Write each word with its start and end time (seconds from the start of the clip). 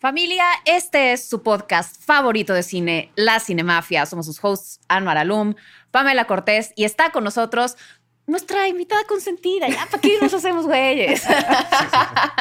Familia, 0.00 0.46
este 0.64 1.12
es 1.12 1.28
su 1.28 1.42
podcast 1.42 2.02
favorito 2.02 2.54
de 2.54 2.62
cine, 2.62 3.12
La 3.16 3.38
Cinemafia. 3.38 4.06
Somos 4.06 4.24
sus 4.24 4.42
hosts, 4.42 4.80
Anwar 4.88 5.18
Alum, 5.18 5.54
Pamela 5.90 6.24
Cortés, 6.24 6.72
y 6.74 6.84
está 6.84 7.10
con 7.10 7.22
nosotros 7.22 7.76
nuestra 8.26 8.66
invitada 8.66 9.04
consentida. 9.04 9.68
Ya, 9.68 9.84
¿para 9.90 10.00
qué 10.00 10.16
nos 10.18 10.32
hacemos 10.32 10.64
güeyes? 10.64 11.22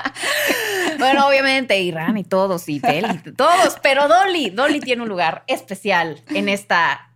bueno, 1.00 1.28
obviamente, 1.28 1.78
Irán 1.82 2.18
y 2.18 2.24
todos, 2.24 2.70
y 2.70 2.80
Tel, 2.80 3.06
y 3.26 3.32
todos, 3.34 3.76
pero 3.84 4.08
Dolly, 4.08 4.52
Dolly 4.52 4.80
tiene 4.80 5.02
un 5.02 5.10
lugar 5.10 5.44
especial 5.48 6.24
en 6.30 6.48
esta 6.48 7.12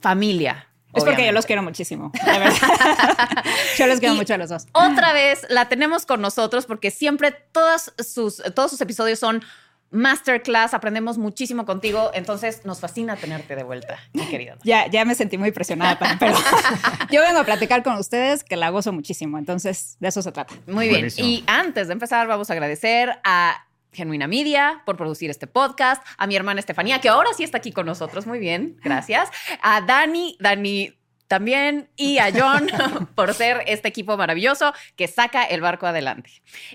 familia. 0.00 0.66
Es 0.94 1.04
porque 1.04 1.26
yo 1.26 1.30
los 1.30 1.46
quiero 1.46 1.62
muchísimo, 1.62 2.10
de 2.24 2.38
verdad. 2.40 2.58
yo 3.78 3.86
los 3.86 4.00
quiero 4.00 4.16
mucho 4.16 4.34
a 4.34 4.38
los 4.38 4.48
dos. 4.48 4.66
Otra 4.72 5.12
vez 5.12 5.46
la 5.48 5.68
tenemos 5.68 6.06
con 6.06 6.20
nosotros 6.20 6.66
porque 6.66 6.90
siempre 6.90 7.30
todos 7.30 7.92
sus, 7.98 8.42
todos 8.52 8.72
sus 8.72 8.80
episodios 8.80 9.20
son 9.20 9.44
masterclass, 9.90 10.74
aprendemos 10.74 11.18
muchísimo 11.18 11.64
contigo, 11.64 12.10
entonces 12.14 12.64
nos 12.64 12.80
fascina 12.80 13.16
tenerte 13.16 13.56
de 13.56 13.62
vuelta, 13.62 13.98
mi 14.12 14.26
querido. 14.26 14.56
Ya, 14.64 14.86
ya 14.88 15.04
me 15.04 15.14
sentí 15.14 15.38
muy 15.38 15.52
presionada, 15.52 15.98
pero 16.18 16.34
yo 17.10 17.22
vengo 17.22 17.38
a 17.38 17.44
platicar 17.44 17.82
con 17.82 17.96
ustedes 17.96 18.44
que 18.44 18.56
la 18.56 18.70
gozo 18.70 18.92
muchísimo, 18.92 19.38
entonces 19.38 19.96
de 20.00 20.08
eso 20.08 20.22
se 20.22 20.32
trata. 20.32 20.54
Muy 20.66 20.88
bien, 20.88 21.08
y 21.16 21.44
antes 21.46 21.86
de 21.88 21.92
empezar 21.92 22.26
vamos 22.26 22.50
a 22.50 22.52
agradecer 22.52 23.18
a 23.24 23.66
Genuina 23.92 24.26
Media 24.26 24.82
por 24.84 24.96
producir 24.96 25.30
este 25.30 25.46
podcast, 25.46 26.04
a 26.18 26.26
mi 26.26 26.36
hermana 26.36 26.60
Estefanía, 26.60 27.00
que 27.00 27.08
ahora 27.08 27.30
sí 27.34 27.44
está 27.44 27.58
aquí 27.58 27.72
con 27.72 27.86
nosotros, 27.86 28.26
muy 28.26 28.38
bien, 28.38 28.78
gracias, 28.82 29.30
a 29.62 29.80
Dani, 29.80 30.36
Dani 30.40 30.92
también 31.26 31.88
y 31.96 32.18
a 32.18 32.30
John 32.32 32.68
por 33.14 33.34
ser 33.34 33.62
este 33.66 33.88
equipo 33.88 34.16
maravilloso 34.16 34.72
que 34.96 35.08
saca 35.08 35.44
el 35.44 35.60
barco 35.60 35.86
adelante. 35.86 36.30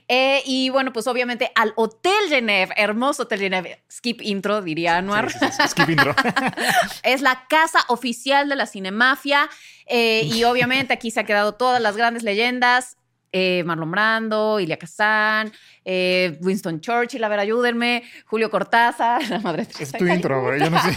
Eh, 0.07 0.41
y 0.45 0.69
bueno, 0.69 0.93
pues 0.93 1.07
obviamente 1.07 1.51
al 1.55 1.73
Hotel 1.75 2.29
Genève, 2.29 2.73
hermoso 2.75 3.23
Hotel 3.23 3.39
Genève, 3.39 3.83
skip 3.91 4.21
intro 4.21 4.61
diría 4.61 4.97
Anuar. 4.97 5.31
skip 5.67 5.89
intro. 5.89 6.15
es 7.03 7.21
la 7.21 7.45
casa 7.47 7.79
oficial 7.87 8.49
de 8.49 8.55
la 8.55 8.65
cinemafia 8.65 9.49
eh, 9.85 10.23
y 10.25 10.43
obviamente 10.43 10.93
aquí 10.93 11.11
se 11.11 11.21
han 11.21 11.25
quedado 11.25 11.53
todas 11.53 11.81
las 11.81 11.97
grandes 11.97 12.23
leyendas. 12.23 12.97
Eh, 13.33 13.63
Marlon 13.65 13.89
Brando, 13.89 14.59
Ilia 14.59 14.77
Kazan, 14.77 15.53
Winston 15.85 16.81
Churchill, 16.81 17.23
a 17.23 17.29
ver, 17.29 17.39
ayúdenme, 17.39 18.03
Julio 18.25 18.51
Cortázar, 18.51 19.25
la 19.29 19.39
madre 19.39 19.65
Es 19.79 19.93
tu 19.93 20.05
intro, 20.05 20.41
güey, 20.41 20.59
yo 20.59 20.69
no 20.69 20.77
sé. 20.81 20.91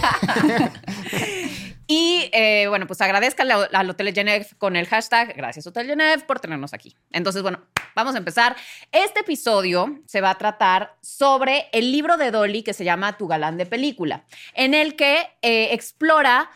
Y 1.86 2.30
eh, 2.32 2.66
bueno, 2.68 2.86
pues 2.86 3.00
agradezcanle 3.00 3.54
al 3.72 3.90
Hotel 3.90 4.14
Genève 4.14 4.46
con 4.58 4.76
el 4.76 4.86
hashtag 4.86 5.36
Gracias 5.36 5.66
Hotel 5.66 5.86
Genève 5.86 6.24
por 6.24 6.40
tenernos 6.40 6.72
aquí. 6.72 6.96
Entonces, 7.12 7.42
bueno, 7.42 7.60
vamos 7.94 8.14
a 8.14 8.18
empezar. 8.18 8.56
Este 8.90 9.20
episodio 9.20 10.00
se 10.06 10.20
va 10.20 10.30
a 10.30 10.38
tratar 10.38 10.96
sobre 11.02 11.66
el 11.72 11.92
libro 11.92 12.16
de 12.16 12.30
Dolly 12.30 12.62
que 12.62 12.72
se 12.72 12.84
llama 12.84 13.18
Tu 13.18 13.26
galán 13.26 13.58
de 13.58 13.66
película, 13.66 14.24
en 14.54 14.72
el 14.74 14.96
que 14.96 15.18
eh, 15.42 15.68
explora 15.72 16.50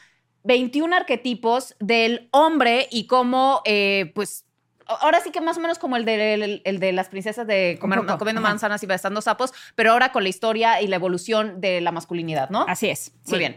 21 0.45 0.97
arquetipos 0.97 1.75
del 1.79 2.29
hombre 2.31 2.89
y 2.91 3.07
cómo, 3.07 3.61
eh, 3.67 4.13
pues, 4.15 4.47
ahora 4.87 5.21
sí 5.21 5.31
que 5.31 5.43
más 5.43 5.59
o 5.59 5.61
menos 5.61 5.79
como 5.79 5.97
el 5.97 6.07
de, 6.07 6.63
el, 6.65 6.81
de 6.81 6.93
las 6.93 7.09
princesas 7.09 7.47
de 7.47 7.77
comer, 7.81 8.01
comiendo 8.19 8.41
manzanas 8.41 8.83
y 8.83 8.87
besando 8.87 9.21
sapos, 9.21 9.53
pero 9.75 9.93
ahora 9.93 10.11
con 10.11 10.23
la 10.23 10.31
historia 10.31 10.81
y 10.81 10.87
la 10.87 10.97
evolución 10.97 11.61
de 11.61 11.83
la 11.83 11.93
masculinidad, 11.93 12.49
¿no? 12.49 12.65
Así 12.67 12.89
es. 12.89 13.13
Muy 13.27 13.39
bien. 13.39 13.57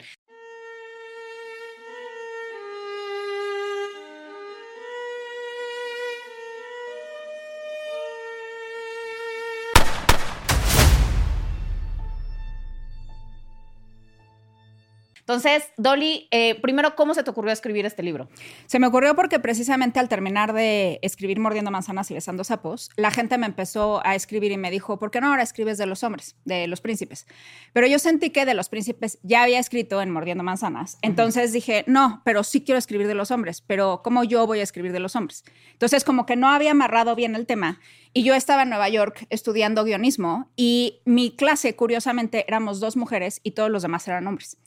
Entonces, 15.31 15.71
Dolly, 15.77 16.27
eh, 16.31 16.59
primero, 16.59 16.93
¿cómo 16.97 17.13
se 17.13 17.23
te 17.23 17.29
ocurrió 17.29 17.53
escribir 17.53 17.85
este 17.85 18.03
libro? 18.03 18.27
Se 18.65 18.79
me 18.79 18.87
ocurrió 18.87 19.15
porque 19.15 19.39
precisamente 19.39 19.97
al 19.97 20.09
terminar 20.09 20.51
de 20.51 20.99
escribir 21.03 21.39
Mordiendo 21.39 21.71
Manzanas 21.71 22.11
y 22.11 22.15
Besando 22.15 22.43
Sapos, 22.43 22.89
la 22.97 23.11
gente 23.11 23.37
me 23.37 23.45
empezó 23.45 24.05
a 24.05 24.13
escribir 24.15 24.51
y 24.51 24.57
me 24.57 24.69
dijo, 24.69 24.99
¿por 24.99 25.09
qué 25.09 25.21
no 25.21 25.29
ahora 25.29 25.41
escribes 25.41 25.77
de 25.77 25.85
los 25.85 26.03
hombres, 26.03 26.35
de 26.43 26.67
los 26.67 26.81
príncipes? 26.81 27.27
Pero 27.71 27.87
yo 27.87 27.97
sentí 27.97 28.31
que 28.31 28.45
de 28.45 28.53
los 28.55 28.67
príncipes 28.67 29.19
ya 29.23 29.43
había 29.43 29.59
escrito 29.59 30.01
en 30.01 30.11
Mordiendo 30.11 30.43
Manzanas. 30.43 30.97
Entonces 31.01 31.53
dije, 31.53 31.85
no, 31.87 32.21
pero 32.25 32.43
sí 32.43 32.65
quiero 32.65 32.77
escribir 32.77 33.07
de 33.07 33.15
los 33.15 33.31
hombres, 33.31 33.61
pero 33.61 34.01
¿cómo 34.03 34.25
yo 34.25 34.45
voy 34.45 34.59
a 34.59 34.63
escribir 34.63 34.91
de 34.91 34.99
los 34.99 35.15
hombres? 35.15 35.45
Entonces, 35.71 36.03
como 36.03 36.25
que 36.25 36.35
no 36.35 36.49
había 36.49 36.71
amarrado 36.71 37.15
bien 37.15 37.35
el 37.35 37.45
tema. 37.45 37.79
Y 38.13 38.23
yo 38.23 38.35
estaba 38.35 38.63
en 38.63 38.69
Nueva 38.69 38.89
York 38.89 39.25
estudiando 39.29 39.85
guionismo 39.85 40.49
y 40.57 40.99
mi 41.05 41.31
clase, 41.31 41.75
curiosamente, 41.75 42.43
éramos 42.45 42.81
dos 42.81 42.97
mujeres 42.97 43.39
y 43.41 43.51
todos 43.51 43.69
los 43.69 43.83
demás 43.83 44.05
eran 44.07 44.27
hombres. 44.27 44.57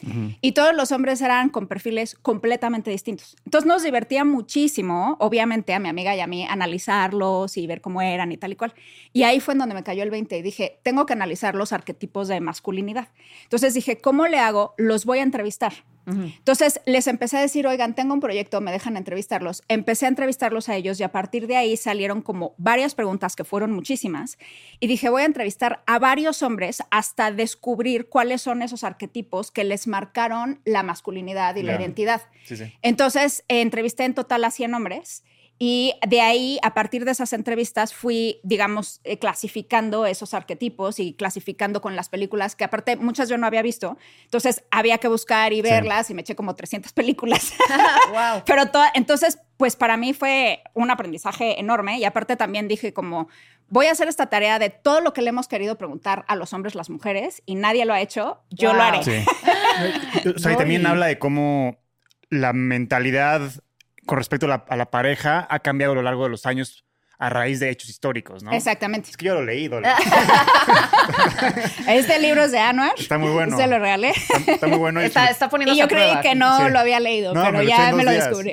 Y 0.41 0.53
todos 0.53 0.75
los 0.75 0.93
hombres 0.93 1.21
eran 1.21 1.51
con 1.51 1.67
perfiles 1.67 2.15
completamente 2.15 2.91
distintos. 2.91 3.37
Entonces 3.45 3.69
nos 3.69 3.83
divertía 3.83 4.25
muchísimo, 4.25 5.17
obviamente 5.21 5.75
a 5.75 5.79
mi 5.79 5.89
amiga 5.89 6.17
y 6.17 6.21
a 6.21 6.27
mí, 6.27 6.47
analizarlos 6.49 7.59
y 7.59 7.67
ver 7.67 7.83
cómo 7.83 8.01
eran 8.01 8.33
y 8.33 8.39
tal 8.39 8.53
y 8.53 8.57
cual. 8.57 8.73
Y 9.13 9.25
ahí 9.25 9.41
fue 9.41 9.53
en 9.53 9.59
donde 9.59 9.75
me 9.75 9.83
cayó 9.83 10.03
el 10.03 10.11
20 10.11 10.39
y 10.39 10.43
dije, 10.43 10.81
tengo 10.83 11.05
que 11.05 11.13
analizar 11.13 11.55
los 11.55 11.73
arquetipos 11.73 12.29
de 12.29 12.41
masculinidad. 12.41 13.09
Entonces 13.43 13.75
dije, 13.75 13.99
¿cómo 13.99 14.27
le 14.27 14.39
hago? 14.39 14.75
Los 14.79 15.05
voy 15.05 15.19
a 15.19 15.23
entrevistar. 15.23 15.75
Entonces 16.07 16.81
les 16.87 17.07
empecé 17.07 17.39
a 17.39 17.41
decir, 17.41 17.67
oigan, 17.67 17.95
tengo 17.95 18.15
un 18.15 18.21
proyecto, 18.21 18.61
me 18.61 18.73
dejan 18.73 18.97
entrevistarlos. 18.97 19.63
Empecé 19.69 20.07
a 20.07 20.09
entrevistarlos 20.09 20.69
a 20.69 20.77
ellos 20.77 21.01
y 21.01 21.03
a 21.03 21.13
partir 21.13 21.47
de 21.47 21.57
ahí 21.57 21.77
salieron 21.77 22.21
como 22.21 22.55
varias 22.59 22.95
preguntas 22.95 23.37
que 23.37 23.45
fueron 23.45 23.73
muchísimas. 23.73 24.39
Y 24.81 24.87
dije, 24.87 25.09
voy 25.09 25.23
a 25.23 25.27
entrevistar 25.27 25.83
a 25.87 25.99
varios 25.99 26.43
hombres 26.43 26.83
hasta 26.91 27.33
descubrir 27.33 28.09
cuáles 28.09 28.43
son 28.43 28.63
esos 28.63 28.85
arquetipos 28.85 29.51
que 29.51 29.65
les 29.65 29.87
marcaron 29.87 30.61
la 30.65 30.83
masculinidad 30.83 31.57
y 31.57 31.63
la 31.63 31.77
identidad. 31.81 32.23
Entonces 32.83 33.45
entrevisté 33.49 34.05
en 34.05 34.15
total 34.15 34.45
a 34.45 34.51
100 34.51 34.75
hombres 34.75 35.25
y 35.59 35.95
de 36.07 36.21
ahí, 36.21 36.59
a 36.63 36.75
partir 36.75 37.05
de 37.05 37.13
esas 37.13 37.33
entrevistas, 37.33 37.95
fui, 37.95 38.41
digamos, 38.43 39.01
eh, 39.05 39.19
clasificando 39.19 40.05
esos 40.05 40.35
arquetipos 40.35 40.99
y 40.99 41.15
clasificando 41.15 41.81
con 41.81 41.95
las 41.95 42.09
películas, 42.09 42.57
que 42.57 42.65
aparte 42.65 42.97
muchas 42.97 43.29
yo 43.29 43.39
no 43.39 43.47
había 43.47 43.63
visto. 43.63 43.97
Entonces 44.25 44.65
había 44.73 44.99
que 44.99 45.07
buscar 45.07 45.53
y 45.53 45.63
verlas 45.63 46.11
y 46.11 46.15
me 46.15 46.23
eché 46.23 46.35
como 46.35 46.57
300 46.57 46.93
películas. 46.93 47.53
wow. 48.09 48.43
Pero 48.45 48.65
entonces, 48.95 49.39
pues 49.57 49.77
para 49.77 49.97
mí 49.97 50.13
fue 50.13 50.63
un 50.75 50.91
aprendizaje 50.91 51.61
enorme 51.61 51.99
y 51.99 52.05
aparte 52.05 52.37
también 52.37 52.67
dije 52.67 52.93
como, 52.93 53.29
voy 53.69 53.87
a 53.87 53.93
hacer 53.93 54.09
esta 54.09 54.27
tarea 54.27 54.59
de 54.59 54.71
todo 54.71 55.01
lo 55.01 55.13
que 55.13 55.23
le 55.23 55.29
hemos 55.29 55.47
querido 55.47 55.79
preguntar 55.79 56.25
a 56.27 56.35
los 56.35 56.53
hombres, 56.53 56.75
las 56.75 56.91
mujeres, 56.91 57.43
y 57.47 57.55
nadie 57.55 57.85
lo 57.85 57.95
ha 57.95 58.01
hecho, 58.01 58.43
yo 58.51 58.73
lo 58.73 58.83
haré. 58.83 59.05
Sí. 59.05 59.25
o 60.35 60.39
sea, 60.39 60.53
y 60.53 60.57
también 60.57 60.85
habla 60.85 61.07
de 61.07 61.19
cómo 61.21 61.79
la 62.29 62.53
mentalidad 62.53 63.53
con 64.07 64.19
respecto 64.19 64.47
a 64.47 64.77
la, 64.77 64.91
pareja 64.91 65.47
ha 65.51 65.59
cambiado 65.61 65.93
a 65.93 65.97
lo 65.97 66.03
largo 66.03 66.25
de 66.25 66.31
los 66.31 66.47
años 66.47 66.85
a 67.19 67.31
raíz 67.31 67.61
de 67.61 67.71
hechos 67.71 67.89
históricos, 67.89 68.43
¿no? 68.43 68.53
Exactamente. 68.53 69.11
Es 69.11 69.17
que 69.17 69.27
yo 69.27 69.35
lo 69.35 69.45
leí, 69.45 69.69
Dolly. 69.69 69.87
este 71.89 72.19
libro 72.19 72.43
es 72.43 72.53
de 72.53 72.59
Anuar. 72.59 72.95
Está 72.99 73.19
muy 73.19 73.31
bueno. 73.31 73.57
Se 73.57 73.67
lo 73.67 73.79
regalé. 73.79 74.13
Está, 74.47 74.67
muy 74.67 74.79
bueno. 74.79 75.01
Está, 75.01 75.29
está 75.29 75.49
poniendo 75.49 75.75
y 75.75 75.79
yo 75.79 75.89
creí 75.89 76.21
que 76.23 76.35
no 76.35 76.69
lo 76.69 76.79
había 76.79 77.01
leído, 77.01 77.33
pero 77.33 77.63
ya 77.63 77.93
me 77.93 78.05
lo 78.05 78.11
descubrí. 78.11 78.53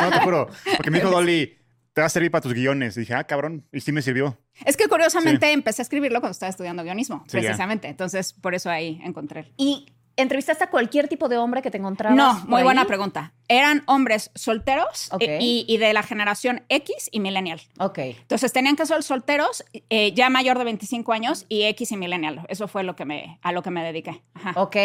no, 0.00 0.10
te 0.10 0.20
juro. 0.20 0.48
Porque 0.76 0.90
me 0.90 0.98
dijo 0.98 1.10
Dolly, 1.16 1.58
te 1.92 2.02
va 2.02 2.06
a 2.06 2.10
servir 2.10 2.30
para 2.30 2.42
tus 2.42 2.54
guiones. 2.54 2.96
Y 2.96 3.00
dije, 3.00 3.14
ah, 3.14 3.24
cabrón. 3.24 3.66
Y 3.72 3.80
sí 3.80 3.90
me 3.90 4.02
sirvió. 4.02 4.38
Es 4.64 4.76
que 4.76 4.88
curiosamente 4.88 5.50
empecé 5.52 5.80
a 5.80 5.84
escribirlo 5.84 6.20
cuando 6.20 6.32
estaba 6.32 6.50
estudiando 6.50 6.82
guionismo, 6.82 7.24
precisamente. 7.30 7.88
Entonces, 7.88 8.32
por 8.32 8.54
eso 8.54 8.70
ahí 8.70 9.00
encontré. 9.02 9.52
Y 9.56 9.95
¿Entrevistaste 10.16 10.64
a 10.64 10.70
cualquier 10.70 11.08
tipo 11.08 11.28
de 11.28 11.36
hombre 11.36 11.60
que 11.60 11.70
te 11.70 11.76
encontrabas? 11.76 12.16
No, 12.16 12.46
muy 12.46 12.62
buena 12.62 12.86
pregunta. 12.86 13.34
Eran 13.48 13.82
hombres 13.86 14.30
solteros 14.34 15.10
eh, 15.20 15.38
y, 15.40 15.76
de 15.76 15.92
la 15.92 16.02
generación 16.02 16.64
X 16.70 17.10
y 17.12 17.20
millennial. 17.20 17.60
Ok. 17.78 17.98
Entonces 17.98 18.52
tenían 18.52 18.76
que 18.76 18.86
ser 18.86 19.02
solteros, 19.02 19.64
eh, 19.90 20.12
ya 20.12 20.30
mayor 20.30 20.56
de 20.58 20.64
25 20.64 21.12
años 21.12 21.44
y 21.48 21.64
X 21.64 21.92
y 21.92 21.96
millennial. 21.96 22.46
Eso 22.48 22.66
fue 22.66 22.82
lo 22.82 22.96
que 22.96 23.04
me, 23.04 23.38
a 23.42 23.52
lo 23.52 23.62
que 23.62 23.70
me 23.70 23.84
dediqué. 23.84 24.22
Ajá. 24.32 24.54
Ok. 24.60 24.76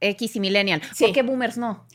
X 0.00 0.36
y 0.36 0.40
millennial. 0.40 0.80
¿Por 0.98 1.12
qué 1.12 1.22
boomers 1.22 1.58
no? 1.58 1.86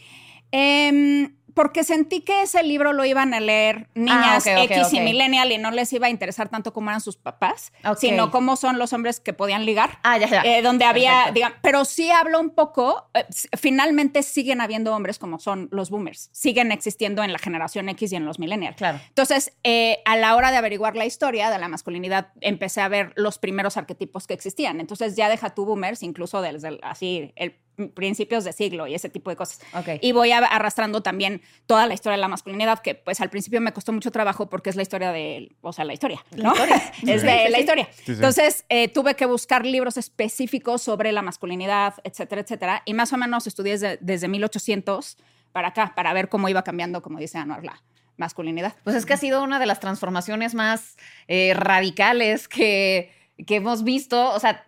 Eh, 0.52 1.30
porque 1.54 1.84
sentí 1.84 2.22
que 2.22 2.44
ese 2.44 2.64
libro 2.64 2.94
lo 2.94 3.06
iban 3.06 3.34
a 3.34 3.40
leer 3.40 3.88
niñas 3.94 4.48
ah, 4.48 4.64
X 4.64 4.94
y 4.94 5.00
millennial 5.00 5.52
y 5.52 5.58
no 5.58 5.72
les 5.72 5.92
iba 5.94 6.08
a 6.08 6.10
interesar 6.10 6.50
tanto 6.50 6.74
cómo 6.74 6.90
eran 6.90 7.02
sus 7.02 7.18
papás, 7.18 7.72
sino 7.98 8.32
cómo 8.32 8.56
son 8.56 8.78
los 8.78 8.94
hombres 8.94 9.20
que 9.20 9.34
podían 9.34 9.66
ligar. 9.66 10.00
Ah, 10.04 10.18
ya, 10.18 10.28
ya. 10.28 10.42
Eh, 10.44 10.62
donde 10.62 10.86
había, 10.86 11.32
digamos, 11.34 11.58
pero 11.62 11.86
sí 11.86 12.12
hablo 12.12 12.40
un 12.40 12.52
poco, 12.52 13.10
eh, 13.14 13.26
finalmente 13.58 14.24
siguen 14.24 14.62
habiendo 14.62 14.96
hombres 14.96 15.20
como 15.20 15.40
son 15.40 15.68
los 15.72 15.90
boomers, 15.90 16.30
siguen 16.32 16.72
existiendo 16.72 17.24
en 17.24 17.34
la 17.34 17.40
generación 17.40 17.90
X 17.90 18.12
y 18.12 18.16
en 18.16 18.26
los 18.26 18.40
millennials. 18.40 18.78
Claro. 18.78 19.00
Entonces, 19.08 19.54
eh, 19.64 20.00
a 20.06 20.16
la 20.18 20.36
hora 20.36 20.52
de 20.52 20.58
averiguar 20.58 20.96
la 20.96 21.06
historia 21.06 21.50
de 21.50 21.58
la 21.58 21.68
masculinidad, 21.68 22.30
empecé 22.42 22.82
a 22.82 22.88
ver 22.88 23.14
los 23.16 23.38
primeros 23.38 23.78
arquetipos 23.78 24.28
que 24.28 24.34
existían. 24.34 24.80
Entonces, 24.80 25.16
ya 25.16 25.30
deja 25.30 25.52
tu 25.52 25.66
boomers, 25.66 26.04
incluso 26.04 26.42
desde 26.42 26.80
así, 26.84 27.34
el 27.36 27.58
principios 27.90 28.44
de 28.44 28.54
siglo 28.54 28.88
y 28.88 28.96
ese 28.96 29.10
tipo 29.10 29.30
de 29.30 29.36
cosas. 29.36 29.60
Ok. 29.74 30.00
Y 30.02 30.12
voy 30.12 30.32
a- 30.32 30.38
arrastrando 30.40 31.02
también 31.02 31.42
toda 31.66 31.88
la 31.88 31.94
historia 31.94 32.18
de 32.18 32.22
la 32.22 32.28
masculinidad, 32.28 32.80
que 32.80 32.96
pues 32.96 33.20
al 33.22 33.30
principio 33.30 33.60
me 33.62 33.74
costó 33.74 33.92
mucho 33.94 34.12
trabajo 34.12 34.50
porque 34.50 34.70
es 34.70 34.76
la 34.76 34.82
historia 34.84 35.12
de, 35.12 35.56
o 35.62 35.74
sea, 35.74 35.86
la 35.86 35.94
historia, 35.94 36.24
¿no? 36.36 36.52
historia. 36.54 36.92
es 37.08 37.22
de 37.24 37.50
la 37.50 37.60
historia. 37.60 37.88
Sí, 37.92 38.02
sí. 38.06 38.12
Entonces 38.14 38.66
eh, 38.70 38.88
tuve 38.88 39.16
que 39.16 39.26
buscar 39.26 39.66
libros 39.66 39.98
específicos 39.98 40.82
sobre 40.82 41.12
la 41.12 41.22
masculinidad, 41.22 41.96
etcétera, 42.04 42.42
etcétera. 42.42 42.84
Y 42.86 42.94
más 42.94 43.12
o 43.14 43.18
menos 43.18 43.48
estudié 43.48 43.74
desde, 43.74 43.98
desde 44.02 44.28
1800 44.28 45.18
para 45.52 45.70
acá, 45.70 45.94
para 45.96 46.14
ver 46.14 46.30
cómo 46.30 46.48
iba 46.50 46.64
cambiando, 46.64 47.02
como 47.02 47.20
dice 47.20 47.38
Anuar, 47.38 47.64
la 47.64 47.82
masculinidad. 48.18 48.74
Pues 48.84 48.96
es 48.96 49.06
que 49.06 49.14
ha 49.14 49.18
sido 49.18 49.44
una 49.44 49.60
de 49.60 49.66
las 49.66 49.80
transformaciones 49.80 50.54
más 50.54 50.96
eh, 51.28 51.54
radicales 51.56 52.48
que, 52.48 53.12
que 53.48 53.56
hemos 53.56 53.84
visto. 53.84 54.32
O 54.32 54.40
sea, 54.40 54.66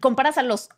comparas 0.00 0.38
a 0.38 0.42
los, 0.42 0.68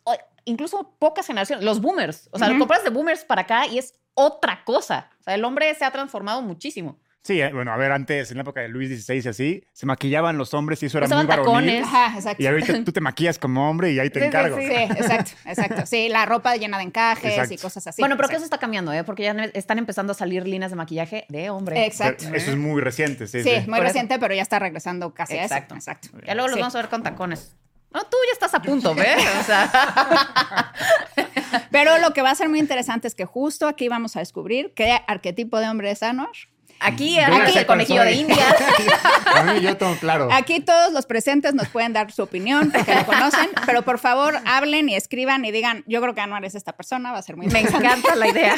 incluso 0.49 0.95
pocas 0.99 1.25
generaciones, 1.27 1.63
los 1.63 1.81
boomers. 1.81 2.29
O 2.31 2.39
sea, 2.39 2.49
Ujú. 2.49 2.59
comparas 2.59 2.83
de 2.83 2.89
boomers 2.89 3.23
para 3.23 3.41
acá 3.41 3.67
y 3.67 3.77
es 3.77 3.93
otra 4.13 4.63
cosa. 4.65 5.09
O 5.19 5.23
sea, 5.23 5.35
el 5.35 5.43
hombre 5.45 5.73
se 5.75 5.85
ha 5.85 5.91
transformado 5.91 6.41
muchísimo. 6.41 6.99
Sí, 7.21 7.41
eh, 7.41 7.51
bueno, 7.53 7.73
a 7.73 7.77
ver, 7.77 7.91
antes, 7.91 8.31
en 8.31 8.37
la 8.37 8.43
época 8.43 8.61
de 8.61 8.69
Luis 8.69 8.89
XVI 9.05 9.21
y 9.25 9.27
así, 9.27 9.63
se 9.73 9.85
maquillaban 9.85 10.37
los 10.37 10.53
hombres 10.53 10.81
y 10.81 10.85
eso 10.85 10.97
era 10.99 11.05
Usaban 11.07 11.25
muy 11.25 11.35
varonil. 11.35 11.81
tacones. 11.81 11.83
Ajá, 11.83 12.15
exacto. 12.17 12.41
Y 12.41 12.47
ahorita 12.47 12.83
tú 12.85 12.93
te 12.93 13.01
maquillas 13.01 13.37
como 13.37 13.69
hombre 13.69 13.91
y 13.91 13.99
ahí 13.99 14.09
te 14.09 14.21
Sí, 14.21 14.25
encargo. 14.27 14.57
sí. 14.57 14.65
Sí, 14.67 14.73
exacto, 14.73 15.31
exacto. 15.45 15.85
Sí, 15.85 16.07
la 16.07 16.25
ropa 16.25 16.55
llena 16.55 16.77
de 16.77 16.83
encajes 16.85 17.25
Exacto. 17.33 17.53
y 17.53 17.57
cosas 17.57 17.85
así. 17.87 18.01
bueno, 18.01 18.15
pero 18.15 18.29
que 18.29 18.35
eso 18.35 18.45
exacto. 18.45 18.55
está 18.55 18.61
cambiando, 18.61 18.93
¿eh? 18.93 19.03
Porque 19.03 19.23
ya 19.23 19.31
están 19.53 19.77
empezando 19.79 20.11
a 20.11 20.15
salir 20.15 20.47
líneas 20.47 20.71
de 20.71 20.77
maquillaje 20.77 21.25
de 21.27 21.49
hombre. 21.49 21.85
Exacto. 21.85 22.23
Pero 22.25 22.37
Eso 22.37 22.51
es 22.51 22.57
muy 22.57 22.79
reciente, 22.81 23.27
sí. 23.27 23.43
Sí, 23.43 23.49
sí. 23.49 23.55
muy 23.57 23.65
Por 23.65 23.75
eso. 23.79 23.83
reciente, 23.83 24.17
pero 24.17 24.33
ya 24.33 24.41
está 24.41 24.57
regresando 24.57 25.13
casi 25.13 25.35
Exacto. 25.35 25.75
a 25.75 25.77
eso. 25.77 25.91
Exacto. 25.91 26.17
Ya 26.25 26.35
luego 26.35 26.47
los 26.47 26.55
Sí. 26.55 26.61
vamos 26.61 26.75
a 26.75 26.79
ver 26.79 26.89
con 26.89 27.03
tacones. 27.03 27.53
No, 27.93 28.01
tú 28.03 28.17
ya 28.27 28.33
estás 28.33 28.53
a 28.53 28.61
punto, 28.61 28.93
¿ves? 28.93 29.17
O 29.39 29.43
sea, 29.43 30.73
Pero 31.71 31.97
lo 31.97 32.13
que 32.13 32.21
va 32.21 32.31
a 32.31 32.35
ser 32.35 32.49
muy 32.49 32.59
interesante 32.59 33.07
es 33.07 33.15
que 33.15 33.25
justo 33.25 33.67
aquí 33.67 33.87
vamos 33.87 34.15
a 34.15 34.19
descubrir 34.19 34.73
qué 34.75 34.99
arquetipo 35.07 35.59
de 35.59 35.67
hombre 35.69 35.91
es 35.91 36.03
Anor. 36.03 36.29
aquí, 36.79 37.19
aquí 37.19 37.57
el 37.57 37.65
conejillo 37.65 38.03
de. 38.03 38.13
Indias. 38.13 38.55
A 39.35 39.43
mí 39.43 39.61
yo 39.61 39.75
tengo 39.77 39.95
claro. 39.95 40.29
Aquí 40.31 40.59
todos 40.59 40.93
los 40.93 41.05
presentes 41.05 41.53
nos 41.53 41.67
pueden 41.69 41.93
dar 41.93 42.11
su 42.11 42.23
opinión 42.23 42.71
porque 42.71 42.93
lo 42.93 43.05
conocen, 43.05 43.49
pero 43.65 43.81
por 43.81 43.99
favor 43.99 44.39
hablen 44.45 44.87
y 44.89 44.95
escriban 44.95 45.43
y 45.45 45.51
digan, 45.51 45.83
yo 45.87 45.99
creo 46.01 46.13
que 46.13 46.21
Anuar 46.21 46.45
es 46.45 46.55
esta 46.55 46.73
persona, 46.73 47.11
va 47.11 47.17
a 47.17 47.21
ser 47.23 47.37
muy 47.37 47.47
Me 47.47 47.61
encanta 47.61 48.15
la 48.15 48.27
idea. 48.27 48.55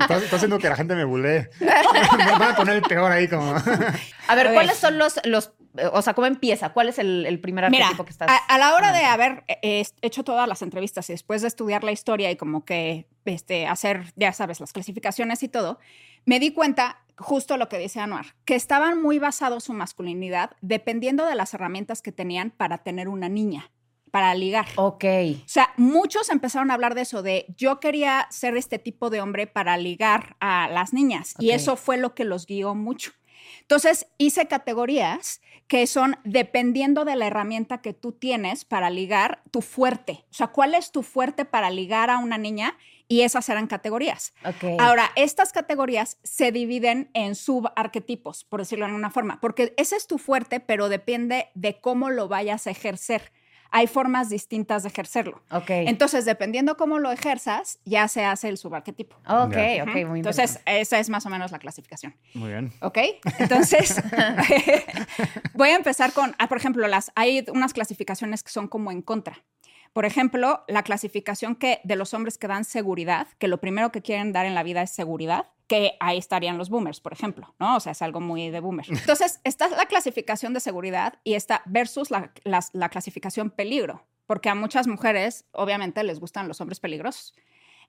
Estás, 0.00 0.32
haciendo 0.32 0.58
que 0.58 0.68
la 0.68 0.76
gente 0.76 0.94
me 0.94 1.04
bulee. 1.04 1.48
Me 1.60 2.32
van 2.32 2.42
a 2.42 2.56
poner 2.56 2.76
el 2.76 2.82
peor 2.82 3.10
ahí 3.10 3.28
como... 3.28 3.54
A 3.54 3.60
ver, 3.60 4.00
A 4.28 4.34
ver. 4.34 4.54
¿cuáles 4.54 4.78
son 4.78 4.98
los, 4.98 5.20
los, 5.24 5.52
o 5.92 6.02
sea, 6.02 6.14
cómo 6.14 6.26
empieza? 6.26 6.72
¿Cuál 6.72 6.88
es 6.88 6.98
el, 6.98 7.26
el 7.26 7.40
primer 7.40 7.70
Mira, 7.70 7.86
arquetipo 7.86 8.04
que 8.04 8.10
estás? 8.10 8.28
a, 8.28 8.36
a 8.36 8.58
la 8.58 8.74
hora 8.74 8.92
de 8.92 9.04
haber 9.04 9.44
eh, 9.48 9.84
hecho 10.02 10.24
todas 10.24 10.48
las 10.48 10.62
entrevistas 10.62 11.08
y 11.10 11.12
después 11.12 11.42
de 11.42 11.48
estudiar 11.48 11.84
la 11.84 11.92
historia 11.92 12.30
y 12.30 12.36
como 12.36 12.64
que 12.64 13.06
este, 13.24 13.66
hacer, 13.66 14.12
ya 14.16 14.32
sabes, 14.32 14.60
las 14.60 14.72
clasificaciones 14.72 15.42
y 15.42 15.48
todo, 15.48 15.78
me 16.24 16.40
di 16.40 16.52
cuenta 16.52 16.98
justo 17.16 17.56
lo 17.56 17.68
que 17.68 17.78
dice 17.78 18.00
Anuar, 18.00 18.34
que 18.44 18.54
estaban 18.54 19.00
muy 19.00 19.18
basados 19.18 19.64
su 19.64 19.72
masculinidad 19.72 20.50
dependiendo 20.60 21.24
de 21.26 21.34
las 21.34 21.54
herramientas 21.54 22.02
que 22.02 22.12
tenían 22.12 22.50
para 22.50 22.78
tener 22.78 23.08
una 23.08 23.28
niña, 23.28 23.70
para 24.10 24.34
ligar. 24.34 24.66
Ok. 24.76 25.04
O 25.44 25.48
sea, 25.48 25.72
muchos 25.76 26.28
empezaron 26.30 26.70
a 26.70 26.74
hablar 26.74 26.94
de 26.94 27.02
eso, 27.02 27.22
de 27.22 27.46
yo 27.56 27.80
quería 27.80 28.26
ser 28.30 28.56
este 28.56 28.78
tipo 28.78 29.08
de 29.08 29.20
hombre 29.20 29.46
para 29.46 29.76
ligar 29.76 30.36
a 30.40 30.68
las 30.68 30.92
niñas. 30.92 31.34
Y 31.38 31.50
eso 31.50 31.76
fue 31.76 31.96
lo 31.96 32.14
que 32.14 32.24
los 32.24 32.46
guió 32.46 32.74
mucho. 32.74 33.12
Entonces, 33.72 34.06
hice 34.18 34.48
categorías 34.48 35.40
que 35.66 35.86
son 35.86 36.18
dependiendo 36.24 37.06
de 37.06 37.16
la 37.16 37.28
herramienta 37.28 37.80
que 37.80 37.94
tú 37.94 38.12
tienes 38.12 38.66
para 38.66 38.90
ligar, 38.90 39.40
tu 39.50 39.62
fuerte. 39.62 40.26
O 40.30 40.34
sea, 40.34 40.48
¿cuál 40.48 40.74
es 40.74 40.92
tu 40.92 41.02
fuerte 41.02 41.46
para 41.46 41.70
ligar 41.70 42.10
a 42.10 42.18
una 42.18 42.36
niña? 42.36 42.76
Y 43.08 43.22
esas 43.22 43.48
eran 43.48 43.68
categorías. 43.68 44.34
Ok. 44.44 44.78
Ahora, 44.78 45.10
estas 45.16 45.54
categorías 45.54 46.18
se 46.22 46.52
dividen 46.52 47.08
en 47.14 47.34
subarquetipos, 47.34 48.44
por 48.44 48.60
decirlo 48.60 48.84
de 48.84 48.90
alguna 48.90 49.08
forma, 49.08 49.40
porque 49.40 49.72
ese 49.78 49.96
es 49.96 50.06
tu 50.06 50.18
fuerte, 50.18 50.60
pero 50.60 50.90
depende 50.90 51.48
de 51.54 51.80
cómo 51.80 52.10
lo 52.10 52.28
vayas 52.28 52.66
a 52.66 52.72
ejercer. 52.72 53.32
Hay 53.74 53.86
formas 53.86 54.28
distintas 54.28 54.82
de 54.82 54.90
ejercerlo. 54.90 55.42
ok. 55.50 55.70
Entonces, 55.70 56.24
dependiendo 56.26 56.76
cómo 56.76 56.98
lo 56.98 57.10
ejerzas, 57.10 57.78
ya 57.84 58.06
se 58.06 58.24
hace 58.24 58.48
el 58.48 58.58
subarquetipo. 58.58 59.16
ok, 59.26 59.56
ok, 59.82 60.06
muy 60.06 60.20
Entonces, 60.20 60.50
interesante. 60.50 60.80
esa 60.80 60.98
es 60.98 61.08
más 61.08 61.24
o 61.24 61.30
menos 61.30 61.50
la 61.52 61.58
clasificación. 61.58 62.14
Muy 62.34 62.50
bien. 62.50 62.72
¿Ok? 62.82 62.98
Entonces, 63.38 63.96
voy 65.54 65.70
a 65.70 65.76
empezar 65.76 66.12
con, 66.12 66.34
ah, 66.38 66.48
por 66.48 66.58
ejemplo, 66.58 66.86
las, 66.86 67.12
hay 67.14 67.44
unas 67.52 67.72
clasificaciones 67.72 68.42
que 68.42 68.50
son 68.50 68.68
como 68.68 68.90
en 68.90 69.02
contra. 69.02 69.42
Por 69.92 70.04
ejemplo, 70.06 70.64
la 70.68 70.82
clasificación 70.82 71.54
que 71.54 71.80
de 71.84 71.96
los 71.96 72.14
hombres 72.14 72.38
que 72.38 72.48
dan 72.48 72.64
seguridad, 72.64 73.26
que 73.38 73.48
lo 73.48 73.58
primero 73.60 73.92
que 73.92 74.00
quieren 74.02 74.32
dar 74.32 74.46
en 74.46 74.54
la 74.54 74.62
vida 74.62 74.82
es 74.82 74.90
seguridad, 74.90 75.50
que 75.66 75.94
ahí 76.00 76.18
estarían 76.18 76.58
los 76.58 76.70
boomers, 76.70 77.00
por 77.00 77.12
ejemplo, 77.12 77.54
¿no? 77.58 77.76
O 77.76 77.80
sea, 77.80 77.92
es 77.92 78.02
algo 78.02 78.20
muy 78.20 78.50
de 78.50 78.60
boomer. 78.60 78.86
Entonces, 78.88 79.40
está 79.44 79.68
la 79.68 79.86
clasificación 79.86 80.54
de 80.54 80.60
seguridad 80.60 81.14
y 81.24 81.34
está 81.34 81.62
versus 81.66 82.10
la, 82.10 82.32
las- 82.44 82.70
la 82.74 82.88
clasificación 82.88 83.50
peligro, 83.50 84.04
porque 84.26 84.48
a 84.48 84.54
muchas 84.54 84.86
mujeres, 84.86 85.44
obviamente, 85.52 86.02
les 86.04 86.20
gustan 86.20 86.48
los 86.48 86.60
hombres 86.60 86.80
peligrosos. 86.80 87.34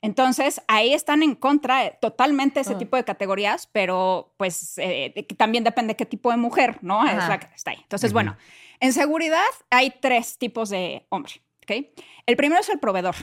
Entonces, 0.02 0.62
ahí 0.68 0.94
están 0.94 1.24
en 1.24 1.36
contra 1.36 1.86
eh, 1.86 1.98
totalmente 2.02 2.60
ese 2.60 2.74
Ah. 2.74 2.78
tipo 2.78 2.98
de 2.98 3.06
categorías, 3.06 3.68
pero 3.72 4.34
pues 4.38 4.78
eh, 4.78 5.14
de- 5.16 5.24
también 5.24 5.64
depende 5.64 5.96
qué 5.96 6.06
tipo 6.06 6.30
de 6.32 6.38
mujer, 6.38 6.80
¿no? 6.82 7.06
Es 7.08 7.14
Ajá. 7.14 7.30
la 7.30 7.40
que 7.40 7.48
está 7.56 7.72
ahí. 7.72 7.80
Entonces, 7.82 8.10
Ujú. 8.12 8.16
bueno, 8.16 8.38
en 8.82 8.92
seguridad 8.92 9.44
hay 9.70 9.94
tres 10.02 10.38
tipos 10.38 10.70
de 10.70 11.06
hombre, 11.10 11.34
¿ok? 11.64 11.86
El 12.26 12.36
primero 12.36 12.62
es 12.62 12.70
el 12.70 12.80
proveedor. 12.80 13.16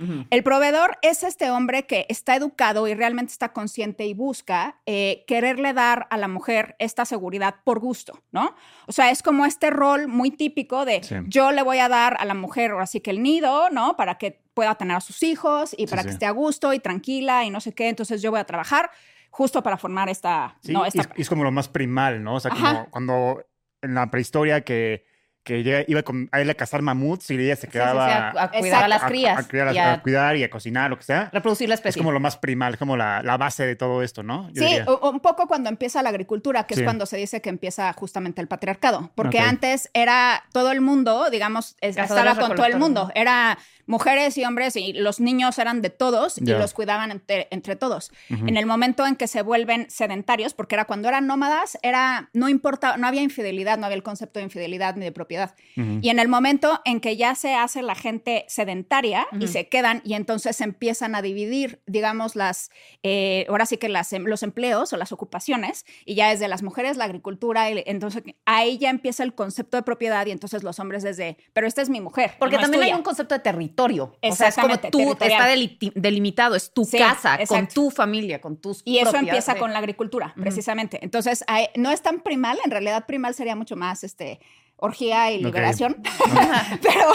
Ujú. 0.00 0.26
El 0.30 0.44
proveedor 0.44 0.96
es 1.02 1.24
este 1.24 1.50
hombre 1.50 1.82
que 1.84 2.06
está 2.08 2.36
educado 2.36 2.86
y 2.86 2.94
realmente 2.94 3.32
está 3.32 3.52
consciente 3.52 4.06
y 4.06 4.14
busca 4.14 4.80
eh, 4.86 5.24
quererle 5.26 5.72
dar 5.72 6.06
a 6.10 6.16
la 6.18 6.28
mujer 6.28 6.76
esta 6.78 7.04
seguridad 7.04 7.56
por 7.64 7.80
gusto, 7.80 8.22
¿no? 8.30 8.54
O 8.86 8.92
sea, 8.92 9.10
es 9.10 9.24
como 9.24 9.44
este 9.44 9.70
rol 9.70 10.06
muy 10.06 10.30
típico 10.30 10.84
de 10.84 11.02
Sí. 11.02 11.16
yo 11.26 11.50
le 11.50 11.62
voy 11.62 11.78
a 11.78 11.88
dar 11.88 12.16
a 12.20 12.24
la 12.26 12.34
mujer 12.34 12.70
ahora 12.70 12.86
sí 12.86 13.00
que 13.00 13.10
el 13.10 13.24
nido, 13.24 13.70
¿no? 13.70 13.96
Para 13.96 14.18
que 14.18 14.40
pueda 14.54 14.76
tener 14.76 14.96
a 14.96 15.00
sus 15.00 15.20
hijos 15.24 15.74
y 15.76 15.78
Sí, 15.78 15.86
para 15.88 16.02
que 16.04 16.10
sí. 16.10 16.12
esté 16.12 16.26
a 16.26 16.30
gusto 16.30 16.72
y 16.72 16.78
tranquila 16.78 17.44
y 17.44 17.50
no 17.50 17.60
sé 17.60 17.72
qué. 17.74 17.88
Entonces 17.88 18.22
yo 18.22 18.30
voy 18.30 18.38
a 18.38 18.44
trabajar 18.44 18.90
justo 19.30 19.64
para 19.64 19.78
formar 19.78 20.08
esta... 20.08 20.56
Sí, 20.62 20.72
no, 20.72 20.84
esta 20.86 21.02
es, 21.02 21.08
es 21.16 21.28
como 21.28 21.42
lo 21.42 21.50
más 21.50 21.68
primal, 21.68 22.22
¿no? 22.22 22.36
O 22.36 22.40
sea, 22.40 22.52
Ajá. 22.52 22.70
como 22.84 22.90
cuando 22.90 23.44
en 23.82 23.94
la 23.94 24.08
prehistoria 24.12 24.60
que, 24.60 25.07
que 25.48 25.62
llega- 25.64 25.84
iba 25.88 26.02
con, 26.02 26.28
a 26.30 26.40
él 26.40 26.50
a 26.50 26.54
cazar 26.54 26.82
mamuts 26.82 27.30
y 27.30 27.34
ella 27.34 27.56
se 27.56 27.62
Sí, 27.62 27.66
sí, 27.66 27.66
sí, 27.66 27.72
quedaba 27.72 28.06
a, 28.06 28.28
a 28.44 28.50
cuidar 28.50 28.64
Exacto. 28.66 28.84
a 28.84 28.88
las 28.88 29.02
crías 29.04 29.38
a, 29.38 29.48
criar, 29.48 29.74
y 29.74 29.78
a 29.78 29.92
a 29.94 30.02
cuidar 30.02 30.36
y 30.36 30.44
a 30.44 30.50
cocinar, 30.50 30.90
lo 30.90 30.98
que 30.98 31.04
sea. 31.04 31.30
reproducir 31.32 31.68
la 31.68 31.74
Es 31.74 31.80
especie. 31.80 31.98
como 32.00 32.12
lo 32.12 32.20
más 32.20 32.36
primal, 32.36 32.76
como 32.76 32.96
la, 32.96 33.22
la 33.22 33.36
base 33.38 33.64
de 33.66 33.74
todo 33.76 34.02
esto, 34.02 34.22
¿no? 34.22 34.48
Yo 34.50 34.62
Sí, 34.62 34.68
diría. 34.68 34.84
un 34.86 35.20
poco 35.20 35.48
cuando 35.48 35.68
empieza 35.70 36.02
la 36.02 36.10
agricultura, 36.10 36.64
que 36.66 36.74
Sí. 36.74 36.80
es 36.82 36.84
cuando 36.84 37.06
se 37.06 37.16
dice 37.16 37.40
que 37.40 37.48
empieza 37.48 37.92
justamente 37.94 38.40
el 38.42 38.48
patriarcado, 38.48 39.10
porque 39.14 39.40
antes 39.40 39.90
era 39.94 40.44
todo 40.52 40.70
el 40.70 40.80
mundo, 40.82 41.30
digamos, 41.30 41.76
es- 41.80 41.96
Cazadores 41.96 42.32
estaba 42.32 42.46
con 42.48 42.56
todo 42.56 42.66
el 42.66 42.76
mundo, 42.78 43.10
era 43.14 43.58
mujeres 43.88 44.38
y 44.38 44.44
hombres 44.44 44.76
y 44.76 44.92
los 44.92 45.18
niños 45.18 45.58
eran 45.58 45.82
de 45.82 45.90
todos 45.90 46.38
y 46.38 46.44
Ya. 46.44 46.58
los 46.58 46.74
cuidaban 46.74 47.10
entre, 47.10 47.48
entre 47.50 47.74
todos. 47.74 48.12
Ujú. 48.30 48.46
En 48.46 48.56
el 48.56 48.66
momento 48.66 49.04
en 49.06 49.16
que 49.16 49.26
se 49.26 49.42
vuelven 49.42 49.90
sedentarios, 49.90 50.54
porque 50.54 50.76
era 50.76 50.84
cuando 50.84 51.08
eran 51.08 51.26
nómadas, 51.26 51.76
era 51.82 52.30
no 52.32 52.48
importa, 52.48 52.96
no 52.98 53.06
había 53.08 53.22
infidelidad, 53.22 53.78
no 53.78 53.86
había 53.86 53.96
el 53.96 54.02
concepto 54.02 54.38
de 54.38 54.44
infidelidad 54.44 54.94
ni 54.94 55.04
de 55.04 55.12
propiedad. 55.12 55.54
Ujú. 55.76 55.98
Y 56.02 56.10
en 56.10 56.18
el 56.20 56.28
momento 56.28 56.80
en 56.84 57.00
que 57.00 57.16
ya 57.16 57.34
se 57.34 57.54
hace 57.54 57.82
la 57.82 57.94
gente 57.94 58.44
sedentaria 58.48 59.26
y 59.32 59.38
Ujú. 59.44 59.48
se 59.48 59.68
quedan 59.68 60.02
y 60.04 60.14
entonces 60.14 60.54
se 60.56 60.64
empiezan 60.64 61.14
a 61.14 61.22
dividir, 61.22 61.80
digamos, 61.86 62.36
las, 62.36 62.70
eh, 63.02 63.46
ahora 63.48 63.64
sí 63.66 63.78
que 63.78 63.88
las, 63.88 64.12
em- 64.12 64.24
los 64.26 64.42
empleos 64.42 64.92
o 64.92 64.96
las 64.98 65.12
ocupaciones, 65.12 65.86
y 66.04 66.14
ya 66.14 66.30
es 66.32 66.40
de 66.40 66.48
las 66.48 66.62
mujeres 66.62 66.96
la 66.98 67.04
agricultura, 67.04 67.70
y 67.70 67.82
entonces 67.86 68.22
ahí 68.44 68.76
ya 68.76 68.90
empieza 68.90 69.22
el 69.22 69.34
concepto 69.34 69.76
de 69.78 69.82
propiedad 69.82 70.26
y 70.26 70.30
entonces 70.30 70.62
los 70.62 70.78
hombres 70.78 71.02
desde, 71.02 71.38
pero 71.54 71.66
esta 71.66 71.80
es 71.80 71.88
mi 71.88 72.00
mujer. 72.02 72.32
Porque 72.38 72.56
no 72.56 72.62
también 72.62 72.82
hay 72.82 72.88
tuya". 72.90 72.96
un 72.98 73.02
concepto 73.02 73.34
de 73.34 73.40
territorio. 73.40 73.77
O 73.78 74.34
sea, 74.34 74.48
es 74.48 74.56
como 74.56 74.78
tú, 74.78 75.16
está 75.20 75.46
delimitado, 75.94 76.54
es 76.54 76.72
tu 76.72 76.84
Sí, 76.84 76.98
casa, 76.98 77.38
con 77.46 77.68
tu 77.68 77.90
familia, 77.90 78.40
con 78.40 78.56
tus 78.56 78.82
Y 78.84 78.98
eso 78.98 79.16
empieza 79.16 79.56
con 79.56 79.72
la 79.72 79.78
agricultura, 79.78 80.34
precisamente. 80.36 80.98
Entonces, 81.02 81.44
no 81.76 81.90
es 81.90 82.02
tan 82.02 82.20
primal, 82.20 82.58
en 82.64 82.70
realidad 82.70 83.06
primal 83.06 83.34
sería 83.34 83.56
mucho 83.56 83.76
más 83.76 84.04
este, 84.04 84.40
orgía 84.78 85.30
y 85.30 85.42
liberación. 85.42 85.96
pero, 86.82 87.06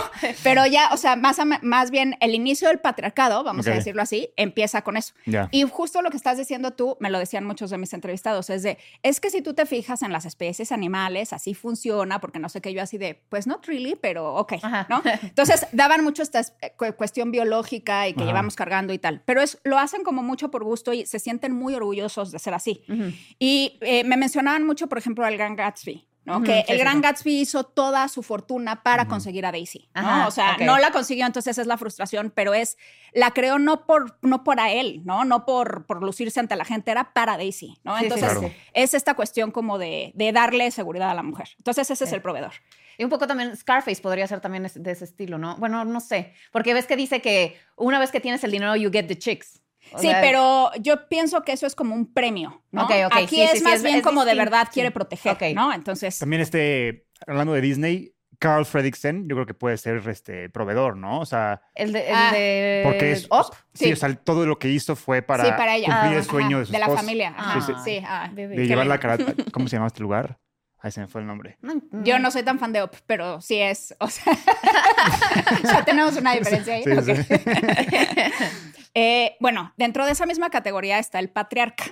pero 0.43 0.65
ya, 0.65 0.89
o 0.93 0.97
sea, 0.97 1.15
más, 1.15 1.39
a- 1.39 1.45
más 1.61 1.91
bien 1.91 2.15
el 2.19 2.35
inicio 2.35 2.67
del 2.67 2.79
patriarcado, 2.79 3.43
vamos 3.43 3.67
a 3.67 3.71
decirlo 3.71 4.01
así, 4.01 4.29
empieza 4.35 4.81
con 4.83 4.97
eso. 4.97 5.13
Ya. 5.25 5.47
Y 5.51 5.63
justo 5.63 6.01
lo 6.01 6.09
que 6.09 6.17
estás 6.17 6.37
diciendo 6.37 6.71
tú, 6.71 6.97
me 6.99 7.09
lo 7.09 7.19
decían 7.19 7.45
muchos 7.45 7.69
de 7.69 7.77
mis 7.77 7.93
entrevistados, 7.93 8.49
es 8.49 8.63
de, 8.63 8.77
es 9.01 9.19
que 9.19 9.29
si 9.29 9.41
tú 9.41 9.53
te 9.53 9.65
fijas 9.65 10.01
en 10.01 10.11
las 10.11 10.25
especies 10.25 10.71
animales, 10.71 11.33
así 11.33 11.53
funciona, 11.53 12.19
porque 12.19 12.39
no 12.39 12.49
sé 12.49 12.61
qué, 12.61 12.73
yo 12.73 12.81
así 12.81 12.97
de, 12.97 13.23
pues 13.29 13.47
not 13.47 13.65
really, 13.65 13.95
pero 13.95 14.35
ok, 14.35 14.53
Ajá. 14.61 14.87
¿no? 14.89 15.01
Entonces, 15.21 15.65
daban 15.71 16.03
mucho 16.03 16.21
esta 16.23 16.39
es- 16.39 16.53
cu- 16.77 16.93
cuestión 16.97 17.31
biológica 17.31 18.07
y 18.07 18.13
que 18.13 18.21
Ajá. 18.21 18.27
llevamos 18.29 18.55
cargando 18.55 18.93
y 18.93 18.99
tal, 18.99 19.21
pero 19.25 19.41
es, 19.41 19.59
lo 19.63 19.79
hacen 19.79 20.03
como 20.03 20.23
mucho 20.23 20.51
por 20.51 20.63
gusto 20.63 20.93
y 20.93 21.05
se 21.05 21.19
sienten 21.19 21.53
muy 21.53 21.73
orgullosos 21.75 22.31
de 22.31 22.39
ser 22.39 22.53
así. 22.53 22.83
Ujú. 22.89 23.11
Y 23.39 23.77
eh, 23.81 24.03
me 24.03 24.17
mencionaban 24.17 24.65
mucho, 24.65 24.87
por 24.87 24.97
ejemplo, 24.97 25.25
al 25.25 25.37
Gran 25.37 25.55
Gatsby. 25.55 26.07
¿No? 26.25 26.41
Que 26.43 26.63
sí, 26.65 26.71
el 26.71 26.77
Gran 26.77 26.95
sí. 26.97 27.01
Gatsby 27.01 27.41
hizo 27.41 27.63
toda 27.63 28.07
su 28.07 28.23
fortuna 28.23 28.83
para 28.83 29.07
conseguir 29.07 29.45
a 29.45 29.51
Daisy, 29.51 29.89
¿no? 29.93 30.01
Ajá, 30.01 30.27
o 30.27 30.31
sea, 30.31 30.57
no 30.59 30.77
la 30.77 30.91
consiguió, 30.91 31.25
entonces 31.25 31.57
es 31.57 31.67
la 31.67 31.77
frustración, 31.77 32.31
pero 32.33 32.53
es, 32.53 32.77
la 33.13 33.31
creó 33.31 33.59
no 33.59 33.85
por, 33.85 34.17
no 34.21 34.43
por 34.43 34.59
a 34.59 34.71
él, 34.71 35.01
¿no? 35.03 35.25
No 35.25 35.45
por, 35.45 35.85
por 35.85 36.01
lucirse 36.03 36.39
ante 36.39 36.55
la 36.55 36.65
gente, 36.65 36.91
era 36.91 37.13
para 37.13 37.37
Daisy, 37.37 37.79
¿no? 37.83 37.93
Sí, 37.93 37.99
sí, 37.99 38.05
Entonces, 38.05 38.37
Claro. 38.37 38.53
es 38.73 38.93
esta 38.93 39.13
cuestión 39.15 39.51
como 39.51 39.77
de, 39.77 40.11
de 40.15 40.31
darle 40.31 40.71
seguridad 40.71 41.09
a 41.09 41.13
la 41.13 41.23
mujer. 41.23 41.49
Entonces, 41.57 41.89
ese 41.89 42.03
es 42.03 42.11
el 42.13 42.21
proveedor. 42.21 42.53
Y 42.97 43.03
un 43.03 43.09
poco 43.09 43.25
también 43.25 43.55
Scarface 43.57 44.01
podría 44.01 44.27
ser 44.27 44.39
también 44.39 44.67
de 44.73 44.91
ese 44.91 45.05
estilo, 45.05 45.39
¿no? 45.39 45.57
Bueno, 45.57 45.83
no 45.83 45.99
sé, 45.99 46.33
porque 46.51 46.75
ves 46.75 46.85
que 46.85 46.95
dice 46.95 47.21
que 47.21 47.57
una 47.75 47.97
vez 47.99 48.11
que 48.11 48.19
tienes 48.19 48.43
el 48.43 48.51
dinero, 48.51 48.75
you 48.75 48.91
get 48.91 49.07
the 49.07 49.17
chicks. 49.17 49.62
O 49.91 49.99
Sí, 49.99 50.07
sea, 50.07 50.21
pero 50.21 50.71
yo 50.79 51.07
pienso 51.09 51.43
que 51.43 51.51
eso 51.51 51.67
es 51.67 51.75
como 51.75 51.93
un 51.93 52.11
premio, 52.13 52.63
¿no? 52.71 52.87
Aquí 53.11 53.35
sí, 53.35 53.41
es 53.41 53.51
sí, 53.51 53.57
sí, 53.59 53.63
más 53.63 53.75
es- 53.75 53.83
bien 53.83 53.97
es 53.97 54.03
como 54.03 54.25
de 54.25 54.33
verdad 54.35 54.67
sí. 54.69 54.75
quiere 54.75 54.91
proteger. 54.91 55.55
¿no? 55.55 55.73
Entonces, 55.73 56.17
También 56.17 56.41
este, 56.41 57.05
hablando 57.27 57.53
de 57.53 57.61
Disney, 57.61 58.09
Carl 58.39 58.65
Fredricksen, 58.65 59.29
yo 59.29 59.35
creo 59.35 59.45
que 59.45 59.53
puede 59.53 59.77
ser 59.77 60.01
este 60.09 60.49
proveedor, 60.49 60.97
¿no? 60.97 61.19
O 61.21 61.25
sea, 61.25 61.61
El 61.75 61.93
de, 61.93 62.09
el 62.09 62.15
Ah. 62.15 62.31
de 62.33 62.81
porque 62.83 63.11
es. 63.13 63.25
Up. 63.31 63.55
Sí, 63.73 63.85
Sí. 63.85 63.93
o 63.93 63.95
sea, 63.95 64.13
todo 64.15 64.45
lo 64.45 64.59
que 64.59 64.67
hizo 64.69 64.95
fue 64.97 65.21
para, 65.21 65.45
sí, 65.45 65.51
para 65.55 65.75
ella. 65.75 65.85
cumplir 65.87 66.13
Ah, 66.13 66.17
el 66.19 66.23
sueño 66.25 66.57
Ajá, 66.57 66.59
de 66.59 66.65
su 66.65 66.71
de 66.73 66.79
la 66.79 66.85
esposa. 66.85 67.01
familia. 67.03 67.33
Ajá, 67.37 67.61
Sí, 67.61 67.73
sí, 67.73 67.79
sí. 67.99 68.03
ah. 68.05 68.29
De 68.33 68.49
qué 68.49 68.65
llevarla 68.67 68.95
a. 68.95 68.99
Karate- 68.99 69.49
¿Cómo 69.51 69.67
se 69.69 69.77
llama 69.77 69.87
este 69.87 70.01
lugar? 70.01 70.39
Ahí 70.83 70.91
se 70.91 70.99
me 70.99 71.07
fue 71.07 71.21
el 71.21 71.27
nombre. 71.27 71.57
Yo 72.03 72.19
no 72.19 72.29
soy 72.29 72.43
tan 72.43 72.59
fan 72.59 72.73
de 72.73 72.83
Up, 72.83 72.91
pero 73.07 73.39
sí 73.39 73.57
es, 73.57 73.95
o 73.99 74.09
sea, 74.09 74.33
ya 75.63 75.85
tenemos 75.85 76.17
una 76.17 76.33
diferencia 76.35 76.73
ahí. 76.75 76.83
Sí, 76.83 77.23
sí. 77.23 77.33
Eh, 78.95 79.37
bueno, 79.39 79.73
dentro 79.75 80.05
de 80.05 80.11
esa 80.11 80.27
misma 80.27 80.51
categoría 80.51 80.99
está 80.99 81.17
el 81.17 81.29
patriarca. 81.31 81.85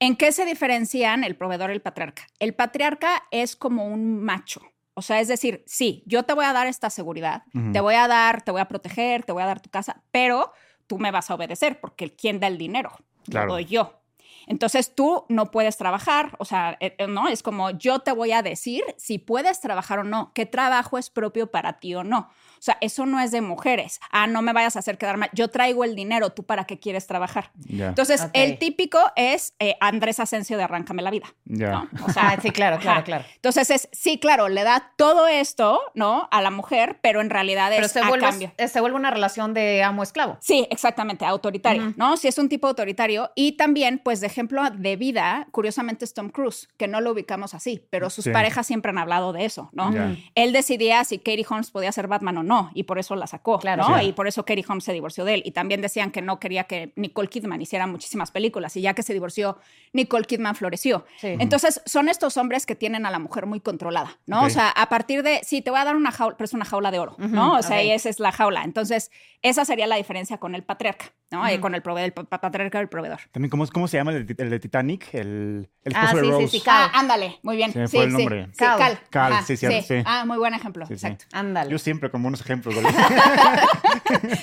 ¿En 0.00 0.16
qué 0.16 0.32
se 0.32 0.44
diferencian 0.44 1.22
el 1.22 1.36
proveedor 1.36 1.70
y 1.70 1.74
el 1.74 1.80
patriarca? 1.80 2.26
El 2.40 2.54
patriarca 2.54 3.22
es 3.30 3.54
como 3.54 3.86
un 3.86 4.24
macho. 4.24 4.60
O 4.94 5.02
sea, 5.02 5.20
es 5.20 5.28
decir, 5.28 5.62
sí, 5.64 6.02
yo 6.06 6.24
te 6.24 6.34
voy 6.34 6.44
a 6.44 6.52
dar 6.52 6.66
esta 6.66 6.90
seguridad, 6.90 7.44
te 7.72 7.80
voy 7.80 7.94
a 7.94 8.08
dar, 8.08 8.42
te 8.42 8.50
voy 8.50 8.60
a 8.60 8.66
proteger, 8.66 9.22
te 9.22 9.30
voy 9.30 9.44
a 9.44 9.46
dar 9.46 9.60
tu 9.60 9.70
casa, 9.70 10.02
pero 10.10 10.52
tú 10.88 10.98
me 10.98 11.12
vas 11.12 11.30
a 11.30 11.34
obedecer 11.36 11.78
porque 11.78 12.12
¿quién 12.16 12.40
da 12.40 12.48
el 12.48 12.58
dinero? 12.58 12.90
Lo 13.26 13.30
Claro. 13.30 13.52
doy 13.52 13.66
yo. 13.66 14.00
Entonces 14.48 14.94
tú 14.94 15.26
no 15.28 15.50
puedes 15.50 15.76
trabajar, 15.76 16.34
o 16.38 16.44
sea, 16.46 16.78
eh, 16.80 16.96
eh, 16.98 17.06
no, 17.06 17.28
es 17.28 17.42
como 17.42 17.70
yo 17.70 18.00
te 18.00 18.12
voy 18.12 18.32
a 18.32 18.42
decir 18.42 18.82
si 18.96 19.18
puedes 19.18 19.60
trabajar 19.60 19.98
o 19.98 20.04
no, 20.04 20.32
qué 20.34 20.46
trabajo 20.46 20.96
es 20.96 21.10
propio 21.10 21.50
para 21.50 21.78
ti 21.80 21.94
o 21.94 22.02
no. 22.02 22.30
O 22.58 22.62
sea, 22.62 22.76
eso 22.80 23.06
no 23.06 23.20
es 23.20 23.30
de 23.30 23.40
mujeres. 23.40 24.00
Ah, 24.10 24.26
no 24.26 24.42
me 24.42 24.52
vayas 24.52 24.76
a 24.76 24.80
hacer 24.80 24.98
quedar 24.98 25.16
mal. 25.16 25.30
Yo 25.32 25.48
traigo 25.48 25.84
el 25.84 25.94
dinero, 25.94 26.30
¿tú 26.30 26.44
para 26.44 26.64
qué 26.64 26.78
quieres 26.78 27.06
trabajar? 27.06 27.50
Entonces, 27.68 28.26
el 28.32 28.58
típico 28.58 28.98
es 29.16 29.54
eh, 29.58 29.76
Andrés 29.80 30.20
Asensio 30.20 30.56
de 30.56 30.64
Arráncame 30.64 31.02
la 31.02 31.10
vida. 31.10 31.26
ya. 31.44 31.70
¿no? 31.70 31.88
O 32.06 32.10
sea, 32.12 32.28
Ah, 32.30 32.38
sí, 32.42 32.50
claro, 32.50 32.78
claro, 32.78 33.04
claro. 33.04 33.24
Entonces 33.36 33.70
es, 33.70 33.88
sí, 33.92 34.18
claro, 34.18 34.48
le 34.48 34.64
da 34.64 34.92
todo 34.96 35.26
esto, 35.28 35.80
¿no? 35.94 36.28
A 36.30 36.42
la 36.42 36.50
mujer, 36.50 36.98
pero 37.00 37.20
en 37.20 37.30
realidad 37.30 37.70
Pero 37.70 37.86
es 37.86 37.92
se 37.92 38.00
a 38.00 38.08
vuelve, 38.08 38.26
cambio. 38.26 38.52
se 38.66 38.80
vuelve 38.80 38.96
una 38.96 39.10
relación 39.10 39.54
de 39.54 39.82
amo-esclavo. 39.82 40.36
Sí, 40.40 40.66
exactamente, 40.70 41.24
autoritario. 41.24 41.94
¿no? 41.96 42.16
Sí, 42.16 42.28
es 42.28 42.38
un 42.38 42.48
tipo 42.48 42.66
autoritario. 42.66 43.30
Y 43.34 43.52
también, 43.52 43.98
pues, 44.02 44.20
de 44.20 44.26
ejemplo 44.26 44.62
de 44.70 44.96
vida, 44.96 45.46
curiosamente 45.52 46.04
es 46.04 46.12
Tom 46.14 46.28
Cruise, 46.30 46.68
que 46.76 46.88
no 46.88 47.00
lo 47.00 47.12
ubicamos 47.12 47.54
así, 47.54 47.86
pero 47.90 48.10
sus 48.10 48.24
Sí. 48.24 48.30
parejas 48.30 48.66
siempre 48.66 48.90
han 48.90 48.98
hablado 48.98 49.32
de 49.32 49.44
eso, 49.44 49.70
¿no? 49.72 49.90
Él 50.34 50.52
decidía 50.52 51.04
si 51.04 51.18
Katie 51.18 51.46
Holmes 51.48 51.70
podía 51.70 51.92
ser 51.92 52.08
Batman 52.08 52.38
o 52.38 52.42
no, 52.42 52.47
y 52.74 52.82
por 52.84 52.98
eso 52.98 53.16
la 53.16 53.26
sacó, 53.26 53.58
Claro. 53.58 53.88
¿no? 53.88 53.98
Sí. 53.98 54.06
Y 54.06 54.12
por 54.12 54.26
eso 54.28 54.44
Katie 54.44 54.64
Holmes 54.68 54.84
se 54.84 54.92
divorció 54.92 55.24
de 55.24 55.34
él. 55.34 55.42
Y 55.44 55.52
también 55.52 55.80
decían 55.80 56.10
que 56.10 56.22
no 56.22 56.38
quería 56.40 56.64
que 56.64 56.92
Nicole 56.96 57.28
Kidman 57.28 57.60
hiciera 57.62 57.86
muchísimas 57.86 58.30
películas, 58.30 58.76
y 58.76 58.80
ya 58.82 58.94
que 58.94 59.02
se 59.02 59.12
divorció, 59.12 59.58
Nicole 59.92 60.24
Kidman 60.24 60.54
floreció. 60.54 61.04
Sí. 61.18 61.28
Entonces, 61.38 61.80
son 61.86 62.08
estos 62.08 62.36
hombres 62.36 62.66
que 62.66 62.74
tienen 62.74 63.06
a 63.06 63.10
la 63.10 63.18
mujer 63.18 63.46
muy 63.46 63.60
controlada, 63.60 64.18
¿no? 64.26 64.44
O 64.44 64.50
sea, 64.50 64.68
a 64.70 64.88
partir 64.88 65.22
de, 65.22 65.40
sí, 65.44 65.62
te 65.62 65.70
voy 65.70 65.80
a 65.80 65.84
dar 65.84 65.96
una 65.96 66.10
jaula, 66.12 66.36
pero 66.36 66.44
es 66.46 66.52
una 66.52 66.64
jaula 66.64 66.90
de 66.90 66.98
oro, 66.98 67.16
¿no? 67.18 67.54
O 67.54 67.62
sea, 67.62 67.82
y 67.82 67.90
esa 67.90 68.08
es 68.08 68.20
la 68.20 68.32
jaula. 68.32 68.62
Entonces, 68.64 69.10
esa 69.42 69.64
sería 69.64 69.86
la 69.86 69.96
diferencia 69.96 70.38
con 70.38 70.54
el 70.54 70.64
patriarca, 70.64 71.06
¿no? 71.30 71.48
Y 71.48 71.52
Ujú. 71.54 71.60
con 71.62 71.74
el 71.74 71.82
proveedor, 71.82 72.06
el 72.06 72.12
pa- 72.12 72.40
patriarca 72.40 72.78
y 72.78 72.82
el 72.82 72.88
proveedor. 72.88 73.20
También, 73.30 73.50
¿cómo, 73.50 73.66
¿cómo 73.68 73.86
se 73.86 73.96
llama 73.96 74.12
el 74.12 74.26
de, 74.26 74.34
el 74.42 74.50
de 74.50 74.58
Titanic? 74.58 75.14
El, 75.14 75.68
el 75.84 75.92
Ah, 75.94 76.12
de 76.14 76.20
sí, 76.20 76.26
sí, 76.26 76.30
Rose. 76.32 76.48
sí, 76.48 76.60
Cal. 76.60 76.90
Ah, 76.92 76.98
ándale, 76.98 77.38
muy 77.42 77.56
bien. 77.56 77.72
Se 77.72 77.78
me 77.78 77.86
sí, 77.88 77.96
fue 77.96 78.04
el 78.06 78.10
sí, 78.10 78.16
nombre. 78.16 78.46
sí, 78.46 78.56
Cal. 78.58 78.78
Cal. 78.78 79.00
Cal, 79.10 79.32
Ajá, 79.34 79.42
sí, 79.42 79.56
cierto, 79.56 79.86
sí. 79.86 79.94
Ah, 80.04 80.24
muy 80.26 80.38
buen 80.38 80.54
ejemplo, 80.54 80.86
Sí, 80.86 80.96
sí. 80.98 81.06
exacto. 81.06 81.24
Ándale. 81.32 81.70
Yo 81.70 81.78
siempre 81.78 82.10
con 82.10 82.20
buenos 82.38 82.74
ejemplos. 82.74 82.74
¿vale? 82.82 82.88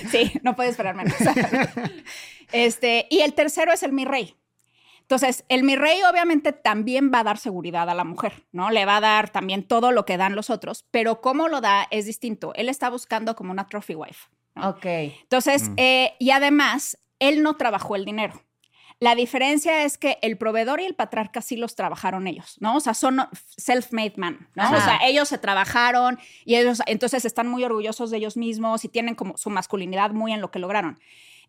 Sí, 0.12 0.34
no 0.44 0.56
puede 0.56 0.70
esperar 0.70 0.96
menos. 0.96 1.14
este, 2.52 3.08
y 3.10 3.20
el 3.22 3.34
tercero 3.34 3.74
es 3.74 3.84
el 3.84 3.92
mi 3.94 4.06
rey. 4.06 4.36
Entonces, 5.02 5.46
el 5.50 5.64
mi 5.64 5.76
rey 5.76 6.02
obviamente 6.10 6.52
también 6.52 7.12
va 7.14 7.20
a 7.20 7.24
dar 7.24 7.38
seguridad 7.38 7.88
a 7.90 7.94
la 7.94 8.04
mujer, 8.04 8.44
¿no? 8.52 8.72
Le 8.72 8.86
va 8.86 8.98
a 8.98 9.02
dar 9.02 9.30
también 9.30 9.64
todo 9.64 9.92
lo 9.92 10.04
que 10.06 10.18
dan 10.18 10.36
los 10.36 10.50
otros, 10.50 10.86
pero 10.90 11.22
cómo 11.22 11.48
lo 11.48 11.62
da 11.62 11.88
es 11.92 12.06
distinto. 12.06 12.54
Él 12.56 12.70
está 12.70 12.90
buscando 12.90 13.36
como 13.36 13.52
una 13.52 13.68
trophy 13.68 13.94
wife. 13.94 14.30
¿no? 14.56 14.70
Ok. 14.70 14.86
Entonces, 14.86 15.70
Mm. 15.70 15.74
eh, 15.78 16.14
y 16.20 16.32
además, 16.32 16.98
él 17.20 17.44
no 17.44 17.56
trabajó 17.56 17.96
el 17.96 18.06
dinero. 18.06 18.42
La 19.00 19.14
diferencia 19.14 19.84
es 19.84 19.98
que 19.98 20.18
el 20.22 20.38
proveedor 20.38 20.80
y 20.80 20.86
el 20.86 20.96
patriarca 20.96 21.42
sí 21.42 21.58
los 21.58 21.76
trabajaron 21.76 22.28
ellos, 22.28 22.56
¿no? 22.60 22.78
O 22.78 22.80
sea, 22.80 22.94
son 22.94 23.18
self-made 23.58 24.14
man, 24.16 24.48
¿no? 24.56 24.64
Ajá. 24.64 24.78
O 24.78 24.82
sea, 24.82 25.00
ellos 25.04 25.28
se 25.28 25.38
trabajaron 25.38 26.18
y 26.46 26.56
ellos 26.56 26.82
entonces 26.86 27.26
están 27.26 27.48
muy 27.48 27.64
orgullosos 27.64 28.10
de 28.10 28.18
ellos 28.18 28.38
mismos 28.38 28.86
y 28.86 28.90
tienen 28.90 29.16
como 29.16 29.38
su 29.38 29.50
masculinidad 29.50 30.12
muy 30.12 30.32
en 30.32 30.40
lo 30.40 30.50
que 30.50 30.60
lograron. 30.60 31.00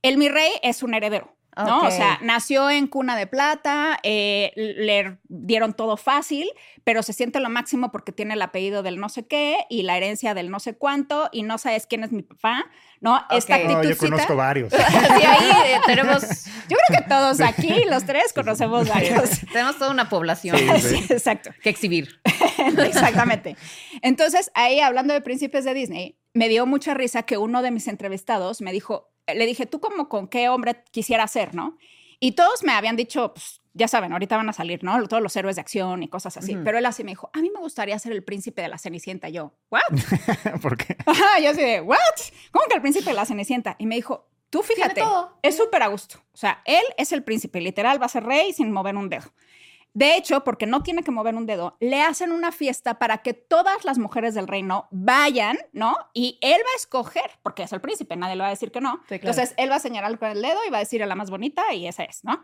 El 0.02 0.18
mi 0.18 0.28
rey 0.28 0.50
es 0.62 0.82
un 0.82 0.94
heredero, 0.94 1.36
¿no? 1.56 1.86
O 1.86 1.90
sea, 1.90 2.18
nació 2.22 2.70
en 2.70 2.86
cuna 2.86 3.16
de 3.16 3.26
plata, 3.26 3.98
eh, 4.02 4.52
le 4.56 5.18
dieron 5.28 5.72
todo 5.72 5.96
fácil, 5.96 6.48
pero 6.84 7.02
se 7.02 7.12
siente 7.12 7.40
lo 7.40 7.48
máximo 7.48 7.90
porque 7.90 8.12
tiene 8.12 8.34
el 8.34 8.42
apellido 8.42 8.82
del 8.82 8.98
no 8.98 9.08
sé 9.08 9.26
qué 9.26 9.58
y 9.70 9.82
la 9.82 9.96
herencia 9.96 10.34
del 10.34 10.50
no 10.50 10.60
sé 10.60 10.76
cuánto 10.76 11.28
y 11.32 11.42
no 11.42 11.58
sabes 11.58 11.86
quién 11.86 12.04
es 12.04 12.12
mi 12.12 12.22
papá, 12.22 12.66
¿no? 13.00 13.24
Esta 13.30 13.56
Ok. 13.56 13.64
No, 13.64 13.82
yo 13.82 13.96
conozco 13.96 14.36
varios. 14.36 14.72
Sí, 15.16 15.22
ahí 15.24 15.72
eh, 15.72 15.80
tenemos, 15.86 16.22
yo 16.68 16.76
creo 16.86 17.00
que 17.00 17.08
todos 17.08 17.40
aquí, 17.40 17.84
los 17.88 18.04
tres, 18.04 18.32
conocemos 18.34 18.88
varios. 18.88 19.40
tenemos 19.52 19.78
toda 19.78 19.90
una 19.90 20.08
población 20.08 20.56
Sí, 20.58 20.80
Sí, 20.80 21.12
exacto. 21.12 21.50
que 21.62 21.70
exhibir. 21.70 22.20
Exactamente. 22.84 23.56
Entonces, 24.02 24.50
ahí 24.54 24.80
hablando 24.80 25.14
de 25.14 25.20
príncipes 25.20 25.64
de 25.64 25.74
Disney, 25.74 26.18
me 26.34 26.48
dio 26.48 26.66
mucha 26.66 26.94
risa 26.94 27.22
que 27.22 27.38
uno 27.38 27.62
de 27.62 27.70
mis 27.70 27.88
entrevistados 27.88 28.60
me 28.60 28.72
dijo, 28.72 29.10
le 29.34 29.46
dije, 29.46 29.66
¿tú 29.66 29.80
como 29.80 30.08
con 30.08 30.28
qué 30.28 30.48
hombre 30.48 30.82
quisiera 30.90 31.26
ser, 31.26 31.54
no? 31.54 31.76
Y 32.20 32.32
todos 32.32 32.62
me 32.62 32.72
habían 32.72 32.96
dicho, 32.96 33.34
pues, 33.34 33.60
ya 33.74 33.88
saben, 33.88 34.12
ahorita 34.12 34.36
van 34.36 34.48
a 34.48 34.54
salir, 34.54 34.82
¿no? 34.82 35.06
Todos 35.06 35.22
los 35.22 35.36
héroes 35.36 35.56
de 35.56 35.60
acción 35.60 36.02
y 36.02 36.08
cosas 36.08 36.36
así. 36.38 36.56
Pero 36.64 36.78
él 36.78 36.86
así 36.86 37.04
me 37.04 37.10
dijo, 37.10 37.28
a 37.34 37.42
mí 37.42 37.50
me 37.50 37.60
gustaría 37.60 37.98
ser 37.98 38.12
el 38.12 38.24
príncipe 38.24 38.62
de 38.62 38.68
la 38.68 38.78
Cenicienta. 38.78 39.28
Yo, 39.28 39.52
¿what? 39.70 39.82
¿Por 40.62 40.78
qué? 40.78 40.96
Ajá, 41.06 41.40
yo 41.42 41.50
así 41.50 41.60
de, 41.60 41.82
¿what? 41.82 41.98
¿Cómo 42.52 42.66
que 42.68 42.76
el 42.76 42.80
príncipe 42.80 43.10
de 43.10 43.16
la 43.16 43.26
Cenicienta? 43.26 43.76
Y 43.78 43.84
me 43.86 43.96
dijo, 43.96 44.30
tú 44.48 44.62
fíjate, 44.62 45.02
todo. 45.02 45.38
es 45.42 45.56
súper 45.58 45.82
a 45.82 45.88
gusto. 45.88 46.18
O 46.32 46.36
sea, 46.36 46.62
él 46.64 46.84
es 46.96 47.12
el 47.12 47.22
príncipe, 47.22 47.60
literal, 47.60 48.00
va 48.00 48.06
a 48.06 48.10
ser 48.10 48.24
rey 48.24 48.54
sin 48.54 48.72
mover 48.72 48.96
un 48.96 49.10
dedo. 49.10 49.30
De 49.96 50.14
hecho, 50.14 50.44
porque 50.44 50.66
no 50.66 50.82
tiene 50.82 51.02
que 51.02 51.10
mover 51.10 51.34
un 51.36 51.46
dedo, 51.46 51.78
le 51.80 52.02
hacen 52.02 52.30
una 52.30 52.52
fiesta 52.52 52.98
para 52.98 53.22
que 53.22 53.32
todas 53.32 53.86
las 53.86 53.96
mujeres 53.96 54.34
del 54.34 54.46
reino 54.46 54.88
vayan, 54.90 55.56
¿no? 55.72 55.96
Y 56.12 56.38
él 56.42 56.60
va 56.60 56.70
a 56.74 56.76
escoger, 56.76 57.30
porque 57.42 57.62
es 57.62 57.72
el 57.72 57.80
príncipe, 57.80 58.14
nadie 58.14 58.36
le 58.36 58.42
va 58.42 58.48
a 58.48 58.50
decir 58.50 58.70
que 58.70 58.82
no. 58.82 59.00
Sí, 59.08 59.18
claro. 59.18 59.30
Entonces, 59.30 59.54
él 59.56 59.70
va 59.70 59.76
a 59.76 59.80
señalar 59.80 60.18
con 60.18 60.28
el 60.28 60.42
dedo 60.42 60.58
y 60.66 60.70
va 60.70 60.76
a 60.76 60.80
decir 60.80 61.02
a 61.02 61.06
la 61.06 61.14
más 61.14 61.30
bonita 61.30 61.72
y 61.72 61.86
esa 61.86 62.04
es, 62.04 62.24
¿no? 62.24 62.42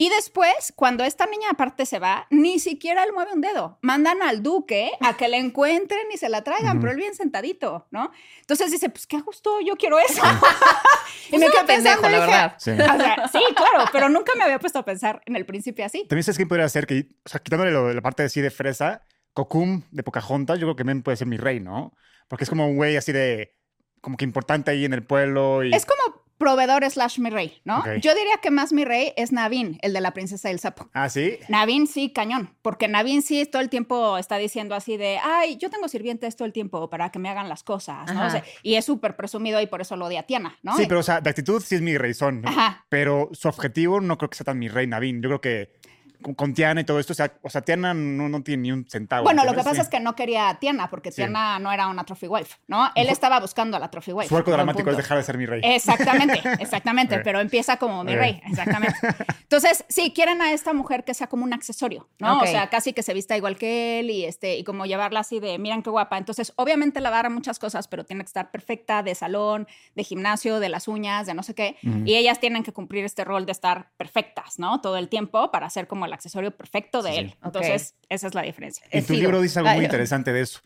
Y 0.00 0.08
después, 0.08 0.72
cuando 0.76 1.04
esta 1.04 1.26
niña 1.26 1.48
aparte 1.50 1.84
se 1.84 1.98
va, 1.98 2.26
ni 2.30 2.58
siquiera 2.58 3.04
él 3.04 3.12
mueve 3.12 3.34
un 3.34 3.42
dedo. 3.42 3.78
Mandan 3.82 4.22
al 4.22 4.42
duque 4.42 4.92
a 5.02 5.18
que 5.18 5.28
la 5.28 5.36
encuentren 5.36 6.10
y 6.10 6.16
se 6.16 6.30
la 6.30 6.42
traigan, 6.42 6.78
Ujú. 6.78 6.80
pero 6.80 6.92
él 6.92 6.96
bien 6.96 7.14
sentadito, 7.14 7.86
¿no? 7.90 8.10
Entonces 8.40 8.70
dice, 8.70 8.88
pues 8.88 9.06
qué 9.06 9.18
a 9.18 9.20
gusto, 9.20 9.60
yo 9.60 9.76
quiero 9.76 9.98
eso. 9.98 10.22
y 11.30 11.36
me 11.36 11.50
quedé 11.50 11.64
pensando 11.66 12.08
la 12.08 12.16
dije, 12.16 12.30
verdad. 12.30 12.54
Sí. 12.56 12.70
o 12.70 12.76
sea, 12.76 13.28
sí, 13.30 13.40
claro, 13.54 13.90
pero 13.92 14.08
nunca 14.08 14.32
me 14.38 14.44
había 14.44 14.58
puesto 14.58 14.78
a 14.78 14.86
pensar 14.86 15.20
en 15.26 15.36
el 15.36 15.44
príncipe 15.44 15.84
así. 15.84 16.06
También 16.06 16.24
sabes 16.24 16.38
quién 16.38 16.48
podría 16.48 16.70
ser 16.70 16.86
que, 16.86 17.06
o 17.22 17.28
sea, 17.28 17.40
quitándole 17.42 17.70
lo 17.70 17.92
la 17.92 18.00
parte 18.00 18.22
así 18.22 18.40
de 18.40 18.50
fresa, 18.50 19.02
Kokum 19.34 19.82
de 19.90 20.02
Pocahontas, 20.02 20.58
yo 20.58 20.64
creo 20.64 20.76
que 20.76 20.80
también 20.80 21.02
puede 21.02 21.18
ser 21.18 21.26
mi 21.26 21.36
rey, 21.36 21.60
¿no? 21.60 21.94
Porque 22.26 22.44
es 22.44 22.48
como 22.48 22.66
un 22.66 22.76
güey 22.76 22.96
así 22.96 23.12
de, 23.12 23.54
como 24.00 24.16
que 24.16 24.24
importante 24.24 24.70
ahí 24.70 24.86
en 24.86 24.94
el 24.94 25.02
pueblo 25.02 25.62
y... 25.62 25.74
Es 25.74 25.84
como 25.84 26.19
proveedor 26.40 26.90
slash 26.90 27.18
mi 27.18 27.28
rey, 27.28 27.60
¿no? 27.64 27.84
Yo 27.96 28.14
diría 28.14 28.38
que 28.42 28.50
más 28.50 28.72
mi 28.72 28.86
rey 28.86 29.12
es 29.16 29.30
Navin, 29.30 29.78
el 29.82 29.92
de 29.92 30.00
la 30.00 30.12
princesa 30.12 30.48
del 30.48 30.58
sapo. 30.58 30.88
Ah, 30.94 31.10
sí. 31.10 31.38
Navin 31.48 31.86
sí, 31.86 32.14
cañón, 32.14 32.56
porque 32.62 32.88
Navin 32.88 33.20
sí 33.20 33.44
todo 33.44 33.60
el 33.60 33.68
tiempo 33.68 34.16
está 34.16 34.38
diciendo 34.38 34.74
así 34.74 34.96
de, 34.96 35.18
ay, 35.22 35.58
yo 35.58 35.68
tengo 35.68 35.86
sirvientes 35.86 36.36
todo 36.36 36.46
el 36.46 36.54
tiempo 36.54 36.88
para 36.88 37.10
que 37.10 37.18
me 37.18 37.28
hagan 37.28 37.50
las 37.50 37.62
cosas, 37.62 38.12
¿no? 38.12 38.26
O 38.26 38.30
sea, 38.30 38.42
y 38.62 38.76
es 38.76 38.86
súper 38.86 39.16
presumido 39.16 39.60
y 39.60 39.66
por 39.66 39.82
eso 39.82 39.96
lo 39.96 40.06
odia 40.06 40.20
a 40.20 40.22
Tiana, 40.22 40.58
¿no? 40.62 40.74
Sí, 40.78 40.86
pero 40.88 41.00
o 41.00 41.02
sea, 41.02 41.20
de 41.20 41.28
actitud 41.28 41.62
sí 41.62 41.74
es 41.74 41.82
mi 41.82 41.98
rey 41.98 42.14
son. 42.14 42.42
Ajá. 42.48 42.86
Pero 42.88 43.28
su 43.32 43.46
objetivo 43.46 44.00
no 44.00 44.16
creo 44.16 44.30
que 44.30 44.38
sea 44.38 44.46
tan 44.46 44.58
mi 44.58 44.68
rey 44.68 44.86
Navin. 44.86 45.20
Yo 45.20 45.28
creo 45.28 45.40
que 45.42 45.79
con, 46.22 46.34
con 46.34 46.54
Tiana 46.54 46.80
y 46.80 46.84
todo 46.84 46.98
esto. 46.98 47.12
O 47.12 47.16
sea, 47.16 47.32
o 47.42 47.50
sea 47.50 47.62
Tiana 47.62 47.94
no, 47.94 48.28
no 48.28 48.42
tiene 48.42 48.62
ni 48.62 48.72
un 48.72 48.84
centavo. 48.88 49.24
Bueno, 49.24 49.44
lo 49.44 49.52
que 49.52 49.58
pasa 49.58 49.74
Sí. 49.76 49.80
es 49.82 49.88
que 49.88 50.00
no 50.00 50.14
quería 50.16 50.48
a 50.48 50.58
Tiana, 50.58 50.88
porque 50.90 51.10
Sí. 51.10 51.16
Tiana 51.16 51.58
no 51.58 51.72
era 51.72 51.88
una 51.88 52.04
trophy 52.04 52.26
wife, 52.26 52.56
¿no? 52.68 52.90
Él 52.94 53.08
estaba 53.08 53.40
buscando 53.40 53.76
a 53.76 53.80
la 53.80 53.90
trophy 53.90 54.12
wife. 54.12 54.28
Su 54.28 54.36
arco 54.36 54.50
dramático 54.50 54.90
es 54.90 54.96
dejar 54.96 55.18
de 55.18 55.24
ser 55.24 55.38
mi 55.38 55.46
rey. 55.46 55.60
Exactamente, 55.64 56.40
exactamente, 56.60 57.18
pero 57.20 57.40
empieza 57.40 57.76
como 57.78 58.04
mi 58.04 58.14
rey, 58.16 58.40
exactamente. 58.46 58.96
Entonces, 59.42 59.84
sí, 59.88 60.12
quieren 60.14 60.42
a 60.42 60.52
esta 60.52 60.72
mujer 60.72 61.04
que 61.04 61.14
sea 61.14 61.26
como 61.26 61.44
un 61.44 61.52
accesorio, 61.52 62.08
¿no? 62.18 62.38
Ok. 62.38 62.42
O 62.44 62.46
sea, 62.46 62.68
casi 62.68 62.92
que 62.92 63.02
se 63.02 63.14
vista 63.14 63.36
igual 63.36 63.56
que 63.56 64.00
él 64.00 64.10
y 64.10 64.24
este 64.24 64.56
y 64.58 64.64
como 64.64 64.86
llevarla 64.86 65.20
así 65.20 65.40
de, 65.40 65.58
miren 65.58 65.82
qué 65.82 65.90
guapa. 65.90 66.18
Entonces, 66.18 66.52
obviamente 66.56 67.00
la 67.00 67.10
va 67.10 67.20
a 67.20 67.22
dar 67.24 67.30
muchas 67.32 67.58
cosas, 67.58 67.88
pero 67.88 68.04
tiene 68.04 68.22
que 68.22 68.28
estar 68.28 68.50
perfecta 68.50 69.02
de 69.02 69.14
salón, 69.14 69.66
de 69.94 70.04
gimnasio, 70.04 70.60
de 70.60 70.68
las 70.68 70.88
uñas, 70.88 71.26
de 71.26 71.34
no 71.34 71.42
sé 71.42 71.54
qué. 71.54 71.76
Y 72.04 72.14
ellas 72.14 72.40
tienen 72.40 72.62
que 72.62 72.72
cumplir 72.72 73.04
este 73.04 73.24
rol 73.24 73.46
de 73.46 73.52
estar 73.52 73.90
perfectas, 73.96 74.58
¿no? 74.58 74.80
Todo 74.80 74.96
el 74.96 75.08
tiempo 75.08 75.50
para 75.50 75.68
ser 75.70 75.86
como 75.86 76.06
el 76.10 76.14
accesorio 76.14 76.50
perfecto 76.56 77.02
de 77.02 77.10
Sí, 77.10 77.14
sí. 77.16 77.20
él. 77.22 77.36
Entonces, 77.42 77.94
esa 78.08 78.26
es 78.26 78.34
la 78.34 78.42
diferencia. 78.42 78.86
En 78.90 79.00
tu 79.06 79.14
sigo. 79.14 79.20
libro 79.22 79.40
dices 79.40 79.56
algo 79.56 79.70
Ay, 79.70 79.76
muy 79.76 79.84
interesante 79.86 80.32
de 80.32 80.40
eso. 80.42 80.60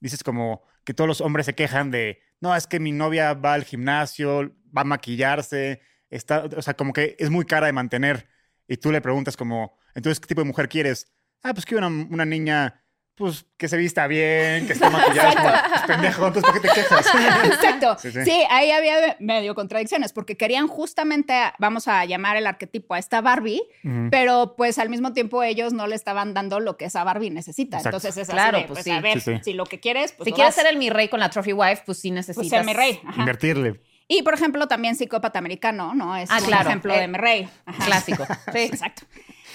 Dices 0.00 0.22
como 0.22 0.62
que 0.84 0.94
todos 0.94 1.08
los 1.08 1.20
hombres 1.20 1.46
se 1.46 1.54
quejan 1.54 1.90
de, 1.90 2.20
no, 2.40 2.54
es 2.54 2.66
que 2.66 2.78
mi 2.80 2.92
novia 2.92 3.34
va 3.34 3.54
al 3.54 3.64
gimnasio, 3.64 4.52
va 4.76 4.82
a 4.82 4.84
maquillarse, 4.84 5.80
está, 6.10 6.44
o 6.56 6.62
sea, 6.62 6.74
como 6.74 6.92
que 6.92 7.16
es 7.18 7.30
muy 7.30 7.44
cara 7.44 7.66
de 7.66 7.72
mantener. 7.72 8.28
Y 8.66 8.76
tú 8.76 8.92
le 8.92 9.00
preguntas 9.00 9.36
como, 9.36 9.76
entonces, 9.94 10.20
¿qué 10.20 10.26
tipo 10.26 10.40
de 10.42 10.46
mujer 10.46 10.68
quieres? 10.68 11.10
Ah, 11.42 11.52
pues 11.54 11.64
quiero 11.64 11.86
una, 11.86 12.06
una 12.10 12.24
niña, 12.24 12.82
pues, 13.18 13.44
que 13.56 13.68
se 13.68 13.76
vista 13.76 14.06
bien, 14.06 14.66
que 14.66 14.72
esté 14.74 14.88
maquillada. 14.90 15.28
Es 15.30 15.36
como, 15.36 15.50
"Pues, 15.50 15.82
pendejo, 15.86 16.26
entonces, 16.28 16.50
¿por 16.52 16.60
qué 16.62 16.68
te 16.68 16.74
quejas? 16.74 17.06
Exacto. 17.44 17.96
Sí, 18.00 18.12
Sí, 18.12 18.24
sí. 18.24 18.42
ahí 18.50 18.70
había 18.70 19.16
medio 19.20 19.54
contradicciones 19.54 20.12
porque 20.12 20.36
querían 20.36 20.68
justamente, 20.68 21.34
vamos 21.58 21.88
a 21.88 22.04
llamar 22.04 22.36
el 22.36 22.46
arquetipo 22.46 22.94
a 22.94 22.98
esta 22.98 23.20
Barbie, 23.20 23.62
pero 24.10 24.54
pues 24.56 24.78
al 24.78 24.88
mismo 24.88 25.12
tiempo 25.12 25.42
ellos 25.42 25.72
no 25.72 25.86
le 25.86 25.94
estaban 25.96 26.34
dando 26.34 26.60
lo 26.60 26.76
que 26.76 26.84
esa 26.86 27.04
Barbie 27.04 27.30
necesita. 27.30 27.78
Exacto. 27.78 27.96
Entonces 27.98 28.16
es 28.22 28.28
Claro, 28.30 28.58
así 28.58 28.62
de, 28.62 28.68
pues 28.68 28.76
pues, 28.78 28.84
sí. 28.84 28.90
a 28.90 29.00
ver, 29.00 29.20
Sí, 29.20 29.34
sí. 29.34 29.40
si 29.44 29.52
lo 29.54 29.66
que 29.66 29.80
quieres, 29.80 30.12
pues 30.12 30.26
si 30.26 30.32
quieres 30.32 30.54
ser 30.54 30.66
el 30.66 30.76
mi 30.76 30.90
rey 30.90 31.08
con 31.08 31.20
la 31.20 31.28
trophy 31.30 31.52
wife, 31.52 31.82
pues 31.84 31.98
sí 31.98 32.10
necesitas. 32.10 32.36
pues 32.36 32.48
ser 32.50 32.64
mi 32.64 32.72
rey. 32.74 33.00
Ajá. 33.04 33.20
Invertirle. 33.20 33.80
Y 34.10 34.22
por 34.22 34.32
ejemplo, 34.32 34.66
también 34.68 34.96
psicópata 34.96 35.38
americano, 35.38 35.94
¿no? 35.94 36.16
Es 36.16 36.30
Ah, 36.30 36.38
un 36.40 36.44
claro. 36.46 36.68
ejemplo 36.68 36.94
Eh, 36.94 37.00
de 37.00 37.08
mi 37.08 37.18
rey. 37.18 37.48
Ajá. 37.66 37.84
Clásico. 37.84 38.24
Sí. 38.52 38.58
Exacto. 38.60 39.02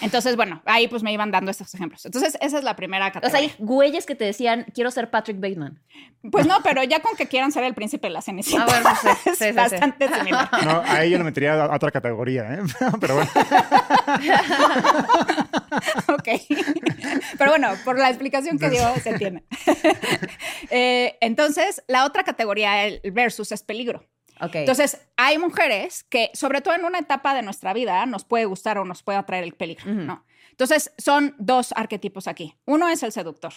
Entonces, 0.02 0.36
bueno, 0.36 0.62
ahí 0.66 0.88
pues 0.88 1.04
me 1.04 1.14
iban 1.14 1.32
dando 1.32 1.52
estos 1.52 1.74
ejemplos. 1.74 2.06
Entonces, 2.06 2.38
esa 2.42 2.58
es 2.58 2.64
la 2.64 2.76
primera 2.76 3.08
O 3.08 3.12
sea, 3.12 3.22
categoría. 3.22 3.50
hay 3.52 3.56
güeyes 3.60 4.06
que 4.06 4.16
te 4.16 4.26
decían, 4.26 4.66
quiero 4.74 4.92
ser 4.92 5.10
Patrick 5.10 5.40
Bateman. 5.40 5.80
Pues 6.32 6.46
no, 6.48 6.58
pero 6.64 6.84
ya 6.84 7.02
con 7.02 7.16
que 7.16 7.28
quieran 7.28 7.52
ser 7.52 7.64
el 7.64 7.74
príncipe 7.74 8.08
de 8.08 8.14
la 8.14 8.22
cenicienta. 8.22 8.66
Ah, 8.70 8.82
bueno, 8.82 8.98
sí, 9.02 9.08
sí, 9.24 9.30
es 9.32 9.38
sí, 9.38 9.46
sí. 9.46 9.52
bastante 9.52 10.08
similar. 10.14 10.50
No, 10.66 10.82
ahí 10.86 11.12
yo 11.12 11.18
lo 11.18 11.24
metería 11.24 11.64
a 11.66 11.76
otra 11.76 11.92
categoría, 11.92 12.54
¿eh? 12.54 12.60
Pero 13.00 13.16
bueno. 13.16 13.30
Ok. 16.08 16.28
Pero 17.38 17.52
bueno, 17.52 17.70
por 17.84 17.98
la 17.98 18.10
explicación 18.10 18.60
que 18.60 18.70
dio, 18.70 18.94
se 19.02 19.10
entiende. 19.10 19.44
Eh, 20.70 21.18
entonces, 21.22 21.84
la 21.88 22.06
otra 22.06 22.24
categoría, 22.24 22.86
el 22.86 23.02
versus, 23.12 23.52
es 23.52 23.64
peligro. 23.64 24.06
Entonces, 24.52 25.00
hay 25.18 25.38
mujeres 25.38 26.04
que, 26.04 26.32
sobre 26.34 26.62
todo 26.62 26.74
en 26.74 26.86
una 26.86 27.00
etapa 27.00 27.34
de 27.34 27.42
nuestra 27.42 27.74
vida, 27.74 28.06
nos 28.06 28.26
puede 28.26 28.46
gustar 28.46 28.78
o 28.78 28.86
nos 28.86 29.04
puede 29.04 29.18
atraer 29.18 29.44
el 29.44 29.54
peligro, 29.54 29.92
Ujú. 29.92 30.02
¿no? 30.02 30.26
Entonces, 30.52 30.92
son 30.98 31.36
dos 31.40 31.74
arquetipos 31.76 32.28
aquí. 32.28 32.56
Uno 32.66 32.88
es 32.88 33.04
el 33.04 33.12
seductor. 33.12 33.54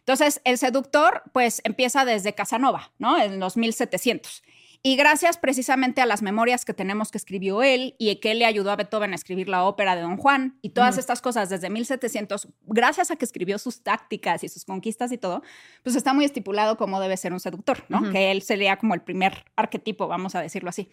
Entonces, 0.00 0.40
el 0.44 0.58
seductor, 0.58 1.22
pues, 1.32 1.60
empieza 1.64 2.04
desde 2.04 2.34
Casanova, 2.34 2.92
¿no? 2.98 3.18
En 3.20 3.40
los 3.40 3.56
1700. 3.56 4.42
Y 4.82 4.96
gracias 4.96 5.38
precisamente 5.38 6.00
a 6.00 6.06
las 6.06 6.22
memorias 6.22 6.64
que 6.64 6.72
tenemos 6.72 7.10
que 7.10 7.18
escribió 7.18 7.62
él 7.62 7.96
y 7.98 8.14
que 8.16 8.30
él 8.30 8.38
le 8.38 8.46
ayudó 8.46 8.70
a 8.70 8.76
Beethoven 8.76 9.12
a 9.12 9.16
escribir 9.16 9.48
la 9.48 9.64
ópera 9.64 9.96
de 9.96 10.02
Don 10.02 10.16
Juan 10.16 10.56
y 10.62 10.70
todas 10.70 10.98
estas 10.98 11.20
cosas 11.20 11.48
desde 11.48 11.68
1700, 11.68 12.48
gracias 12.66 13.10
a 13.10 13.16
que 13.16 13.24
escribió 13.24 13.58
sus 13.58 13.82
tácticas 13.82 14.44
y 14.44 14.48
sus 14.48 14.64
conquistas 14.64 15.10
y 15.10 15.18
todo, 15.18 15.42
pues 15.82 15.96
está 15.96 16.14
muy 16.14 16.24
estipulado 16.24 16.76
cómo 16.76 17.00
debe 17.00 17.16
ser 17.16 17.32
un 17.32 17.40
seductor, 17.40 17.84
¿no? 17.88 18.12
Que 18.12 18.30
él 18.30 18.42
sería 18.42 18.76
como 18.76 18.94
el 18.94 19.02
primer 19.02 19.44
arquetipo, 19.56 20.06
vamos 20.06 20.36
a 20.36 20.42
decirlo 20.42 20.70
así. 20.70 20.88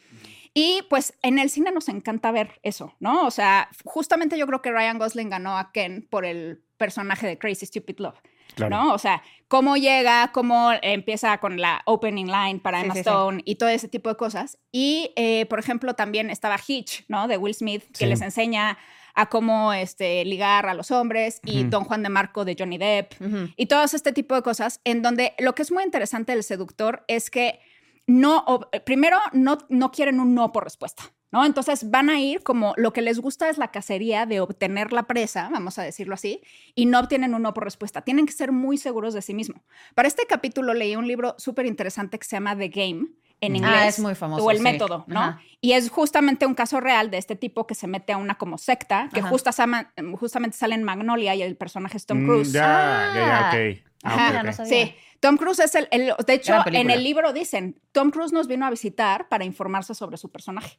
Y 0.54 0.82
pues 0.89 1.13
en 1.22 1.38
el 1.38 1.50
cine 1.51 1.72
nos 1.72 1.88
encanta 1.88 2.32
ver 2.32 2.60
eso, 2.63 2.96
¿no? 3.00 3.27
O 3.27 3.32
sea, 3.32 3.70
justamente 3.84 4.38
yo 4.38 4.48
creo 4.48 4.62
que 4.62 4.72
Ryan 4.72 4.98
Gosling 4.98 5.30
ganó 5.30 5.58
a 5.58 5.72
Ken 5.72 6.08
por 6.10 6.25
el 6.25 6.63
personaje 6.77 7.27
de 7.27 7.38
Crazy 7.38 7.65
Stupid 7.68 8.00
Love, 8.00 8.20
Claro. 8.56 8.75
¿no? 8.75 8.94
O 8.94 8.98
sea, 8.98 9.22
cómo 9.48 9.78
llega, 9.78 10.32
cómo 10.32 10.72
empieza 10.82 11.38
con 11.40 11.60
la 11.60 11.82
opening 11.86 12.25
line 12.25 12.60
para 12.60 12.80
Sí, 12.80 12.86
Emma 12.86 12.94
sí, 12.94 13.00
sí. 13.00 13.10
Stone 13.10 13.42
y 13.46 13.56
todo 13.56 13.70
ese 13.70 13.88
tipo 13.88 14.10
de 14.10 14.16
cosas. 14.16 14.58
Y, 14.72 15.12
eh, 15.16 15.46
por 15.48 15.60
ejemplo, 15.60 15.94
también 15.94 16.30
estaba 16.30 16.58
Hitch, 16.66 17.06
¿no? 17.08 17.28
De 17.28 17.38
Will 17.38 17.54
Smith, 17.54 17.84
que 17.98 18.08
les 18.08 18.22
enseña 18.22 18.78
a 19.14 19.28
cómo 19.28 19.72
este, 19.74 20.25
ligar 20.25 20.68
a 20.68 20.74
los 20.74 20.92
hombres 20.92 21.40
y. 21.46 21.64
Don 21.64 21.86
Juan 21.86 22.04
de 22.04 22.10
Marco 22.10 22.44
de 22.44 22.56
Johnny 22.58 22.78
Depp 22.78 23.14
y 23.56 23.66
todo 23.68 23.84
este 23.84 24.12
tipo 24.12 24.36
de 24.36 24.42
cosas, 24.42 24.82
en 24.84 25.02
donde 25.02 25.34
lo 25.40 25.56
que 25.56 25.62
es 25.62 25.72
muy 25.72 25.84
interesante 25.84 26.34
del 26.34 26.44
seductor 26.44 27.04
es 27.08 27.30
que 27.30 27.60
no, 28.08 28.46
eh, 28.72 28.80
primero, 28.80 29.18
no, 29.34 29.58
no 29.70 29.92
quieren 29.92 30.20
un 30.20 30.36
no 30.36 30.52
por 30.52 30.64
respuesta, 30.64 31.04
¿no? 31.32 31.46
Entonces 31.46 31.90
van 31.90 32.10
a 32.10 32.20
ir 32.20 32.44
como 32.44 32.74
lo 32.78 32.94
que 32.94 33.02
les 33.02 33.20
gusta 33.20 33.50
es 33.50 33.58
la 33.58 33.72
cacería 33.72 34.26
de 34.26 34.39
obtener 34.39 34.94
la 34.94 35.04
presa, 35.04 35.50
vamos 35.52 35.80
a 35.80 35.84
decirlo 35.84 36.13
así, 36.13 36.41
y 36.76 36.86
no 36.86 37.00
obtienen 37.00 37.34
un 37.34 37.41
no 37.41 37.54
por 37.54 37.63
respuesta. 37.63 38.02
Tienen 38.02 38.26
que 38.26 38.34
ser 38.34 38.52
muy 38.52 38.78
seguros 38.78 39.13
de 39.13 39.22
sí 39.22 39.34
mismo. 39.34 39.63
Para 39.96 40.08
este 40.08 40.26
capítulo 40.28 40.74
leí 40.74 40.96
un 40.96 41.08
libro 41.08 41.36
súper 41.38 41.65
interesante 41.65 42.20
que 42.20 42.26
se 42.26 42.36
llama 42.36 42.56
The 42.56 42.70
Game 42.70 43.08
en 43.45 43.53
Ah, 43.53 43.58
inglés. 43.58 43.86
es 43.95 43.99
muy 43.99 44.15
famoso, 44.15 44.43
O 44.43 44.51
el 44.51 44.58
sí. 44.58 44.63
método, 44.63 45.03
¿no? 45.08 45.19
Ajá. 45.19 45.41
Y 45.62 45.73
es 45.73 45.89
justamente 45.89 46.45
un 46.45 46.53
caso 46.55 46.79
real 46.79 47.10
de 47.12 47.17
este 47.17 47.36
tipo 47.36 47.65
que 47.67 47.73
se 47.75 47.88
mete 47.88 48.13
a 48.13 48.17
una 48.17 48.36
como 48.36 48.58
secta, 48.58 49.10
que 49.13 49.21
Ajá. 49.21 49.29
justa 49.29 49.51
sama- 49.51 49.91
justamente 50.19 50.58
sale 50.58 50.75
en 50.75 50.84
Magnolia 50.84 51.34
y 51.36 51.41
el 51.41 51.55
personaje 51.58 51.97
es 51.97 52.05
Tom 52.05 52.23
Mm, 52.23 52.25
Cruise. 52.27 52.51
ya, 52.51 53.12
ya, 53.13 53.19
ya, 53.19 53.38
Ah. 53.38 53.49
ok. 53.49 53.84
Ah, 54.03 54.13
Ajá, 54.13 54.39
ok, 54.39 54.45
no 54.45 54.53
sabía. 54.53 54.86
Sí, 54.86 54.95
Tom 55.19 55.38
Cruise 55.38 55.60
es 55.60 55.73
el, 55.75 55.88
el- 55.91 56.13
de 56.27 56.34
hecho, 56.34 56.53
en 56.67 56.91
el 56.91 57.03
libro 57.03 57.34
dicen, 57.34 57.79
Tom 57.91 58.12
Cruise 58.12 58.31
nos 58.34 58.47
vino 58.47 58.65
a 58.65 58.69
visitar 58.69 59.27
para 59.29 59.45
informarse 59.45 59.95
sobre 59.95 60.17
su 60.17 60.29
personaje. 60.31 60.77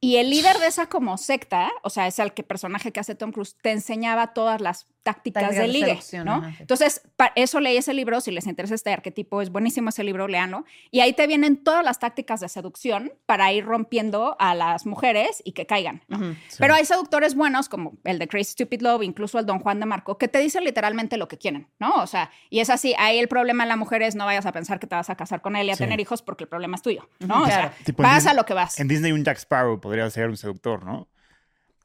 Y 0.00 0.16
el 0.16 0.28
líder 0.30 0.58
de 0.58 0.66
esa 0.66 0.88
como 0.88 1.16
secta, 1.16 1.70
o 1.82 1.88
sea, 1.90 2.06
es 2.06 2.18
el 2.18 2.34
que 2.34 2.42
personaje 2.42 2.92
que 2.92 3.00
hace 3.00 3.14
Tom 3.14 3.30
Cruise, 3.32 3.56
te 3.62 3.70
enseñaba 3.70 4.34
todas 4.34 4.60
las 4.60 4.86
tácticas 5.06 5.42
Tácticas 5.44 5.54
de 5.56 5.60
de 5.62 5.68
ligue, 5.68 6.24
¿no? 6.24 6.34
ajá, 6.34 6.50
sí. 6.50 6.56
Entonces, 6.60 7.02
pa- 7.16 7.32
eso 7.36 7.60
leí 7.60 7.76
ese 7.76 7.94
libro, 7.94 8.20
si 8.20 8.30
les 8.32 8.46
interesa 8.46 8.74
este 8.74 8.92
arquetipo, 8.92 9.40
es 9.40 9.50
buenísimo 9.50 9.88
ese 9.88 10.02
libro, 10.04 10.28
léanlo. 10.28 10.64
Y 10.90 11.00
ahí 11.00 11.12
te 11.12 11.26
vienen 11.26 11.56
todas 11.56 11.84
las 11.84 11.98
tácticas 11.98 12.40
de 12.40 12.48
seducción 12.48 13.12
para 13.24 13.52
ir 13.52 13.64
rompiendo 13.64 14.36
a 14.38 14.54
las 14.54 14.84
mujeres 14.86 15.40
y 15.44 15.52
que 15.52 15.66
caigan, 15.66 16.02
¿no? 16.08 16.18
Ujú. 16.18 16.34
Sí. 16.48 16.56
Pero 16.58 16.74
hay 16.74 16.84
seductores 16.84 17.34
buenos, 17.34 17.68
como 17.68 17.94
el 18.04 18.18
de 18.18 18.28
Crazy 18.28 18.52
Stupid 18.52 18.82
Love, 18.82 19.02
incluso 19.04 19.38
el 19.38 19.46
Don 19.46 19.60
Juan 19.60 19.80
de 19.80 19.86
Marco, 19.86 20.18
que 20.18 20.28
te 20.28 20.38
dicen 20.40 20.64
literalmente 20.64 21.16
lo 21.16 21.28
que 21.28 21.38
quieren, 21.38 21.68
¿no? 21.78 21.94
O 22.02 22.06
sea, 22.06 22.30
y 22.50 22.60
es 22.60 22.68
así, 22.70 22.94
ahí 22.98 23.18
el 23.18 23.28
problema 23.28 23.62
en 23.62 23.68
la 23.68 23.76
mujer 23.76 24.02
es 24.02 24.14
no 24.16 24.24
vayas 24.26 24.44
a 24.46 24.52
pensar 24.52 24.78
que 24.80 24.86
te 24.86 24.94
vas 24.96 25.08
a 25.08 25.14
casar 25.16 25.40
con 25.40 25.54
él 25.56 25.68
y 25.68 25.70
a 25.70 25.76
Sí. 25.76 25.84
tener 25.84 26.00
hijos 26.00 26.20
porque 26.22 26.44
el 26.44 26.48
problema 26.48 26.74
es 26.76 26.82
tuyo, 26.82 27.08
¿no? 27.20 27.42
O 27.42 27.46
claro. 27.46 27.68
sea, 27.74 27.84
Tipo 27.84 28.02
vas 28.02 28.26
a 28.26 28.34
lo 28.34 28.44
que 28.44 28.54
vas. 28.54 28.80
En 28.80 28.88
Disney 28.88 29.12
un 29.12 29.24
Jack 29.24 29.38
Sparrow 29.38 29.80
podría 29.80 30.10
ser 30.10 30.28
un 30.28 30.36
seductor, 30.36 30.84
¿no? 30.84 31.06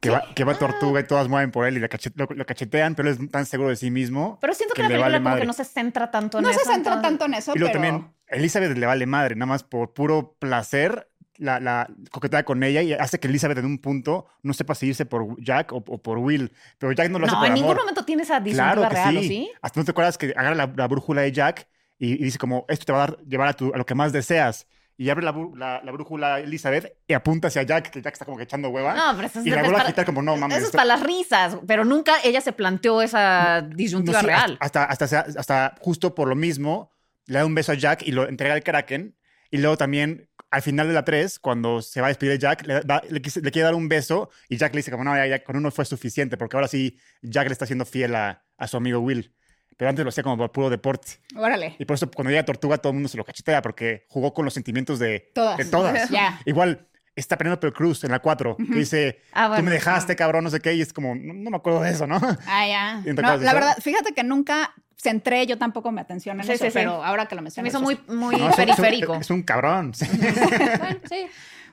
Que, 0.02 0.10
va, 0.10 0.24
que 0.34 0.42
va 0.42 0.58
tortuga 0.58 0.98
y 1.00 1.04
todas 1.04 1.28
mueven 1.28 1.52
por 1.52 1.64
él 1.64 1.76
y 1.76 1.80
le 1.80 1.88
cachet- 1.88 2.12
lo, 2.16 2.26
lo 2.34 2.44
cachetean, 2.44 2.96
pero 2.96 3.08
él 3.08 3.16
es 3.20 3.30
tan 3.30 3.46
seguro 3.46 3.68
de 3.70 3.76
sí 3.76 3.90
mismo. 3.90 4.36
Pero 4.40 4.52
siento 4.52 4.74
que, 4.74 4.82
Que 4.82 4.88
la 4.88 4.88
le 4.88 4.94
película 4.96 5.18
vale 5.20 5.24
como 5.24 5.40
que 5.40 5.46
no 5.46 5.52
se 5.52 5.64
centra 5.64 6.10
tanto 6.10 6.38
en 6.38 6.44
No 6.44 6.50
eso. 6.50 6.58
se 6.58 6.64
centra 6.66 6.94
entonces- 6.94 7.02
tanto 7.08 7.24
en 7.26 7.34
eso, 7.34 7.52
y 7.54 7.58
luego 7.60 7.72
pero... 7.72 7.84
también, 7.84 8.12
Elizabeth 8.26 8.76
le 8.76 8.84
vale 8.86 9.06
madre, 9.06 9.36
nada 9.36 9.46
más 9.46 9.62
por 9.62 9.94
puro 9.94 10.34
placer, 10.40 11.08
la, 11.36 11.60
la 11.60 11.88
coquetea 12.10 12.42
con 12.44 12.62
ella 12.64 12.82
y 12.82 12.92
hace 12.94 13.20
que 13.20 13.28
Elizabeth 13.28 13.58
en 13.58 13.64
un 13.66 13.78
punto 13.78 14.26
no 14.42 14.52
sepa 14.54 14.74
si 14.74 14.88
irse 14.88 15.06
por 15.06 15.40
Jack 15.42 15.72
o, 15.72 15.76
o 15.76 15.98
por 16.02 16.18
Will. 16.18 16.52
Pero 16.78 16.90
Jack 16.92 17.08
no 17.10 17.18
lo 17.20 17.26
hace 17.26 17.34
No, 17.36 17.40
por 17.40 17.46
en 17.46 17.52
amor. 17.52 17.62
ningún 17.64 17.76
momento 17.76 18.04
tiene 18.04 18.22
esa 18.24 18.40
disyuntiva 18.40 18.72
Claro 18.74 18.88
que 18.88 18.94
real, 18.94 19.10
sí. 19.12 19.18
¿o 19.18 19.22
sí? 19.22 19.50
Hasta 19.62 19.80
no 19.80 19.84
te 19.84 19.90
acuerdas 19.92 20.18
que 20.18 20.34
agarra 20.36 20.54
la, 20.56 20.72
la 20.74 20.88
brújula 20.88 21.22
de 21.22 21.30
Jack 21.32 21.68
y, 21.98 22.14
y 22.14 22.24
dice 22.24 22.38
como, 22.38 22.64
esto 22.68 22.84
te 22.86 22.92
va 22.92 23.04
a 23.04 23.06
dar, 23.06 23.18
llevar 23.20 23.48
a, 23.48 23.52
tu- 23.54 23.72
a 23.72 23.78
lo 23.78 23.86
que 23.86 23.94
más 23.94 24.12
deseas. 24.12 24.66
Y 24.96 25.08
abre 25.10 25.24
la, 25.24 25.34
la- 25.56 25.80
la 25.82 25.92
brújula 25.92 26.40
Elizabeth 26.40 26.96
y 27.06 27.14
apunta 27.14 27.48
hacia 27.48 27.62
Jack, 27.62 27.90
que 27.90 28.02
Jack 28.02 28.12
está 28.14 28.24
como 28.24 28.36
que 28.36 28.44
echando 28.44 28.68
hueva. 28.68 28.94
No, 28.94 29.16
pero 29.16 29.26
eso 29.26 29.40
es, 29.40 29.46
y 29.46 29.50
la 29.50 29.62
vuelve 29.62 29.80
a 29.80 29.86
quitar 29.86 30.04
como, 30.04 30.22
no 30.22 30.36
mames. 30.36 30.58
eso 30.58 30.66
es 30.66 30.72
para 30.72 30.84
las 30.84 31.02
risas, 31.02 31.56
pero 31.66 31.84
nunca 31.84 32.14
ella 32.22 32.40
se 32.40 32.52
planteó 32.52 33.02
esa 33.02 33.62
disyuntiva 33.62 34.14
No, 34.18 34.20
sí, 34.20 34.26
real. 34.26 34.56
Hasta, 34.60 34.84
hasta, 34.84 35.04
hasta, 35.38 35.74
justo 35.80 36.14
por 36.14 36.28
lo 36.28 36.34
mismo, 36.36 36.92
le 37.26 37.38
da 37.38 37.46
un 37.46 37.54
beso 37.54 37.72
a 37.72 37.74
Jack 37.74 38.02
y 38.06 38.12
lo 38.12 38.28
entrega 38.28 38.54
al 38.54 38.62
Kraken. 38.62 39.16
Y 39.50 39.58
luego 39.58 39.76
también, 39.76 40.28
al 40.50 40.62
final 40.62 40.88
de 40.88 40.94
la 40.94 41.04
3, 41.04 41.38
cuando 41.38 41.82
se 41.82 42.00
va 42.00 42.06
a 42.06 42.10
despedir 42.10 42.32
de 42.32 42.38
Jack, 42.38 42.66
le, 42.66 42.80
le 42.82 43.20
le 43.20 43.50
quiere 43.50 43.62
dar 43.64 43.74
un 43.74 43.88
beso 43.88 44.30
y 44.48 44.56
Jack 44.56 44.72
le 44.74 44.78
dice 44.78 44.90
como, 44.90 45.04
no, 45.04 45.14
ya, 45.16 45.26
ya 45.26 45.42
con 45.44 45.56
uno 45.56 45.70
fue 45.70 45.84
suficiente, 45.84 46.36
porque 46.36 46.56
ahora 46.56 46.68
sí 46.68 46.98
Jack 47.22 47.48
le 47.48 47.52
está 47.52 47.66
siendo 47.66 47.84
fiel 47.84 48.14
a, 48.14 48.42
a 48.56 48.66
su 48.66 48.76
amigo 48.78 49.00
Will. 49.00 49.34
Pero 49.76 49.88
antes 49.88 50.04
lo 50.04 50.08
hacía 50.10 50.22
como 50.22 50.36
por 50.36 50.52
puro 50.52 50.70
deporte. 50.70 51.12
Órale. 51.36 51.76
Y 51.78 51.84
por 51.84 51.94
eso 51.94 52.10
cuando 52.10 52.30
llega 52.30 52.44
Tortuga 52.44 52.78
todo 52.78 52.90
el 52.90 52.94
mundo 52.94 53.08
se 53.08 53.16
lo 53.16 53.24
cachetea, 53.24 53.62
porque 53.62 54.06
jugó 54.08 54.32
con 54.34 54.44
los 54.44 54.54
sentimientos 54.54 54.98
de 54.98 55.30
Todas. 55.34 55.56
De 55.58 55.64
todas. 55.64 56.10
Igual 56.46 56.86
está 57.14 57.36
Penélope 57.36 57.72
Cruz 57.72 58.04
en 58.04 58.10
la 58.10 58.20
4, 58.20 58.56
que 58.56 58.64
dice, 58.78 59.20
Ah, 59.32 59.44
tú 59.44 59.48
bueno. 59.50 59.64
me 59.64 59.70
dejaste, 59.72 60.16
cabrón, 60.16 60.44
no 60.44 60.50
sé 60.50 60.60
qué, 60.60 60.72
y 60.74 60.80
es 60.80 60.92
como, 60.92 61.14
no, 61.14 61.34
no 61.34 61.50
me 61.50 61.56
acuerdo 61.56 61.82
de 61.82 61.90
eso, 61.90 62.06
¿no? 62.06 62.18
Ah, 62.46 62.66
ya. 62.66 63.00
¿Y 63.04 63.14
te 63.14 63.20
No, 63.22 63.28
la 63.28 63.34
eso? 63.34 63.54
verdad, 63.54 63.76
fíjate 63.80 64.12
que 64.14 64.24
nunca 64.24 64.72
centré 64.96 65.46
yo 65.46 65.58
tampoco 65.58 65.90
mi 65.90 66.00
atención 66.00 66.38
en 66.40 66.46
Sí, 66.46 66.52
eso, 66.52 66.64
sí, 66.64 66.70
sí. 66.70 66.74
pero 66.74 67.04
ahora 67.04 67.26
que 67.26 67.34
lo 67.34 67.40
Se 67.50 67.60
mencionas. 67.60 67.64
me 67.64 67.68
hizo 67.68 67.82
muy, 67.82 68.16
muy 68.16 68.36
No, 68.36 68.48
es 68.50 68.56
un- 68.56 68.62
es 68.62 68.68
un- 68.70 68.76
periférico. 68.76 69.14
Es 69.16 69.30
un 69.30 69.42
cabrón. 69.42 69.92
sí. 69.94 70.06
Bueno, 70.78 71.00
sí. 71.08 71.26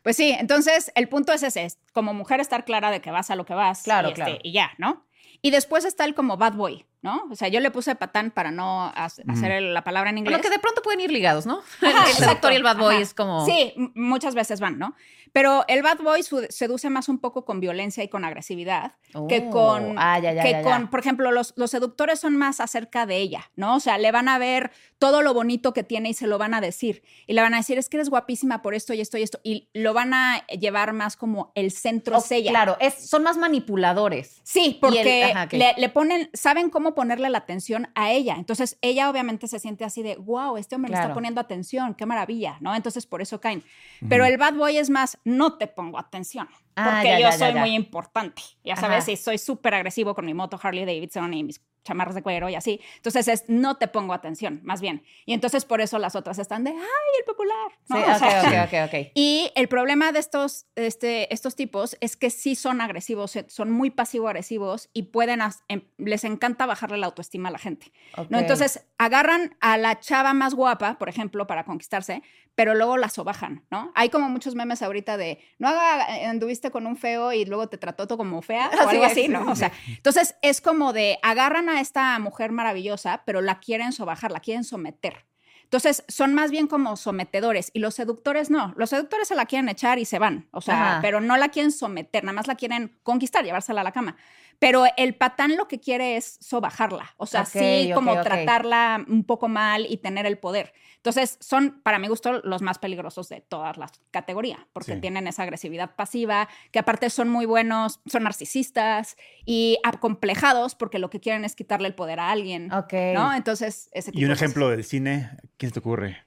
Pues 0.03 0.15
sí, 0.15 0.31
entonces 0.37 0.91
el 0.95 1.07
punto 1.09 1.31
es 1.33 1.43
ese, 1.43 1.65
es 1.65 1.77
como 1.93 2.13
mujer 2.13 2.39
estar 2.39 2.63
clara 2.65 2.89
de 2.89 3.01
que 3.01 3.11
vas 3.11 3.29
a 3.31 3.35
lo 3.35 3.45
que 3.45 3.53
vas. 3.53 3.83
Claro, 3.83 4.07
y, 4.07 4.11
este, 4.11 4.23
claro. 4.23 4.39
y 4.43 4.51
ya, 4.53 4.71
¿no? 4.77 5.05
Y 5.41 5.51
después 5.51 5.83
está 5.85 6.05
el 6.05 6.15
como 6.15 6.37
bad 6.37 6.53
boy, 6.53 6.85
¿no? 7.01 7.23
O 7.31 7.35
sea, 7.35 7.47
yo 7.47 7.59
le 7.59 7.71
puse 7.71 7.95
patán 7.95 8.31
para 8.31 8.51
no 8.51 8.91
hacer 8.95 9.61
la 9.61 9.83
palabra 9.83 10.09
en 10.09 10.17
inglés. 10.17 10.37
Lo 10.37 10.41
que 10.41 10.49
de 10.49 10.59
pronto 10.59 10.81
pueden 10.81 10.99
ir 10.99 11.11
ligados, 11.11 11.45
¿no? 11.45 11.61
Ajá, 11.81 12.09
el 12.09 12.15
seductor 12.15 12.51
y 12.51 12.55
el 12.55 12.63
bad 12.63 12.77
boy 12.77 12.95
Ajá. 12.95 13.03
es 13.03 13.13
como. 13.13 13.45
Sí, 13.45 13.73
muchas 13.95 14.35
veces 14.35 14.59
van, 14.59 14.77
¿no? 14.77 14.95
Pero 15.31 15.63
el 15.67 15.83
bad 15.83 15.99
boy 15.99 16.21
seduce 16.49 16.89
más 16.89 17.07
un 17.07 17.19
poco 17.19 17.45
con 17.45 17.59
violencia 17.59 18.03
y 18.03 18.07
con 18.07 18.25
agresividad 18.25 18.93
que 19.27 19.45
Oh, 19.47 19.49
con, 19.51 19.95
ah, 19.97 20.19
ya, 20.19 20.33
ya, 20.33 20.43
que 20.43 20.51
ya, 20.51 20.61
con 20.63 20.89
por 20.89 20.99
ejemplo, 20.99 21.31
los, 21.31 21.53
los 21.55 21.71
seductores 21.71 22.19
son 22.19 22.35
más 22.35 22.59
acerca 22.59 23.05
de 23.05 23.17
ella, 23.17 23.49
¿no? 23.55 23.75
O 23.75 23.79
sea, 23.79 23.97
le 23.97 24.11
van 24.11 24.27
a 24.27 24.37
ver 24.37 24.71
todo 24.97 25.21
lo 25.21 25.33
bonito 25.33 25.73
que 25.73 25.83
tiene 25.83 26.09
y 26.09 26.13
se 26.13 26.27
lo 26.27 26.37
van 26.37 26.53
a 26.53 26.61
decir. 26.61 27.03
Y 27.25 27.33
le 27.33 27.41
van 27.41 27.53
a 27.53 27.57
decir, 27.57 27.77
es 27.77 27.89
que 27.89 27.97
eres 27.97 28.09
guapísima 28.09 28.61
por 28.61 28.73
esto 28.75 28.93
y 28.93 29.01
esto 29.01 29.17
y 29.17 29.23
esto. 29.23 29.39
Y 29.43 29.69
lo 29.73 29.93
van 29.93 30.13
a 30.13 30.45
llevar 30.47 30.93
más 30.93 31.15
como 31.15 31.51
el 31.55 31.71
centro 31.71 32.17
Oh, 32.17 32.19
es 32.19 32.31
ella. 32.31 32.51
Claro, 32.51 32.77
es, 32.79 33.09
son 33.09 33.23
más 33.23 33.37
manipuladores. 33.37 34.41
Sí, 34.43 34.77
porque 34.81 35.23
ajá, 35.25 35.45
ok. 35.45 35.53
le, 35.53 35.73
le 35.77 35.89
ponen, 35.89 36.29
saben 36.33 36.69
cómo 36.69 36.88
ponerle 36.95 37.29
la 37.29 37.37
atención 37.39 37.89
a 37.95 38.11
ella. 38.11 38.35
Entonces, 38.37 38.77
ella 38.81 39.09
obviamente 39.09 39.47
se 39.47 39.59
siente 39.59 39.83
así 39.85 40.03
de, 40.03 40.15
wow, 40.17 40.57
este 40.57 40.75
hombre 40.75 40.89
me 40.91 40.93
Claro. 40.95 41.07
está 41.09 41.13
poniendo 41.13 41.41
atención, 41.41 41.93
qué 41.95 42.05
maravilla, 42.05 42.57
¿no? 42.61 42.75
Entonces, 42.75 43.05
por 43.05 43.21
eso 43.21 43.39
caen. 43.39 43.63
Pero 44.07 44.25
el 44.25 44.37
bad 44.37 44.53
boy 44.53 44.77
es 44.77 44.89
más, 44.89 45.17
no 45.23 45.57
te 45.57 45.67
pongo 45.67 45.97
atención, 45.99 46.47
Ah, 46.75 46.91
porque 46.93 47.07
ya, 47.09 47.15
yo 47.19 47.29
ya, 47.29 47.31
ya, 47.31 47.51
soy 47.51 47.59
muy 47.59 47.75
importante. 47.75 48.41
Ya 48.63 48.75
sabes, 48.75 49.07
y 49.09 49.17
soy 49.17 49.37
súper 49.37 49.73
agresivo 49.73 50.15
con 50.15 50.25
mi 50.25 50.33
moto 50.33 50.59
Harley 50.61 50.85
Davidson 50.85 51.33
y 51.33 51.43
mis 51.43 51.61
chamarras 51.83 52.15
de 52.15 52.21
cuero 52.23 52.49
y 52.49 52.55
así. 52.55 52.81
Entonces, 52.97 53.27
es, 53.27 53.45
no 53.47 53.77
te 53.77 53.87
pongo 53.87 54.13
atención, 54.13 54.61
más 54.63 54.81
bien. 54.81 55.03
Y 55.25 55.33
entonces, 55.33 55.65
por 55.65 55.81
eso 55.81 55.97
las 55.99 56.15
otras 56.15 56.37
están 56.39 56.63
de, 56.63 56.71
ay, 56.71 56.77
el 57.19 57.25
popular. 57.25 57.71
Sí, 57.87 57.93
¿no? 57.93 57.99
ok, 57.99 58.09
O 58.15 58.19
sea, 58.19 58.63
ok, 58.67 58.73
ok, 58.73 58.93
ok. 58.93 59.07
y 59.15 59.51
el 59.55 59.67
problema 59.67 60.11
de 60.11 60.19
estos, 60.19 60.65
este, 60.75 61.33
estos 61.33 61.55
tipos 61.55 61.97
es 62.01 62.15
que 62.17 62.29
sí 62.29 62.55
son 62.55 62.81
agresivos, 62.81 63.31
se- 63.31 63.49
son 63.49 63.71
muy 63.71 63.89
pasivo-agresivos 63.89 64.89
y 64.93 65.03
pueden, 65.03 65.39
em- 65.67 65.83
les 65.97 66.23
encanta 66.23 66.65
bajarle 66.65 66.97
la 66.97 67.07
autoestima 67.07 67.49
a 67.49 67.51
la 67.51 67.59
gente. 67.59 67.91
¿no? 68.29 68.37
Entonces 68.39 68.85
agarran 68.97 69.55
a 69.61 69.77
la 69.77 69.99
chava 69.99 70.33
más 70.33 70.53
guapa, 70.53 70.97
por 70.97 71.09
ejemplo, 71.09 71.47
para 71.47 71.63
conquistarse, 71.63 72.21
pero 72.59 72.75
luego 72.75 72.97
la 72.97 73.07
sobajan, 73.07 73.63
¿no? 73.71 73.89
Hay 73.95 74.09
como 74.09 74.27
muchos 74.27 74.53
memes 74.53 74.81
ahorita 74.81 75.15
de, 75.15 75.39
no 75.59 75.69
haga, 75.69 76.17
eh, 76.17 76.25
anduviste 76.25 76.71
con 76.71 76.87
un 76.87 76.97
feo 76.97 77.31
y 77.31 77.45
luego 77.45 77.69
te 77.69 77.77
trató 77.77 78.05
todo 78.05 78.17
como 78.17 78.41
fea 78.41 78.69
o 78.69 78.73
Así 78.73 78.97
algo 78.97 79.05
es, 79.05 79.11
así, 79.13 79.21
sí, 79.21 79.27
¿no? 79.29 79.49
O 79.49 79.55
sea, 79.55 79.71
entonces 79.87 80.35
es 80.41 80.59
como 80.59 80.91
de, 80.91 81.19
agarran 81.21 81.69
a 81.69 81.79
esta 81.79 82.19
mujer 82.19 82.51
maravillosa, 82.51 83.23
pero 83.25 83.39
la 83.39 83.61
quieren 83.61 83.93
sobajar, 83.93 84.33
la 84.33 84.41
quieren 84.41 84.65
someter. 84.65 85.25
Entonces, 85.63 86.03
son 86.09 86.33
más 86.33 86.51
bien 86.51 86.67
como 86.67 86.97
sometedores 86.97 87.71
y 87.73 87.79
los 87.79 87.95
seductores 87.95 88.49
no. 88.49 88.73
Los 88.75 88.89
seductores 88.89 89.29
se 89.29 89.35
la 89.35 89.45
quieren 89.45 89.69
echar 89.69 89.97
y 89.97 90.03
se 90.03 90.19
van, 90.19 90.49
o 90.51 90.59
sea, 90.59 90.91
Ajá. 90.93 91.01
pero 91.01 91.21
no 91.21 91.37
la 91.37 91.47
quieren 91.47 91.71
someter, 91.71 92.25
nada 92.25 92.35
más 92.35 92.47
la 92.47 92.55
quieren 92.55 92.99
conquistar, 93.03 93.45
llevársela 93.45 93.79
a 93.79 93.85
la 93.85 93.93
cama. 93.93 94.17
Pero 94.59 94.83
el 94.97 95.15
patán 95.15 95.55
lo 95.55 95.69
que 95.69 95.79
quiere 95.79 96.17
es 96.17 96.37
sobajarla, 96.41 97.13
o 97.15 97.25
sea, 97.25 97.45
sí, 97.45 97.91
como 97.93 98.21
tratarla 98.21 99.05
un 99.07 99.23
poco 99.23 99.47
mal 99.47 99.85
y 99.89 99.97
tener 99.97 100.25
el 100.25 100.37
poder. 100.37 100.73
Entonces, 100.97 101.37
son, 101.39 101.79
para 101.81 101.97
mi 101.97 102.09
gusto, 102.09 102.41
los 102.43 102.61
más 102.61 102.77
peligrosos 102.77 103.29
de 103.29 103.39
todas 103.39 103.77
las 103.77 103.91
categorías, 104.11 104.59
porque 104.73 104.95
Sí. 104.95 104.99
tienen 104.99 105.27
esa 105.27 105.43
agresividad 105.43 105.95
pasiva, 105.95 106.49
que 106.71 106.79
aparte 106.79 107.09
son 107.09 107.29
muy 107.29 107.45
buenos, 107.45 108.01
son 108.05 108.23
narcisistas 108.23 109.15
y 109.45 109.77
acomplejados, 109.85 110.75
porque 110.75 110.99
lo 110.99 111.09
que 111.09 111.21
quieren 111.21 111.45
es 111.45 111.55
quitarle 111.55 111.87
el 111.87 111.95
poder 111.95 112.19
a 112.19 112.29
alguien. 112.29 112.71
Ok. 112.73 112.91
¿No? 113.13 113.33
Entonces, 113.33 113.89
ese 113.93 114.11
tipo 114.11 114.19
Y 114.19 114.25
un 114.25 114.29
de 114.29 114.33
cosas. 114.35 114.43
ejemplo 114.43 114.69
del 114.69 114.83
cine, 114.83 115.29
¿quién 115.57 115.69
se 115.69 115.73
te 115.73 115.79
ocurre? 115.79 116.17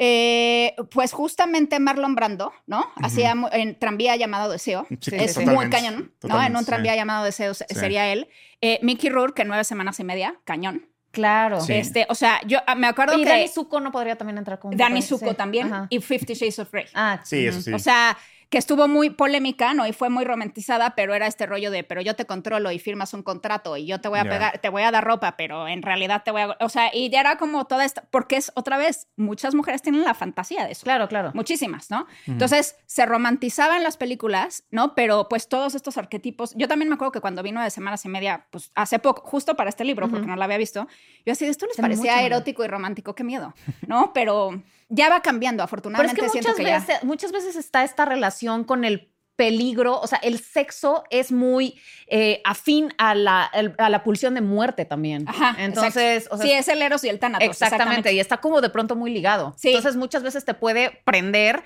Eh, 0.00 0.76
pues 0.92 1.12
justamente 1.12 1.80
Marlon 1.80 2.14
Brando, 2.14 2.52
¿no? 2.66 2.86
Hacía 3.02 3.34
en 3.50 3.76
tranvía 3.78 4.14
llamado 4.14 4.48
Deseo. 4.50 4.86
Sí, 5.00 5.10
es 5.16 5.34
sí, 5.34 5.44
muy 5.44 5.68
cañón, 5.70 6.12
¿no? 6.22 6.40
En 6.40 6.54
un 6.54 6.60
sí. 6.60 6.66
tranvía 6.66 6.94
llamado 6.94 7.24
Deseo 7.24 7.52
sería 7.52 8.12
él. 8.12 8.28
Eh, 8.60 8.78
Mickey 8.82 9.10
Rourke, 9.10 9.42
en 9.42 9.48
nueve 9.48 9.64
semanas 9.64 9.98
y 9.98 10.04
media, 10.04 10.36
cañón. 10.44 10.86
Claro. 11.10 11.60
Sí. 11.60 11.72
Este, 11.72 12.06
o 12.08 12.14
sea, 12.14 12.40
yo 12.46 12.60
ah, 12.66 12.76
me 12.76 12.86
acuerdo 12.86 13.18
Y 13.18 13.24
que 13.24 13.28
Danny 13.28 13.48
Zuko 13.48 13.80
no 13.80 13.90
podría 13.90 14.16
también 14.16 14.38
entrar 14.38 14.60
como. 14.60 14.72
un 14.72 14.78
Danny 14.78 15.02
Zuko 15.02 15.34
también 15.34 15.72
Ajá. 15.72 15.86
y 15.90 16.00
Fifty 16.00 16.34
Shades 16.34 16.60
of 16.60 16.70
Grey. 16.70 16.86
Ah, 16.94 17.20
Sí, 17.24 17.46
eso 17.46 17.60
sí. 17.60 17.72
O 17.72 17.78
sea, 17.80 18.16
que 18.50 18.56
estuvo 18.56 18.88
muy 18.88 19.10
polémica, 19.10 19.74
¿no? 19.74 19.86
Y 19.86 19.92
fue 19.92 20.08
muy 20.08 20.24
romantizada, 20.24 20.94
pero 20.94 21.14
era 21.14 21.26
este 21.26 21.44
rollo 21.44 21.70
de, 21.70 21.84
pero 21.84 22.00
yo 22.00 22.16
te 22.16 22.24
controlo 22.24 22.70
y 22.70 22.78
firmas 22.78 23.12
un 23.12 23.22
contrato 23.22 23.76
y 23.76 23.86
yo 23.86 24.00
te 24.00 24.08
voy 24.08 24.18
a 24.18 24.24
pegar, 24.24 24.58
te 24.58 24.70
voy 24.70 24.82
a 24.82 24.90
dar 24.90 25.04
ropa, 25.04 25.36
pero 25.36 25.68
en 25.68 25.82
realidad 25.82 26.22
te 26.24 26.30
voy 26.30 26.42
a... 26.42 26.56
O 26.60 26.68
sea, 26.70 26.90
y 26.94 27.10
ya 27.10 27.20
era 27.20 27.36
como 27.36 27.66
toda 27.66 27.84
esta... 27.84 28.02
Porque 28.10 28.36
es, 28.36 28.50
otra 28.54 28.78
vez, 28.78 29.08
muchas 29.16 29.54
mujeres 29.54 29.82
tienen 29.82 30.02
la 30.02 30.14
fantasía 30.14 30.64
de 30.64 30.72
eso. 30.72 30.84
Claro, 30.84 31.08
claro. 31.08 31.30
Muchísimas, 31.34 31.90
¿no? 31.90 32.06
Entonces, 32.26 32.76
se 32.86 33.04
romantizaba 33.04 33.76
en 33.76 33.82
las 33.82 33.98
películas, 33.98 34.64
¿no? 34.70 34.94
Pero 34.94 35.28
pues 35.28 35.48
todos 35.48 35.74
estos 35.74 35.98
arquetipos, 35.98 36.54
yo 36.56 36.68
también 36.68 36.88
me 36.88 36.94
acuerdo 36.94 37.12
que 37.12 37.20
cuando 37.20 37.42
vino 37.42 37.62
de 37.62 37.70
semanas 37.70 38.04
y 38.06 38.08
media, 38.08 38.46
pues 38.50 38.72
hace 38.74 38.98
poco, 38.98 39.22
justo 39.22 39.56
para 39.56 39.68
este 39.68 39.84
libro, 39.84 40.08
porque 40.08 40.26
no 40.26 40.36
lo 40.36 40.42
había 40.42 40.56
visto, 40.56 40.88
yo 41.26 41.32
así, 41.32 41.44
de 41.44 41.50
esto 41.50 41.66
les 41.66 41.76
parecía 41.76 42.14
miedo. 42.14 42.26
erótico 42.26 42.64
y 42.64 42.68
romántico, 42.68 43.14
qué 43.14 43.24
miedo, 43.24 43.54
¿no? 43.86 44.12
Pero 44.14 44.62
ya 44.88 45.08
va 45.08 45.20
cambiando, 45.22 45.58
Pero 45.58 45.64
es 45.64 45.68
afortunadamente 45.68 46.20
que 46.20 46.28
siento 46.28 46.50
muchas 46.50 46.64
que 46.64 46.70
ya... 46.70 46.78
veces, 46.80 47.04
muchas 47.04 47.32
veces 47.32 47.56
está 47.56 47.84
esta 47.84 48.04
relación 48.04 48.64
con 48.64 48.84
el 48.84 49.12
peligro, 49.38 50.00
o 50.00 50.06
sea, 50.08 50.18
el 50.18 50.40
sexo 50.40 51.04
es 51.10 51.30
muy 51.30 51.80
eh, 52.08 52.40
afín 52.44 52.92
a 52.98 53.14
la, 53.14 53.44
a 53.44 53.88
la 53.88 54.02
pulsión 54.02 54.34
de 54.34 54.40
muerte 54.40 54.84
también. 54.84 55.28
Ajá, 55.28 55.54
Entonces, 55.62 56.26
o 56.32 56.36
sea, 56.36 56.44
sí, 56.44 56.52
es 56.52 56.66
el 56.66 56.82
Eros 56.82 57.04
y 57.04 57.08
el 57.08 57.20
Tánatos. 57.20 57.46
exactamente, 57.46 58.12
y 58.12 58.18
está 58.18 58.38
como 58.38 58.60
de 58.60 58.68
pronto 58.68 58.96
muy 58.96 59.12
ligado. 59.12 59.54
Sí. 59.56 59.68
Entonces, 59.68 59.94
muchas 59.94 60.24
veces 60.24 60.44
te 60.44 60.54
puede 60.54 60.90
prender 61.04 61.62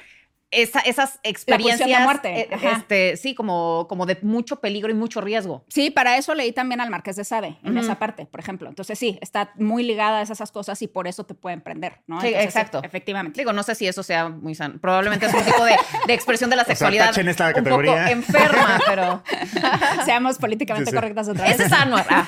esa- 0.53 0.81
esas 0.81 1.11
pulsión 1.11 1.23
de 1.23 1.31
experiencias, 1.31 2.05
muerte, 2.05 2.41
eh, 2.43 2.49
ajá. 2.53 2.71
este, 2.79 3.17
sí, 3.17 3.35
como, 3.35 3.87
como 3.89 4.07
de 4.07 4.19
mucho 4.23 4.61
peligro 4.61 4.91
y 4.91 4.95
mucho 4.95 5.21
riesgo. 5.21 5.65
Sí, 5.69 5.91
para 5.91 6.17
eso 6.17 6.35
leí 6.35 6.53
también 6.53 6.81
al 6.81 6.91
Marqués 6.91 7.17
de 7.17 7.25
Sade, 7.25 7.57
en 7.65 7.77
esa 7.79 7.99
parte, 7.99 8.27
por 8.27 8.39
ejemplo. 8.41 8.69
Entonces 8.69 8.99
sí, 8.99 9.19
está 9.21 9.53
muy 9.57 9.83
ligada 9.83 10.19
a 10.21 10.23
esas 10.23 10.53
cosas 10.53 10.81
y 10.83 10.87
por 10.89 11.09
eso 11.09 11.25
te 11.25 11.35
pueden 11.35 11.61
prender, 11.63 12.01
¿no? 12.07 12.21
Sí, 12.21 12.29
Entonces, 12.29 12.49
exacto. 12.49 12.81
efectivamente. 12.85 13.41
Digo, 13.41 13.53
no 13.53 13.63
sé 13.63 13.75
si 13.75 13.87
eso 13.89 14.03
sea 14.03 14.29
muy 14.29 14.55
sano. 14.55 14.79
Probablemente 14.81 15.27
es 15.27 15.35
un 15.35 15.45
tipo 15.45 15.65
de, 15.65 15.75
de 16.07 16.15
expresión 16.15 16.51
de 16.51 16.57
la 16.57 16.65
sea, 16.65 16.75
sexualidad 16.77 17.09
un 17.09 17.15
poco 17.25 17.55
categoría. 17.55 18.11
enferma, 18.11 18.81
pero 18.87 19.23
Seamos 20.05 20.39
políticamente 20.39 20.91
Sí, 20.91 20.95
sí. 20.95 20.97
correctas 20.97 21.29
otra 21.29 21.45
vez. 21.45 21.55
ese 21.55 21.65
es 21.65 21.71
sano. 21.71 21.97
Ah. 22.09 22.25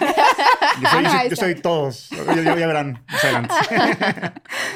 Yo 0.80 0.88
soy, 0.88 1.02
no, 1.02 1.10
yo 1.10 1.18
ahí 1.18 1.20
soy- 1.20 1.28
yo 1.28 1.34
está. 1.34 1.36
soy 1.46 1.54
todos. 1.56 2.08
Ya, 2.10 2.34
ya- 2.42 2.56
ya 2.56 2.66
verán 2.66 3.04
más 3.08 3.24
adelante. 3.24 3.54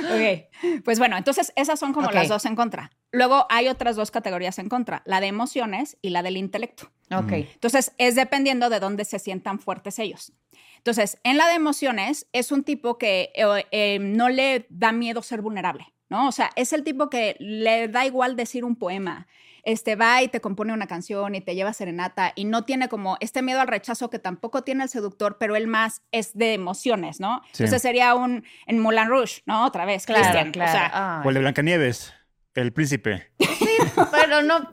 Ok, 0.05 0.48
pues 0.85 0.99
bueno, 0.99 1.17
entonces 1.17 1.53
esas 1.57 1.79
son 1.79 1.93
como 1.93 2.11
las 2.11 2.29
dos 2.29 2.45
en 2.45 2.57
contra. 2.57 2.91
Luego 3.13 3.47
hay 3.49 3.69
otras 3.69 3.97
dos 3.97 4.11
categorías 4.11 4.59
en 4.59 4.69
contra, 4.69 5.03
la 5.05 5.21
de 5.21 5.29
emociones 5.29 5.97
y 6.03 6.11
la 6.11 6.23
del 6.23 6.37
intelecto. 6.37 6.91
Ok. 7.11 7.33
Entonces, 7.33 7.93
es 7.99 8.15
dependiendo 8.15 8.69
de 8.69 8.81
dónde 8.81 9.05
se 9.05 9.19
sientan 9.19 9.59
fuertes 9.59 9.99
ellos. 9.99 10.33
Entonces, 10.77 11.19
en 11.25 11.37
la 11.37 11.49
de 11.49 11.55
emociones 11.55 12.27
es 12.33 12.53
un 12.53 12.65
tipo 12.65 12.99
que 12.99 13.33
eh, 13.35 13.67
eh, 13.71 13.99
no 13.99 14.29
le 14.29 14.67
da 14.71 14.93
miedo 14.93 15.23
ser 15.23 15.43
vulnerable, 15.43 15.87
¿no? 16.09 16.29
O 16.29 16.33
sea, 16.33 16.51
es 16.57 16.73
el 16.73 16.85
tipo 16.85 17.11
que 17.11 17.37
le 17.39 17.89
da 17.89 18.07
igual 18.07 18.37
decir 18.37 18.65
un 18.65 18.77
poema. 18.77 19.27
Este 19.71 19.97
va 19.97 20.23
y 20.23 20.29
te 20.29 20.41
compone 20.41 20.73
una 20.73 20.87
canción 20.87 21.35
y 21.35 21.43
te 21.43 21.55
lleva 21.55 21.75
serenata 21.75 22.33
y 22.35 22.47
no 22.47 22.65
tiene 22.65 22.89
como 22.89 23.19
este 23.21 23.43
miedo 23.43 23.61
al 23.61 23.69
rechazo 23.69 24.09
que 24.09 24.19
tampoco 24.19 24.63
tiene 24.63 24.85
el 24.85 24.89
seductor, 24.89 25.37
pero 25.39 25.57
él 25.57 25.67
más 25.67 26.01
es 26.11 26.33
de 26.37 26.55
emociones, 26.55 27.21
¿no? 27.21 27.43
Sí. 27.53 27.65
Entonces 27.65 27.83
sería 27.83 28.15
un 28.15 28.45
en 28.67 28.79
Moulin 28.79 29.09
Rouge, 29.09 29.43
¿no? 29.45 29.67
Otra 29.67 29.85
vez, 29.85 30.07
Claro, 30.07 30.23
Christian. 30.23 30.53
claro. 30.53 30.71
O 30.71 30.75
sea, 30.75 30.91
Ay. 31.19 31.23
O 31.27 31.29
el 31.29 31.35
de 31.35 31.41
Blancanieves, 31.41 32.15
el 32.55 32.73
príncipe. 32.73 33.31
pero 34.11 34.43
no. 34.43 34.71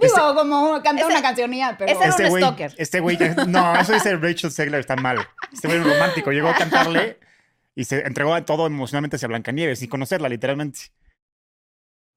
digo, 0.00 0.34
como 0.34 0.82
canta 0.82 1.02
ese- 1.02 1.12
una 1.12 1.22
cancionía, 1.22 1.76
pero... 1.78 1.90
ese 1.92 2.04
era 2.04 2.14
un 2.24 2.28
güey, 2.28 2.42
stalker. 2.42 2.74
este 2.76 3.00
güey, 3.00 3.16
ya- 3.16 3.34
no, 3.46 3.74
eso 3.80 3.94
dice 3.94 4.16
Rachel 4.16 4.50
Segler, 4.50 4.80
está 4.80 4.96
mal. 4.96 5.18
Este 5.50 5.66
güey 5.66 5.80
un 5.80 5.88
romántico, 5.88 6.30
llegó 6.30 6.48
a 6.48 6.54
cantarle 6.54 7.18
y 7.74 7.84
se 7.84 8.06
entregó 8.06 8.38
todo 8.44 8.66
emocionalmente 8.66 9.16
hacia 9.16 9.28
Blancanieves, 9.28 9.78
sin 9.78 9.88
conocerla, 9.88 10.28
literalmente. 10.28 10.80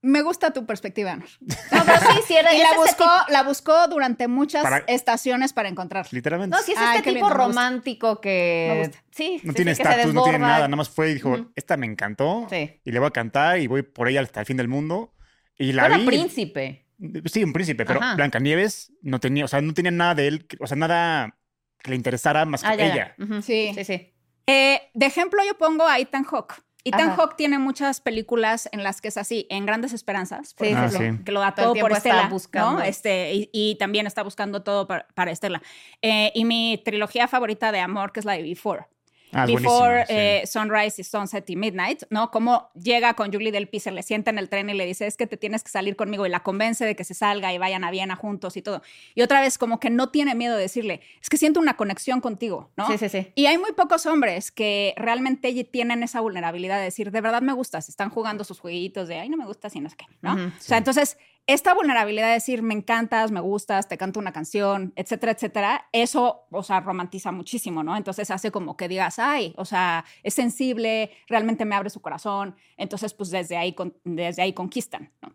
Me 0.01 0.21
gusta 0.21 0.51
tu 0.53 0.65
perspectiva, 0.65 1.11
Ana. 1.11 1.25
No, 1.71 1.83
pero 1.85 1.99
sí, 1.99 2.19
sí 2.27 2.35
era 2.35 2.53
Y 2.53 2.59
la 2.59 2.73
buscó, 2.77 3.05
la 3.29 3.43
buscó 3.43 3.87
durante 3.89 4.27
muchas 4.27 4.63
Para- 4.63 4.77
estaciones 4.87 5.51
para 5.53 5.67
encontrarla. 5.69 6.09
Literalmente. 6.13 6.55
No, 6.55 6.63
sí 6.63 6.71
es 6.71 6.77
Ay, 6.77 6.97
este 6.99 7.11
tipo 7.13 7.27
lindo, 7.27 7.33
romántico 7.43 8.21
que. 8.21 8.69
Me 8.71 8.79
gusta. 8.87 9.03
Sí, 9.11 9.41
no 9.43 9.51
sí, 9.51 9.55
tiene 9.57 9.75
sí, 9.75 9.83
que 9.83 9.89
estatus, 9.89 10.13
no 10.13 10.23
tiene 10.23 10.39
nada, 10.39 10.59
nada 10.67 10.75
más 10.77 10.89
fue 10.89 11.11
y 11.11 11.15
dijo, 11.15 11.51
esta 11.55 11.75
me 11.77 11.85
encantó 11.85 12.47
Sí. 12.49 12.79
y 12.83 12.91
le 12.91 12.99
voy 12.99 13.07
a 13.07 13.11
cantar 13.11 13.59
y 13.59 13.67
voy 13.67 13.81
por 13.81 14.07
ella 14.07 14.21
hasta 14.21 14.39
el 14.39 14.45
fin 14.45 14.57
del 14.57 14.67
mundo. 14.69 15.13
Y 15.57 15.73
la 15.73 15.87
Era 15.87 15.97
vi. 15.97 16.05
príncipe. 16.05 16.85
Sí, 17.25 17.43
un 17.43 17.51
príncipe, 17.53 17.85
pero 17.85 18.01
Ajá. 18.01 18.15
Blancanieves 18.15 18.93
no 19.01 19.19
tenía, 19.19 19.45
o 19.45 19.47
sea, 19.47 19.61
no 19.61 19.73
tenía 19.73 19.91
nada 19.91 20.15
de 20.15 20.27
él, 20.27 20.47
o 20.59 20.67
sea, 20.67 20.77
nada 20.77 21.37
que 21.81 21.89
le 21.91 21.95
interesara 21.97 22.45
más 22.45 22.61
que 22.61 22.67
Ah, 22.69 22.75
ya, 22.75 22.87
ya. 22.87 22.93
ella. 23.17 23.41
Sí. 23.41 23.71
Sí, 23.75 23.83
sí. 23.85 24.13
Eh, 24.47 24.81
de 24.93 25.05
ejemplo, 25.05 25.41
yo 25.45 25.57
pongo 25.57 25.85
a 25.87 25.99
Ethan 25.99 26.23
Hawke. 26.23 26.55
Ethan 26.85 27.09
Ajá. 27.09 27.15
Hawke 27.17 27.35
tiene 27.35 27.59
muchas 27.59 27.99
películas 28.01 28.69
en 28.71 28.83
las 28.83 29.01
que 29.01 29.09
es 29.09 29.17
así, 29.17 29.45
en 29.49 29.65
Grandes 29.65 29.91
Esperanzas, 29.93 30.53
por 30.53 30.65
Sí, 30.67 30.73
ejemplo, 30.73 30.99
sí, 30.99 31.11
sí. 31.17 31.23
que 31.25 31.31
lo 31.31 31.41
da 31.41 31.53
Todo 31.53 31.73
por 31.75 31.91
está 31.91 32.09
Estela, 32.09 32.29
buscando. 32.29 32.79
¿no? 32.79 32.81
Este, 32.85 33.33
y, 33.33 33.49
y 33.51 33.75
también 33.75 34.07
está 34.07 34.23
buscando 34.23 34.63
todo 34.63 34.87
para, 34.87 35.07
para 35.13 35.31
Estela. 35.31 35.61
Eh, 36.01 36.31
y 36.33 36.45
mi 36.45 36.81
trilogía 36.85 37.27
favorita 37.27 37.71
de 37.71 37.79
amor, 37.81 38.11
que 38.13 38.21
es 38.21 38.25
la 38.25 38.33
de 38.33 38.43
Before. 38.43 38.85
Ah, 39.31 39.45
Before 39.45 40.05
sí. 40.07 40.13
eh, 40.15 40.43
Sunrise 40.45 41.01
y 41.01 41.03
Sunset 41.03 41.49
y 41.49 41.55
Midnight, 41.55 42.03
¿no? 42.09 42.31
Cómo 42.31 42.69
llega 42.73 43.13
con 43.13 43.31
Julie 43.31 43.51
Del 43.51 43.67
Pi, 43.67 43.79
se 43.79 43.91
le 43.91 44.01
sienta 44.03 44.31
en 44.31 44.39
el 44.39 44.49
tren 44.49 44.69
y 44.69 44.73
le 44.73 44.85
dice, 44.85 45.05
es 45.05 45.17
que 45.17 45.27
te 45.27 45.37
tienes 45.37 45.63
que 45.63 45.69
salir 45.69 45.95
conmigo 45.95 46.25
y 46.25 46.29
la 46.29 46.41
convence 46.41 46.85
de 46.85 46.95
que 46.95 47.03
se 47.03 47.13
salga 47.13 47.53
y 47.53 47.57
vayan 47.57 47.83
a 47.83 47.91
Viena 47.91 48.15
juntos 48.15 48.57
y 48.57 48.61
todo. 48.61 48.81
Y 49.15 49.21
otra 49.21 49.41
vez 49.41 49.57
como 49.57 49.79
que 49.79 49.89
no 49.89 50.09
tiene 50.09 50.35
miedo 50.35 50.55
de 50.55 50.61
decirle, 50.63 51.01
es 51.21 51.29
que 51.29 51.37
siento 51.37 51.59
una 51.59 51.75
conexión 51.75 52.21
contigo, 52.21 52.71
¿no? 52.75 52.87
Sí, 52.87 52.97
sí, 52.97 53.09
sí. 53.09 53.31
Y 53.35 53.45
hay 53.45 53.57
muy 53.57 53.73
pocos 53.73 54.05
hombres 54.05 54.51
que 54.51 54.93
realmente 54.97 55.63
tienen 55.65 56.03
esa 56.03 56.21
vulnerabilidad 56.21 56.77
de 56.77 56.85
decir, 56.85 57.11
de 57.11 57.21
verdad 57.21 57.41
me 57.41 57.53
gustas, 57.53 57.89
están 57.89 58.09
jugando 58.09 58.43
sus 58.43 58.59
jueguitos 58.59 59.07
de, 59.07 59.19
ay, 59.19 59.29
no 59.29 59.37
me 59.37 59.45
gustas 59.45 59.75
y 59.75 59.79
no 59.79 59.89
sé 59.89 59.95
qué, 59.95 60.05
¿no? 60.21 60.33
O 60.33 60.51
sea, 60.59 60.77
entonces, 60.77 61.17
esta 61.53 61.73
vulnerabilidad 61.73 62.27
de 62.27 62.33
decir, 62.33 62.61
me 62.61 62.75
encantas, 62.75 63.31
me 63.31 63.39
gustas, 63.39 63.87
te 63.87 63.97
canto 63.97 64.19
una 64.19 64.31
canción, 64.31 64.93
etcétera, 64.95 65.31
etcétera, 65.31 65.87
eso, 65.91 66.45
o 66.51 66.61
sea, 66.61 66.79
romantiza 66.79 67.31
muchísimo, 67.31 67.81
¿no? 67.81 67.97
Entonces 67.97 68.29
hace 68.29 68.51
como 68.51 68.77
que 68.77 68.87
digas, 68.87 69.17
ay, 69.17 69.55
o 69.57 69.65
sea, 69.65 70.05
es 70.21 70.35
sensible, 70.35 71.09
realmente 71.27 71.65
me 71.65 71.73
abre 71.73 71.89
su 71.89 72.01
corazón, 72.01 72.55
entonces, 72.77 73.15
pues 73.15 73.31
desde 73.31 73.57
ahí, 73.57 73.75
desde 74.03 74.43
ahí 74.43 74.53
conquistan, 74.53 75.11
¿no? 75.23 75.33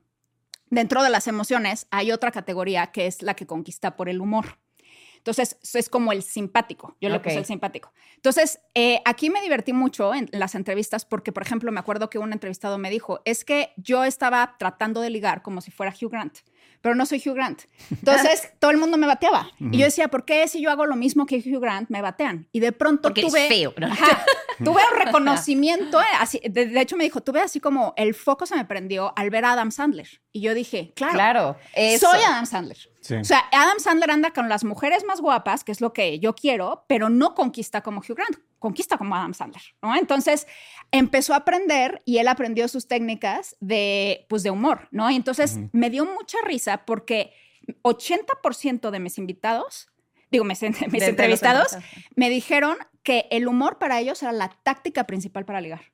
Dentro 0.71 1.03
de 1.03 1.11
las 1.11 1.27
emociones 1.27 1.89
hay 1.91 2.13
otra 2.13 2.31
categoría 2.31 2.93
que 2.93 3.09
es 3.09 3.21
la 3.21 3.35
que 3.35 3.49
conquista 3.49 3.97
por 3.97 4.09
el 4.09 4.21
humor. 4.21 4.59
Entonces, 5.25 5.57
es 5.73 5.89
como 5.89 6.13
el 6.13 6.23
simpático. 6.23 6.99
Yo 7.01 7.09
le 7.09 7.19
puse 7.19 7.39
el 7.39 7.47
simpático. 7.47 7.91
Entonces, 8.17 8.61
eh, 8.75 9.01
aquí 9.07 9.31
me 9.31 9.41
divertí 9.41 9.73
mucho 9.73 10.15
en 10.15 10.29
las 10.33 10.55
entrevistas 10.55 11.07
porque, 11.07 11.33
por 11.33 11.43
ejemplo, 11.43 11.73
me 11.73 11.81
acuerdo 11.81 12.11
que 12.11 12.19
un 12.19 12.35
entrevistado 12.35 12.77
me 12.77 12.91
dijo, 12.91 13.23
es 13.25 13.43
que 13.47 13.73
yo 13.79 14.05
estaba 14.05 14.57
tratando 14.59 15.01
de 15.01 15.09
ligar 15.09 15.41
como 15.41 15.63
si 15.63 15.71
fuera 15.71 15.95
Hugh 15.99 16.11
Grant, 16.11 16.41
pero 16.85 16.95
no 16.95 17.07
soy 17.07 17.17
Hugh 17.25 17.33
Grant. 17.33 17.63
Entonces, 17.91 18.53
todo 18.61 18.71
el 18.71 18.77
mundo 18.77 18.99
me 18.99 19.07
bateaba. 19.07 19.49
Y 19.59 19.79
yo 19.79 19.87
decía, 19.87 20.09
¿por 20.09 20.27
qué 20.27 20.47
si 20.49 20.61
yo 20.61 20.71
hago 20.71 20.85
lo 20.85 20.97
mismo 20.97 21.25
que 21.25 21.39
Hugh 21.39 21.59
Grant, 21.59 21.89
me 21.89 22.03
batean? 22.03 22.47
Y 22.53 22.61
de 22.61 22.73
pronto 22.73 23.05
Porque 23.09 23.23
tuve... 23.23 23.49
feo, 23.49 23.73
¿no? 23.79 23.87
Ajá. 23.87 24.23
tuve 24.63 24.83
un 24.93 24.99
reconocimiento, 25.07 25.99
eh, 25.99 26.05
así, 26.21 26.43
de, 26.45 26.67
de 26.67 26.81
hecho 26.83 26.99
me 26.99 27.05
dijo, 27.05 27.23
tuve 27.23 27.41
así 27.41 27.59
como 27.59 27.95
el 27.97 28.13
foco 28.13 28.45
se 28.45 28.55
me 28.55 28.67
prendió 28.67 29.15
al 29.17 29.31
ver 29.31 29.47
a 29.47 29.53
Adam 29.53 29.71
Sandler. 29.71 30.09
Y 30.31 30.43
yo 30.43 30.53
dije, 30.53 30.93
claro, 30.95 31.15
Claro. 31.15 31.57
eso. 31.75 32.11
soy 32.11 32.21
Adam 32.23 32.45
Sandler. 32.45 32.77
Sí. 33.01 33.15
O 33.15 33.25
sea, 33.25 33.45
Adam 33.51 33.79
Sandler 33.79 34.11
anda 34.11 34.33
con 34.33 34.51
las 34.51 34.63
mujeres 34.65 35.05
más 35.05 35.23
guapas, 35.23 35.65
que 35.65 35.73
es 35.73 35.81
lo 35.81 35.95
que 35.95 36.19
yo 36.21 36.35
quiero, 36.35 36.85
pero 36.87 37.09
no 37.09 37.35
conquista 37.35 37.81
como 37.81 38.01
Hugh 38.01 38.15
Grant, 38.17 38.37
conquista 38.65 38.97
como 38.97 39.15
Adam 39.15 39.35
Sandler, 39.35 39.63
¿no? 39.83 39.95
Entonces 39.95 40.47
empezó 40.91 41.35
a 41.35 41.37
aprender 41.37 42.01
y 42.07 42.17
él 42.17 42.29
aprendió 42.29 42.67
sus 42.67 42.89
técnicas 42.89 43.57
de, 43.61 44.25
pues, 44.31 44.43
de 44.43 44.51
humor, 44.51 44.89
¿no? 44.91 45.11
Y 45.11 45.17
entonces 45.17 45.59
me 45.73 45.91
dio 45.91 46.07
mucha 46.07 46.39
risa 46.47 46.87
porque 46.87 47.35
80% 47.83 48.91
de 48.91 49.01
mis 49.01 49.19
invitados, 49.19 49.89
digo, 50.31 50.45
mis, 50.45 50.63
mis 50.91 51.03
entrevistados. 51.03 51.77
me 52.17 52.31
dijeron 52.31 52.79
que 53.03 53.27
el 53.31 53.49
humor 53.49 53.77
para 53.77 54.01
ellos 54.01 54.23
era 54.23 54.33
la 54.33 54.49
táctica 54.49 55.05
principal 55.05 55.45
para 55.45 55.61
ligar. 55.61 55.93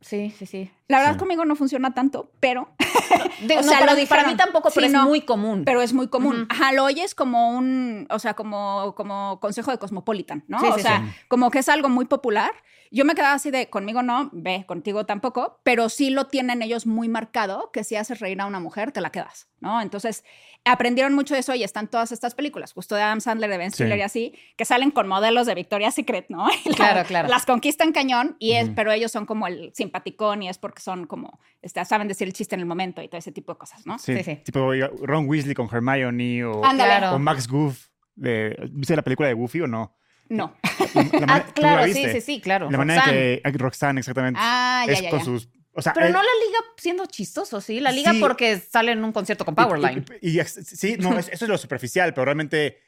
Sí, 0.00 0.34
sí, 0.38 0.46
sí. 0.46 0.70
La 0.88 0.98
verdad 0.98 1.12
Sí. 1.14 1.18
conmigo 1.18 1.44
no 1.44 1.56
funciona 1.56 1.92
tanto, 1.92 2.30
pero 2.40 2.68
Digo, 3.42 3.60
O 3.60 3.62
no, 3.62 3.68
sea, 3.68 3.80
para, 3.80 3.94
lo 3.94 4.06
para 4.06 4.26
mí 4.26 4.34
tampoco, 4.36 4.70
pero 4.74 4.86
Sí, 4.86 4.86
es 4.86 4.92
no. 4.92 5.04
muy 5.06 5.22
común. 5.22 5.62
pero 5.64 5.82
es 5.82 5.92
muy 5.92 6.08
común. 6.08 6.36
Ujú. 6.42 6.46
Ajá, 6.48 6.72
lo 6.72 6.84
oyes 6.84 7.14
como 7.14 7.50
un, 7.56 8.06
o 8.10 8.18
sea, 8.18 8.34
como, 8.34 8.94
como 8.96 9.40
consejo 9.40 9.70
de 9.70 9.78
Cosmopolitan, 9.78 10.44
¿no? 10.48 10.60
Sí, 10.60 10.66
o 10.66 10.74
sí, 10.76 10.82
sea, 10.82 11.02
sí. 11.06 11.24
como 11.28 11.50
que 11.50 11.58
es 11.60 11.68
algo 11.68 11.88
muy 11.88 12.04
popular. 12.06 12.52
Yo 12.92 13.04
me 13.04 13.14
quedaba 13.14 13.34
así 13.34 13.50
de, 13.52 13.70
conmigo 13.70 14.02
no, 14.02 14.30
ve, 14.32 14.64
contigo 14.66 15.06
tampoco, 15.06 15.60
pero 15.62 15.88
sí 15.88 16.10
lo 16.10 16.26
tienen 16.26 16.60
ellos 16.60 16.86
muy 16.86 17.08
marcado, 17.08 17.70
que 17.72 17.84
si 17.84 17.94
haces 17.96 18.18
reír 18.18 18.40
a 18.40 18.46
una 18.46 18.58
mujer, 18.58 18.90
te 18.90 19.00
la 19.00 19.10
quedas, 19.10 19.48
¿no? 19.60 19.80
Entonces, 19.80 20.24
aprendieron 20.64 21.14
mucho 21.14 21.34
de 21.34 21.40
eso 21.40 21.54
y 21.54 21.62
están 21.62 21.86
todas 21.88 22.10
estas 22.10 22.34
películas, 22.34 22.72
justo 22.72 22.96
de 22.96 23.02
Adam 23.02 23.20
Sandler, 23.20 23.48
de 23.48 23.58
Ben 23.58 23.70
Sí. 23.70 23.76
Stiller 23.84 23.98
y 23.98 24.02
así, 24.02 24.34
que 24.56 24.64
salen 24.64 24.90
con 24.90 25.06
modelos 25.06 25.46
de 25.46 25.54
Victoria's 25.54 25.94
Secret, 25.94 26.26
¿no? 26.30 26.48
Y 26.64 26.70
la- 26.70 26.74
Claro, 26.76 27.04
claro. 27.06 27.28
Las 27.28 27.46
conquistan 27.46 27.92
cañón, 27.92 28.34
y 28.40 28.52
es, 28.54 28.70
pero 28.74 28.90
ellos 28.90 29.12
son 29.12 29.24
como 29.24 29.46
el 29.46 29.70
simpaticón 29.90 30.42
y 30.42 30.48
es 30.48 30.58
porque 30.58 30.80
son 30.82 31.06
como, 31.06 31.40
este, 31.62 31.84
saben 31.84 32.08
decir 32.08 32.26
el 32.28 32.32
chiste 32.32 32.54
en 32.54 32.60
el 32.60 32.66
momento 32.66 33.02
y 33.02 33.08
todo 33.08 33.18
ese 33.18 33.32
tipo 33.32 33.52
de 33.52 33.58
cosas, 33.58 33.84
¿no? 33.86 33.98
Sí, 33.98 34.16
Sí, 34.16 34.22
sí. 34.24 34.36
Tipo 34.44 34.72
Ron 35.02 35.28
Weasley 35.28 35.54
con 35.54 35.68
Hermione 35.70 36.44
o. 36.44 36.60
Claro. 36.62 37.14
o 37.14 37.18
Max 37.18 37.46
Goof. 37.48 37.86
De, 38.14 38.54
¿Viste 38.72 38.94
la 38.96 39.02
película 39.02 39.28
de 39.28 39.34
Goofy 39.34 39.62
o 39.62 39.66
no? 39.66 39.96
No. 40.28 40.54
La- 40.62 40.70
la 40.94 41.00
Ah, 41.00 41.26
manera- 41.26 41.46
¿tú 41.46 41.52
claro, 41.62 41.86
la 41.86 41.92
sí, 41.94 42.04
sí, 42.12 42.20
sí, 42.20 42.40
claro. 42.40 42.70
La 42.70 42.76
manera 42.78 43.00
Roxanne. 43.02 43.40
en 43.44 43.52
que 43.52 43.58
Roxanne, 43.58 43.98
exactamente. 44.00 44.38
Ah, 44.42 44.84
ya, 44.86 44.92
es 44.92 45.00
ya, 45.02 45.10
con 45.10 45.18
ya. 45.20 45.24
sus. 45.24 45.48
O 45.72 45.80
sea, 45.82 45.92
Pero 45.94 46.06
él- 46.06 46.12
no 46.12 46.18
la 46.18 46.28
liga 46.46 46.58
siendo 46.76 47.06
chistoso, 47.06 47.60
¿sí? 47.60 47.80
La 47.80 47.92
liga 47.92 48.12
Sí. 48.12 48.20
porque 48.20 48.58
sale 48.58 48.92
en 48.92 49.02
un 49.04 49.12
concierto 49.12 49.44
con 49.44 49.54
Powerline. 49.54 50.04
Y, 50.20 50.30
y- 50.36 50.40
y- 50.40 50.44
sí, 50.44 50.96
no, 50.98 51.18
es- 51.18 51.28
eso 51.28 51.44
es 51.44 51.48
lo 51.48 51.56
superficial, 51.56 52.12
pero 52.12 52.26
realmente 52.26 52.78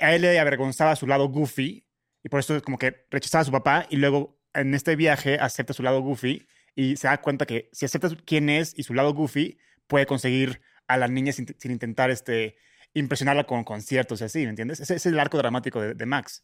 a 0.00 0.14
él 0.14 0.22
le 0.22 0.38
avergonzaba 0.38 0.94
su 0.96 1.06
lado 1.06 1.28
goofy 1.28 1.86
y 2.22 2.28
por 2.28 2.40
eso 2.40 2.60
como 2.62 2.76
que 2.78 3.06
rechazaba 3.10 3.42
a 3.42 3.44
su 3.46 3.52
papá 3.52 3.86
y 3.88 3.96
luego 3.96 4.35
en 4.56 4.74
este 4.74 4.96
viaje 4.96 5.38
acepta 5.40 5.72
su 5.72 5.82
lado 5.82 6.00
goofy 6.00 6.46
y 6.74 6.96
se 6.96 7.08
da 7.08 7.20
cuenta 7.20 7.46
que 7.46 7.68
si 7.72 7.84
acepta 7.84 8.08
quién 8.24 8.48
es 8.48 8.74
y 8.76 8.82
su 8.82 8.94
lado 8.94 9.14
goofy 9.14 9.58
puede 9.86 10.06
conseguir 10.06 10.60
a 10.88 10.96
la 10.96 11.08
niña 11.08 11.32
sin, 11.32 11.46
sin 11.58 11.70
intentar 11.70 12.10
este, 12.10 12.56
impresionarla 12.94 13.44
con 13.44 13.64
conciertos 13.64 14.20
y 14.20 14.24
así, 14.24 14.44
¿me 14.44 14.50
entiendes? 14.50 14.80
Ese, 14.80 14.94
ese 14.94 15.08
es 15.08 15.12
el 15.12 15.20
arco 15.20 15.38
dramático 15.38 15.80
de, 15.80 15.94
de 15.94 16.06
Max. 16.06 16.42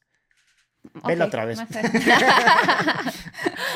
Vela 1.05 1.25
Ok, 1.25 1.29
otra 1.29 1.45
vez. 1.45 1.59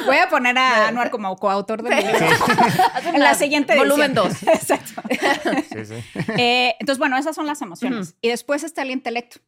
Voy 0.06 0.16
a 0.16 0.28
poner 0.28 0.58
a 0.58 0.88
Anuar 0.88 1.10
como 1.10 1.36
coautor 1.36 1.82
del 1.82 1.96
libro. 1.96 2.18
en 3.14 3.20
la 3.20 3.34
siguiente. 3.34 3.76
Volumen 3.76 4.12
dos. 4.12 4.42
Exacto. 4.46 5.02
Sí, 5.72 5.84
sí. 5.86 5.94
Eh, 6.36 6.74
entonces, 6.80 6.98
bueno, 6.98 7.16
esas 7.16 7.36
son 7.36 7.46
las 7.46 7.62
emociones. 7.62 8.16
Y 8.20 8.30
después 8.30 8.64
está 8.64 8.82
el 8.82 8.90
intelecto. 8.90 9.38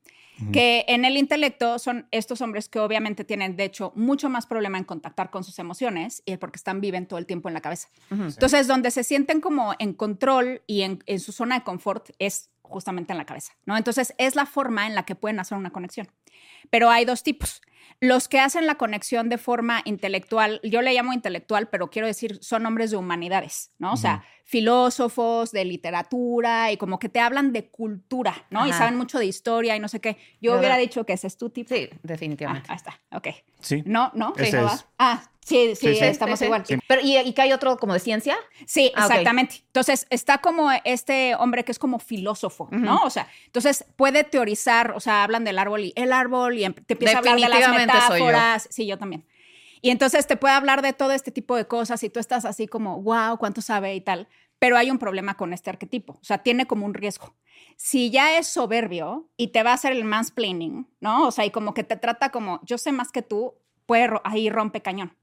Que 0.53 0.85
en 0.89 1.05
el 1.05 1.17
intelecto 1.17 1.79
son 1.79 2.07
estos 2.11 2.41
hombres 2.41 2.69
que 2.69 2.79
obviamente 2.79 3.25
tienen, 3.25 3.57
de 3.57 3.65
hecho, 3.65 3.93
mucho 3.97 4.29
más 4.29 4.47
problema 4.47 4.79
en 4.79 4.85
contactar 4.85 5.31
con 5.31 5.43
sus 5.43 5.59
emociones 5.59 6.23
y 6.27 6.37
porque 6.37 6.57
están, 6.57 6.81
viven 6.81 7.07
todo 7.07 7.19
el 7.19 7.27
tiempo 7.27 7.49
en 7.49 7.55
la 7.55 7.61
cabeza. 7.61 7.89
Ujú. 8.11 8.25
Entonces, 8.25 8.69
donde 8.69 8.91
se 8.91 9.03
sienten 9.03 9.41
como 9.41 9.75
en 9.79 9.95
control 9.95 10.63
y 10.67 10.83
en, 10.83 11.03
en 11.07 11.19
su 11.19 11.33
zona 11.33 11.59
de 11.59 11.65
confort 11.65 12.11
es 12.19 12.51
justamente 12.63 13.13
en 13.13 13.19
la 13.19 13.25
cabeza, 13.25 13.53
¿no? 13.65 13.77
Entonces, 13.77 14.15
es 14.19 14.37
la 14.37 14.47
forma 14.47 14.87
en 14.87 14.95
la 14.95 15.05
que 15.05 15.15
pueden 15.15 15.41
hacer 15.41 15.59
una 15.59 15.71
conexión. 15.71 16.09
Pero 16.71 16.91
hay 16.91 17.05
dos 17.05 17.23
tipos. 17.23 17.63
Los 18.01 18.29
que 18.29 18.39
hacen 18.39 18.67
la 18.67 18.77
conexión 18.77 19.29
de 19.29 19.39
forma 19.39 19.83
intelectual, 19.85 20.61
yo 20.63 20.83
le 20.83 20.93
llamo 20.93 21.13
intelectual, 21.13 21.69
pero 21.69 21.91
quiero 21.91 22.07
decir, 22.07 22.39
son 22.43 22.65
hombres 22.67 22.91
de 22.91 22.97
humanidades, 22.97 23.73
¿no? 23.79 23.93
O 23.93 23.97
sea, 23.97 24.25
filósofos, 24.49 25.53
de 25.53 25.65
literatura 25.65 26.73
y 26.73 26.77
como 26.77 26.99
que 26.99 27.09
te 27.09 27.21
hablan 27.21 27.53
de 27.53 27.67
cultura, 27.69 28.47
¿no? 28.51 28.67
Y 28.67 28.73
saben 28.73 28.97
mucho 28.97 29.19
de 29.19 29.27
historia 29.27 29.77
y 29.77 29.81
no 29.81 29.89
sé 29.89 30.01
qué. 30.01 30.17
Yo 30.41 30.53
Yo 30.53 30.59
hubiera 30.59 30.77
de- 30.77 30.83
dicho 30.83 31.05
que 31.05 31.13
ese 31.13 31.27
es 31.27 31.37
tu 31.37 31.51
tipo. 31.51 31.75
Sí, 31.75 31.89
Ah, 31.93 31.97
definitivamente. 32.03 32.71
ahí 32.71 32.77
está, 32.77 32.99
ok. 33.13 33.29
Sí. 33.61 33.83
No, 33.87 34.11
no. 34.15 34.33
Ah, 34.99 35.23
sí, 35.45 35.75
sí, 35.75 35.89
Sí, 35.89 35.95
sí. 35.97 36.05
estamos 36.05 36.39
Sí, 36.39 36.45
sí. 36.45 36.47
igual. 36.47 36.65
Sí. 36.67 36.77
Pero, 36.87 37.01
¿y, 37.03 37.17
¿y 37.19 37.33
que 37.33 37.43
hay 37.43 37.53
otro 37.53 37.77
como 37.77 37.93
de 37.93 38.01
ciencia? 38.01 38.37
Sí, 38.67 38.91
Ah, 38.95 39.07
exactamente. 39.07 39.57
Entonces, 39.67 40.07
está 40.11 40.39
como 40.39 40.71
este 40.85 41.35
hombre 41.37 41.65
que 41.65 41.73
es 41.73 41.79
como 41.79 41.99
filósofo, 41.99 42.69
¿no? 42.71 43.03
O 43.05 43.11
sea, 43.11 43.29
entonces 43.47 43.85
puede 43.97 44.25
teorizar, 44.25 44.93
o 44.93 45.01
sea, 45.01 45.25
hablan 45.25 45.45
del 45.45 45.59
árbol 45.59 45.81
y 45.85 45.93
el 45.95 46.13
árbol 46.13 46.59
y 46.59 46.65
em- 46.65 46.75
te 46.75 46.95
empieza 46.95 47.17
a 47.17 47.19
hablar 47.19 47.35
de 47.37 47.41
las 47.43 47.51
Definitivamente 47.51 48.07
soy 48.07 48.19
yo. 48.21 48.25
metáforas. 48.27 48.69
Sí, 48.71 48.87
yo 48.87 48.99
también. 48.99 49.25
Y 49.81 49.91
entonces 49.91 50.27
te 50.27 50.37
puede 50.37 50.55
hablar 50.55 50.83
de 50.83 50.93
todo 50.93 51.13
este 51.13 51.31
tipo 51.31 51.57
de 51.57 51.67
cosas 51.67 52.03
y 52.03 52.11
tú 52.11 52.21
estás 52.21 52.45
así 52.45 52.67
como, 52.67 53.01
wow, 53.03 53.39
cuánto 53.39 53.63
sabe 53.63 53.95
y 53.95 54.01
tal. 54.01 54.29
Pero 54.59 54.77
hay 54.77 54.91
un 54.91 54.99
problema 54.99 55.37
con 55.37 55.53
este 55.53 55.71
arquetipo, 55.71 56.15
o 56.15 56.25
sea, 56.25 56.39
tiene 56.39 56.67
como 56.67 56.85
un 56.85 56.95
riesgo. 56.95 57.37
Si 57.77 58.11
ya 58.11 58.39
es 58.39 58.49
soberbio 58.49 59.31
y 59.37 59.49
te 59.49 59.63
va 59.63 59.71
a 59.71 59.75
hacer 59.75 59.93
el 59.93 60.05
mansplaining, 60.05 60.89
¿no? 61.01 61.29
O 61.29 61.31
sea, 61.31 61.45
y 61.47 61.51
como 61.51 61.75
que 61.75 61.85
te 61.85 61.97
trata 61.97 62.31
como, 62.31 62.61
yo 62.65 62.77
sé 62.77 62.91
más 62.91 63.13
que 63.13 63.23
tú, 63.23 63.55
puede 63.87 64.11
ahí 64.25 64.51
rompe 64.51 64.83
cañón. 64.83 65.17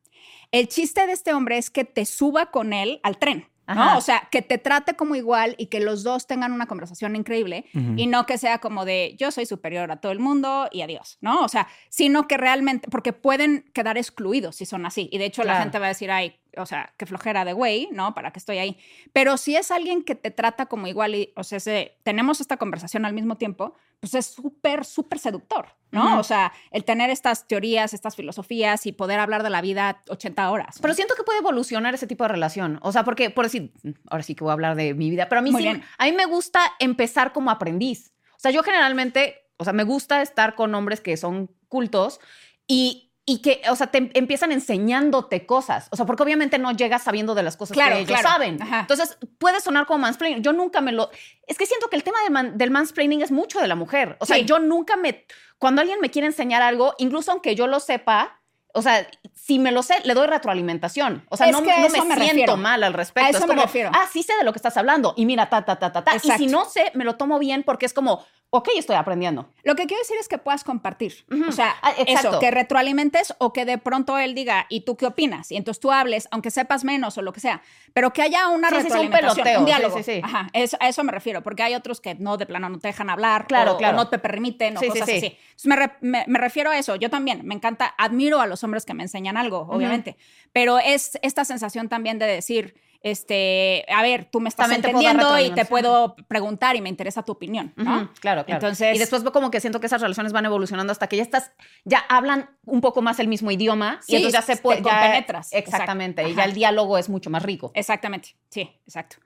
El 0.52 0.68
chiste 0.70 1.06
de 1.06 1.14
este 1.14 1.34
hombre 1.34 1.58
es 1.58 1.70
que 1.70 1.84
te 1.84 2.06
suba 2.06 2.52
con 2.52 2.72
él 2.72 3.00
al 3.04 3.18
tren, 3.18 3.50
¿no? 3.68 3.98
O 3.98 4.02
sea, 4.02 4.28
que 4.32 4.42
te 4.42 4.58
trate 4.58 4.96
como 4.96 5.16
igual 5.16 5.56
y 5.58 5.68
que 5.68 5.80
los 5.80 6.04
dos 6.04 6.28
tengan 6.28 6.52
una 6.52 6.68
conversación 6.68 7.16
increíble 7.16 7.66
y 7.98 8.08
no 8.08 8.26
que 8.26 8.38
sea 8.38 8.60
como 8.60 8.86
de 8.86 9.16
yo 9.18 9.32
soy 9.32 9.46
superior 9.46 9.92
a 9.92 9.98
todo 9.98 10.12
el 10.12 10.20
mundo 10.20 10.68
y 10.72 10.82
adiós, 10.82 11.18
¿no? 11.22 11.42
O 11.44 11.48
sea, 11.50 11.68
sino 11.90 12.28
que 12.28 12.38
realmente, 12.38 12.88
porque 12.90 13.14
pueden 13.14 13.66
quedar 13.74 13.98
excluidos 13.98 14.56
si 14.58 14.66
son 14.66 14.86
así. 14.86 15.10
Y 15.12 15.18
de 15.18 15.26
hecho 15.26 15.44
la 15.44 15.54
gente 15.64 15.80
va 15.80 15.86
a 15.86 15.90
decir, 15.90 16.12
ay, 16.12 16.40
o 16.58 16.66
sea, 16.66 16.94
qué 16.98 17.06
flojera 17.06 17.44
de 17.44 17.54
güey, 17.54 17.90
¿no? 17.92 18.14
¿Para 18.14 18.32
qué 18.32 18.40
estoy 18.40 18.60
ahí? 18.60 18.78
Pero 19.14 19.36
si 19.38 19.56
es 19.56 19.72
alguien 19.72 20.04
que 20.04 20.16
te 20.16 20.32
trata 20.32 20.68
como 20.68 20.88
igual 20.88 21.16
y, 21.16 21.34
o 21.36 21.44
sea, 21.44 21.60
se- 21.60 21.98
tenemos 22.04 22.40
esta 22.42 22.58
conversación 22.58 23.04
al 23.06 23.14
mismo 23.14 23.36
tiempo, 23.36 23.74
pues 24.06 24.14
es 24.14 24.36
súper, 24.36 24.86
súper 24.86 25.18
seductor, 25.18 25.66
¿no? 25.90 26.20
O 26.20 26.24
sea, 26.24 26.54
el 26.70 26.86
tener 26.86 27.10
estas 27.10 27.48
teorías, 27.48 27.92
estas 27.92 28.16
filosofías 28.16 28.86
y 28.86 28.92
poder 28.92 29.20
hablar 29.20 29.42
de 29.42 29.50
la 29.50 29.62
vida 29.62 30.04
80 30.10 30.52
horas. 30.52 30.78
Pero 30.80 30.94
siento 30.94 31.16
que 31.16 31.24
puede 31.24 31.40
evolucionar 31.40 31.96
ese 31.96 32.06
tipo 32.06 32.24
de 32.24 32.28
relación. 32.28 32.78
O 32.84 32.92
sea, 32.92 33.04
porque, 33.04 33.32
por 33.32 33.46
decir, 33.46 33.74
ahora 34.12 34.22
sí 34.22 34.36
que 34.36 34.44
voy 34.44 34.52
a 34.52 34.54
hablar 34.54 34.76
de 34.76 34.94
mi 34.94 35.10
vida, 35.10 35.28
pero 35.28 35.40
a 35.40 35.42
mí 35.42 35.50
Muy 35.50 35.64
sí, 35.64 35.70
bien. 35.70 35.84
a 35.98 36.06
mí 36.06 36.12
me 36.12 36.26
gusta 36.26 36.74
empezar 36.78 37.34
como 37.34 37.50
aprendiz. 37.50 38.14
O 38.36 38.40
sea, 38.40 38.52
yo 38.52 38.62
generalmente, 38.62 39.48
o 39.58 39.64
sea, 39.64 39.74
me 39.74 39.84
gusta 39.84 40.22
estar 40.22 40.54
con 40.54 40.76
hombres 40.76 41.02
que 41.02 41.18
son 41.18 41.50
cultos 41.68 42.20
y, 42.68 43.05
y 43.28 43.42
que, 43.42 43.62
o 43.72 43.76
sea, 43.76 43.88
te 43.88 44.12
empiezan 44.14 44.52
enseñándote 44.52 45.46
cosas. 45.48 45.88
O 45.92 45.96
sea, 45.96 46.06
porque 46.06 46.22
obviamente 46.24 46.60
no 46.60 46.72
llegas 46.72 47.04
sabiendo 47.04 47.34
de 47.36 47.42
las 47.44 47.58
cosas 47.58 47.74
Claro, 47.74 47.96
que 47.96 48.02
ellos 48.02 48.20
claro. 48.20 48.30
saben. 48.30 48.62
Ajá. 48.62 48.82
Entonces, 48.82 49.18
puede 49.40 49.62
sonar 49.62 49.86
como 49.88 50.00
mansplaining. 50.00 50.44
Yo 50.44 50.54
nunca 50.54 50.80
me 50.82 50.92
lo... 50.92 51.10
Es 51.48 51.58
que 51.58 51.66
siento 51.66 51.90
que 51.90 51.96
el 51.96 52.04
tema 52.04 52.22
del, 52.24 52.32
man- 52.32 52.58
del 52.58 52.70
mansplaining 52.72 53.22
es 53.22 53.32
mucho 53.32 53.60
de 53.60 53.68
la 53.68 53.76
mujer. 53.76 54.16
O 54.20 54.26
sea, 54.26 54.36
Sí. 54.38 54.46
yo 54.46 54.60
nunca 54.60 54.96
me... 54.96 55.26
Cuando 55.58 55.82
alguien 55.82 56.00
me 56.02 56.12
quiere 56.12 56.28
enseñar 56.28 56.62
algo, 56.62 56.94
incluso 57.00 57.32
aunque 57.32 57.56
yo 57.56 57.66
lo 57.66 57.80
sepa, 57.80 58.42
o 58.74 58.82
sea, 58.82 59.08
si 59.34 59.58
me 59.58 59.72
lo 59.72 59.82
sé, 59.84 59.96
le 60.04 60.14
doy 60.14 60.28
retroalimentación. 60.28 61.26
O 61.30 61.38
sea, 61.38 61.48
Es 61.48 61.54
no, 61.54 61.62
me, 61.62 61.68
me 61.78 61.90
siento 61.90 62.14
refiero. 62.16 62.58
mal 62.58 62.84
al 62.84 62.94
respecto. 62.94 63.26
A 63.26 63.30
eso 63.30 63.40
es 63.40 63.48
me 63.48 63.56
refiero. 63.56 63.90
ah, 63.94 64.06
sí 64.12 64.22
sé 64.22 64.34
de 64.38 64.44
lo 64.44 64.52
que 64.54 64.58
estás 64.60 64.76
hablando. 64.78 65.14
Y 65.18 65.26
mira, 65.26 65.50
ta, 65.50 65.64
ta, 65.64 65.78
ta, 65.80 65.92
ta, 65.92 66.04
ta. 66.04 66.16
Y 66.16 66.20
si 66.20 66.48
no 66.48 66.66
sé, 66.66 66.92
me 66.94 67.06
lo 67.06 67.16
tomo 67.16 67.40
bien 67.40 67.64
porque 67.64 67.86
es 67.86 67.94
como, 67.94 68.26
ok, 68.52 68.70
estoy 68.78 68.96
aprendiendo. 68.96 69.50
Lo 69.64 69.76
que 69.76 69.86
quiero 69.86 70.02
decir 70.02 70.16
es 70.20 70.30
que 70.30 70.38
puedas 70.38 70.64
compartir. 70.64 71.26
O 71.48 71.52
sea, 71.52 71.76
Ah, 71.82 71.94
eso, 72.08 72.40
que 72.40 72.52
retroalimentes 72.52 73.34
o 73.38 73.52
que 73.52 73.66
de 73.66 73.78
pronto 73.78 74.18
él 74.18 74.34
diga, 74.34 74.66
¿y 74.70 74.82
tú 74.82 74.96
qué 74.96 75.06
opinas? 75.08 75.52
Y 75.52 75.58
entonces 75.58 75.82
tú 75.82 75.92
hables, 75.92 76.28
aunque 76.32 76.52
sepas 76.52 76.86
menos 76.86 77.18
o 77.18 77.22
lo 77.22 77.34
que 77.34 77.42
sea, 77.42 77.62
pero 77.94 78.14
que 78.14 78.22
haya 78.22 78.48
una 78.48 78.70
Sí, 78.70 78.76
sí, 78.76 78.82
sí, 78.82 78.88
un 78.88 78.92
retroalimentación, 79.12 79.36
peloteo, 79.44 79.60
un 79.60 79.66
diálogo. 79.66 79.98
sí, 79.98 80.04
sí. 80.04 80.22
Ajá, 80.24 80.48
eso- 80.54 80.78
a 80.80 80.88
eso 80.88 81.04
me 81.04 81.12
refiero, 81.12 81.44
porque 81.44 81.64
hay 81.64 81.76
otros 81.76 82.00
que 82.00 82.16
no, 82.16 82.38
de 82.38 82.46
plano 82.46 82.70
no 82.70 82.80
te 82.80 82.88
dejan 82.88 83.10
hablar 83.10 83.48
Claro, 83.48 83.74
o, 83.74 83.78
claro. 83.78 83.96
o 83.98 83.98
no 83.98 84.08
te 84.10 84.20
permiten 84.20 84.78
o 84.78 84.82
cosas 84.82 85.06
sí. 85.10 85.18
así. 85.18 85.26
Entonces 85.26 85.66
me, 85.66 85.76
re- 85.76 85.94
me- 86.02 86.24
me 86.28 86.40
refiero 86.40 86.70
a 86.72 86.78
eso. 86.78 86.96
Yo 86.96 87.10
también, 87.10 87.46
me 87.46 87.56
encanta, 87.56 87.94
admiro 87.98 88.40
a 88.40 88.48
los 88.48 88.64
hombres 88.64 88.86
que 88.86 88.94
me 88.94 89.04
enseñan 89.04 89.36
algo, 89.36 89.68
obviamente, 89.70 90.16
pero 90.54 90.80
es 90.80 91.20
esta 91.22 91.44
sensación 91.44 91.90
también 91.90 92.20
de 92.20 92.28
decir, 92.28 92.76
este, 93.02 93.86
a 93.94 94.02
ver, 94.02 94.26
tú 94.32 94.40
me 94.40 94.50
estás 94.50 94.64
También 94.66 94.82
te 94.82 94.88
entendiendo 94.90 95.40
y 95.40 95.52
te 95.52 95.66
puedo 95.66 96.16
preguntar 96.28 96.76
y 96.76 96.82
me 96.82 96.90
interesa 96.90 97.24
tu 97.24 97.32
opinión, 97.34 97.74
¿no? 97.76 98.12
Claro, 98.20 98.46
claro. 98.46 98.46
Entonces- 98.48 98.96
y 98.96 99.00
después 99.00 99.24
veo 99.24 99.32
como 99.32 99.52
que 99.52 99.60
siento 99.60 99.80
que 99.80 99.88
esas 99.88 100.02
relaciones 100.02 100.34
van 100.34 100.46
evolucionando 100.46 100.92
hasta 100.92 101.08
que 101.08 101.18
ya 101.18 101.24
estás, 101.24 101.52
ya 101.84 102.00
hablan 102.10 102.50
un 102.66 102.82
poco 102.82 103.02
más 103.02 103.20
el 103.20 103.28
mismo 103.28 103.52
idioma 103.52 104.00
Sí, 104.02 104.14
y 104.14 104.16
entonces 104.18 104.40
ya 104.40 104.46
se 104.46 104.56
te 104.56 104.62
puede. 104.62 104.82
ya- 104.82 104.90
compenetras. 104.92 105.54
Exactamente. 105.54 106.22
Exacto. 106.22 106.34
Y 106.34 106.36
ya 106.38 106.46
el 106.46 106.54
diálogo 106.54 106.98
es 106.98 107.10
mucho 107.10 107.30
más 107.30 107.44
rico. 107.44 107.72
Exactamente, 107.76 108.36
sí, 108.50 108.70
exacto. 108.86 109.18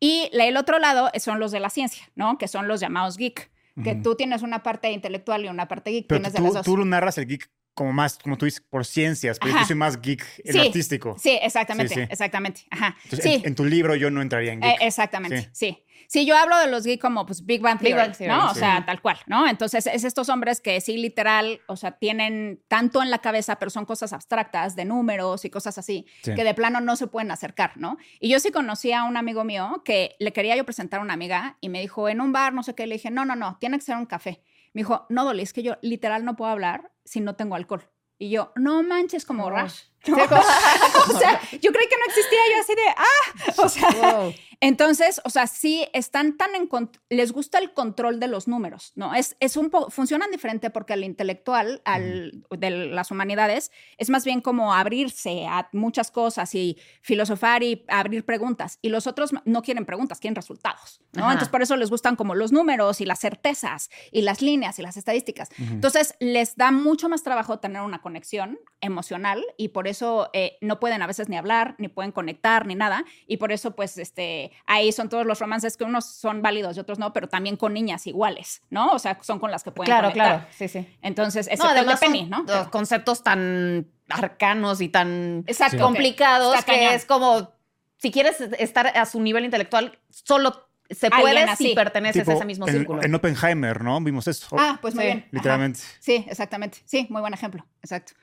Y 0.00 0.28
la- 0.32 0.44
el 0.46 0.56
otro 0.56 0.78
lado 0.78 1.10
son 1.18 1.40
los 1.40 1.50
de 1.52 1.60
la 1.60 1.70
ciencia, 1.70 2.04
¿no? 2.14 2.38
Que 2.38 2.48
son 2.48 2.68
los 2.68 2.80
llamados 2.80 3.16
geek, 3.16 3.50
que 3.84 3.94
tú 3.94 4.16
tienes 4.16 4.42
una 4.42 4.64
parte 4.64 4.90
intelectual 4.90 5.44
y 5.44 5.48
una 5.48 5.68
parte 5.68 5.92
geek, 5.92 6.06
Pero 6.08 6.18
tienes 6.20 6.32
de 6.32 6.40
las 6.40 6.50
tú, 6.50 6.56
dos. 6.56 6.64
tú 6.66 6.84
narras 6.84 7.16
el 7.18 7.26
geek 7.28 7.48
como 7.78 7.92
más, 7.92 8.18
como 8.18 8.36
tú 8.36 8.44
dices, 8.44 8.60
por 8.68 8.84
ciencias, 8.84 9.38
pero 9.38 9.52
Ajá. 9.52 9.60
yo 9.62 9.66
soy 9.68 9.76
más 9.76 10.00
geek 10.02 10.24
en 10.44 10.52
Sí, 10.52 10.58
artístico. 10.58 11.14
Sí, 11.16 11.38
exactamente, 11.40 11.94
Sí, 11.94 12.00
sí. 12.00 12.06
exactamente. 12.10 12.66
Ajá. 12.70 12.96
Entonces, 13.04 13.22
sí, 13.24 13.34
en, 13.36 13.46
en 13.46 13.54
tu 13.54 13.64
libro 13.64 13.94
yo 13.94 14.10
no 14.10 14.20
entraría 14.20 14.52
en 14.52 14.62
eh, 14.64 14.70
geek. 14.70 14.82
exactamente, 14.82 15.42
Sí. 15.42 15.48
sí. 15.52 15.84
sí. 16.08 16.26
yo 16.26 16.36
hablo 16.36 16.58
de 16.58 16.66
los 16.66 16.82
geek 16.84 17.00
como 17.00 17.24
pues 17.24 17.46
Big 17.46 17.60
Bang 17.62 17.78
Big 17.78 17.92
Theory, 17.94 18.08
Bang 18.08 18.16
Theory, 18.16 18.32
¿no? 18.34 18.50
O 18.50 18.54
sea, 18.54 18.84
tal 18.84 19.00
cual, 19.00 19.18
¿no? 19.26 19.46
Entonces, 19.48 19.86
es 19.86 20.02
estos 20.02 20.28
hombres 20.28 20.60
que 20.60 20.80
sí, 20.80 20.96
literal, 20.96 21.60
o 21.68 21.76
sea, 21.76 21.92
tienen 21.92 22.60
tanto 22.66 23.00
en 23.00 23.10
la 23.10 23.18
cabeza, 23.18 23.56
pero 23.60 23.70
son 23.70 23.84
cosas 23.84 24.12
abstractas, 24.12 24.74
de 24.74 24.84
números 24.84 25.44
y 25.44 25.50
cosas 25.50 25.78
así, 25.78 26.04
Sí. 26.22 26.34
que 26.34 26.42
de 26.42 26.54
plano 26.54 26.80
no 26.80 26.96
se 26.96 27.06
pueden 27.06 27.30
acercar, 27.30 27.76
¿no? 27.76 27.96
Y 28.18 28.28
yo 28.28 28.40
sí 28.40 28.50
conocí 28.50 28.92
a 28.92 29.04
un 29.04 29.16
amigo 29.16 29.44
mío 29.44 29.82
que 29.84 30.16
le 30.18 30.32
quería 30.32 30.56
yo 30.56 30.64
presentar 30.64 30.98
a 30.98 31.02
una 31.04 31.14
amiga 31.14 31.56
y 31.60 31.68
me 31.68 31.80
dijo, 31.80 32.08
en 32.08 32.20
un 32.20 32.32
bar, 32.32 32.52
no 32.52 32.62
sé 32.64 32.74
qué, 32.74 32.86
le 32.88 32.96
dije, 32.96 33.10
no, 33.10 33.24
no, 33.24 33.36
no, 33.36 33.56
tiene 33.60 33.78
que 33.78 33.84
ser 33.84 33.96
un 33.96 34.06
café. 34.06 34.42
Me 34.74 34.80
dijo, 34.80 35.06
no, 35.08 35.24
Dolly, 35.24 35.42
es 35.42 35.52
que 35.52 35.62
yo 35.62 35.76
literal 35.82 36.24
no 36.24 36.36
puedo 36.36 36.50
hablar 36.50 36.92
si 37.04 37.20
no 37.20 37.36
tengo 37.36 37.54
alcohol. 37.54 37.88
Y 38.18 38.30
yo, 38.30 38.52
no 38.56 38.82
manches, 38.82 39.24
como. 39.24 39.50
Rush. 39.50 39.84
¿No? 40.06 40.16
o 41.14 41.18
sea, 41.18 41.40
yo 41.60 41.72
creí 41.72 41.88
que 41.88 41.96
no 41.96 42.04
existía, 42.06 42.40
yo 42.54 42.60
así 42.60 42.74
de, 42.74 42.88
ah, 42.96 43.52
o 43.64 43.68
sea, 43.68 43.88
Wow. 43.88 44.34
entonces, 44.60 45.20
o 45.24 45.30
sea, 45.30 45.46
sí 45.46 45.86
están 45.92 46.36
tan 46.36 46.54
en 46.54 46.68
les 47.08 47.32
gusta 47.32 47.58
el 47.58 47.72
control 47.72 48.20
de 48.20 48.28
los 48.28 48.46
números, 48.48 48.92
¿no? 48.94 49.14
Es, 49.14 49.36
es 49.40 49.56
un 49.56 49.70
poco, 49.70 49.90
funcionan 49.90 50.30
diferente 50.30 50.70
porque 50.70 50.92
al 50.92 51.04
intelectual, 51.04 51.82
al 51.84 52.44
de 52.50 52.70
las 52.70 53.10
humanidades, 53.10 53.72
es 53.96 54.10
más 54.10 54.24
bien 54.24 54.40
como 54.40 54.74
abrirse 54.74 55.46
a 55.46 55.68
muchas 55.72 56.10
cosas 56.10 56.54
y 56.54 56.78
filosofar 57.02 57.62
y 57.62 57.84
abrir 57.88 58.24
preguntas. 58.24 58.78
Y 58.82 58.90
los 58.90 59.06
otros 59.06 59.32
no 59.44 59.62
quieren 59.62 59.84
preguntas, 59.84 60.20
quieren 60.20 60.36
resultados, 60.36 61.00
¿no? 61.12 61.22
Ajá. 61.24 61.32
Entonces, 61.32 61.50
por 61.50 61.62
eso 61.62 61.76
les 61.76 61.90
gustan 61.90 62.16
como 62.16 62.34
los 62.34 62.52
números 62.52 63.00
y 63.00 63.06
las 63.06 63.18
certezas 63.20 63.90
y 64.12 64.22
las 64.22 64.42
líneas 64.42 64.78
y 64.78 64.82
las 64.82 64.96
estadísticas. 64.96 65.48
Entonces, 65.58 66.14
les 66.20 66.56
da 66.56 66.70
mucho 66.70 67.08
más 67.08 67.22
trabajo 67.22 67.58
tener 67.58 67.82
una 67.82 68.00
conexión 68.00 68.58
emocional 68.80 69.44
y 69.56 69.68
por 69.68 69.87
eso 69.88 70.30
eh, 70.32 70.58
no 70.60 70.78
pueden 70.80 71.02
a 71.02 71.06
veces 71.06 71.28
ni 71.28 71.36
hablar, 71.36 71.74
ni 71.78 71.88
pueden 71.88 72.12
conectar, 72.12 72.66
ni 72.66 72.74
nada. 72.74 73.04
Y 73.26 73.38
por 73.38 73.50
eso, 73.52 73.74
pues, 73.74 73.98
este, 73.98 74.52
ahí 74.66 74.92
son 74.92 75.08
todos 75.08 75.26
los 75.26 75.38
romances 75.40 75.76
que 75.76 75.84
unos 75.84 76.06
son 76.06 76.42
válidos 76.42 76.76
y 76.76 76.80
otros 76.80 76.98
no, 76.98 77.12
pero 77.12 77.28
también 77.28 77.56
con 77.56 77.74
niñas 77.74 78.06
iguales, 78.06 78.62
¿no? 78.70 78.92
O 78.92 78.98
sea, 78.98 79.18
son 79.22 79.38
con 79.38 79.50
las 79.50 79.64
que 79.64 79.70
pueden 79.72 79.86
Claro, 79.88 80.08
conectar. 80.10 80.38
claro. 80.40 80.52
Sí, 80.56 80.68
sí. 80.68 80.86
Entonces, 81.02 81.46
No, 81.46 81.52
excepto 81.52 81.68
el 81.68 81.74
de 81.74 81.80
además 81.80 82.00
Penny, 82.00 82.24
¿no? 82.24 82.44
dos 82.44 82.68
conceptos 82.68 83.22
tan 83.22 83.88
arcanos 84.08 84.80
y 84.80 84.88
tan 84.88 85.44
Exacto. 85.46 85.78
complicados 85.82 86.56
que 86.64 86.72
cañón. 86.72 86.94
es 86.94 87.04
como, 87.04 87.52
si 87.98 88.10
quieres 88.10 88.40
estar 88.58 88.86
a 88.96 89.04
su 89.06 89.20
nivel 89.20 89.44
intelectual, 89.44 89.98
solo 90.08 90.66
se 90.90 91.10
puede 91.10 91.54
si 91.56 91.74
perteneces 91.74 92.22
Tipo, 92.22 92.30
a 92.32 92.34
ese 92.36 92.44
mismo 92.46 92.66
en, 92.66 92.72
círculo. 92.74 93.02
en 93.02 93.14
Oppenheimer, 93.14 93.82
¿no? 93.82 94.00
Vimos 94.00 94.26
eso. 94.26 94.56
Ah, 94.58 94.78
pues 94.80 94.94
muy 94.94 95.02
Sí, 95.02 95.06
bien. 95.08 95.18
Ajá. 95.18 95.28
literalmente. 95.32 95.80
Sí, 96.00 96.24
exactamente. 96.26 96.78
Sí, 96.86 97.06
muy 97.10 97.20
buen 97.20 97.34
ejemplo. 97.34 97.66
Exacto. 97.82 98.14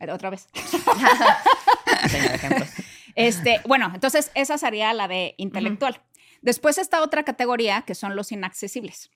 Otra 0.00 0.30
vez. 0.30 0.48
Señor. 2.08 2.66
Este, 3.14 3.60
bueno, 3.66 3.90
entonces 3.92 4.30
esa 4.34 4.58
sería 4.58 4.92
la 4.94 5.08
de 5.08 5.34
intelectual. 5.38 6.00
Después 6.40 6.78
está 6.78 7.02
otra 7.02 7.24
categoría 7.24 7.82
que 7.82 7.96
son 7.96 8.14
los 8.14 8.30
inaccesibles. 8.30 9.10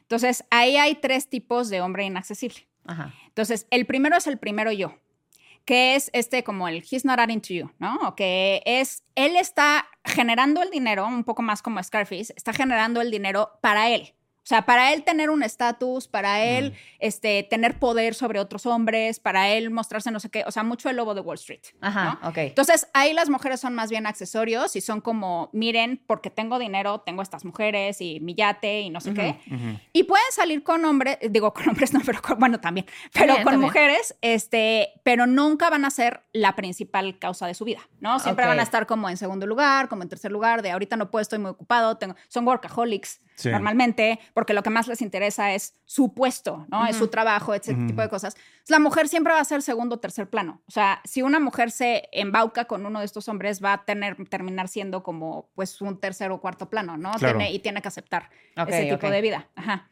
Entonces, 0.00 0.44
ahí 0.50 0.76
hay 0.76 0.94
tres 0.94 1.28
tipos 1.28 1.68
de 1.68 1.80
hombre 1.82 2.04
inaccesible. 2.04 2.66
Ajá. 2.86 3.12
Entonces, 3.26 3.66
el 3.70 3.84
primero 3.84 4.16
es 4.16 4.26
el 4.26 4.38
primero 4.38 4.72
yo, 4.72 4.94
que 5.66 5.96
es 5.96 6.10
este 6.14 6.44
como 6.44 6.68
el 6.68 6.84
he's 6.90 7.04
not 7.04 7.18
adding 7.18 7.42
to 7.42 7.52
you, 7.52 7.70
¿no? 7.78 7.96
O 8.08 8.14
que 8.14 8.62
es, 8.64 9.02
él 9.16 9.36
está 9.36 9.86
generando 10.04 10.62
el 10.62 10.70
dinero, 10.70 11.06
un 11.06 11.24
poco 11.24 11.42
más 11.42 11.60
como 11.60 11.82
Scarface, 11.82 12.32
está 12.36 12.54
generando 12.54 13.02
el 13.02 13.10
dinero 13.10 13.50
para 13.60 13.90
él. 13.90 14.14
O 14.46 14.48
sea, 14.48 14.64
para 14.64 14.92
él 14.92 15.02
tener 15.02 15.28
un 15.28 15.42
estatus, 15.42 16.06
para 16.06 16.44
él 16.44 16.72
este, 17.00 17.42
tener 17.42 17.80
poder 17.80 18.14
sobre 18.14 18.38
otros 18.38 18.64
hombres, 18.64 19.18
para 19.18 19.48
él 19.48 19.70
mostrarse 19.70 20.12
no 20.12 20.20
sé 20.20 20.30
qué, 20.30 20.44
o 20.46 20.52
sea, 20.52 20.62
mucho 20.62 20.88
el 20.88 20.94
lobo 20.94 21.16
de 21.16 21.20
Wall 21.20 21.34
Street. 21.34 21.62
Ajá, 21.80 22.20
¿no? 22.22 22.28
ok. 22.28 22.38
Entonces, 22.38 22.86
ahí 22.94 23.12
las 23.12 23.28
mujeres 23.28 23.58
son 23.58 23.74
más 23.74 23.90
bien 23.90 24.06
accesorios 24.06 24.76
y 24.76 24.80
son 24.82 25.00
como, 25.00 25.50
miren, 25.52 26.00
porque 26.06 26.30
tengo 26.30 26.60
dinero, 26.60 27.00
tengo 27.00 27.22
estas 27.22 27.44
mujeres 27.44 28.00
y 28.00 28.20
mi 28.20 28.36
yate 28.36 28.82
y 28.82 28.90
no 28.90 29.00
sé 29.00 29.14
qué. 29.14 29.36
Y 29.92 30.04
pueden 30.04 30.24
salir 30.30 30.62
con 30.62 30.84
hombres, 30.84 31.18
digo 31.28 31.52
con 31.52 31.68
hombres, 31.68 31.92
no, 31.92 31.98
pero 32.06 32.22
con- 32.22 32.38
bueno, 32.38 32.60
también, 32.60 32.86
pero 33.12 33.26
También, 33.26 33.42
con 33.42 33.52
también. 33.54 33.60
mujeres, 33.68 34.14
este, 34.20 34.92
pero 35.02 35.26
nunca 35.26 35.70
van 35.70 35.84
a 35.84 35.90
ser 35.90 36.22
la 36.32 36.54
principal 36.54 37.18
causa 37.18 37.48
de 37.48 37.54
su 37.54 37.64
vida, 37.64 37.80
¿no? 37.98 38.20
Siempre 38.20 38.46
van 38.46 38.60
a 38.60 38.62
estar 38.62 38.86
como 38.86 39.10
en 39.10 39.16
segundo 39.16 39.44
lugar, 39.44 39.88
como 39.88 40.04
en 40.04 40.08
tercer 40.08 40.30
lugar, 40.30 40.62
de 40.62 40.70
ahorita 40.70 40.96
no 40.96 41.10
puedo, 41.10 41.22
estoy 41.22 41.40
muy 41.40 41.50
ocupado, 41.50 41.96
tengo, 41.96 42.14
son 42.28 42.46
workaholics 42.46 43.20
Sí. 43.36 43.50
normalmente, 43.50 44.18
porque 44.36 44.52
lo 44.52 44.62
que 44.62 44.68
más 44.68 44.86
les 44.86 45.00
interesa 45.00 45.54
es 45.54 45.74
su 45.86 46.12
puesto, 46.12 46.66
¿no? 46.70 46.86
Es 46.86 46.96
su 46.96 47.08
trabajo, 47.08 47.54
ese 47.54 47.72
tipo 47.86 48.02
de 48.02 48.10
cosas. 48.10 48.36
La 48.68 48.78
mujer 48.78 49.08
siempre 49.08 49.32
va 49.32 49.40
a 49.40 49.44
ser 49.46 49.62
segundo 49.62 49.94
o 49.94 49.98
tercer 49.98 50.28
plano. 50.28 50.60
O 50.68 50.70
sea, 50.70 51.00
si 51.04 51.22
una 51.22 51.40
mujer 51.40 51.70
se 51.70 52.10
embauca 52.12 52.66
con 52.66 52.84
uno 52.84 52.98
de 52.98 53.06
estos 53.06 53.30
hombres, 53.30 53.64
va 53.64 53.72
a 53.72 53.84
tener, 53.86 54.14
terminar 54.28 54.68
siendo 54.68 55.02
como, 55.02 55.48
pues, 55.54 55.80
un 55.80 55.98
tercer 55.98 56.30
o 56.32 56.40
cuarto 56.42 56.68
plano, 56.68 56.98
¿no? 56.98 57.12
Claro. 57.12 57.38
Tiene- 57.38 57.50
y 57.54 57.60
tiene 57.60 57.80
que 57.80 57.88
aceptar 57.88 58.28
ese 58.74 58.82
tipo 58.96 59.10
de 59.10 59.20
vida. 59.22 59.48
Ajá. 59.54 59.88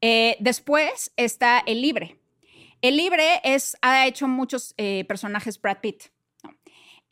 Eh, 0.00 0.36
después 0.40 1.12
está 1.16 1.58
el 1.66 1.82
libre. 1.82 2.18
El 2.80 2.96
libre 2.96 3.42
es, 3.44 3.76
ha 3.82 4.06
hecho 4.06 4.26
muchos 4.26 4.72
eh, 4.78 5.04
personajes 5.06 5.60
Brad 5.60 5.80
Pitt. 5.82 6.04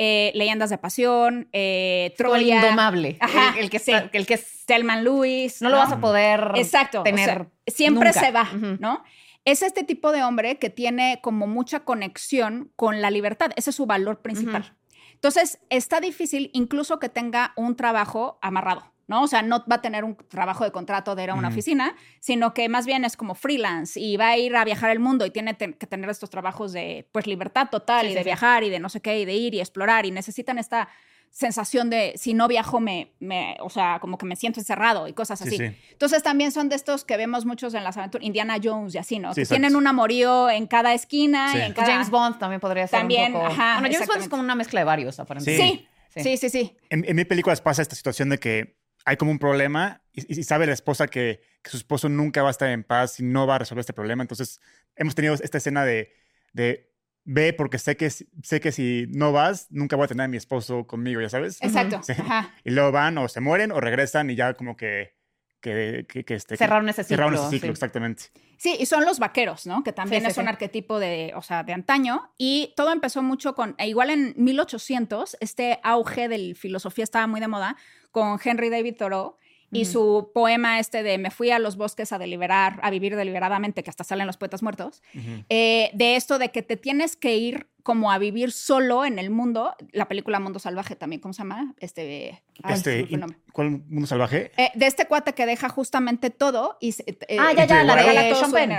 Eh, 0.02 0.32
Leyendas 0.34 0.70
de 0.70 0.78
Pasión, 0.78 1.50
eh, 1.52 2.14
el 2.18 2.42
indomable. 2.42 3.18
Ajá, 3.20 3.52
el, 3.58 3.64
el 3.64 3.70
que 3.70 3.78
sí. 3.78 3.92
está- 3.92 4.08
el 4.16 4.26
que 4.26 4.34
es- 4.34 4.62
Selman 4.66 5.04
Lewis. 5.04 5.60
no 5.60 5.68
lo 5.68 5.76
vas 5.76 5.92
a 5.92 6.00
poder 6.00 6.52
Exacto. 6.56 7.00
o 7.00 7.02
tener. 7.02 7.24
sea, 7.26 7.46
siempre 7.66 8.08
nunca. 8.08 8.20
se 8.20 8.30
va. 8.32 8.48
¿no? 8.78 9.04
Es 9.44 9.60
este 9.62 9.84
tipo 9.84 10.10
de 10.12 10.22
hombre 10.22 10.58
que 10.58 10.70
tiene 10.70 11.18
como 11.22 11.46
mucha 11.46 11.80
conexión 11.80 12.72
con 12.76 13.02
la 13.02 13.10
libertad. 13.10 13.50
Ese 13.56 13.70
es 13.70 13.76
su 13.76 13.84
valor 13.84 14.22
principal. 14.22 14.74
Entonces, 15.12 15.58
está 15.68 16.00
difícil 16.00 16.50
incluso 16.54 16.98
que 16.98 17.10
tenga 17.10 17.52
un 17.56 17.76
trabajo 17.76 18.38
amarrado, 18.40 18.90
¿no? 19.10 19.22
O 19.24 19.26
sea, 19.26 19.42
no 19.42 19.62
va 19.70 19.76
a 19.76 19.82
tener 19.82 20.04
un 20.04 20.16
trabajo 20.16 20.64
de 20.64 20.70
contrato 20.72 21.14
de 21.14 21.24
ir 21.24 21.30
a 21.30 21.34
una 21.34 21.48
oficina, 21.48 21.94
sino 22.20 22.54
que 22.54 22.68
más 22.70 22.86
bien 22.86 23.04
es 23.04 23.16
como 23.18 23.34
freelance 23.34 24.00
y 24.00 24.16
va 24.16 24.28
a 24.28 24.38
ir 24.38 24.56
a 24.56 24.64
viajar 24.64 24.90
el 24.90 25.00
mundo 25.00 25.26
y 25.26 25.30
tiene 25.30 25.52
te- 25.52 25.74
que 25.74 25.86
tener 25.86 26.08
estos 26.08 26.30
trabajos 26.30 26.72
de, 26.72 27.06
pues, 27.12 27.26
libertad 27.26 27.68
total 27.70 28.02
Sí, 28.02 28.06
y 28.06 28.10
sí, 28.10 28.14
de 28.14 28.20
sí. 28.20 28.24
viajar 28.24 28.64
y 28.64 28.70
de 28.70 28.78
no 28.80 28.88
sé 28.88 29.00
qué 29.02 29.18
y 29.20 29.24
de 29.26 29.34
ir 29.34 29.54
y 29.54 29.60
explorar 29.60 30.06
y 30.06 30.10
necesitan 30.12 30.56
esta 30.58 30.88
sensación 31.32 31.90
de 31.90 32.12
si 32.16 32.34
no 32.34 32.48
viajo 32.48 32.80
me, 32.80 33.12
me 33.20 33.56
o 33.60 33.70
sea, 33.70 33.98
como 34.00 34.18
que 34.18 34.26
me 34.26 34.34
siento 34.34 34.58
encerrado 34.58 35.06
y 35.06 35.12
cosas 35.12 35.38
Sí, 35.38 35.46
así. 35.48 35.56
sí. 35.58 35.76
Entonces 35.92 36.22
también 36.24 36.50
son 36.50 36.68
de 36.68 36.74
estos 36.76 37.04
que 37.04 37.16
vemos 37.16 37.46
muchos 37.46 37.74
en 37.74 37.84
las 37.84 37.96
aventuras, 37.96 38.26
Indiana 38.26 38.56
Jones 38.62 38.94
y 38.94 38.98
así, 38.98 39.18
¿no? 39.20 39.30
Sí, 39.30 39.36
que 39.36 39.40
exacto. 39.42 39.60
tienen 39.60 39.76
un 39.76 39.86
amorío 39.86 40.50
en 40.50 40.66
cada 40.66 40.92
esquina 40.92 41.52
Sí. 41.52 41.58
y 41.58 41.62
en 41.62 41.72
cada... 41.72 41.86
James 41.92 42.10
Bond 42.10 42.38
también 42.38 42.60
podría 42.60 42.86
ser 42.88 42.98
También, 43.00 43.26
un 43.34 43.40
poco. 43.42 43.46
ajá, 43.52 43.78
bueno, 43.80 43.92
James 43.94 44.08
Bond 44.08 44.22
es 44.22 44.28
como 44.28 44.42
una 44.42 44.54
mezcla 44.56 44.80
de 44.80 44.84
varios, 44.84 45.20
aparentemente. 45.20 45.78
Sí, 45.78 45.86
Sí. 46.12 46.22
sí, 46.24 46.36
sí, 46.36 46.50
sí. 46.50 46.76
En, 46.88 47.04
en 47.08 47.14
mi 47.14 47.24
películas 47.24 47.60
pasa 47.60 47.82
esta 47.82 47.94
situación 47.94 48.30
de 48.30 48.38
que 48.38 48.79
hay 49.04 49.16
como 49.16 49.30
un 49.30 49.38
problema 49.38 50.02
y, 50.12 50.40
y 50.40 50.42
sabe 50.44 50.66
la 50.66 50.72
esposa 50.72 51.06
que, 51.08 51.40
que 51.62 51.70
su 51.70 51.76
esposo 51.76 52.08
nunca 52.08 52.42
va 52.42 52.48
a 52.48 52.50
estar 52.50 52.68
en 52.68 52.84
paz 52.84 53.20
y 53.20 53.22
no 53.24 53.46
va 53.46 53.56
a 53.56 53.58
resolver 53.60 53.80
este 53.80 53.92
problema. 53.92 54.22
Entonces, 54.22 54.60
hemos 54.96 55.14
tenido 55.14 55.34
esta 55.34 55.58
escena 55.58 55.84
de, 55.84 56.12
de 56.52 56.92
ve 57.24 57.52
porque 57.52 57.78
sé 57.78 57.96
que, 57.96 58.10
si- 58.10 58.28
sé 58.42 58.60
que 58.60 58.72
si 58.72 59.06
no 59.10 59.32
vas, 59.32 59.66
nunca 59.70 59.96
voy 59.96 60.04
a 60.04 60.08
tener 60.08 60.24
a 60.24 60.28
mi 60.28 60.36
esposo 60.36 60.86
conmigo, 60.86 61.20
ya 61.20 61.28
sabes. 61.28 61.62
Exacto. 61.62 62.00
Sí. 62.04 62.12
Ajá. 62.12 62.54
Y 62.64 62.70
luego 62.70 62.92
van 62.92 63.16
o 63.18 63.28
se 63.28 63.40
mueren 63.40 63.72
o 63.72 63.80
regresan 63.80 64.30
y 64.30 64.34
ya 64.36 64.54
como 64.54 64.76
que 64.76 65.18
que, 65.62 66.06
que, 66.08 66.24
que, 66.24 66.34
este, 66.36 66.56
Cerraron 66.56 66.88
ese 66.88 67.04
cerraron 67.04 67.34
ciclo, 67.34 67.42
ese 67.48 67.56
ciclo, 67.56 67.66
sí. 67.66 67.70
exactamente. 67.72 68.22
Sí, 68.56 68.76
y 68.80 68.86
son 68.86 69.04
los 69.04 69.18
vaqueros, 69.18 69.66
¿no? 69.66 69.82
Que 69.84 69.92
también 69.92 70.22
Sí, 70.22 70.26
sí, 70.28 70.30
es 70.30 70.38
un 70.38 70.44
sí. 70.44 70.48
arquetipo 70.48 70.98
de, 70.98 71.32
o 71.36 71.42
sea, 71.42 71.64
de 71.64 71.74
antaño. 71.74 72.32
Y 72.38 72.72
todo 72.78 72.90
empezó 72.92 73.22
mucho 73.22 73.54
con, 73.54 73.74
e 73.76 73.86
igual 73.86 74.08
en 74.08 74.32
1800, 74.38 75.36
este 75.40 75.78
auge 75.82 76.28
de 76.28 76.38
la 76.38 76.54
filosofía 76.54 77.04
estaba 77.04 77.26
muy 77.26 77.40
de 77.40 77.48
moda 77.48 77.76
con 78.10 78.38
Henry 78.42 78.68
David 78.70 78.96
Thoreau 78.96 79.36
y 79.72 79.84
su 79.84 80.32
poema 80.34 80.80
este 80.80 81.04
de 81.04 81.16
Me 81.16 81.30
fui 81.30 81.52
a 81.52 81.60
los 81.60 81.76
bosques 81.76 82.12
a 82.12 82.18
deliberar, 82.18 82.80
a 82.82 82.90
vivir 82.90 83.14
deliberadamente, 83.14 83.84
que 83.84 83.90
hasta 83.90 84.02
salen 84.02 84.26
los 84.26 84.36
poetas 84.36 84.64
muertos, 84.64 85.00
eh, 85.48 85.90
de 85.94 86.16
esto 86.16 86.40
de 86.40 86.50
que 86.50 86.62
te 86.62 86.76
tienes 86.76 87.14
que 87.14 87.36
ir 87.36 87.68
como 87.84 88.10
a 88.10 88.18
vivir 88.18 88.50
solo 88.50 89.04
en 89.04 89.20
el 89.20 89.30
mundo. 89.30 89.72
La 89.92 90.08
película 90.08 90.40
Mundo 90.40 90.58
Salvaje 90.58 90.96
también, 90.96 91.20
¿cómo 91.20 91.32
se 91.34 91.38
llama? 91.42 91.74
Este, 91.78 92.42
ay, 92.64 92.74
Este. 92.74 93.06
¿Cuál 93.52 93.70
mundo 93.88 94.06
salvaje? 94.08 94.50
Eh, 94.56 94.70
de 94.74 94.86
este 94.86 95.06
cuate 95.06 95.34
que 95.34 95.46
deja 95.46 95.68
justamente 95.68 96.30
todo 96.30 96.76
y 96.80 96.90
se- 96.92 97.04
eh, 97.06 97.36
Ah, 97.38 97.52
ya, 97.56 97.64
ya, 97.64 97.84
la 97.84 97.94
de 97.94 98.00
regala 98.02 98.22
todo 98.28 98.38
Sean 98.40 98.50
su 98.50 98.56
Penn. 98.56 98.70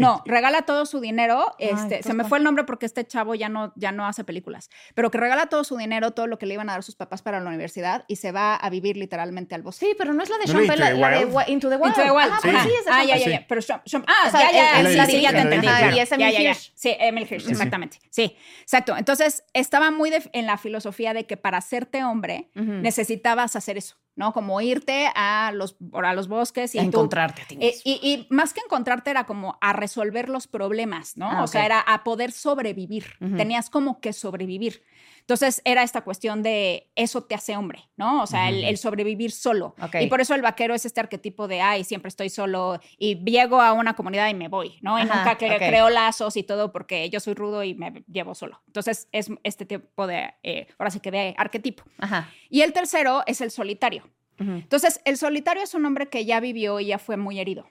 No, 0.00 0.22
regala 0.26 0.62
todo 0.62 0.86
su 0.86 1.00
dinero. 1.00 1.54
Este, 1.58 1.96
pues, 1.96 2.06
se 2.06 2.12
me 2.14 2.22
¿cuál? 2.22 2.28
fue 2.28 2.38
el 2.38 2.44
nombre 2.44 2.64
porque 2.64 2.86
este 2.86 3.06
chavo 3.06 3.34
ya 3.34 3.48
no, 3.48 3.72
ya 3.76 3.92
no 3.92 4.06
hace 4.06 4.24
películas. 4.24 4.70
Pero 4.94 5.10
que 5.10 5.18
regala 5.18 5.46
todo 5.46 5.64
su 5.64 5.76
dinero, 5.76 6.12
todo 6.12 6.26
lo 6.26 6.38
que 6.38 6.46
le 6.46 6.54
iban 6.54 6.68
a 6.68 6.72
dar 6.72 6.82
sus 6.82 6.94
papás 6.96 7.22
para 7.22 7.40
la 7.40 7.48
universidad 7.48 8.04
y 8.08 8.16
se 8.16 8.32
va 8.32 8.54
a 8.56 8.70
vivir 8.70 8.96
literalmente 8.96 9.54
al 9.54 9.62
bosque. 9.62 9.86
Sí, 9.86 9.94
pero 9.98 10.12
no 10.14 10.22
es 10.22 10.30
la 10.30 10.38
de 10.38 10.46
¿No 10.46 10.52
Sean 10.52 10.66
la, 10.66 10.74
Into 10.74 10.74
the 10.74 11.00
la 11.00 11.10
de 11.10 11.52
Into 11.52 11.68
the 11.68 11.76
Wild. 11.76 11.88
Into 11.88 12.02
the 12.02 12.10
Wild. 12.10 12.30
Ah, 12.32 12.38
pues 12.42 12.54
Ajá. 12.54 12.64
sí, 12.64 12.70
es 12.78 12.84
de 12.84 12.90
ah, 12.90 13.04
ya, 13.04 13.16
ya, 13.16 13.24
sí. 13.24 13.30
ya. 13.30 13.46
Pero 13.48 13.60
Sean- 13.62 13.82
Sean- 13.84 14.04
ah, 14.06 14.24
O 14.26 14.30
sea, 14.30 14.40
ya, 14.40 14.52
ya, 14.52 14.80
es 14.80 15.06
sí, 15.06 15.16
sí, 15.16 15.22
ya 15.22 15.30
te 15.32 15.38
Emily 15.40 15.54
entendí. 15.56 15.96
Y 15.96 16.00
es 16.00 16.10
Ya, 16.10 16.16
ya, 16.16 16.30
ya. 16.30 16.50
Hirsch. 16.50 16.72
Sí, 16.74 16.96
Emily 16.98 17.26
Hirsch, 17.30 17.44
Sí. 17.44 17.50
exactamente. 17.52 17.98
Sí, 18.10 18.36
exacto. 18.62 18.96
Entonces, 18.96 19.44
estaba 19.52 19.90
muy 19.90 20.10
de- 20.10 20.28
en 20.32 20.46
la 20.46 20.58
filosofía 20.58 21.12
de 21.14 21.26
que 21.26 21.36
para 21.36 21.58
hacerte 21.58 22.04
hombre 22.04 22.50
necesitabas 22.54 23.56
hacer 23.56 23.76
eso, 23.76 23.96
¿no? 24.18 24.32
Como 24.32 24.60
irte 24.60 25.08
a 25.14 25.52
los, 25.54 25.76
a 25.94 26.12
los 26.12 26.26
bosques 26.26 26.74
y 26.74 26.78
A 26.78 26.82
tú- 26.82 26.88
encontrarte 26.88 27.42
a 27.42 27.46
ti 27.46 27.54
eh, 27.60 27.66
mismo. 27.66 27.80
y, 27.84 27.92
y 28.02 28.26
más 28.34 28.52
que 28.52 28.60
encontrarte 28.60 29.10
era 29.10 29.24
como 29.24 29.56
a 29.60 29.72
resolver 29.72 30.28
los 30.28 30.48
problemas, 30.48 31.16
¿no? 31.16 31.30
Ah, 31.30 31.44
o 31.44 31.46
sea, 31.46 31.64
era 31.64 31.78
a 31.80 32.02
poder 32.02 32.32
sobrevivir. 32.32 33.04
Tenías 33.36 33.70
como 33.70 34.00
que 34.00 34.12
sobrevivir. 34.12 34.82
Entonces 35.28 35.60
era 35.66 35.82
esta 35.82 36.00
cuestión 36.00 36.42
de 36.42 36.90
eso 36.94 37.22
te 37.22 37.34
hace 37.34 37.54
hombre, 37.54 37.84
¿no? 37.98 38.22
O 38.22 38.26
sea, 38.26 38.48
el, 38.48 38.78
sobrevivir 38.78 39.30
solo. 39.30 39.74
Y 40.00 40.06
por 40.06 40.22
eso 40.22 40.34
el 40.34 40.40
vaquero 40.40 40.74
es 40.74 40.86
este 40.86 41.00
arquetipo 41.00 41.46
de, 41.46 41.60
ay, 41.60 41.84
siempre 41.84 42.08
estoy 42.08 42.30
solo 42.30 42.80
y 42.96 43.16
llego 43.30 43.60
a 43.60 43.74
una 43.74 43.94
comunidad 43.94 44.30
y 44.30 44.34
me 44.34 44.48
voy, 44.48 44.78
¿no? 44.80 44.98
Y 44.98 45.02
Ajá, 45.02 45.16
nunca 45.16 45.36
cre- 45.36 45.58
creo 45.58 45.90
lazos 45.90 46.34
y 46.38 46.44
todo 46.44 46.72
porque 46.72 47.10
yo 47.10 47.20
soy 47.20 47.34
rudo 47.34 47.62
y 47.62 47.74
me 47.74 48.04
llevo 48.10 48.34
solo. 48.34 48.62
Entonces 48.68 49.06
es 49.12 49.30
este 49.42 49.66
tipo 49.66 50.06
de, 50.06 50.32
eh, 50.42 50.66
ahora 50.78 50.90
sí 50.90 50.98
que 51.00 51.10
de 51.10 51.34
arquetipo. 51.36 51.82
Ajá. 51.98 52.30
Y 52.48 52.62
el 52.62 52.72
tercero 52.72 53.22
es 53.26 53.42
el 53.42 53.50
solitario. 53.50 54.08
Entonces, 54.40 55.00
el 55.04 55.16
solitario 55.18 55.64
es 55.64 55.74
un 55.74 55.84
hombre 55.84 56.08
que 56.08 56.24
ya 56.24 56.38
vivió 56.38 56.78
y 56.78 56.86
ya 56.86 56.98
fue 57.00 57.16
muy 57.16 57.40
herido. 57.40 57.68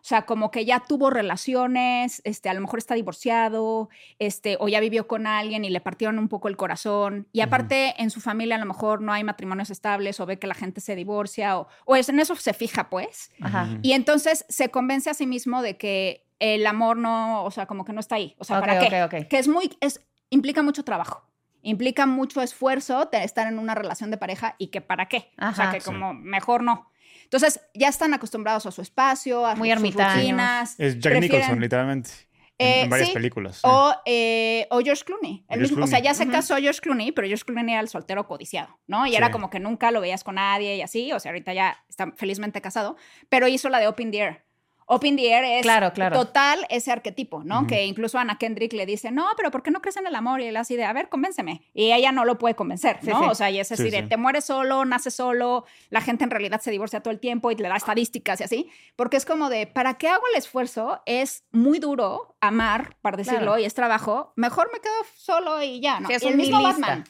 O 0.00 0.04
sea, 0.10 0.22
como 0.22 0.50
que 0.50 0.64
ya 0.64 0.80
tuvo 0.80 1.10
relaciones, 1.10 2.22
este, 2.24 2.48
a 2.48 2.54
lo 2.54 2.60
mejor 2.60 2.78
está 2.78 2.94
divorciado, 2.94 3.88
este, 4.18 4.56
o 4.60 4.68
ya 4.68 4.80
vivió 4.80 5.06
con 5.06 5.26
alguien 5.26 5.64
y 5.64 5.70
le 5.70 5.80
partieron 5.80 6.18
un 6.18 6.28
poco 6.28 6.48
el 6.48 6.56
corazón. 6.56 7.28
Y 7.32 7.40
aparte, 7.42 7.94
en 8.02 8.10
su 8.10 8.20
familia 8.20 8.56
a 8.56 8.58
lo 8.58 8.66
mejor 8.66 9.00
no 9.02 9.12
hay 9.12 9.24
matrimonios 9.24 9.70
estables 9.70 10.18
o 10.20 10.26
ve 10.26 10.38
que 10.38 10.46
la 10.46 10.54
gente 10.54 10.80
se 10.80 10.96
divorcia 10.96 11.58
o, 11.58 11.68
o 11.84 11.96
es- 11.96 12.08
en 12.08 12.18
eso 12.20 12.34
se 12.36 12.52
fija, 12.54 12.88
pues. 12.90 13.30
Ajá. 13.40 13.64
Ujú. 13.64 13.78
Y 13.82 13.92
entonces 13.92 14.44
se 14.48 14.70
convence 14.70 15.10
a 15.10 15.14
sí 15.14 15.26
mismo 15.26 15.62
de 15.62 15.76
que 15.76 16.24
el 16.38 16.66
amor 16.66 16.96
no, 16.96 17.44
o 17.44 17.50
sea, 17.50 17.66
como 17.66 17.84
que 17.84 17.92
no 17.92 18.00
está 18.00 18.14
ahí. 18.16 18.34
O 18.38 18.44
sea, 18.44 18.60
¿para 18.60 18.78
qué? 18.78 19.02
ok, 19.04 19.12
ok. 19.22 19.28
Que 19.28 19.38
es 19.38 19.48
muy, 19.48 19.76
es, 19.80 20.00
implica 20.30 20.62
mucho 20.62 20.84
trabajo. 20.84 21.26
Implica 21.62 22.06
mucho 22.06 22.40
esfuerzo 22.40 23.04
de 23.12 23.22
estar 23.22 23.46
en 23.46 23.58
una 23.58 23.74
relación 23.74 24.10
de 24.10 24.16
pareja 24.16 24.54
y 24.56 24.68
que 24.68 24.80
para 24.80 25.06
qué. 25.08 25.30
o 25.36 25.52
sea, 25.52 25.66
Ajá. 25.66 25.72
que 25.72 25.80
Sí. 25.80 25.84
como 25.86 26.14
mejor 26.14 26.62
no. 26.62 26.88
Entonces, 27.32 27.60
ya 27.74 27.88
están 27.88 28.12
acostumbrados 28.12 28.66
a 28.66 28.72
su 28.72 28.82
espacio, 28.82 29.46
a 29.46 29.54
Muy 29.54 29.70
sus 29.70 29.94
rutinas. 29.94 30.74
Es 30.78 30.94
Jack 30.98 31.12
prefieren- 31.14 31.20
Nicholson, 31.20 31.60
literalmente. 31.60 32.10
En, 32.58 32.66
Eh, 32.66 32.80
en 32.82 32.90
varias 32.90 33.08
sí, 33.08 33.14
películas. 33.14 33.54
sí. 33.56 33.62
O, 33.64 33.94
eh, 34.04 34.66
o 34.70 34.80
George 34.80 35.04
Clooney. 35.04 35.46
El 35.48 35.60
George 35.60 35.72
mismo- 35.74 35.84
O 35.84 35.86
sea, 35.86 36.00
ya 36.00 36.12
se 36.12 36.28
casó 36.28 36.56
George 36.56 36.80
Clooney, 36.80 37.12
pero 37.12 37.26
George 37.28 37.44
Clooney 37.44 37.72
era 37.72 37.80
el 37.80 37.88
soltero 37.88 38.26
codiciado, 38.26 38.78
¿no? 38.86 39.06
Y 39.06 39.10
Sí. 39.10 39.16
era 39.16 39.30
como 39.30 39.48
que 39.48 39.60
nunca 39.60 39.90
lo 39.92 40.00
veías 40.02 40.24
con 40.24 40.34
nadie 40.34 40.76
y 40.76 40.82
así. 40.82 41.10
O 41.12 41.20
sea, 41.20 41.30
ahorita 41.30 41.54
ya 41.54 41.78
está 41.88 42.12
felizmente 42.16 42.60
casado. 42.60 42.96
Pero 43.30 43.46
hizo 43.48 43.68
la 43.70 43.78
de 43.78 43.86
Open 43.88 44.10
the 44.10 44.18
Air. 44.18 44.44
Open 44.92 45.14
the 45.16 45.30
Air 45.32 45.44
es 45.44 45.62
Claro, 45.62 45.92
claro. 45.92 46.16
total 46.18 46.66
ese 46.68 46.90
arquetipo, 46.90 47.44
¿no? 47.44 47.66
Que 47.68 47.86
incluso 47.86 48.18
Ana 48.18 48.38
Kendrick 48.38 48.72
le 48.72 48.86
dice, 48.86 49.12
no, 49.12 49.24
pero 49.36 49.52
¿por 49.52 49.62
qué 49.62 49.70
no 49.70 49.80
crees 49.80 49.96
en 49.98 50.06
el 50.08 50.14
amor? 50.16 50.40
Y 50.40 50.46
él 50.46 50.56
así 50.56 50.74
de, 50.74 50.84
a 50.84 50.92
ver, 50.92 51.08
convénceme. 51.08 51.62
Y 51.74 51.92
ella 51.92 52.10
no 52.10 52.24
lo 52.24 52.38
puede 52.38 52.56
convencer, 52.56 52.98
¿no? 53.04 53.20
sí. 53.20 53.26
O 53.30 53.34
sea, 53.36 53.50
y 53.50 53.60
es 53.60 53.70
así 53.70 53.84
Sí, 53.84 53.90
de, 53.90 54.00
sí. 54.02 54.08
te 54.08 54.16
mueres 54.16 54.44
solo, 54.46 54.84
naces 54.84 55.14
solo, 55.14 55.64
la 55.90 56.00
gente 56.00 56.24
en 56.24 56.30
realidad 56.30 56.60
se 56.60 56.72
divorcia 56.72 57.00
todo 57.02 57.12
el 57.12 57.20
tiempo 57.20 57.50
y 57.52 57.54
le 57.56 57.68
da 57.68 57.76
estadísticas 57.76 58.40
y 58.40 58.44
así. 58.44 58.70
Porque 58.96 59.16
es 59.16 59.24
como 59.24 59.48
de, 59.48 59.68
¿para 59.68 59.94
qué 59.94 60.08
hago 60.08 60.22
el 60.32 60.38
esfuerzo? 60.38 61.00
Es 61.06 61.44
muy 61.52 61.78
duro 61.78 62.34
amar, 62.40 62.96
para 63.00 63.16
decirlo, 63.16 63.38
Claro. 63.40 63.58
y 63.58 63.64
es 63.66 63.74
trabajo. 63.74 64.32
Mejor 64.34 64.70
me 64.72 64.80
quedo 64.80 64.92
solo 65.16 65.62
y 65.62 65.80
ya, 65.80 66.00
¿no? 66.00 66.08
Es 66.10 66.22
Y 66.22 66.26
el 66.28 66.36
mismo. 66.36 66.60
Batman. 66.62 67.04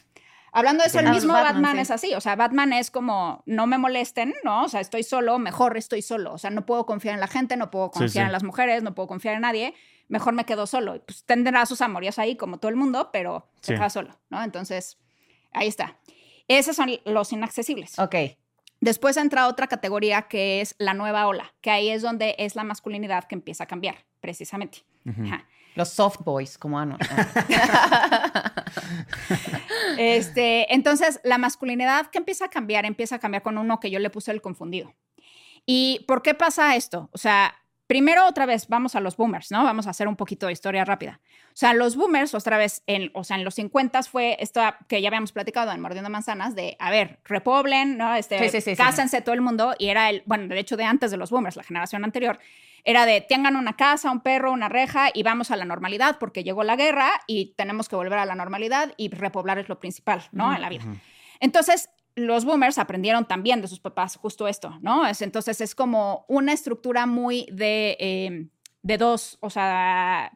Hablando 0.53 0.83
de 0.83 0.89
eso, 0.89 0.99
el 0.99 1.09
mismo 1.09 1.33
Batman, 1.33 1.53
Batman, 1.53 1.75
sí. 1.75 1.81
es 1.81 1.91
así. 1.91 2.13
O 2.13 2.21
sea, 2.21 2.35
Batman 2.35 2.73
es 2.73 2.91
como, 2.91 3.41
no 3.45 3.67
me 3.67 3.77
molesten, 3.77 4.33
¿no? 4.43 4.65
O 4.65 4.67
sea, 4.67 4.81
estoy 4.81 5.03
solo, 5.03 5.39
mejor 5.39 5.77
estoy 5.77 6.01
solo. 6.01 6.33
O 6.33 6.37
sea, 6.37 6.49
no 6.49 6.65
puedo 6.65 6.85
confiar 6.85 7.13
en 7.13 7.21
la 7.21 7.27
gente, 7.27 7.55
no 7.55 7.71
puedo 7.71 7.91
confiar 7.91 8.25
sí. 8.25 8.27
en 8.27 8.31
las 8.31 8.43
mujeres, 8.43 8.83
no 8.83 8.93
puedo 8.93 9.07
confiar 9.07 9.35
en 9.35 9.41
nadie. 9.41 9.73
Mejor 10.09 10.33
me 10.33 10.45
quedo 10.45 10.67
solo. 10.67 10.95
Y 10.95 10.99
pues 10.99 11.23
tendrá 11.23 11.65
sus 11.65 11.81
amoríos 11.81 12.19
ahí, 12.19 12.35
como 12.35 12.57
todo 12.57 12.69
el 12.69 12.75
mundo, 12.75 13.11
pero 13.13 13.47
se 13.61 13.75
queda 13.75 13.89
solo, 13.89 14.19
¿no? 14.29 14.43
Entonces, 14.43 14.97
ahí 15.53 15.67
está. 15.67 15.97
Esos 16.49 16.75
son 16.75 16.89
los 17.05 17.31
inaccesibles. 17.31 17.97
Ok. 17.97 18.15
Después 18.81 19.15
entra 19.15 19.47
otra 19.47 19.67
categoría 19.67 20.23
que 20.23 20.59
es 20.59 20.75
la 20.79 20.93
nueva 20.93 21.27
ola, 21.27 21.53
que 21.61 21.69
ahí 21.69 21.89
es 21.89 22.01
donde 22.01 22.35
es 22.39 22.55
la 22.55 22.63
masculinidad 22.63 23.23
que 23.25 23.35
empieza 23.35 23.63
a 23.65 23.67
cambiar, 23.67 24.05
precisamente. 24.19 24.79
Ajá. 25.07 25.47
Los 25.75 25.89
soft 25.89 26.19
boys, 26.23 26.57
como 26.57 26.79
Ano. 26.79 26.97
Este, 29.97 30.73
entonces, 30.73 31.19
la 31.23 31.37
masculinidad 31.37 32.07
que 32.07 32.17
empieza 32.17 32.45
a 32.45 32.49
cambiar, 32.49 32.85
empieza 32.85 33.15
a 33.15 33.19
cambiar 33.19 33.43
con 33.43 33.57
uno 33.57 33.79
que 33.79 33.91
yo 33.91 33.99
le 33.99 34.09
puse 34.09 34.31
el 34.31 34.41
confundido. 34.41 34.93
¿Y 35.65 36.05
por 36.07 36.21
qué 36.21 36.33
pasa 36.33 36.75
esto? 36.75 37.09
O 37.11 37.17
sea, 37.17 37.55
primero 37.87 38.25
otra 38.25 38.45
vez 38.45 38.67
vamos 38.67 38.95
a 38.95 39.01
los 39.01 39.17
boomers, 39.17 39.51
¿no? 39.51 39.63
Vamos 39.63 39.85
a 39.85 39.89
hacer 39.91 40.07
un 40.07 40.15
poquito 40.15 40.47
de 40.47 40.53
historia 40.53 40.85
rápida. 40.85 41.19
O 41.47 41.55
sea, 41.55 41.73
los 41.73 41.95
boomers, 41.95 42.33
otra 42.33 42.57
vez, 42.57 42.83
en, 42.87 43.11
o 43.13 43.23
sea, 43.23 43.37
en 43.37 43.43
los 43.43 43.55
50 43.55 44.03
fue 44.03 44.37
esto 44.39 44.61
que 44.87 45.01
ya 45.01 45.09
habíamos 45.09 45.33
platicado 45.33 45.71
en 45.71 45.81
Mordiendo 45.81 46.09
Manzanas, 46.09 46.55
de, 46.55 46.77
a 46.79 46.89
ver, 46.89 47.19
repoblen, 47.25 47.97
¿no? 47.97 48.15
Este, 48.15 48.39
Sí, 48.39 48.49
sí, 48.49 48.61
sí, 48.61 48.71
sí. 48.71 48.77
cásense 48.77 49.21
todo 49.21 49.35
el 49.35 49.41
mundo, 49.41 49.75
y 49.77 49.89
era 49.89 50.09
el, 50.09 50.23
bueno, 50.25 50.47
de 50.47 50.59
hecho, 50.59 50.77
de 50.77 50.85
antes 50.85 51.11
de 51.11 51.17
los 51.17 51.29
boomers, 51.31 51.57
la 51.57 51.63
generación 51.63 52.03
anterior, 52.05 52.39
era 52.83 53.05
de 53.05 53.21
tengan 53.21 53.55
una 53.55 53.75
casa, 53.75 54.11
un 54.11 54.21
perro, 54.21 54.51
una 54.51 54.69
reja 54.69 55.09
y 55.13 55.23
vamos 55.23 55.51
a 55.51 55.55
la 55.55 55.65
normalidad 55.65 56.17
porque 56.19 56.43
llegó 56.43 56.63
la 56.63 56.75
guerra 56.75 57.11
y 57.27 57.53
tenemos 57.55 57.89
que 57.89 57.95
volver 57.95 58.19
a 58.19 58.25
la 58.25 58.35
normalidad 58.35 58.93
y 58.97 59.09
repoblar 59.09 59.59
es 59.59 59.69
lo 59.69 59.79
principal, 59.79 60.23
¿no? 60.31 60.53
En 60.53 60.61
la 60.61 60.69
vida. 60.69 60.83
Entonces, 61.39 61.89
los 62.15 62.45
boomers 62.45 62.77
aprendieron 62.77 63.25
también 63.25 63.61
de 63.61 63.67
sus 63.67 63.79
papás 63.79 64.15
justo 64.17 64.47
esto, 64.47 64.77
¿no? 64.81 65.05
Es, 65.07 65.21
entonces 65.21 65.61
es 65.61 65.75
como 65.75 66.25
una 66.27 66.53
estructura 66.53 67.05
muy 67.05 67.47
de, 67.51 67.97
eh, 67.99 68.47
de 68.81 68.97
dos, 68.97 69.37
o 69.41 69.49
sea, 69.49 70.31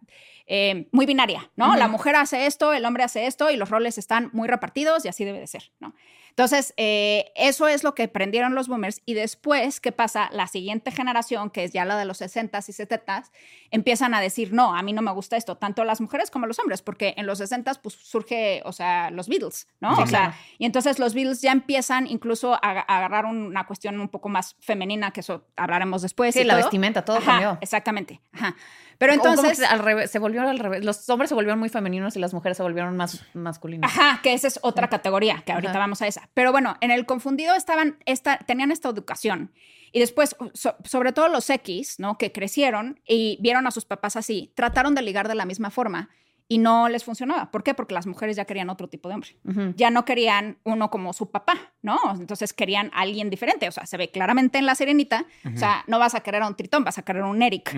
eh, 0.47 0.87
muy 0.91 1.05
binaria, 1.05 1.51
¿no? 1.55 1.75
La 1.75 1.87
mujer 1.87 2.15
hace 2.15 2.45
esto, 2.45 2.71
el 2.73 2.85
hombre 2.85 3.03
hace 3.03 3.25
esto 3.25 3.49
y 3.49 3.57
los 3.57 3.69
roles 3.69 3.97
están 3.97 4.29
muy 4.31 4.47
repartidos 4.47 5.03
y 5.03 5.07
así 5.07 5.25
debe 5.25 5.39
de 5.39 5.47
ser, 5.47 5.71
¿no? 5.79 5.95
Entonces, 6.37 6.73
eh, 6.75 7.31
eso 7.35 7.69
es 7.69 7.85
lo 7.85 7.95
que 7.95 8.03
aprendieron 8.03 8.55
los 8.55 8.67
boomers 8.67 9.01
y 9.05 9.13
después, 9.13 9.79
¿qué 9.79 9.93
pasa? 9.93 10.29
La 10.33 10.47
siguiente 10.47 10.91
generación, 10.91 11.49
que 11.49 11.63
es 11.63 11.71
ya 11.71 11.85
la 11.85 11.97
de 11.97 12.03
los 12.03 12.19
60s 12.19 12.67
y 12.67 12.73
70s, 12.73 13.31
empiezan 13.71 14.13
a 14.13 14.19
decir, 14.19 14.51
no, 14.51 14.75
a 14.75 14.81
mí 14.81 14.91
no 14.91 15.01
me 15.01 15.13
gusta 15.13 15.37
esto, 15.37 15.55
tanto 15.55 15.85
las 15.85 16.01
mujeres 16.01 16.29
como 16.29 16.45
los 16.45 16.59
hombres, 16.59 16.81
porque 16.81 17.13
en 17.15 17.25
los 17.25 17.39
60s 17.39 17.79
pues 17.81 17.95
surge, 17.95 18.61
o 18.65 18.73
sea, 18.73 19.11
los 19.11 19.29
Beatles, 19.29 19.69
¿no? 19.79 19.95
Sí, 19.95 20.01
o 20.01 20.07
sea, 20.07 20.19
claro. 20.19 20.35
y 20.57 20.65
entonces 20.65 20.99
los 20.99 21.13
Beatles 21.13 21.41
ya 21.41 21.53
empiezan 21.53 22.05
incluso 22.05 22.55
a, 22.55 22.59
a 22.61 22.97
agarrar 22.97 23.23
una 23.27 23.65
cuestión 23.65 23.97
un 24.01 24.09
poco 24.09 24.27
más 24.27 24.57
femenina, 24.59 25.11
que 25.11 25.21
eso 25.21 25.47
hablaremos 25.55 26.01
después. 26.01 26.33
Sí, 26.33 26.41
y 26.41 26.43
la 26.43 26.55
todo. 26.55 26.63
vestimenta, 26.63 27.05
todo 27.05 27.17
Ajá, 27.17 27.25
cambió. 27.25 27.57
Exactamente. 27.61 28.19
Ajá. 28.33 28.57
Pero 28.97 29.13
entonces... 29.13 29.61
al 29.61 29.79
revés, 29.79 30.11
se 30.11 30.19
volvió 30.19 30.41
al 30.41 30.59
revés. 30.59 30.83
Los 30.85 31.09
hombres 31.09 31.29
se 31.29 31.35
volvieron 31.35 31.59
muy 31.59 31.69
femeninos 31.69 32.15
y 32.15 32.19
las 32.19 32.33
mujeres 32.33 32.57
se 32.57 32.63
volvieron 32.63 32.95
más 32.95 33.25
masculinas. 33.33 33.91
Ajá, 33.91 34.21
que 34.21 34.33
esa 34.33 34.47
es 34.47 34.59
otra 34.61 34.89
categoría, 34.89 35.43
que 35.45 35.51
ahorita 35.51 35.71
Ajá. 35.71 35.79
vamos 35.79 36.01
a 36.01 36.07
esa. 36.07 36.29
Pero 36.33 36.51
bueno, 36.51 36.77
en 36.81 36.91
el 36.91 37.05
confundido 37.05 37.55
estaban, 37.55 37.97
esta, 38.05 38.37
tenían 38.39 38.71
esta 38.71 38.89
educación. 38.89 39.51
Y 39.91 39.99
después, 39.99 40.35
so- 40.53 40.75
sobre 40.83 41.13
todo 41.13 41.29
los 41.29 41.49
X, 41.49 41.99
¿no? 41.99 42.17
Que 42.17 42.31
crecieron 42.31 42.99
y 43.07 43.37
vieron 43.41 43.65
a 43.67 43.71
sus 43.71 43.85
papás 43.85 44.15
así, 44.15 44.51
trataron 44.55 44.93
de 44.95 45.01
ligar 45.01 45.27
de 45.27 45.35
la 45.35 45.45
misma 45.45 45.71
forma 45.71 46.09
y 46.47 46.59
no 46.59 46.89
les 46.89 47.03
funcionaba. 47.03 47.49
¿Por 47.49 47.63
qué? 47.63 47.73
Porque 47.73 47.93
las 47.93 48.05
mujeres 48.05 48.35
ya 48.35 48.45
querían 48.45 48.69
otro 48.69 48.87
tipo 48.87 49.09
de 49.09 49.15
hombre. 49.15 49.37
Ya 49.75 49.89
no 49.89 50.05
querían 50.05 50.59
uno 50.63 50.89
como 50.91 51.11
su 51.13 51.31
papá, 51.31 51.55
¿no? 51.81 51.97
Entonces 52.19 52.53
querían 52.53 52.91
a 52.93 53.01
alguien 53.01 53.29
diferente. 53.29 53.67
O 53.67 53.71
sea, 53.71 53.85
se 53.85 53.97
ve 53.97 54.11
claramente 54.11 54.59
en 54.59 54.65
la 54.65 54.75
sirenita. 54.75 55.25
O 55.53 55.57
sea, 55.57 55.83
no 55.87 55.97
vas 55.97 56.13
a 56.13 56.21
querer 56.21 56.43
a 56.43 56.47
un 56.47 56.55
tritón, 56.55 56.83
vas 56.83 56.97
a 56.97 57.01
querer 57.01 57.23
a 57.23 57.27
un 57.27 57.41
Eric. 57.41 57.75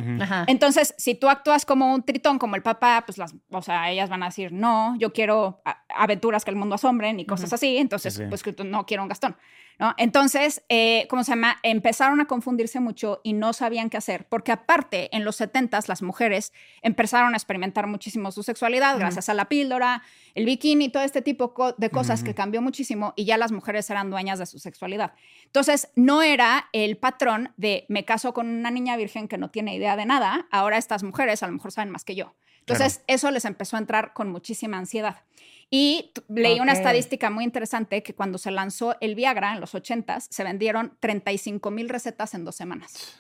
Entonces, 0.48 0.94
si 0.98 1.16
tú 1.16 1.30
actúas 1.30 1.66
como 1.66 1.94
un 1.94 2.04
tritón, 2.04 2.40
como 2.40 2.56
el 2.56 2.62
papá, 2.62 3.04
pues 3.06 3.18
las, 3.18 3.36
o 3.50 3.62
sea, 3.62 3.90
ellas 3.90 4.10
van 4.10 4.24
a 4.24 4.28
decir, 4.28 4.52
no, 4.52 4.98
yo 4.98 5.14
quiero 5.14 5.62
aventuras 5.90 6.44
que 6.44 6.52
el 6.52 6.58
mundo 6.58 6.76
asombren 6.76 7.20
y 7.20 7.26
cosas 7.26 7.54
así, 7.54 7.78
entonces, 7.78 8.16
Sí, 8.18 8.24
pues 8.30 8.42
que 8.42 8.56
no 8.64 8.86
quiero 8.86 9.04
un 9.04 9.10
Gastón. 9.10 9.38
¿No? 9.80 9.94
Entonces, 9.98 10.64
eh, 10.70 11.08
¿cómo 11.10 11.24
se 11.24 11.32
llama? 11.32 11.58
Empezaron 11.64 12.20
a 12.22 12.26
confundirse 12.26 12.80
mucho 12.80 13.22
y 13.24 13.34
no 13.34 13.54
sabían 13.54 13.90
qué 13.90 13.98
hacer, 13.98 14.26
porque 14.28 14.52
aparte, 14.52 15.16
en 15.16 15.24
los 15.24 15.36
70 15.38 15.80
las 15.88 16.02
mujeres 16.02 16.54
empezaron 16.82 17.34
a 17.34 17.38
experimentar 17.38 17.88
muchísimo 17.88 18.32
su 18.32 18.44
sexualidad 18.44 18.98
gracias 18.98 19.30
a 19.30 19.34
la 19.34 19.46
píldora, 19.46 20.02
el 20.34 20.46
bikini, 20.46 20.90
todo 20.90 21.04
este 21.04 21.22
tipo 21.22 21.54
de 21.78 21.90
cosas 21.90 22.24
que 22.24 22.34
cambió 22.34 22.62
muchísimo 22.62 23.14
y 23.16 23.26
ya 23.26 23.38
las 23.38 23.52
mujeres 23.52 23.90
eran 23.90 24.10
dueñas 24.10 24.40
de 24.40 24.46
su 24.46 24.60
sexualidad. 24.60 25.14
Entonces, 25.46 25.90
no 25.96 26.22
era 26.22 26.70
el 26.74 26.98
patrón 26.98 27.54
de 27.58 27.86
me 27.90 28.06
caso 28.06 28.34
con 28.34 28.48
una 28.48 28.72
niña 28.72 28.98
virgen 28.98 29.28
que 29.28 29.38
no 29.38 29.50
tiene 29.50 29.76
idea 29.76 29.96
de 29.96 30.06
nada, 30.06 30.48
ahora 30.52 30.78
estas 30.78 31.04
mujeres 31.04 31.44
a 31.44 31.48
lo 31.48 31.54
mejor 31.54 31.72
saben 31.72 31.92
más 31.92 32.04
que 32.04 32.16
yo. 32.16 32.36
Entonces, 32.60 33.02
eso 33.08 33.32
les 33.32 33.46
empezó 33.46 33.78
a 33.78 33.80
entrar 33.80 34.14
con 34.14 34.30
muchísima 34.30 34.78
ansiedad. 34.78 35.24
Y 35.70 36.14
leí 36.30 36.60
una 36.62 36.72
estadística 36.72 37.30
muy 37.30 37.44
interesante 37.44 38.02
que 38.02 38.16
cuando 38.16 38.38
se 38.38 38.52
lanzó 38.52 38.96
el 39.02 39.16
Viagra 39.16 39.54
en 39.54 39.60
los 39.60 39.74
80s, 39.76 40.28
se 40.30 40.44
vendieron 40.44 40.96
35 41.02 41.72
mil 41.72 41.90
recetas 41.90 42.34
en 42.34 42.46
dos 42.46 42.56
semanas. 42.56 43.18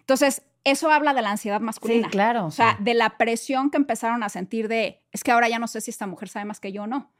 Entonces, 0.00 0.42
eso 0.64 0.90
habla 0.90 1.14
de 1.14 1.22
la 1.22 1.30
ansiedad 1.30 1.60
masculina. 1.60 2.08
Sí, 2.08 2.10
claro. 2.12 2.44
O 2.46 2.50
sea, 2.50 2.76
de 2.80 2.92
la 2.94 3.16
presión 3.16 3.70
que 3.70 3.78
empezaron 3.78 4.22
a 4.22 4.28
sentir 4.28 4.68
de, 4.68 5.02
es 5.12 5.24
que 5.24 5.32
ahora 5.32 5.48
ya 5.48 5.58
no 5.58 5.66
sé 5.66 5.80
si 5.80 5.90
esta 5.90 6.06
mujer 6.06 6.28
sabe 6.28 6.44
más 6.44 6.60
que 6.60 6.72
yo 6.72 6.82
o 6.82 6.86
no. 6.86 7.10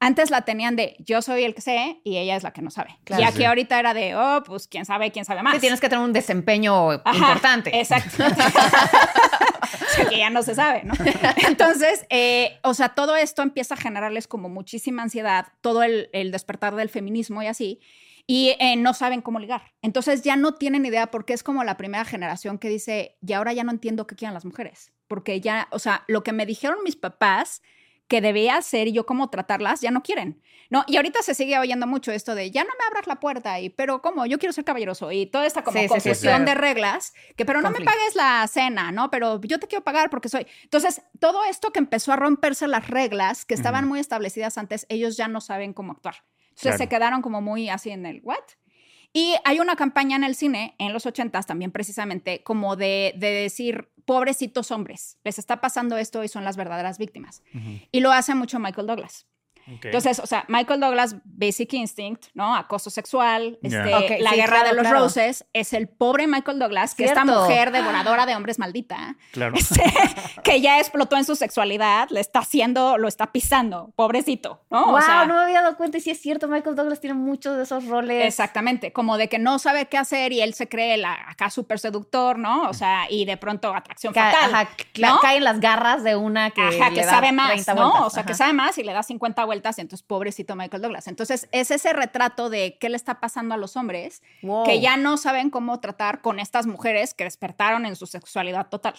Antes 0.00 0.30
la 0.30 0.42
tenían 0.42 0.74
de, 0.74 0.96
yo 0.98 1.22
soy 1.22 1.44
el 1.44 1.54
que 1.54 1.60
sé 1.60 2.00
y 2.02 2.16
ella 2.16 2.34
es 2.36 2.42
la 2.42 2.52
que 2.52 2.62
no 2.62 2.70
sabe. 2.70 2.98
Claro. 3.04 3.22
y 3.22 3.26
aquí 3.26 3.38
Sí. 3.38 3.44
ahorita 3.44 3.78
era 3.78 3.94
de, 3.94 4.16
oh, 4.16 4.42
pues 4.44 4.66
quién 4.68 4.84
sabe, 4.86 5.12
quién 5.12 5.24
sabe 5.24 5.42
más. 5.42 5.54
Sí, 5.54 5.60
tienes 5.60 5.80
que 5.80 5.88
tener 5.88 6.04
un 6.04 6.12
desempeño 6.12 6.90
Ajá, 6.90 7.16
importante. 7.16 7.78
Exacto. 7.78 8.24
sea, 9.94 10.08
que 10.08 10.18
ya 10.18 10.30
no 10.30 10.42
se 10.42 10.54
sabe, 10.54 10.82
¿no? 10.84 10.94
Entonces, 11.48 12.06
eh, 12.10 12.58
o 12.62 12.74
sea, 12.74 12.90
todo 12.90 13.16
esto 13.16 13.42
empieza 13.42 13.74
a 13.74 13.78
generarles 13.78 14.26
como 14.28 14.48
muchísima 14.48 15.02
ansiedad, 15.02 15.48
todo 15.60 15.82
el, 15.82 16.08
el 16.12 16.30
despertar 16.30 16.74
del 16.74 16.88
feminismo 16.88 17.42
y 17.42 17.46
así, 17.46 17.80
y 18.26 18.56
eh, 18.58 18.76
no 18.76 18.94
saben 18.94 19.20
cómo 19.20 19.38
ligar. 19.38 19.72
Entonces 19.82 20.22
ya 20.22 20.36
no 20.36 20.54
tienen 20.54 20.86
idea 20.86 21.10
porque 21.10 21.34
es 21.34 21.42
como 21.42 21.64
la 21.64 21.76
primera 21.76 22.04
generación 22.04 22.58
que 22.58 22.68
dice, 22.68 23.16
y 23.26 23.32
ahora 23.32 23.52
ya 23.52 23.64
no 23.64 23.70
entiendo 23.70 24.06
qué 24.06 24.16
quieren 24.16 24.34
las 24.34 24.44
mujeres, 24.44 24.92
porque 25.08 25.40
ya, 25.40 25.68
o 25.70 25.78
sea, 25.78 26.04
lo 26.08 26.22
que 26.22 26.32
me 26.32 26.46
dijeron 26.46 26.78
mis 26.84 26.96
papás 26.96 27.62
que 28.08 28.20
debía 28.20 28.56
hacer 28.56 28.88
y 28.88 28.92
yo 28.92 29.06
cómo 29.06 29.30
tratarlas, 29.30 29.80
ya 29.80 29.90
no 29.90 30.02
quieren. 30.02 30.42
No, 30.70 30.84
y 30.86 30.96
ahorita 30.96 31.22
se 31.22 31.34
sigue 31.34 31.58
oyendo 31.58 31.86
mucho 31.86 32.10
esto 32.12 32.34
de 32.34 32.50
ya 32.50 32.64
no 32.64 32.70
me 32.78 32.86
abras 32.86 33.06
la 33.06 33.20
puerta 33.20 33.60
y 33.60 33.70
pero 33.70 34.02
cómo, 34.02 34.26
yo 34.26 34.38
quiero 34.38 34.52
ser 34.52 34.64
caballeroso 34.64 35.12
y 35.12 35.26
toda 35.26 35.46
esta 35.46 35.62
como 35.62 35.74
Sí, 35.78 35.82
sí, 35.82 35.86
sí, 35.88 35.92
confusión 35.94 36.44
claro. 36.44 36.44
de 36.46 36.54
reglas, 36.54 37.12
que 37.36 37.44
pero 37.44 37.60
no 37.60 37.70
me 37.70 37.80
pagues 37.84 38.14
la 38.14 38.46
cena, 38.48 38.90
¿no? 38.92 39.10
Pero 39.10 39.40
yo 39.42 39.58
te 39.58 39.66
quiero 39.68 39.84
pagar 39.84 40.10
porque 40.10 40.28
soy. 40.28 40.46
Entonces, 40.62 41.02
todo 41.20 41.44
esto 41.44 41.70
que 41.70 41.78
empezó 41.78 42.12
a 42.12 42.16
romperse 42.16 42.66
las 42.66 42.88
reglas 42.88 43.44
que 43.44 43.54
estaban 43.54 43.86
muy 43.86 44.00
establecidas 44.00 44.58
antes, 44.58 44.86
ellos 44.88 45.16
ya 45.16 45.28
no 45.28 45.40
saben 45.40 45.72
cómo 45.72 45.92
actuar. 45.92 46.16
Entonces 46.50 46.62
Claro. 46.62 46.78
se 46.78 46.88
quedaron 46.88 47.22
como 47.22 47.40
muy 47.40 47.68
así 47.68 47.90
en 47.90 48.06
el 48.06 48.20
what? 48.22 48.38
Y 49.12 49.34
hay 49.44 49.60
una 49.60 49.76
campaña 49.76 50.16
en 50.16 50.24
el 50.24 50.34
cine, 50.34 50.74
en 50.78 50.92
los 50.92 51.06
80s 51.06 51.46
también 51.46 51.70
precisamente, 51.70 52.42
como 52.42 52.74
de, 52.74 53.14
de 53.16 53.28
decir, 53.30 53.88
pobrecitos 54.04 54.70
hombres, 54.70 55.18
les 55.24 55.38
está 55.38 55.60
pasando 55.60 55.96
esto 55.96 56.24
y 56.24 56.28
son 56.28 56.44
las 56.44 56.56
verdaderas 56.56 56.98
víctimas. 56.98 57.42
Y 57.90 58.00
lo 58.00 58.12
hace 58.12 58.34
mucho 58.34 58.58
Michael 58.58 58.86
Douglas. 58.86 59.26
Entonces, 59.66 60.18
o 60.18 60.26
sea, 60.26 60.44
Michael 60.48 60.80
Douglas, 60.80 61.16
Basic 61.24 61.72
Instinct, 61.72 62.26
¿no? 62.34 62.54
Acoso 62.54 62.90
sexual, 62.90 63.58
este, 63.62 64.18
la 64.20 64.30
sí, 64.30 64.36
guerra 64.36 64.60
claro, 64.60 64.68
de 64.68 64.74
los 64.74 64.82
claro. 64.82 64.98
roses, 65.00 65.46
es 65.52 65.72
el 65.72 65.88
pobre 65.88 66.26
Michael 66.26 66.58
Douglas, 66.58 66.94
que 66.94 67.04
esta 67.04 67.24
mujer 67.24 67.72
devoradora 67.72 68.26
de 68.26 68.36
hombres 68.36 68.58
maldita, 68.58 69.16
claro. 69.32 69.54
este, 69.56 69.82
que 70.44 70.60
ya 70.60 70.78
explotó 70.78 71.16
en 71.16 71.24
su 71.24 71.34
sexualidad, 71.34 72.08
le 72.10 72.20
está 72.20 72.40
haciendo, 72.40 72.98
lo 72.98 73.08
está 73.08 73.32
pisando, 73.32 73.90
pobrecito, 73.96 74.62
¿no? 74.70 74.86
wow, 74.86 74.96
O 74.96 75.00
sea, 75.00 75.24
no 75.24 75.34
me 75.34 75.40
había 75.44 75.62
dado 75.62 75.76
cuenta 75.76 75.96
y 75.98 76.00
sí 76.02 76.10
es 76.10 76.20
cierto, 76.20 76.46
Michael 76.46 76.76
Douglas 76.76 77.00
tiene 77.00 77.14
muchos 77.14 77.56
de 77.56 77.62
esos 77.62 77.86
roles. 77.86 78.26
Exactamente, 78.26 78.92
como 78.92 79.16
de 79.16 79.28
que 79.30 79.38
no 79.38 79.58
sabe 79.58 79.86
qué 79.86 79.96
hacer 79.96 80.32
y 80.32 80.42
él 80.42 80.52
se 80.52 80.68
cree 80.68 80.98
la, 80.98 81.14
acá 81.28 81.48
súper 81.48 81.78
seductor, 81.78 82.38
¿no? 82.38 82.68
O 82.68 82.74
sea, 82.74 83.06
y 83.08 83.24
de 83.24 83.38
pronto 83.38 83.74
atracción 83.74 84.12
Ca- 84.12 84.30
fatal. 84.30 84.54
ajá, 84.54 84.68
¿no? 84.98 85.20
cae 85.20 85.38
en 85.38 85.44
las 85.44 85.58
garras 85.60 86.04
de 86.04 86.16
una 86.16 86.50
que, 86.50 86.60
Ajá, 86.60 86.90
le 86.90 86.96
que 87.00 87.06
da 87.06 87.10
sabe 87.10 87.32
más, 87.32 87.52
30 87.52 87.74
¿no? 87.74 87.80
vueltas. 87.82 88.06
O 88.06 88.10
sea, 88.10 88.24
que 88.26 88.34
sabe 88.34 88.52
más 88.52 88.76
y 88.76 88.82
le 88.82 88.92
da 88.92 89.02
50 89.02 89.42
vueltas 89.44 89.53
y 89.54 89.80
entonces 89.80 90.02
pobrecito 90.06 90.56
Michael 90.56 90.82
Douglas. 90.82 91.06
Entonces, 91.08 91.48
es 91.52 91.70
ese 91.70 91.92
retrato 91.92 92.50
de 92.50 92.76
qué 92.80 92.88
le 92.88 92.96
está 92.96 93.20
pasando 93.20 93.54
a 93.54 93.58
los 93.58 93.76
hombres 93.76 94.22
Wow. 94.42 94.64
que 94.64 94.80
ya 94.80 94.96
no 94.96 95.16
saben 95.16 95.50
cómo 95.50 95.80
tratar 95.80 96.20
con 96.20 96.40
estas 96.40 96.66
mujeres 96.66 97.14
que 97.14 97.24
despertaron 97.24 97.86
en 97.86 97.96
su 97.96 98.06
sexualidad 98.06 98.68
total. 98.68 98.94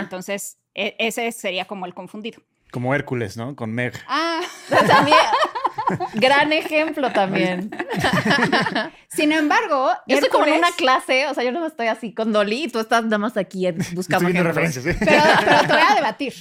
Entonces, 0.00 0.58
e- 0.74 0.94
ese 0.98 1.30
sería 1.32 1.64
como 1.66 1.86
el 1.86 1.94
confundido. 1.94 2.40
Como 2.70 2.94
Hércules, 2.94 3.36
¿no? 3.38 3.56
Con 3.56 3.72
Meg. 3.72 3.94
Ah, 4.06 4.40
También, 4.86 5.16
gran 6.14 6.52
ejemplo 6.52 7.10
también. 7.12 7.70
sin 9.08 9.32
embargo, 9.32 9.90
Yo 10.06 10.16
estoy 10.16 10.28
como 10.30 10.44
en 10.46 10.54
Hércules- 10.54 10.58
una 10.58 10.72
clase, 10.76 11.26
o 11.28 11.34
sea, 11.34 11.44
yo 11.44 11.52
no 11.52 11.66
estoy 11.66 11.86
así 11.86 12.12
con 12.12 12.32
Dolly 12.32 12.64
y 12.64 12.68
tú 12.68 12.78
estás 12.78 13.04
nada 13.04 13.18
más 13.18 13.36
aquí 13.36 13.66
buscando 13.94 14.28
referencias. 14.28 14.84
¿eh? 14.86 14.96
Pero, 14.98 15.22
pero 15.44 15.60
te 15.62 15.66
voy 15.72 15.82
a 15.88 15.94
debatir. 15.94 16.34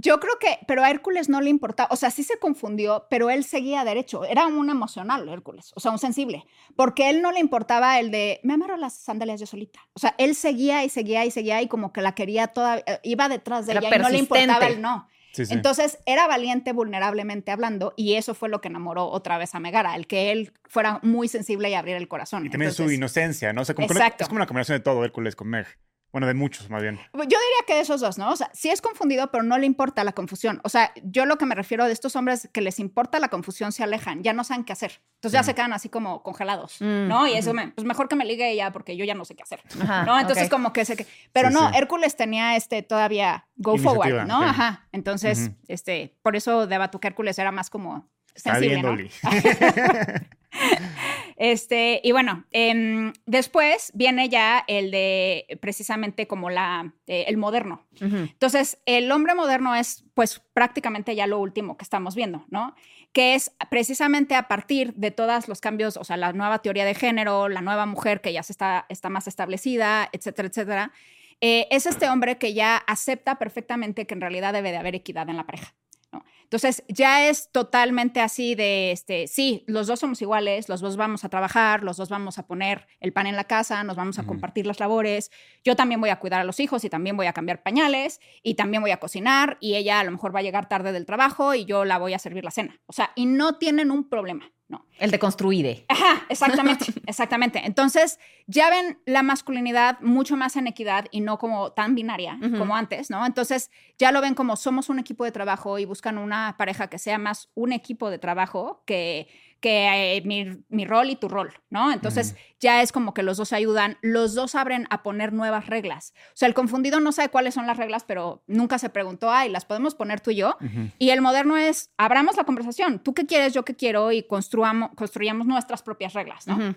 Yo 0.00 0.20
creo 0.20 0.38
que, 0.38 0.60
pero 0.68 0.84
a 0.84 0.90
Hércules 0.90 1.28
no 1.28 1.40
le 1.40 1.50
importaba, 1.50 1.88
o 1.90 1.96
sea, 1.96 2.12
sí 2.12 2.22
se 2.22 2.38
confundió, 2.38 3.08
pero 3.10 3.30
él 3.30 3.42
seguía 3.42 3.84
derecho. 3.84 4.24
Era 4.24 4.46
un 4.46 4.70
emocional, 4.70 5.28
Hércules, 5.28 5.72
o 5.74 5.80
sea, 5.80 5.90
un 5.90 5.98
sensible, 5.98 6.44
porque 6.76 7.10
él 7.10 7.20
no 7.20 7.32
le 7.32 7.40
importaba 7.40 7.98
el 7.98 8.12
de, 8.12 8.38
me 8.44 8.54
amarro 8.54 8.76
las 8.76 8.94
sandalias 8.94 9.40
yo 9.40 9.46
solita. 9.46 9.80
O 9.94 9.98
sea, 9.98 10.14
él 10.18 10.36
seguía 10.36 10.84
y 10.84 10.88
seguía 10.88 11.24
y 11.24 11.32
seguía 11.32 11.60
y 11.62 11.66
como 11.66 11.92
que 11.92 12.00
la 12.00 12.14
quería 12.14 12.46
toda, 12.46 12.78
eh, 12.78 13.00
iba 13.02 13.28
detrás 13.28 13.66
de 13.66 13.72
Era 13.72 13.80
ella 13.80 13.96
y 13.96 13.98
no 13.98 14.08
le 14.08 14.18
importaba 14.18 14.68
el 14.68 14.80
no. 14.80 15.08
Sí, 15.32 15.46
sí. 15.46 15.52
Entonces 15.52 15.98
era 16.06 16.28
valiente 16.28 16.72
vulnerablemente 16.72 17.50
hablando 17.50 17.92
y 17.96 18.14
eso 18.14 18.34
fue 18.34 18.48
lo 18.48 18.60
que 18.60 18.68
enamoró 18.68 19.06
otra 19.06 19.36
vez 19.36 19.52
a 19.56 19.60
Megara, 19.60 19.96
el 19.96 20.06
que 20.06 20.30
él 20.30 20.52
fuera 20.68 21.00
muy 21.02 21.26
sensible 21.26 21.70
y 21.70 21.74
abriera 21.74 21.98
el 21.98 22.06
corazón. 22.06 22.46
y 22.46 22.50
también 22.50 22.72
su 22.72 22.88
inocencia, 22.90 23.52
¿no? 23.52 23.62
O 23.62 23.64
sea, 23.64 23.74
como 23.74 23.88
que 23.88 23.94
Exacto. 23.94 24.22
es 24.22 24.28
como 24.28 24.36
una 24.36 24.46
combinación 24.46 24.78
de 24.78 24.84
todo 24.84 25.04
Hércules 25.04 25.34
con 25.34 25.48
Meg. 25.48 25.66
Bueno, 26.10 26.26
de 26.26 26.32
muchos, 26.34 26.70
más 26.70 26.80
bien. 26.80 26.98
Yo 27.12 27.20
diría 27.22 27.38
que 27.66 27.74
de 27.74 27.80
esos 27.80 28.00
dos, 28.00 28.16
¿no? 28.16 28.30
O 28.32 28.36
sea, 28.36 28.50
sí 28.54 28.70
es 28.70 28.80
confundido, 28.80 29.30
pero 29.30 29.42
no 29.44 29.58
le 29.58 29.66
importa 29.66 30.02
la 30.04 30.12
confusión. 30.12 30.58
O 30.64 30.70
sea, 30.70 30.90
yo 31.02 31.26
lo 31.26 31.36
que 31.36 31.44
me 31.44 31.54
refiero 31.54 31.84
de 31.84 31.92
estos 31.92 32.16
hombres 32.16 32.48
que 32.52 32.62
les 32.62 32.78
importa 32.80 33.18
la 33.18 33.28
confusión 33.28 33.72
se 33.72 33.82
alejan, 33.84 34.22
ya 34.22 34.32
no 34.32 34.42
saben 34.42 34.64
qué 34.64 34.72
hacer. 34.72 35.02
Entonces 35.16 35.32
ya 35.32 35.42
Mm. 35.42 35.44
se 35.44 35.54
quedan 35.54 35.72
así 35.74 35.88
como 35.90 36.22
congelados, 36.22 36.76
Mm, 36.80 37.08
¿no? 37.08 37.26
Y 37.26 37.34
eso, 37.34 37.52
me, 37.52 37.68
pues 37.68 37.86
mejor 37.86 38.08
que 38.08 38.16
me 38.16 38.24
ligue 38.24 38.50
ella 38.50 38.72
porque 38.72 38.96
yo 38.96 39.04
ya 39.04 39.14
no 39.14 39.24
sé 39.26 39.34
qué 39.36 39.42
hacer, 39.42 39.60
Ajá, 39.82 40.04
¿no? 40.04 40.18
Entonces 40.18 40.48
como 40.48 40.72
que 40.72 40.84
sé 40.86 40.96
que... 40.96 41.06
Pero 41.32 41.48
Sí, 41.48 41.54
no, 41.54 41.68
sí. 41.70 41.76
Hércules 41.76 42.16
tenía 42.16 42.56
este 42.56 42.82
todavía 42.82 43.46
go 43.56 43.74
Iniciativa, 43.74 44.04
forward, 44.04 44.26
¿no? 44.26 44.42
Ajá. 44.42 44.86
Entonces, 44.92 45.50
este, 45.68 46.16
por 46.22 46.36
eso 46.36 46.66
debato 46.66 47.00
que 47.00 47.08
Hércules 47.08 47.38
era 47.38 47.52
más 47.52 47.68
como 47.68 48.08
Está 48.34 48.54
sensible, 48.54 48.80
bien, 48.82 49.10
¿no? 49.22 49.30
Este, 51.40 52.00
y 52.02 52.10
bueno, 52.10 52.46
em, 52.50 53.12
después 53.24 53.92
viene 53.94 54.28
ya 54.28 54.64
el 54.66 54.90
de 54.90 55.58
precisamente 55.60 56.26
como 56.26 56.50
la, 56.50 56.92
eh, 57.06 57.26
el 57.28 57.36
moderno. 57.36 57.86
Entonces, 58.00 58.78
el 58.86 59.10
hombre 59.12 59.36
moderno 59.36 59.76
es 59.76 60.04
pues 60.14 60.42
prácticamente 60.52 61.14
ya 61.14 61.28
lo 61.28 61.38
último 61.38 61.76
que 61.76 61.84
estamos 61.84 62.16
viendo, 62.16 62.44
¿no? 62.48 62.74
Que 63.12 63.34
es 63.36 63.52
precisamente 63.70 64.34
a 64.34 64.48
partir 64.48 64.94
de 64.94 65.12
todos 65.12 65.46
los 65.46 65.60
cambios, 65.60 65.96
o 65.96 66.02
sea, 66.02 66.16
la 66.16 66.32
nueva 66.32 66.58
teoría 66.58 66.84
de 66.84 66.94
género, 66.96 67.48
la 67.48 67.60
nueva 67.60 67.86
mujer 67.86 68.20
que 68.20 68.32
ya 68.32 68.42
se 68.42 68.52
está, 68.52 68.86
está 68.88 69.08
más 69.08 69.28
establecida, 69.28 70.08
etcétera, 70.12 70.48
etcétera. 70.48 70.92
eh, 71.40 71.68
es 71.70 71.86
este 71.86 72.08
hombre 72.08 72.36
que 72.38 72.52
ya 72.52 72.76
acepta 72.78 73.36
perfectamente 73.36 74.08
que 74.08 74.14
en 74.14 74.20
realidad 74.20 74.52
debe 74.52 74.72
de 74.72 74.78
haber 74.78 74.96
equidad 74.96 75.28
en 75.28 75.36
la 75.36 75.46
pareja. 75.46 75.72
¿no? 76.12 76.24
Entonces, 76.48 76.82
ya 76.88 77.28
es 77.28 77.52
totalmente 77.52 78.20
así 78.20 78.54
de, 78.54 78.90
este, 78.90 79.26
sí, 79.26 79.64
los 79.66 79.86
dos 79.86 80.00
somos 80.00 80.22
iguales, 80.22 80.70
los 80.70 80.80
dos 80.80 80.96
vamos 80.96 81.22
a 81.22 81.28
trabajar, 81.28 81.82
los 81.82 81.98
dos 81.98 82.08
vamos 82.08 82.38
a 82.38 82.46
poner 82.46 82.86
el 83.00 83.12
pan 83.12 83.26
en 83.26 83.36
la 83.36 83.44
casa, 83.44 83.84
nos 83.84 83.96
vamos 83.96 84.18
a 84.18 84.22
compartir 84.24 84.66
las 84.66 84.80
labores, 84.80 85.30
yo 85.62 85.76
también 85.76 86.00
voy 86.00 86.08
a 86.08 86.18
cuidar 86.18 86.40
a 86.40 86.44
los 86.44 86.58
hijos 86.58 86.84
y 86.84 86.88
también 86.88 87.18
voy 87.18 87.26
a 87.26 87.34
cambiar 87.34 87.62
pañales 87.62 88.18
y 88.42 88.54
también 88.54 88.80
voy 88.80 88.92
a 88.92 88.96
cocinar 88.96 89.58
y 89.60 89.74
ella 89.74 90.00
a 90.00 90.04
lo 90.04 90.10
mejor 90.10 90.34
va 90.34 90.40
a 90.40 90.42
llegar 90.42 90.70
tarde 90.70 90.92
del 90.92 91.04
trabajo 91.04 91.54
y 91.54 91.66
yo 91.66 91.84
la 91.84 91.98
voy 91.98 92.14
a 92.14 92.18
servir 92.18 92.44
la 92.44 92.50
cena. 92.50 92.80
O 92.86 92.94
sea, 92.94 93.10
y 93.14 93.26
no 93.26 93.58
tienen 93.58 93.90
un 93.90 94.08
problema, 94.08 94.50
¿no? 94.68 94.86
El 94.98 95.10
de 95.10 95.18
construide. 95.18 95.84
Ajá, 95.88 96.24
exactamente, 96.28 96.86
exactamente. 97.06 97.60
Entonces, 97.64 98.18
ya 98.46 98.70
ven 98.70 98.98
la 99.04 99.22
masculinidad 99.22 100.00
mucho 100.00 100.36
más 100.36 100.56
en 100.56 100.66
equidad 100.66 101.06
y 101.10 101.20
no 101.20 101.38
como 101.38 101.72
tan 101.72 101.94
binaria 101.94 102.38
como 102.56 102.74
antes, 102.74 103.10
¿no? 103.10 103.26
Entonces, 103.26 103.70
ya 103.98 104.12
lo 104.12 104.20
ven 104.20 104.34
como 104.34 104.56
somos 104.56 104.88
un 104.88 104.98
equipo 104.98 105.24
de 105.24 105.32
trabajo 105.32 105.78
y 105.78 105.84
buscan 105.84 106.18
una 106.18 106.37
pareja 106.58 106.88
que 106.88 106.98
sea 106.98 107.18
más 107.18 107.50
un 107.54 107.72
equipo 107.72 108.10
de 108.10 108.18
trabajo 108.18 108.82
que, 108.86 109.28
que 109.60 110.16
eh, 110.16 110.22
mi, 110.24 110.64
mi 110.68 110.84
rol 110.84 111.10
y 111.10 111.16
tu 111.16 111.28
rol, 111.28 111.52
¿no? 111.70 111.92
Entonces, 111.92 112.36
ya 112.60 112.82
es 112.82 112.92
como 112.92 113.14
que 113.14 113.22
los 113.22 113.36
dos 113.36 113.48
se 113.48 113.56
ayudan, 113.56 113.98
los 114.02 114.34
dos 114.34 114.54
abren 114.54 114.86
a 114.90 115.02
poner 115.02 115.32
nuevas 115.32 115.66
reglas. 115.66 116.12
O 116.28 116.36
sea, 116.36 116.48
el 116.48 116.54
confundido 116.54 117.00
no 117.00 117.12
sabe 117.12 117.28
cuáles 117.28 117.54
son 117.54 117.66
las 117.66 117.76
reglas, 117.76 118.04
pero 118.04 118.42
nunca 118.46 118.78
se 118.78 118.90
preguntó, 118.90 119.30
ay, 119.30 119.48
¿las 119.48 119.64
podemos 119.64 119.94
poner 119.94 120.20
tú 120.20 120.30
y 120.30 120.36
yo? 120.36 120.56
Y 120.98 121.10
el 121.10 121.20
moderno 121.20 121.56
es, 121.56 121.90
abramos 121.96 122.36
la 122.36 122.44
conversación, 122.44 123.00
tú 123.00 123.14
qué 123.14 123.26
quieres, 123.26 123.52
yo 123.52 123.64
qué 123.64 123.74
quiero, 123.74 124.12
y 124.12 124.22
construamos, 124.22 124.90
construyamos 124.94 125.46
nuestras 125.46 125.82
propias 125.82 126.12
reglas, 126.14 126.46
¿no? 126.46 126.76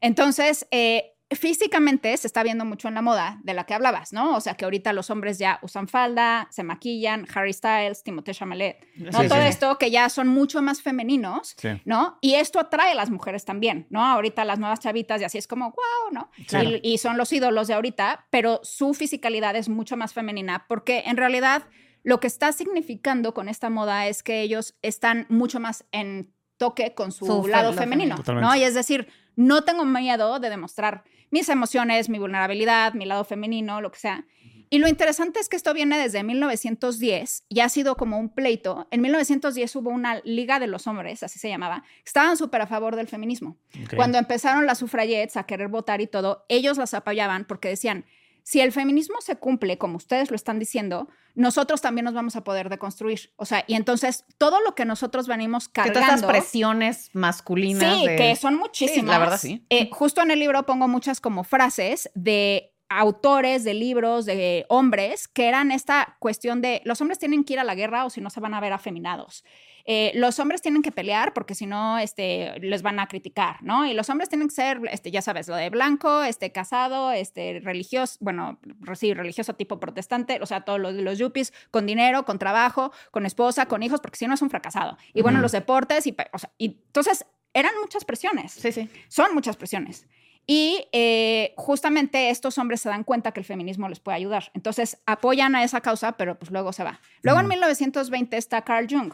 Entonces, 0.00 0.66
eh, 0.70 1.14
físicamente 1.34 2.16
se 2.16 2.26
está 2.26 2.42
viendo 2.42 2.64
mucho 2.64 2.88
en 2.88 2.94
la 2.94 3.02
moda 3.02 3.40
de 3.42 3.54
la 3.54 3.64
que 3.64 3.74
hablabas, 3.74 4.12
¿no? 4.12 4.36
O 4.36 4.40
sea, 4.40 4.54
que 4.54 4.64
ahorita 4.64 4.92
los 4.92 5.10
hombres 5.10 5.38
ya 5.38 5.58
usan 5.62 5.88
falda, 5.88 6.48
se 6.50 6.62
maquillan, 6.62 7.26
Harry 7.34 7.52
Styles, 7.52 8.02
Timothée 8.02 8.34
Chalamet, 8.34 8.86
¿no? 8.96 9.12
Sí, 9.20 9.28
Todo 9.28 9.40
sí. 9.42 9.48
esto 9.48 9.78
que 9.78 9.90
ya 9.90 10.08
son 10.08 10.28
mucho 10.28 10.62
más 10.62 10.82
femeninos, 10.82 11.54
Sí. 11.56 11.68
¿no? 11.84 12.18
Y 12.20 12.34
esto 12.34 12.58
atrae 12.60 12.92
a 12.92 12.94
las 12.94 13.10
mujeres 13.10 13.44
también, 13.44 13.86
¿no? 13.90 14.04
Ahorita 14.04 14.44
las 14.44 14.58
nuevas 14.58 14.80
chavitas 14.80 15.20
y 15.20 15.24
así 15.24 15.38
es 15.38 15.46
como, 15.46 15.66
wow, 15.66 16.12
¿no? 16.12 16.30
Claro. 16.46 16.70
Y, 16.70 16.80
y 16.82 16.98
son 16.98 17.16
los 17.16 17.32
ídolos 17.32 17.68
de 17.68 17.74
ahorita, 17.74 18.26
pero 18.30 18.60
su 18.62 18.94
fisicalidad 18.94 19.56
es 19.56 19.68
mucho 19.68 19.96
más 19.96 20.12
femenina 20.12 20.64
porque 20.68 21.02
en 21.06 21.16
realidad 21.16 21.64
lo 22.04 22.18
que 22.18 22.26
está 22.26 22.50
significando 22.52 23.32
con 23.32 23.48
esta 23.48 23.70
moda 23.70 24.06
es 24.08 24.22
que 24.22 24.40
ellos 24.42 24.74
están 24.82 25.26
mucho 25.28 25.60
más 25.60 25.84
en 25.92 26.32
toque 26.62 26.94
con 26.94 27.10
su, 27.10 27.48
lado 27.48 27.72
femenino. 27.72 28.14
¿no? 28.40 28.54
Y 28.54 28.62
es 28.62 28.74
decir, 28.74 29.08
no 29.34 29.64
tengo 29.64 29.84
miedo 29.84 30.38
de 30.38 30.48
demostrar 30.48 31.02
mis 31.32 31.48
emociones, 31.48 32.08
mi 32.08 32.20
vulnerabilidad, 32.20 32.94
mi 32.94 33.04
lado 33.04 33.24
femenino, 33.24 33.80
lo 33.80 33.90
que 33.90 33.98
sea. 33.98 34.24
Y 34.70 34.78
lo 34.78 34.86
interesante 34.86 35.40
es 35.40 35.48
que 35.48 35.56
esto 35.56 35.74
viene 35.74 35.98
desde 35.98 36.22
1910 36.22 37.46
y 37.48 37.60
ha 37.60 37.68
sido 37.68 37.96
como 37.96 38.16
un 38.16 38.28
pleito. 38.28 38.86
En 38.92 39.00
1910 39.00 39.74
hubo 39.76 39.90
una 39.90 40.20
Liga 40.24 40.60
de 40.60 40.68
los 40.68 40.86
Hombres, 40.86 41.24
así 41.24 41.40
se 41.40 41.48
llamaba, 41.48 41.82
que 41.82 42.08
estaban 42.08 42.36
súper 42.36 42.62
a 42.62 42.68
favor 42.68 42.94
del 42.94 43.08
feminismo. 43.08 43.58
Cuando 43.96 44.18
empezaron 44.18 44.64
las 44.64 44.78
sufragettes 44.78 45.36
a 45.36 45.46
querer 45.46 45.66
votar 45.66 46.00
y 46.00 46.06
todo, 46.06 46.46
ellos 46.48 46.78
las 46.78 46.94
apoyaban 46.94 47.44
porque 47.44 47.68
decían, 47.70 48.06
si 48.44 48.60
el 48.60 48.72
feminismo 48.72 49.16
se 49.20 49.36
cumple 49.36 49.78
como 49.78 49.96
ustedes 49.96 50.30
lo 50.30 50.36
están 50.36 50.58
diciendo, 50.58 51.08
nosotros 51.34 51.80
también 51.80 52.04
nos 52.04 52.14
vamos 52.14 52.36
a 52.36 52.44
poder 52.44 52.68
deconstruir. 52.68 53.32
O 53.36 53.44
sea, 53.46 53.64
y 53.66 53.74
entonces 53.74 54.24
todo 54.38 54.60
lo 54.60 54.74
que 54.74 54.84
nosotros 54.84 55.26
venimos 55.28 55.68
Que 55.68 55.82
todas 55.82 55.92
cargando... 55.94 56.14
estas 56.26 56.30
presiones 56.30 57.10
masculinas. 57.14 57.94
Sí, 57.98 58.06
de- 58.06 58.16
que 58.16 58.36
son 58.36 58.56
muchísimas. 58.56 59.10
la 59.10 59.18
verdad, 59.18 59.38
sí. 59.40 59.64
Eh, 59.70 59.88
justo 59.92 60.20
en 60.22 60.30
el 60.30 60.38
libro 60.40 60.64
pongo 60.66 60.88
muchas 60.88 61.20
como 61.20 61.44
frases 61.44 62.10
de 62.14 62.71
autores 62.98 63.64
de 63.64 63.74
libros, 63.74 64.26
de 64.26 64.66
hombres, 64.68 65.28
que 65.28 65.48
eran 65.48 65.70
esta 65.70 66.16
cuestión 66.18 66.60
de 66.60 66.82
los 66.84 67.00
hombres 67.00 67.18
tienen 67.18 67.44
que 67.44 67.54
ir 67.54 67.60
a 67.60 67.64
la 67.64 67.74
guerra 67.74 68.04
o 68.04 68.10
si 68.10 68.20
no 68.20 68.30
se 68.30 68.40
van 68.40 68.54
a 68.54 68.60
ver 68.60 68.72
afeminados. 68.72 69.44
Eh, 69.84 70.12
los 70.14 70.38
hombres 70.38 70.62
tienen 70.62 70.82
que 70.82 70.92
pelear 70.92 71.32
porque 71.32 71.54
si 71.54 71.66
no, 71.66 71.98
este, 71.98 72.58
les 72.60 72.82
van 72.82 73.00
a 73.00 73.08
criticar, 73.08 73.62
¿no? 73.62 73.84
Y 73.84 73.94
los 73.94 74.08
hombres 74.10 74.28
tienen 74.28 74.48
que 74.48 74.54
ser, 74.54 74.80
este, 74.90 75.10
ya 75.10 75.22
sabes, 75.22 75.48
lo 75.48 75.56
de 75.56 75.70
blanco, 75.70 76.22
este, 76.22 76.52
casado, 76.52 77.10
este, 77.12 77.60
religioso, 77.62 78.16
bueno, 78.20 78.60
sí, 78.94 79.12
religioso 79.14 79.54
tipo 79.54 79.80
protestante, 79.80 80.38
o 80.40 80.46
sea, 80.46 80.60
todos 80.60 80.78
los, 80.78 80.94
los 80.94 81.18
yuppies, 81.18 81.52
con 81.70 81.86
dinero, 81.86 82.24
con 82.24 82.38
trabajo, 82.38 82.92
con 83.10 83.26
esposa, 83.26 83.66
con 83.66 83.82
hijos, 83.82 84.00
porque 84.00 84.18
si 84.18 84.26
no 84.26 84.34
es 84.34 84.42
un 84.42 84.50
fracasado. 84.50 84.96
Y 85.14 85.22
bueno, 85.22 85.40
los 85.40 85.52
deportes, 85.52 86.06
y, 86.06 86.16
o 86.32 86.38
sea, 86.38 86.52
y 86.58 86.66
entonces 86.86 87.26
eran 87.54 87.72
muchas 87.80 88.04
presiones. 88.04 88.52
Sí, 88.52 88.72
sí. 88.72 88.88
Son 89.08 89.34
muchas 89.34 89.56
presiones. 89.56 90.06
Y 90.46 90.88
eh, 90.92 91.54
justamente 91.56 92.30
estos 92.30 92.58
hombres 92.58 92.80
se 92.80 92.88
dan 92.88 93.04
cuenta 93.04 93.32
que 93.32 93.40
el 93.40 93.46
feminismo 93.46 93.88
les 93.88 94.00
puede 94.00 94.16
ayudar. 94.16 94.50
Entonces 94.54 94.98
apoyan 95.06 95.54
a 95.54 95.62
esa 95.62 95.80
causa, 95.80 96.12
pero 96.16 96.38
pues 96.38 96.50
luego 96.50 96.72
se 96.72 96.84
va. 96.84 97.00
Luego 97.22 97.40
en 97.40 97.46
Ujú. 97.46 97.50
1920 97.54 98.36
está 98.36 98.62
Carl 98.62 98.86
Jung. 98.90 99.12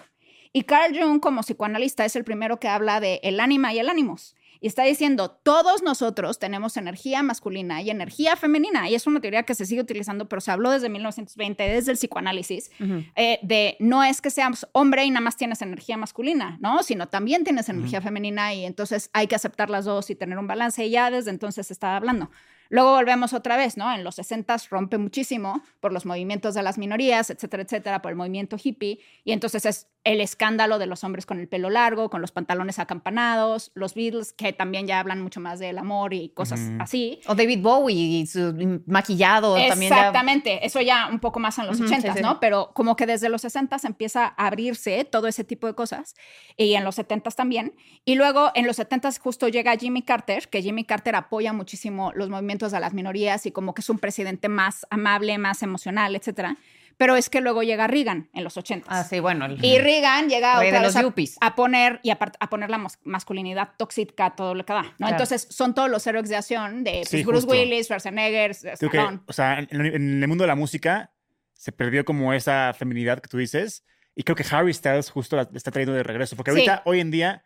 Y 0.53 0.62
Carl 0.62 0.99
Jung, 0.99 1.20
como 1.20 1.43
psicoanalista, 1.43 2.05
es 2.05 2.16
el 2.16 2.24
primero 2.24 2.59
que 2.59 2.68
habla 2.68 3.01
de 3.01 3.20
el 3.22 3.41
ánima 3.41 3.74
y 3.74 3.79
el 3.79 3.91
ánimos. 3.91 4.35
Y 4.61 4.67
está 4.67 4.83
diciendo, 4.85 5.31
todos 5.43 5.83
nosotros 5.83 6.39
tenemos 6.39 6.77
energía 6.77 7.23
masculina 7.23 7.83
y 7.83 7.91
energía 7.91 8.37
femenina. 8.37 8.89
Y 8.89 8.95
es 8.95 9.07
una 9.07 9.21
teoría 9.21 9.43
que 9.45 9.55
se 9.55 9.67
sigue 9.67 9.81
utilizando, 9.81 10.29
pero 10.29 10.41
se 10.41 10.51
habló 10.51 10.71
desde 10.71 10.89
1920, 10.89 11.63
desde 11.63 11.93
el 11.93 11.99
psicoanálisis, 11.99 12.71
eh, 13.17 13.39
de 13.43 13.77
no 13.81 14.03
es 14.05 14.21
que 14.21 14.31
seas 14.31 14.67
hombre 14.73 15.05
y 15.05 15.11
nada 15.11 15.21
más 15.21 15.37
tienes 15.37 15.63
energía 15.63 15.97
masculina, 15.97 16.59
¿no? 16.61 16.83
Sino 16.83 17.09
también 17.09 17.45
tienes 17.45 17.69
energía 17.69 18.01
femenina 18.01 18.55
y 18.55 18.65
entonces 18.65 19.11
hay 19.13 19.27
que 19.27 19.35
aceptar 19.35 19.71
las 19.71 19.85
dos 19.85 20.11
y 20.11 20.15
tener 20.15 20.39
un 20.39 20.47
balance. 20.47 20.85
Y 20.85 20.91
ya 20.91 21.11
desde 21.11 21.31
entonces 21.31 21.67
se 21.67 21.73
estaba 21.73 21.97
hablando. 21.97 22.31
Luego 22.71 22.93
volvemos 22.93 23.33
otra 23.33 23.57
vez, 23.57 23.77
¿no? 23.77 23.93
En 23.95 24.05
los 24.05 24.17
60 24.17 24.57
rompe 24.71 24.99
muchísimo 24.99 25.63
por 25.81 25.93
los 25.93 26.05
movimientos 26.05 26.55
de 26.55 26.63
las 26.63 26.77
minorías, 26.77 27.31
etcétera, 27.31 27.63
etcétera, 27.63 28.03
por 28.03 28.11
el 28.11 28.17
movimiento 28.17 28.57
hippie. 28.63 29.01
Y 29.25 29.33
entonces 29.33 29.65
es 29.65 29.87
el 30.13 30.21
escándalo 30.21 30.79
de 30.79 30.87
los 30.87 31.05
hombres 31.05 31.27
con 31.27 31.39
el 31.39 31.49
pelo 31.49 31.69
largo, 31.71 32.09
con 32.11 32.21
los 32.23 32.33
pantalones 32.33 32.79
acampanados, 32.79 33.71
los 33.75 33.95
Beatles, 33.95 34.33
que 34.33 34.53
también 34.53 34.87
ya 34.87 35.01
hablan 35.01 35.21
mucho 35.23 35.41
más 35.41 35.59
del 35.59 35.77
amor 35.79 36.15
y 36.15 36.31
cosas 36.31 36.61
así. 36.81 37.21
O 37.27 37.35
David 37.35 37.61
Bowie 37.61 37.95
y 38.21 38.27
su 38.27 38.81
maquillado 38.87 39.55
también. 39.69 39.91
ya- 39.91 39.97
Exactamente, 39.99 40.65
eso 40.67 40.81
ya 40.81 41.09
un 41.11 41.19
poco 41.21 41.41
más 41.41 41.59
en 41.59 41.67
los 41.67 41.77
Ujú, 41.77 41.87
80, 41.89 42.13
sí, 42.13 42.19
sí. 42.19 42.23
¿no? 42.23 42.41
Pero 42.41 42.71
como 42.75 42.97
que 42.97 43.07
desde 43.07 43.29
los 43.29 43.43
60 43.43 43.77
empieza 43.85 44.35
a 44.37 44.47
abrirse 44.47 45.05
todo 45.05 45.27
ese 45.29 45.45
tipo 45.45 45.67
de 45.67 45.75
cosas 45.75 46.15
y 46.57 46.75
en 46.75 46.85
los 46.85 46.95
70 46.95 47.31
también. 47.33 47.75
Y 48.05 48.15
luego 48.15 48.51
en 48.55 48.67
los 48.67 48.77
70 48.77 49.11
justo 49.21 49.49
llega 49.49 49.77
Jimmy 49.77 50.03
Carter, 50.03 50.49
que 50.49 50.63
Jimmy 50.63 50.85
Carter 50.85 51.17
apoya 51.17 51.53
muchísimo 51.53 52.13
los 52.15 52.29
movimientos 52.31 52.73
de 52.73 52.81
las 52.81 52.95
minorías 52.95 53.45
y 53.47 53.53
como 53.53 53.75
que 53.75 53.83
es 53.83 53.91
un 53.91 53.99
presidente 53.99 54.49
más 54.49 54.87
amable, 54.91 55.37
más 55.39 55.63
emocional, 55.63 56.17
etcétera. 56.17 56.57
Pero 56.99 57.16
es 57.16 57.30
que 57.30 57.40
luego 57.40 57.62
llega 57.62 57.86
Reagan 57.86 58.28
en 58.34 58.44
los 58.44 58.57
80. 58.57 58.86
Ah, 58.90 59.05
sí, 59.05 59.20
bueno. 59.20 59.46
el- 59.46 59.64
Y 59.64 59.78
Reagan 59.78 60.28
llega 60.28 60.59
Rey 60.59 60.70
de 60.70 60.76
otra 60.76 60.82
los 60.82 61.14
vez 61.14 61.36
a, 61.40 61.46
a 61.46 61.55
poner 61.55 62.01
y 62.03 62.11
a, 62.11 62.18
poner 62.18 62.68
la 62.70 62.84
masculinidad 63.05 63.70
tóxica 63.78 64.26
a 64.26 64.36
todo 64.36 64.55
lo 64.55 64.66
que 64.66 64.72
da, 64.74 64.82
¿no? 64.82 64.96
Claro. 64.99 65.12
Entonces 65.12 65.46
son 65.51 65.74
todos 65.74 65.88
los 65.88 66.07
héroes 66.07 66.28
de 66.28 66.36
acción 66.36 66.84
de 66.84 66.90
pues, 67.03 67.09
Sí, 67.09 67.22
Bruce 67.24 67.46
justo. 67.46 67.53
Willis, 67.53 67.86
Schwarzenegger, 67.86 68.51
Stallone. 68.51 69.20
o 69.26 69.32
sea, 69.32 69.61
en, 69.61 69.68
en 69.70 70.22
el 70.22 70.28
mundo 70.28 70.42
de 70.42 70.49
la 70.49 70.57
música 70.57 71.12
se 71.55 71.72
perdió 71.72 72.05
como 72.05 72.32
esa 72.34 72.74
feminidad 72.76 73.20
que 73.20 73.28
tú 73.28 73.38
dices. 73.38 73.84
Y 74.14 74.24
creo 74.24 74.34
que 74.34 74.44
Harry 74.51 74.74
Styles 74.74 75.11
justo 75.11 75.36
la 75.36 75.49
está 75.55 75.70
trayendo 75.70 75.94
de 75.94 76.03
regreso. 76.03 76.34
Porque 76.34 76.51
Sí. 76.51 76.57
ahorita, 76.59 76.82
hoy 76.84 76.99
en 77.01 77.11
día, 77.12 77.44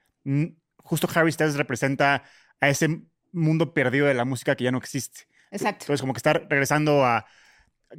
justo 0.79 1.07
Harry 1.15 1.31
Styles 1.31 1.57
representa 1.57 2.25
a 2.61 2.69
ese 2.71 2.89
mundo 3.33 3.75
perdido 3.75 4.07
de 4.07 4.15
la 4.15 4.25
música 4.25 4.57
que 4.57 4.65
ya 4.65 4.71
no 4.71 4.79
existe. 4.79 5.25
Exacto. 5.51 5.85
Entonces, 5.85 6.01
como 6.01 6.15
que 6.15 6.19
está 6.19 6.33
regresando 6.33 7.05
a 7.05 7.27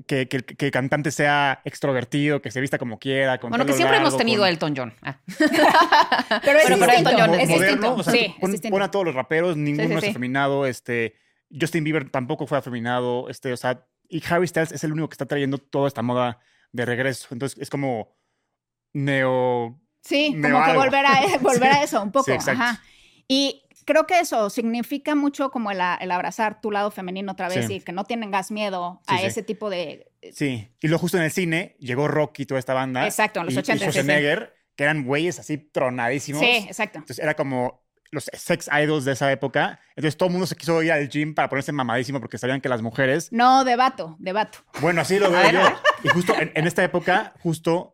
que, 0.07 0.27
que, 0.27 0.39
que 0.41 0.65
el 0.65 0.71
cantante 0.71 1.11
sea 1.11 1.61
extrovertido, 1.65 2.41
que 2.41 2.51
se 2.51 2.59
vista 2.61 2.77
como 2.77 2.99
quiera. 2.99 3.39
Con 3.39 3.49
Bueno, 3.49 3.65
que 3.65 3.73
siempre 3.73 3.97
hemos 3.97 4.17
tenido 4.17 4.39
con- 4.41 4.47
a 4.47 4.49
Elton 4.49 4.73
John. 4.75 4.93
Ah. 5.01 5.19
Pero 6.43 6.59
es 6.59 6.65
Pero- 6.65 6.79
pero 6.79 6.91
Elton 6.93 7.13
John 7.17 7.33
es 7.39 7.47
distinto. 7.47 7.95
o 7.95 8.03
sea, 8.03 8.13
sí, 8.13 8.35
pon, 8.39 8.49
es 8.49 8.51
distinto. 8.53 8.73
pon 8.75 8.81
a 8.81 8.91
todos 8.91 9.05
los 9.05 9.15
raperos, 9.15 9.55
ninguno 9.57 9.87
sí, 9.89 9.93
es 9.95 10.01
sí. 10.01 10.09
afeminado. 10.09 10.65
Este, 10.65 11.15
Justin 11.59 11.83
Bieber 11.83 12.09
tampoco 12.09 12.47
fue 12.47 12.57
afeminado. 12.57 13.29
Este, 13.29 13.53
o 13.53 13.57
sea, 13.57 13.85
y 14.09 14.21
Harry 14.29 14.47
Styles 14.47 14.71
es 14.71 14.83
el 14.83 14.91
único 14.91 15.09
que 15.09 15.13
está 15.13 15.25
trayendo 15.25 15.57
toda 15.57 15.87
esta 15.87 16.01
moda 16.01 16.39
de 16.71 16.85
regreso. 16.85 17.27
Entonces 17.31 17.59
es 17.59 17.69
como 17.69 18.15
neo. 18.93 19.79
Sí, 20.01 20.35
como 20.41 20.65
que 20.65 20.73
volver 20.73 21.05
a, 21.05 21.21
volver 21.41 21.71
Sí. 21.71 21.77
a 21.79 21.83
eso 21.83 22.01
un 22.03 22.11
poco. 22.11 22.25
Sí, 22.25 22.31
exacto. 22.31 22.61
Ajá. 22.61 22.81
Y 23.27 23.63
creo 23.85 24.05
que 24.07 24.19
eso 24.19 24.49
significa 24.49 25.15
mucho 25.15 25.49
como 25.51 25.71
el, 25.71 25.79
abrazar 25.81 26.61
tu 26.61 26.71
lado 26.71 26.91
femenino 26.91 27.31
otra 27.33 27.49
vez 27.49 27.65
Sí. 27.67 27.75
y 27.75 27.79
que 27.81 27.91
no 27.91 28.03
tengas 28.03 28.51
miedo 28.51 29.01
a 29.07 29.13
Sí, 29.17 29.19
sí. 29.21 29.25
ese 29.27 29.43
tipo 29.43 29.69
de... 29.69 30.11
Sí. 30.33 30.69
Y 30.81 30.87
luego 30.87 30.99
justo 31.01 31.17
en 31.17 31.23
el 31.23 31.31
cine 31.31 31.75
llegó 31.79 32.07
Rocky, 32.07 32.45
toda 32.45 32.59
esta 32.59 32.73
banda. 32.73 33.05
Exacto, 33.05 33.39
en 33.41 33.47
los 33.47 33.55
y- 33.55 33.59
80, 33.59 33.73
Y. 33.85 33.87
Schwarzenegger, 33.89 34.55
que 34.75 34.83
eran 34.83 35.03
güeyes 35.03 35.39
así 35.39 35.57
tronadísimos. 35.57 36.41
Sí, 36.41 36.65
exacto. 36.67 36.99
Entonces 36.99 37.19
era 37.23 37.33
como 37.35 37.83
los 38.11 38.29
sex 38.31 38.69
idols 38.71 39.05
de 39.05 39.13
esa 39.13 39.31
época. 39.31 39.79
Entonces 39.95 40.15
todo 40.17 40.27
el 40.27 40.33
mundo 40.33 40.45
se 40.47 40.55
quiso 40.55 40.81
ir 40.83 40.91
al 40.91 41.09
gym 41.09 41.33
para 41.33 41.49
ponerse 41.49 41.71
mamadísimo 41.71 42.19
porque 42.19 42.37
sabían 42.37 42.61
que 42.61 42.69
las 42.69 42.81
mujeres 42.83 43.29
No, 43.31 43.63
debato, 43.65 44.15
debato. 44.19 44.59
Bueno, 44.81 45.01
así 45.01 45.17
lo 45.17 45.31
veo 45.31 45.51
yo. 45.51 45.59
Y 46.03 46.09
justo 46.09 46.35
en, 46.39 46.51
en 46.53 46.67
esta 46.67 46.83
época, 46.83 47.33
justo 47.41 47.92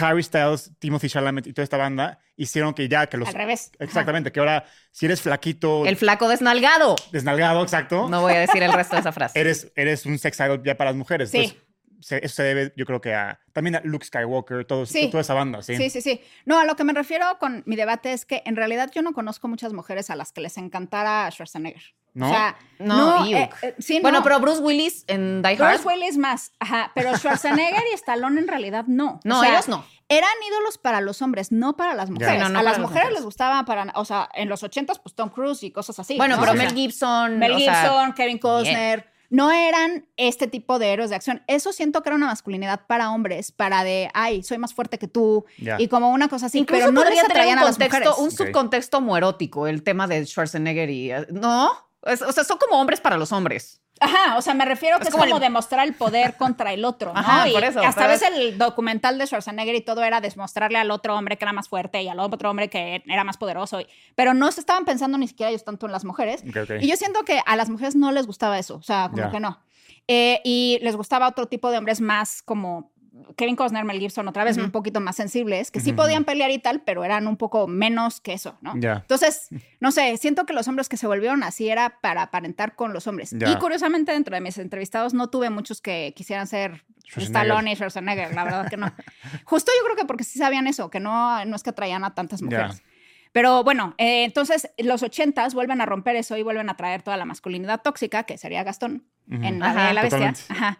Harry 0.00 0.22
Styles, 0.22 0.72
Timothy 0.78 1.08
Chalamet 1.08 1.46
y 1.46 1.52
toda 1.52 1.64
esta 1.64 1.76
banda 1.76 2.18
hicieron 2.36 2.74
que 2.74 2.88
ya 2.88 3.06
que 3.06 3.16
los 3.16 3.28
Al 3.28 3.34
revés. 3.34 3.70
Ajá. 3.76 3.84
exactamente 3.84 4.32
que 4.32 4.40
ahora 4.40 4.64
si 4.90 5.06
eres 5.06 5.20
flaquito, 5.20 5.86
El 5.86 5.96
flaco 5.96 6.28
desnalgado. 6.28 6.96
desnalgado, 7.12 7.62
exacto, 7.62 8.08
No 8.08 8.20
voy 8.22 8.34
a 8.34 8.40
decir 8.40 8.62
el 8.62 8.72
resto 8.72 8.96
de 8.96 9.00
esa 9.00 9.12
frase. 9.12 9.38
eres 9.40 9.70
eres 9.76 10.06
un 10.06 10.18
sex 10.18 10.38
idol 10.40 10.62
ya 10.64 10.76
para 10.76 10.90
las 10.90 10.96
mujeres. 10.96 11.30
Sí. 11.30 11.38
Entonces, 11.38 11.63
se- 12.04 12.24
eso 12.24 12.34
se 12.36 12.42
debe, 12.42 12.72
yo 12.76 12.84
creo 12.84 13.00
que 13.00 13.14
a 13.14 13.40
también 13.52 13.76
a 13.76 13.80
Luke 13.84 14.04
Skywalker, 14.04 14.64
todos, 14.66 14.90
Sí. 14.90 15.08
toda 15.10 15.22
esa 15.22 15.32
banda, 15.34 15.62
sí. 15.62 15.76
Sí, 15.76 15.88
sí, 15.90 16.02
sí. 16.02 16.20
No, 16.44 16.58
a 16.58 16.64
lo 16.64 16.76
que 16.76 16.84
me 16.84 16.92
refiero 16.92 17.24
con 17.38 17.62
mi 17.66 17.76
debate 17.76 18.12
es 18.12 18.26
que 18.26 18.42
en 18.44 18.56
realidad 18.56 18.90
yo 18.94 19.00
no 19.02 19.12
conozco 19.12 19.48
muchas 19.48 19.72
mujeres 19.72 20.10
a 20.10 20.16
las 20.16 20.32
que 20.32 20.40
les 20.42 20.58
encantara 20.58 21.30
Schwarzenegger. 21.30 21.82
¿No? 22.12 22.28
O 22.28 22.32
sea, 22.32 22.56
No, 22.78 23.24
no, 23.24 23.26
eh, 23.26 23.50
eh, 23.62 23.74
sí, 23.80 23.98
Bueno, 24.00 24.18
no. 24.18 24.24
pero 24.24 24.38
Bruce 24.38 24.60
Willis 24.60 25.04
en 25.08 25.42
Die 25.42 25.56
Hard. 25.60 25.80
Bruce 25.82 25.88
Willis 25.88 26.16
más, 26.16 26.52
ajá, 26.60 26.92
pero 26.94 27.10
Schwarzenegger 27.16 27.82
y 27.90 27.94
Stallone 27.94 28.40
en 28.40 28.46
realidad 28.46 28.84
no. 28.86 29.18
No, 29.24 29.38
O 29.38 29.42
sea, 29.42 29.50
ellos 29.52 29.66
no. 29.68 29.84
Eran 30.08 30.30
ídolos 30.46 30.76
para 30.78 31.00
los 31.00 31.22
hombres, 31.22 31.50
no 31.50 31.76
para 31.76 31.94
las 31.94 32.10
mujeres. 32.10 32.34
Sí, 32.34 32.40
no, 32.40 32.50
no 32.50 32.58
a 32.58 32.62
las 32.62 32.78
mujeres 32.78 33.04
mujeres. 33.04 33.14
les 33.14 33.24
gustaba 33.24 33.64
para, 33.64 33.90
o 33.96 34.04
sea, 34.04 34.28
en 34.34 34.48
los 34.48 34.62
ochentas, 34.62 34.98
pues 35.00 35.14
Tom 35.14 35.30
Cruise 35.30 35.62
y 35.64 35.72
cosas 35.72 35.98
así. 35.98 36.16
Bueno, 36.18 36.36
¿no? 36.36 36.42
pero 36.42 36.54
Mel 36.54 36.72
Gibson. 36.74 37.38
Mel 37.38 37.52
o 37.52 37.58
sea, 37.58 37.80
Gibson, 37.82 38.12
Kevin 38.12 38.38
Costner, 38.38 39.10
no 39.34 39.50
eran 39.50 40.06
este 40.16 40.46
tipo 40.46 40.78
de 40.78 40.92
héroes 40.92 41.10
de 41.10 41.16
acción. 41.16 41.42
Eso 41.48 41.72
siento 41.72 42.02
que 42.02 42.08
era 42.10 42.16
una 42.16 42.26
masculinidad 42.26 42.86
para 42.86 43.10
hombres, 43.10 43.50
para 43.52 43.82
de, 43.82 44.08
ay, 44.14 44.42
soy 44.42 44.58
más 44.58 44.74
fuerte 44.74 44.98
que 44.98 45.08
tú, 45.08 45.44
y 45.78 45.88
como 45.88 46.10
una 46.10 46.28
cosa 46.28 46.46
así, 46.46 46.58
Incluso 46.58 46.80
pero 46.82 46.92
no 46.92 47.04
les 47.04 47.22
atraían 47.24 47.58
un 47.58 47.62
a 47.64 47.66
las 47.66 47.78
mujeres. 47.78 48.08
un 48.18 48.30
subcontexto 48.30 48.98
homoerótico, 48.98 49.66
el 49.66 49.82
tema 49.82 50.06
de 50.06 50.24
Schwarzenegger 50.24 50.88
y. 50.90 51.10
eh, 51.10 51.26
No. 51.30 51.70
Es- 52.04 52.22
o 52.22 52.30
sea, 52.32 52.44
son 52.44 52.58
como 52.58 52.80
hombres 52.80 53.00
para 53.00 53.16
los 53.16 53.32
hombres. 53.32 53.80
Ajá, 54.00 54.36
o 54.36 54.42
sea, 54.42 54.54
me 54.54 54.64
refiero 54.64 54.96
que 54.98 55.04
Es 55.04 55.08
es, 55.10 55.14
como 55.14 55.36
el- 55.36 55.40
demostrar 55.40 55.86
el 55.86 55.94
poder 55.94 56.36
contra 56.36 56.72
el 56.72 56.84
otro, 56.84 57.12
¿no? 57.14 57.20
Ajá, 57.20 57.48
y 57.48 57.52
por 57.52 57.62
eso, 57.64 57.80
hasta 57.80 58.06
ves 58.08 58.22
es- 58.22 58.28
el 58.30 58.58
documental 58.58 59.18
de 59.18 59.26
Schwarzenegger 59.26 59.74
y 59.74 59.80
todo 59.82 60.02
era 60.02 60.20
demostrarle 60.20 60.78
al 60.78 60.90
otro 60.90 61.16
hombre 61.16 61.36
que 61.38 61.44
era 61.44 61.52
más 61.52 61.68
fuerte 61.68 62.02
y 62.02 62.08
al 62.08 62.18
otro 62.20 62.50
hombre 62.50 62.68
que 62.68 63.02
era 63.06 63.24
más 63.24 63.36
poderoso. 63.36 63.80
y- 63.80 63.86
pero 64.14 64.34
no 64.34 64.50
se 64.52 64.60
estaban 64.60 64.84
pensando 64.84 65.16
ni 65.18 65.28
siquiera 65.28 65.50
ellos 65.50 65.64
tanto 65.64 65.86
en 65.86 65.92
las 65.92 66.04
mujeres. 66.04 66.42
Y 66.82 66.88
yo 66.88 66.96
siento 66.96 67.22
que 67.24 67.40
a 67.46 67.56
las 67.56 67.70
mujeres 67.70 67.94
no 67.96 68.10
les 68.12 68.26
gustaba 68.26 68.58
eso, 68.58 68.76
o 68.76 68.82
sea, 68.82 69.08
como 69.10 69.30
que 69.30 69.40
no. 69.40 69.60
Eh, 70.06 70.40
y 70.44 70.78
les 70.82 70.96
gustaba 70.96 71.26
otro 71.28 71.46
tipo 71.46 71.70
de 71.70 71.78
hombres 71.78 72.00
más 72.00 72.42
como 72.42 72.92
Kevin 73.36 73.54
Costner, 73.54 73.84
Mel 73.84 74.00
Gibson, 74.00 74.26
otra 74.26 74.42
vez 74.44 74.56
un 74.56 74.70
poquito 74.70 75.00
más 75.00 75.16
sensibles, 75.16 75.70
que 75.70 75.80
sí 75.80 75.92
podían 75.92 76.24
pelear 76.24 76.50
y 76.50 76.58
tal, 76.58 76.80
pero 76.82 77.04
eran 77.04 77.28
un 77.28 77.36
poco 77.36 77.66
menos 77.66 78.20
que 78.20 78.32
eso, 78.32 78.58
¿no? 78.60 78.74
Ya. 78.76 78.98
Entonces, 79.02 79.48
no 79.80 79.92
sé, 79.92 80.16
siento 80.16 80.46
que 80.46 80.52
los 80.52 80.66
hombres 80.66 80.88
que 80.88 80.96
se 80.96 81.06
volvieron 81.06 81.42
así 81.42 81.68
era 81.68 82.00
para 82.00 82.22
aparentar 82.22 82.74
con 82.74 82.92
los 82.92 83.06
hombres. 83.06 83.32
Y 83.32 83.56
curiosamente, 83.56 84.12
dentro 84.12 84.34
de 84.34 84.40
mis 84.40 84.58
entrevistados 84.58 85.14
no 85.14 85.30
tuve 85.30 85.50
muchos 85.50 85.80
que 85.80 86.12
quisieran 86.16 86.46
ser 86.46 86.84
Schwarzenegger. 87.06 87.46
Stallone 87.46 87.72
y 87.72 87.74
Schwarzenegger, 87.76 88.34
la 88.34 88.44
verdad 88.44 88.68
que 88.68 88.76
no. 88.76 88.92
Justo 89.44 89.70
yo 89.78 89.84
creo 89.84 89.96
que 89.96 90.04
porque 90.06 90.24
sí 90.24 90.38
sabían 90.38 90.66
eso, 90.66 90.90
que 90.90 91.00
no, 91.00 91.44
no 91.44 91.56
es 91.56 91.62
que 91.62 91.70
atraían 91.70 92.04
a 92.04 92.14
tantas 92.14 92.42
mujeres. 92.42 92.82
Pero 93.30 93.64
bueno, 93.64 93.94
eh, 93.98 94.24
entonces 94.24 94.70
los 94.78 95.02
ochentas 95.02 95.54
vuelven 95.54 95.80
a 95.80 95.86
romper 95.86 96.14
eso 96.16 96.36
y 96.36 96.42
vuelven 96.42 96.70
a 96.70 96.76
traer 96.76 97.02
toda 97.02 97.16
la 97.16 97.24
masculinidad 97.24 97.82
tóxica, 97.82 98.22
que 98.22 98.38
sería 98.38 98.62
Gastón 98.62 99.04
en 99.28 99.58
La 99.58 99.70
Ajá, 99.70 99.90
y 99.90 99.94
la 99.94 100.02
Bestia. 100.02 100.34
Ajá. 100.48 100.78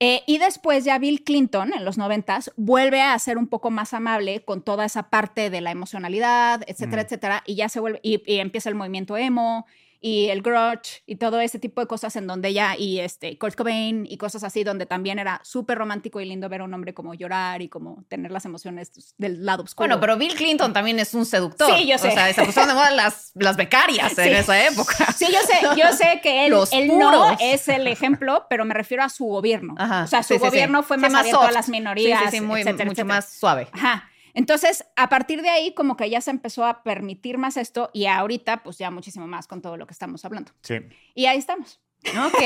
Eh, 0.00 0.22
y 0.26 0.38
después 0.38 0.84
ya 0.84 0.98
Bill 0.98 1.22
Clinton 1.22 1.72
en 1.72 1.84
los 1.84 1.98
noventas 1.98 2.50
vuelve 2.56 3.00
a 3.00 3.18
ser 3.18 3.38
un 3.38 3.46
poco 3.46 3.70
más 3.70 3.94
amable 3.94 4.44
con 4.44 4.60
toda 4.62 4.84
esa 4.84 5.08
parte 5.08 5.50
de 5.50 5.60
la 5.60 5.70
emocionalidad, 5.70 6.62
etcétera, 6.66 7.02
Mm. 7.02 7.04
etcétera. 7.06 7.42
Y 7.46 7.54
ya 7.54 7.68
se 7.68 7.80
vuelve, 7.80 8.00
y, 8.02 8.20
y 8.26 8.38
empieza 8.40 8.68
el 8.68 8.74
movimiento 8.74 9.16
emo 9.16 9.66
y 10.06 10.28
el 10.28 10.42
grudge 10.42 11.02
y 11.06 11.16
todo 11.16 11.40
ese 11.40 11.58
tipo 11.58 11.80
de 11.80 11.86
cosas 11.86 12.14
en 12.16 12.26
donde 12.26 12.52
ya, 12.52 12.76
y 12.76 13.00
este, 13.00 13.38
Kurt 13.38 13.54
Cobain 13.54 14.04
y 14.06 14.18
cosas 14.18 14.44
así, 14.44 14.62
donde 14.62 14.84
también 14.84 15.18
era 15.18 15.40
súper 15.44 15.78
romántico 15.78 16.20
y 16.20 16.26
lindo 16.26 16.46
ver 16.50 16.60
a 16.60 16.64
un 16.64 16.74
hombre 16.74 16.92
como 16.92 17.14
llorar 17.14 17.62
y 17.62 17.70
como 17.70 18.04
tener 18.08 18.30
las 18.30 18.44
emociones 18.44 18.92
del 19.16 19.46
lado 19.46 19.62
oscuro. 19.62 19.86
Bueno, 19.88 20.00
pero 20.00 20.18
Bill 20.18 20.34
Clinton 20.34 20.74
también 20.74 20.98
es 20.98 21.14
un 21.14 21.24
seductor. 21.24 21.74
Sí, 21.74 21.86
yo 21.86 21.96
sé. 21.96 22.08
O 22.08 22.10
sea, 22.10 22.30
se 22.34 22.44
pusieron 22.44 22.68
de 22.68 22.74
moda 22.74 22.90
las, 22.90 23.30
las 23.34 23.56
becarias 23.56 24.18
en 24.18 24.34
esa 24.36 24.62
época. 24.66 25.10
Sí, 25.16 25.24
yo 25.32 25.38
sé, 25.40 25.80
yo 25.80 25.90
sé 25.96 26.20
que 26.22 26.44
él, 26.44 26.50
Los 26.50 26.70
él 26.74 26.88
no 26.98 27.34
es 27.40 27.66
el 27.68 27.86
ejemplo, 27.86 28.44
pero 28.50 28.66
me 28.66 28.74
refiero 28.74 29.04
a 29.04 29.08
su 29.08 29.24
gobierno. 29.24 29.74
Ajá, 29.78 30.02
o 30.04 30.06
sea, 30.06 30.22
su 30.22 30.34
sí, 30.34 30.34
sí, 30.34 30.40
sí. 30.40 30.46
gobierno 30.50 30.82
fue 30.82 30.98
Sí, 30.98 31.00
más, 31.04 31.14
abierto 31.14 31.40
soft. 31.40 31.48
a 31.48 31.52
las 31.52 31.70
minorías, 31.70 32.18
Sí, 32.20 32.26
sí, 32.26 32.36
sí, 32.36 32.40
muy, 32.42 32.60
etcétera, 32.60 32.84
mucho 32.84 33.00
etcétera. 33.00 33.14
más 33.16 33.30
suave. 33.32 33.68
Ajá. 33.72 34.10
Entonces, 34.34 34.84
a 34.96 35.08
partir 35.08 35.42
de 35.42 35.48
ahí, 35.48 35.72
como 35.74 35.96
que 35.96 36.10
ya 36.10 36.20
se 36.20 36.30
empezó 36.30 36.64
a 36.66 36.82
permitir 36.82 37.38
más 37.38 37.56
esto 37.56 37.90
y 37.92 38.06
ahorita, 38.06 38.62
pues 38.62 38.78
ya 38.78 38.90
muchísimo 38.90 39.26
más 39.26 39.46
con 39.46 39.62
todo 39.62 39.76
lo 39.76 39.86
que 39.86 39.92
estamos 39.92 40.24
hablando. 40.24 40.52
Sí. 40.62 40.80
Y 41.14 41.26
ahí 41.26 41.38
estamos. 41.38 41.80
Ok. 42.26 42.42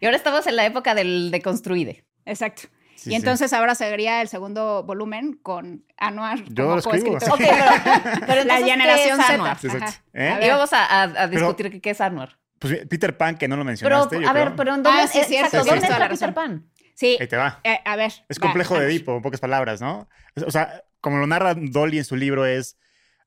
Y 0.00 0.04
ahora 0.06 0.16
estamos 0.16 0.46
en 0.46 0.56
la 0.56 0.64
época 0.64 0.94
del 0.94 1.30
deconstruide. 1.30 2.04
Exacto. 2.24 2.62
Sí, 2.94 3.10
y 3.10 3.12
sí. 3.12 3.14
entonces 3.16 3.52
ahora 3.52 3.74
seguiría 3.74 4.22
el 4.22 4.28
segundo 4.28 4.82
volumen 4.84 5.38
con 5.42 5.84
Anuar 5.98 6.42
Yo 6.48 6.64
como 6.64 6.76
lo 6.76 6.78
escribo. 6.78 7.16
Ok, 7.16 7.38
pero, 7.38 8.26
pero 8.26 8.44
La 8.44 8.56
generación 8.58 9.16
¿qué 9.18 9.22
es 9.22 9.26
Z. 9.26 9.34
Anwar? 9.34 9.58
Sí, 9.58 9.66
exacto. 9.66 9.86
Ajá. 9.86 10.02
¿Eh? 10.14 10.28
A 10.30 10.46
Y 10.46 10.48
vamos 10.48 10.72
a, 10.72 10.86
a- 11.02 11.22
a 11.24 11.28
discutir 11.28 11.70
qué- 11.70 11.80
qué 11.82 11.90
es 11.90 12.00
Anwar. 12.00 12.38
Pues 12.58 12.86
Peter 12.88 13.14
Pan, 13.18 13.36
que 13.36 13.48
no 13.48 13.56
lo 13.56 13.60
Pero, 13.60 13.66
mencionaste. 13.66 14.20
yo 14.22 14.28
a 14.30 14.32
ver, 14.32 14.44
creo. 14.44 14.56
pero 14.56 14.74
¿en 14.76 14.82
dónde, 14.82 15.02
Ah, 15.02 15.06
sí, 15.08 15.18
eh, 15.18 15.24
cierto, 15.24 15.58
exacto, 15.58 15.64
sí, 15.64 15.70
¿dónde 15.70 15.86
está 15.88 16.08
Peter. 16.08 16.32
Pan? 16.34 16.70
Sí. 16.94 17.18
Ahí 17.20 17.26
te 17.28 17.36
va. 17.36 17.60
eh, 17.64 17.80
a 17.84 17.96
ver. 17.96 18.12
Es 18.30 18.38
va, 18.38 18.40
complejo 18.40 18.78
de. 18.78 18.86
Edipo, 18.86 19.14
en 19.16 19.20
pocas 19.22 19.40
palabras, 19.40 19.82
¿no? 19.82 20.08
O 20.46 20.50
sea, 20.50 20.82
como 21.06 21.18
lo 21.18 21.26
narra 21.28 21.54
Dolly 21.54 21.98
en 21.98 22.04
su 22.04 22.16
libro, 22.16 22.44
es 22.46 22.76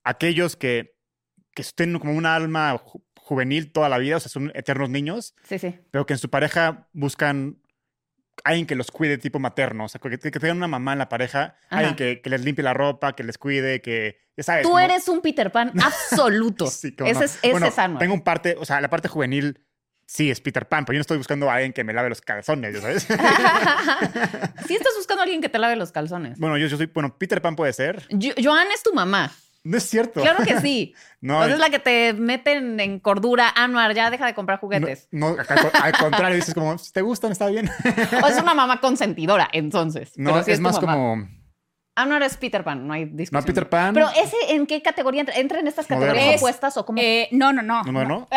aquellos 0.03 0.57
que, 0.57 0.97
que 1.55 1.63
tienen 1.75 1.97
como 1.97 2.11
una 2.13 2.35
alma 2.35 2.77
ju- 2.77 3.01
juvenil 3.15 3.71
toda 3.71 3.87
la 3.87 3.97
vida, 3.97 4.17
o 4.17 4.19
sea, 4.19 4.27
son 4.27 4.51
eternos 4.53 4.89
niños, 4.89 5.33
Sí, 5.47 5.57
sí. 5.59 5.79
pero 5.89 6.05
que 6.05 6.11
en 6.11 6.19
su 6.19 6.29
pareja 6.29 6.89
buscan 6.91 7.57
alguien 8.43 8.65
que 8.67 8.75
los 8.75 8.91
cuide 8.91 9.17
tipo 9.17 9.39
materno, 9.39 9.85
o 9.85 9.87
sea, 9.87 10.01
que, 10.01 10.09
que 10.17 10.31
tengan 10.31 10.57
una 10.57 10.67
mamá 10.67 10.91
en 10.91 10.99
la 10.99 11.07
pareja, 11.07 11.55
Ajá. 11.69 11.77
alguien 11.77 11.95
que, 11.95 12.21
que 12.21 12.29
les 12.29 12.43
limpie 12.43 12.63
la 12.65 12.73
ropa, 12.73 13.13
que 13.15 13.23
les 13.23 13.37
cuide, 13.37 13.81
que, 13.81 14.17
ya 14.35 14.43
sabes. 14.43 14.63
Tú 14.63 14.69
como- 14.69 14.79
eres 14.79 15.07
un 15.07 15.21
Peter 15.21 15.49
Pan 15.53 15.71
absoluto. 15.81 16.67
Sí, 16.71 16.93
ese 16.97 17.13
no. 17.13 17.21
es, 17.23 17.37
ese 17.41 17.51
Bueno, 17.51 17.67
es. 17.67 17.75
Tengo 17.97 18.13
un 18.13 18.21
parte, 18.25 18.55
o 18.59 18.65
sea, 18.65 18.81
la 18.81 18.89
parte 18.89 19.07
juvenil 19.07 19.65
sí 20.11 20.31
es 20.31 20.41
Peter 20.41 20.67
Pan, 20.67 20.85
pero 20.85 20.95
yo 20.95 20.99
no 20.99 21.01
estoy 21.01 21.17
buscando 21.17 21.49
a 21.49 21.53
alguien 21.55 21.71
que 21.71 21.83
me 21.83 21.93
lave 21.93 22.09
los 22.09 22.19
calzones, 22.21 22.73
¿ya 22.73 22.81
sabes? 22.81 23.03
sí 24.67 24.75
estás 24.75 24.93
buscando 24.97 25.21
a 25.21 25.23
alguien 25.23 25.41
que 25.41 25.49
te 25.49 25.59
lave 25.59 25.75
los 25.75 25.91
calzones. 25.91 26.39
bueno, 26.39 26.57
yo, 26.57 26.67
yo 26.67 26.77
soy, 26.77 26.87
bueno, 26.87 27.15
Peter 27.17 27.41
Pan 27.41 27.55
puede 27.55 27.73
ser. 27.73 28.07
Jo- 28.11 28.33
Joan 28.41 28.67
es 28.73 28.83
tu 28.83 28.93
mamá. 28.93 29.31
No 29.63 29.77
es 29.77 29.83
cierto. 29.83 30.21
Claro 30.21 30.43
que 30.45 30.59
sí. 30.61 30.95
No, 31.21 31.33
Entonces 31.43 31.55
es 31.55 31.59
la 31.59 31.69
que 31.69 31.79
te 31.79 32.13
meten 32.13 32.79
en 32.79 32.97
cordura. 33.01 33.53
Anwar, 33.53 33.93
ya 33.93 34.09
deja 34.09 34.25
de 34.25 34.33
comprar 34.33 34.57
juguetes. 34.61 35.09
No, 35.11 35.31
no, 35.35 35.37
al, 35.37 35.71
al 35.83 35.97
contrario, 35.97 36.35
dices 36.37 36.53
como, 36.53 36.77
si 36.77 36.93
te 36.93 37.01
gustan, 37.01 37.33
está 37.33 37.47
bien. 37.47 37.69
O 38.23 38.27
es 38.27 38.41
una 38.41 38.53
mamá 38.53 38.79
consentidora, 38.79 39.49
entonces. 39.51 40.13
No, 40.15 40.31
Pero 40.31 40.43
sí 40.45 40.51
es, 40.53 40.61
más 40.61 40.81
mamá. 40.81 40.93
como, 40.93 41.27
Anwar 41.95 42.23
es 42.23 42.37
Peter 42.37 42.63
Pan, 42.63 42.87
no 42.87 42.93
hay 42.93 43.03
discusión. 43.03 43.41
no, 43.41 43.45
Peter 43.45 43.67
Pan. 43.67 43.93
Pero 43.93 44.07
ese, 44.11 44.37
¿en 44.51 44.65
qué 44.65 44.81
categoría 44.81 45.19
entra? 45.19 45.35
¿Entra 45.35 45.59
en 45.59 45.67
estas 45.67 45.87
categorías 45.87 46.37
opuestas 46.37 46.77
o 46.77 46.85
cómo? 46.85 47.01
Eh, 47.01 47.27
no, 47.33 47.51
no, 47.51 47.61
no. 47.61 47.83
¿No, 47.83 48.05
no? 48.05 48.27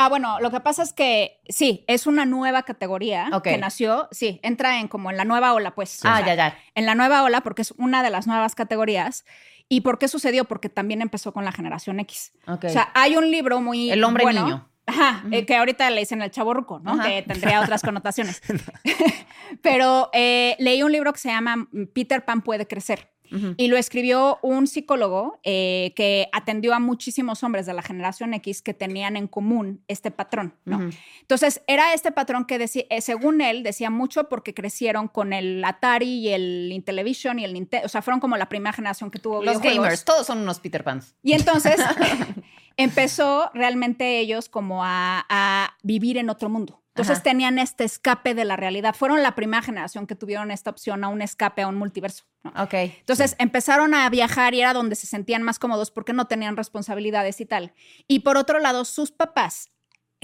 Ah, 0.00 0.08
bueno, 0.08 0.40
lo 0.40 0.50
que 0.50 0.60
pasa 0.60 0.82
es 0.82 0.94
que 0.94 1.42
sí, 1.50 1.84
es 1.86 2.06
una 2.06 2.24
nueva 2.24 2.62
categoría 2.62 3.28
que 3.44 3.58
nació, 3.58 4.08
sí, 4.10 4.40
entra 4.42 4.80
en 4.80 4.88
como 4.88 5.10
en 5.10 5.18
la 5.18 5.26
nueva 5.26 5.52
ola, 5.52 5.74
pues. 5.74 6.00
ah, 6.04 6.24
ya, 6.24 6.34
ya. 6.34 6.58
En 6.74 6.86
la 6.86 6.94
nueva 6.94 7.22
ola, 7.22 7.42
porque 7.42 7.60
es 7.60 7.72
una 7.72 8.02
de 8.02 8.08
las 8.08 8.26
nuevas 8.26 8.54
categorías. 8.54 9.26
¿Y 9.68 9.82
por 9.82 9.98
qué 9.98 10.08
sucedió? 10.08 10.46
Porque 10.46 10.70
también 10.70 11.02
empezó 11.02 11.34
con 11.34 11.44
la 11.44 11.52
generación 11.52 12.00
X. 12.00 12.32
Ok. 12.46 12.64
O 12.64 12.68
sea, 12.70 12.90
hay 12.94 13.16
un 13.16 13.30
libro 13.30 13.60
muy. 13.60 13.90
El 13.90 14.02
hombre 14.02 14.24
bueno, 14.24 14.44
niño. 14.44 14.70
Ajá, 14.86 15.22
eh, 15.30 15.44
que 15.44 15.54
ahorita 15.54 15.88
le 15.90 16.00
dicen 16.00 16.22
el 16.22 16.30
chavo 16.30 16.54
ruco, 16.54 16.80
¿no? 16.80 16.98
Que 16.98 17.22
tendría 17.22 17.60
otras 17.60 17.82
connotaciones. 17.82 18.42
Pero 19.62 20.08
eh, 20.14 20.56
leí 20.58 20.82
un 20.82 20.92
libro 20.92 21.12
que 21.12 21.18
se 21.18 21.28
llama 21.28 21.68
Peter 21.94 22.24
Pan 22.24 22.40
puede 22.40 22.66
crecer. 22.66 23.10
Y 23.56 23.68
lo 23.68 23.76
escribió 23.76 24.38
un 24.42 24.66
psicólogo 24.66 25.40
eh, 25.44 25.92
que 25.94 26.28
atendió 26.32 26.74
a 26.74 26.78
muchísimos 26.80 27.42
hombres 27.42 27.66
de 27.66 27.74
la 27.74 27.82
generación 27.82 28.34
X 28.34 28.62
que 28.62 28.74
tenían 28.74 29.16
en 29.16 29.28
común 29.28 29.82
este 29.88 30.10
patrón, 30.10 30.54
¿no? 30.64 30.78
Ujú. 30.78 30.90
Entonces, 31.20 31.62
era 31.66 31.94
este 31.94 32.12
patrón 32.12 32.44
que 32.44 32.58
decía, 32.58 32.84
eh, 32.90 33.00
según 33.00 33.40
él, 33.40 33.62
decía 33.62 33.90
mucho 33.90 34.28
porque 34.28 34.54
crecieron 34.54 35.08
con 35.08 35.32
el 35.32 35.64
Atari 35.64 36.18
y 36.18 36.28
el 36.30 36.70
Intellivision 36.72 37.38
y 37.38 37.44
el 37.44 37.54
Nintendo, 37.54 37.86
o 37.86 37.88
sea, 37.88 38.02
fueron 38.02 38.20
como 38.20 38.36
la 38.36 38.48
primera 38.48 38.72
generación 38.72 39.10
que 39.10 39.18
tuvo 39.18 39.42
Los 39.42 39.60
gamers, 39.60 40.04
todos 40.04 40.26
son 40.26 40.38
unos 40.38 40.60
Peter 40.60 40.82
Pans. 40.82 41.14
Y 41.22 41.32
entonces 41.32 41.76
empezó 42.76 43.50
realmente 43.54 44.18
ellos 44.18 44.48
como 44.48 44.84
a, 44.84 45.24
a 45.28 45.76
vivir 45.82 46.18
en 46.18 46.30
otro 46.30 46.48
mundo. 46.48 46.80
Entonces 47.00 47.18
Ajá. 47.18 47.30
tenían 47.30 47.58
este 47.58 47.84
escape 47.84 48.34
de 48.34 48.44
la 48.44 48.56
realidad. 48.56 48.94
Fueron 48.94 49.22
la 49.22 49.34
primera 49.34 49.62
generación 49.62 50.06
que 50.06 50.14
tuvieron 50.14 50.50
esta 50.50 50.70
opción 50.70 51.02
a 51.02 51.08
un 51.08 51.22
escape, 51.22 51.62
a 51.62 51.68
un 51.68 51.76
multiverso. 51.76 52.24
¿no? 52.42 52.52
Ok. 52.62 52.74
Entonces 52.74 53.36
empezaron 53.38 53.94
a 53.94 54.08
viajar 54.10 54.54
y 54.54 54.60
era 54.60 54.72
donde 54.74 54.96
se 54.96 55.06
sentían 55.06 55.42
más 55.42 55.58
cómodos 55.58 55.90
porque 55.90 56.12
no 56.12 56.26
tenían 56.26 56.56
responsabilidades 56.56 57.40
y 57.40 57.46
tal. 57.46 57.72
Y 58.06 58.20
por 58.20 58.36
otro 58.36 58.58
lado, 58.58 58.84
sus 58.84 59.12
papás 59.12 59.70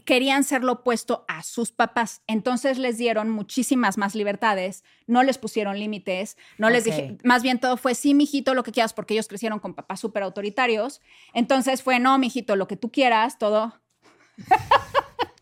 querían 0.05 0.45
ser 0.45 0.62
lo 0.62 0.72
opuesto 0.72 1.24
a 1.29 1.43
sus 1.43 1.72
papás. 1.72 2.22
Entonces 2.27 2.79
les 2.79 2.99
dieron 2.99 3.31
muchísimas 3.31 3.97
más 3.99 4.14
libertades, 4.14 4.85
no 5.07 5.22
les 5.22 5.39
pusieron 5.39 5.79
límites, 5.79 6.37
no 6.59 6.70
les 6.70 6.85
dije, 6.85 7.18
más 7.24 7.43
bien 7.43 7.59
todo 7.59 7.77
fue, 7.77 7.95
sí, 7.95 8.14
mijito, 8.14 8.55
lo 8.55 8.62
que 8.62 8.72
quieras, 8.72 8.93
porque 8.93 9.14
ellos 9.14 9.29
crecieron 9.29 9.59
con 9.59 9.74
papás 9.74 10.01
súper 10.01 10.22
autoritarios. 10.22 11.01
Entonces 11.33 11.83
fue, 11.83 11.99
no, 11.99 12.18
mijito, 12.18 12.57
lo 12.57 12.68
que 12.68 12.77
tú 12.77 12.93
quieras, 12.93 13.39
todo. 13.39 13.74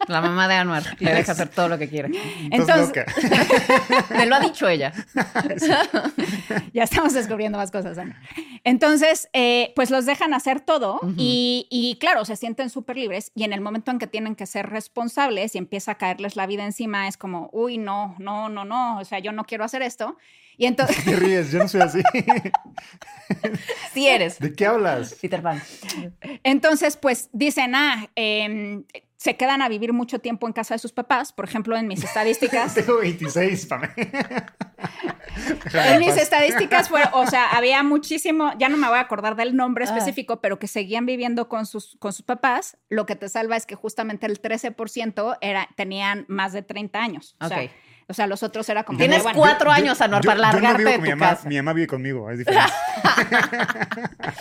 La 0.08 0.20
mamá 0.20 0.48
de 0.48 0.54
Anwar 0.54 0.82
le 1.00 1.14
deja 1.14 1.32
hacer 1.32 1.48
todo 1.48 1.68
lo 1.68 1.78
que 1.78 1.88
quiere. 1.88 2.08
Estás 2.50 2.68
Entonces- 2.68 2.88
loca. 2.88 4.06
Me 4.16 4.26
lo 4.26 4.36
ha 4.36 4.40
dicho 4.40 4.68
ella. 4.68 4.92
ya 6.72 6.82
estamos 6.82 7.12
descubriendo 7.14 7.58
más 7.58 7.70
cosas. 7.70 7.98
Ana. 7.98 8.20
Entonces, 8.64 9.28
eh, 9.32 9.72
pues 9.76 9.90
los 9.90 10.06
dejan 10.06 10.34
hacer 10.34 10.60
todo 10.60 11.00
y, 11.16 11.66
y, 11.70 11.96
claro, 11.98 12.24
se 12.24 12.36
sienten 12.36 12.70
súper 12.70 12.96
libres 12.96 13.32
y 13.34 13.44
en 13.44 13.52
el 13.52 13.60
momento 13.60 13.90
en 13.90 13.98
que 13.98 14.06
tienen 14.06 14.34
que 14.36 14.46
ser 14.46 14.70
responsables 14.70 15.54
y 15.54 15.58
empieza 15.58 15.92
a 15.92 15.94
caerles 15.96 16.36
la 16.36 16.46
vida 16.46 16.64
encima, 16.64 17.08
es 17.08 17.16
como, 17.16 17.50
uy, 17.52 17.78
no, 17.78 18.14
no, 18.18 18.48
no, 18.48 18.64
no, 18.64 18.98
o 18.98 19.04
sea, 19.04 19.18
yo 19.18 19.32
no 19.32 19.44
quiero 19.44 19.64
hacer 19.64 19.82
esto. 19.82 20.16
Y 20.56 20.66
entonces, 20.66 20.96
¿Qué 21.04 21.16
ríes? 21.16 21.50
Yo 21.52 21.58
no 21.60 21.68
soy 21.68 21.80
así. 21.82 22.02
Sí 23.94 24.06
eres. 24.08 24.38
¿De 24.38 24.52
qué 24.52 24.66
hablas? 24.66 25.14
Peter 25.14 25.40
Pan. 25.42 25.62
entonces, 26.42 26.96
pues 26.98 27.30
dicen, 27.32 27.74
ah, 27.74 28.08
em, 28.16 28.84
se 29.16 29.36
quedan 29.36 29.62
a 29.62 29.68
vivir 29.70 29.92
mucho 29.94 30.18
tiempo 30.18 30.46
en 30.46 30.52
casa 30.52 30.74
de 30.74 30.78
sus 30.78 30.92
papás, 30.92 31.32
por 31.32 31.46
ejemplo, 31.46 31.74
en 31.76 31.86
mis 31.88 32.04
estadísticas. 32.04 32.74
Tengo 32.74 32.98
26, 32.98 33.66
Pame. 33.66 33.88
En 35.72 36.00
mis 36.00 36.16
estadísticas 36.16 36.88
fue, 36.88 37.02
o 37.12 37.26
sea, 37.26 37.50
había 37.50 37.82
muchísimo, 37.82 38.52
ya 38.58 38.68
no 38.68 38.76
me 38.76 38.86
voy 38.88 38.98
a 38.98 39.00
acordar 39.00 39.36
del 39.36 39.56
nombre 39.56 39.84
Ah. 39.84 39.88
específico, 39.88 40.40
pero 40.40 40.58
que 40.58 40.66
seguían 40.66 41.06
viviendo 41.06 41.48
con 41.48 41.64
sus, 41.66 41.96
con 41.98 42.12
sus 42.12 42.24
papás. 42.24 42.76
Lo 42.90 43.06
que 43.06 43.16
te 43.16 43.28
salva 43.28 43.56
es 43.56 43.64
que 43.66 43.74
justamente 43.74 44.26
el 44.26 44.40
13% 44.40 45.38
era, 45.40 45.68
tenían 45.76 46.26
más 46.28 46.52
de 46.52 46.62
30 46.62 47.00
años. 47.02 47.36
O 47.40 47.48
sea, 47.48 47.62
Ok. 47.62 47.70
O 48.08 48.14
sea, 48.14 48.26
los 48.26 48.42
otros 48.42 48.68
era 48.68 48.84
como... 48.84 48.98
Tienes 48.98 49.22
bueno, 49.22 49.38
cuatro 49.38 49.70
años, 49.70 50.00
Anuar, 50.00 50.22
Yo- 50.22 50.30
para 50.30 50.52
yo 50.52 50.60
no 50.60 50.72
de 50.78 50.84
con 50.84 50.94
tu 50.96 51.00
mi 51.02 51.08
mamá, 51.10 51.28
casa. 51.30 51.48
Mi 51.48 51.56
mamá 51.56 51.72
vive 51.72 51.86
conmigo, 51.86 52.30
es 52.30 52.38
diferente. 52.40 52.72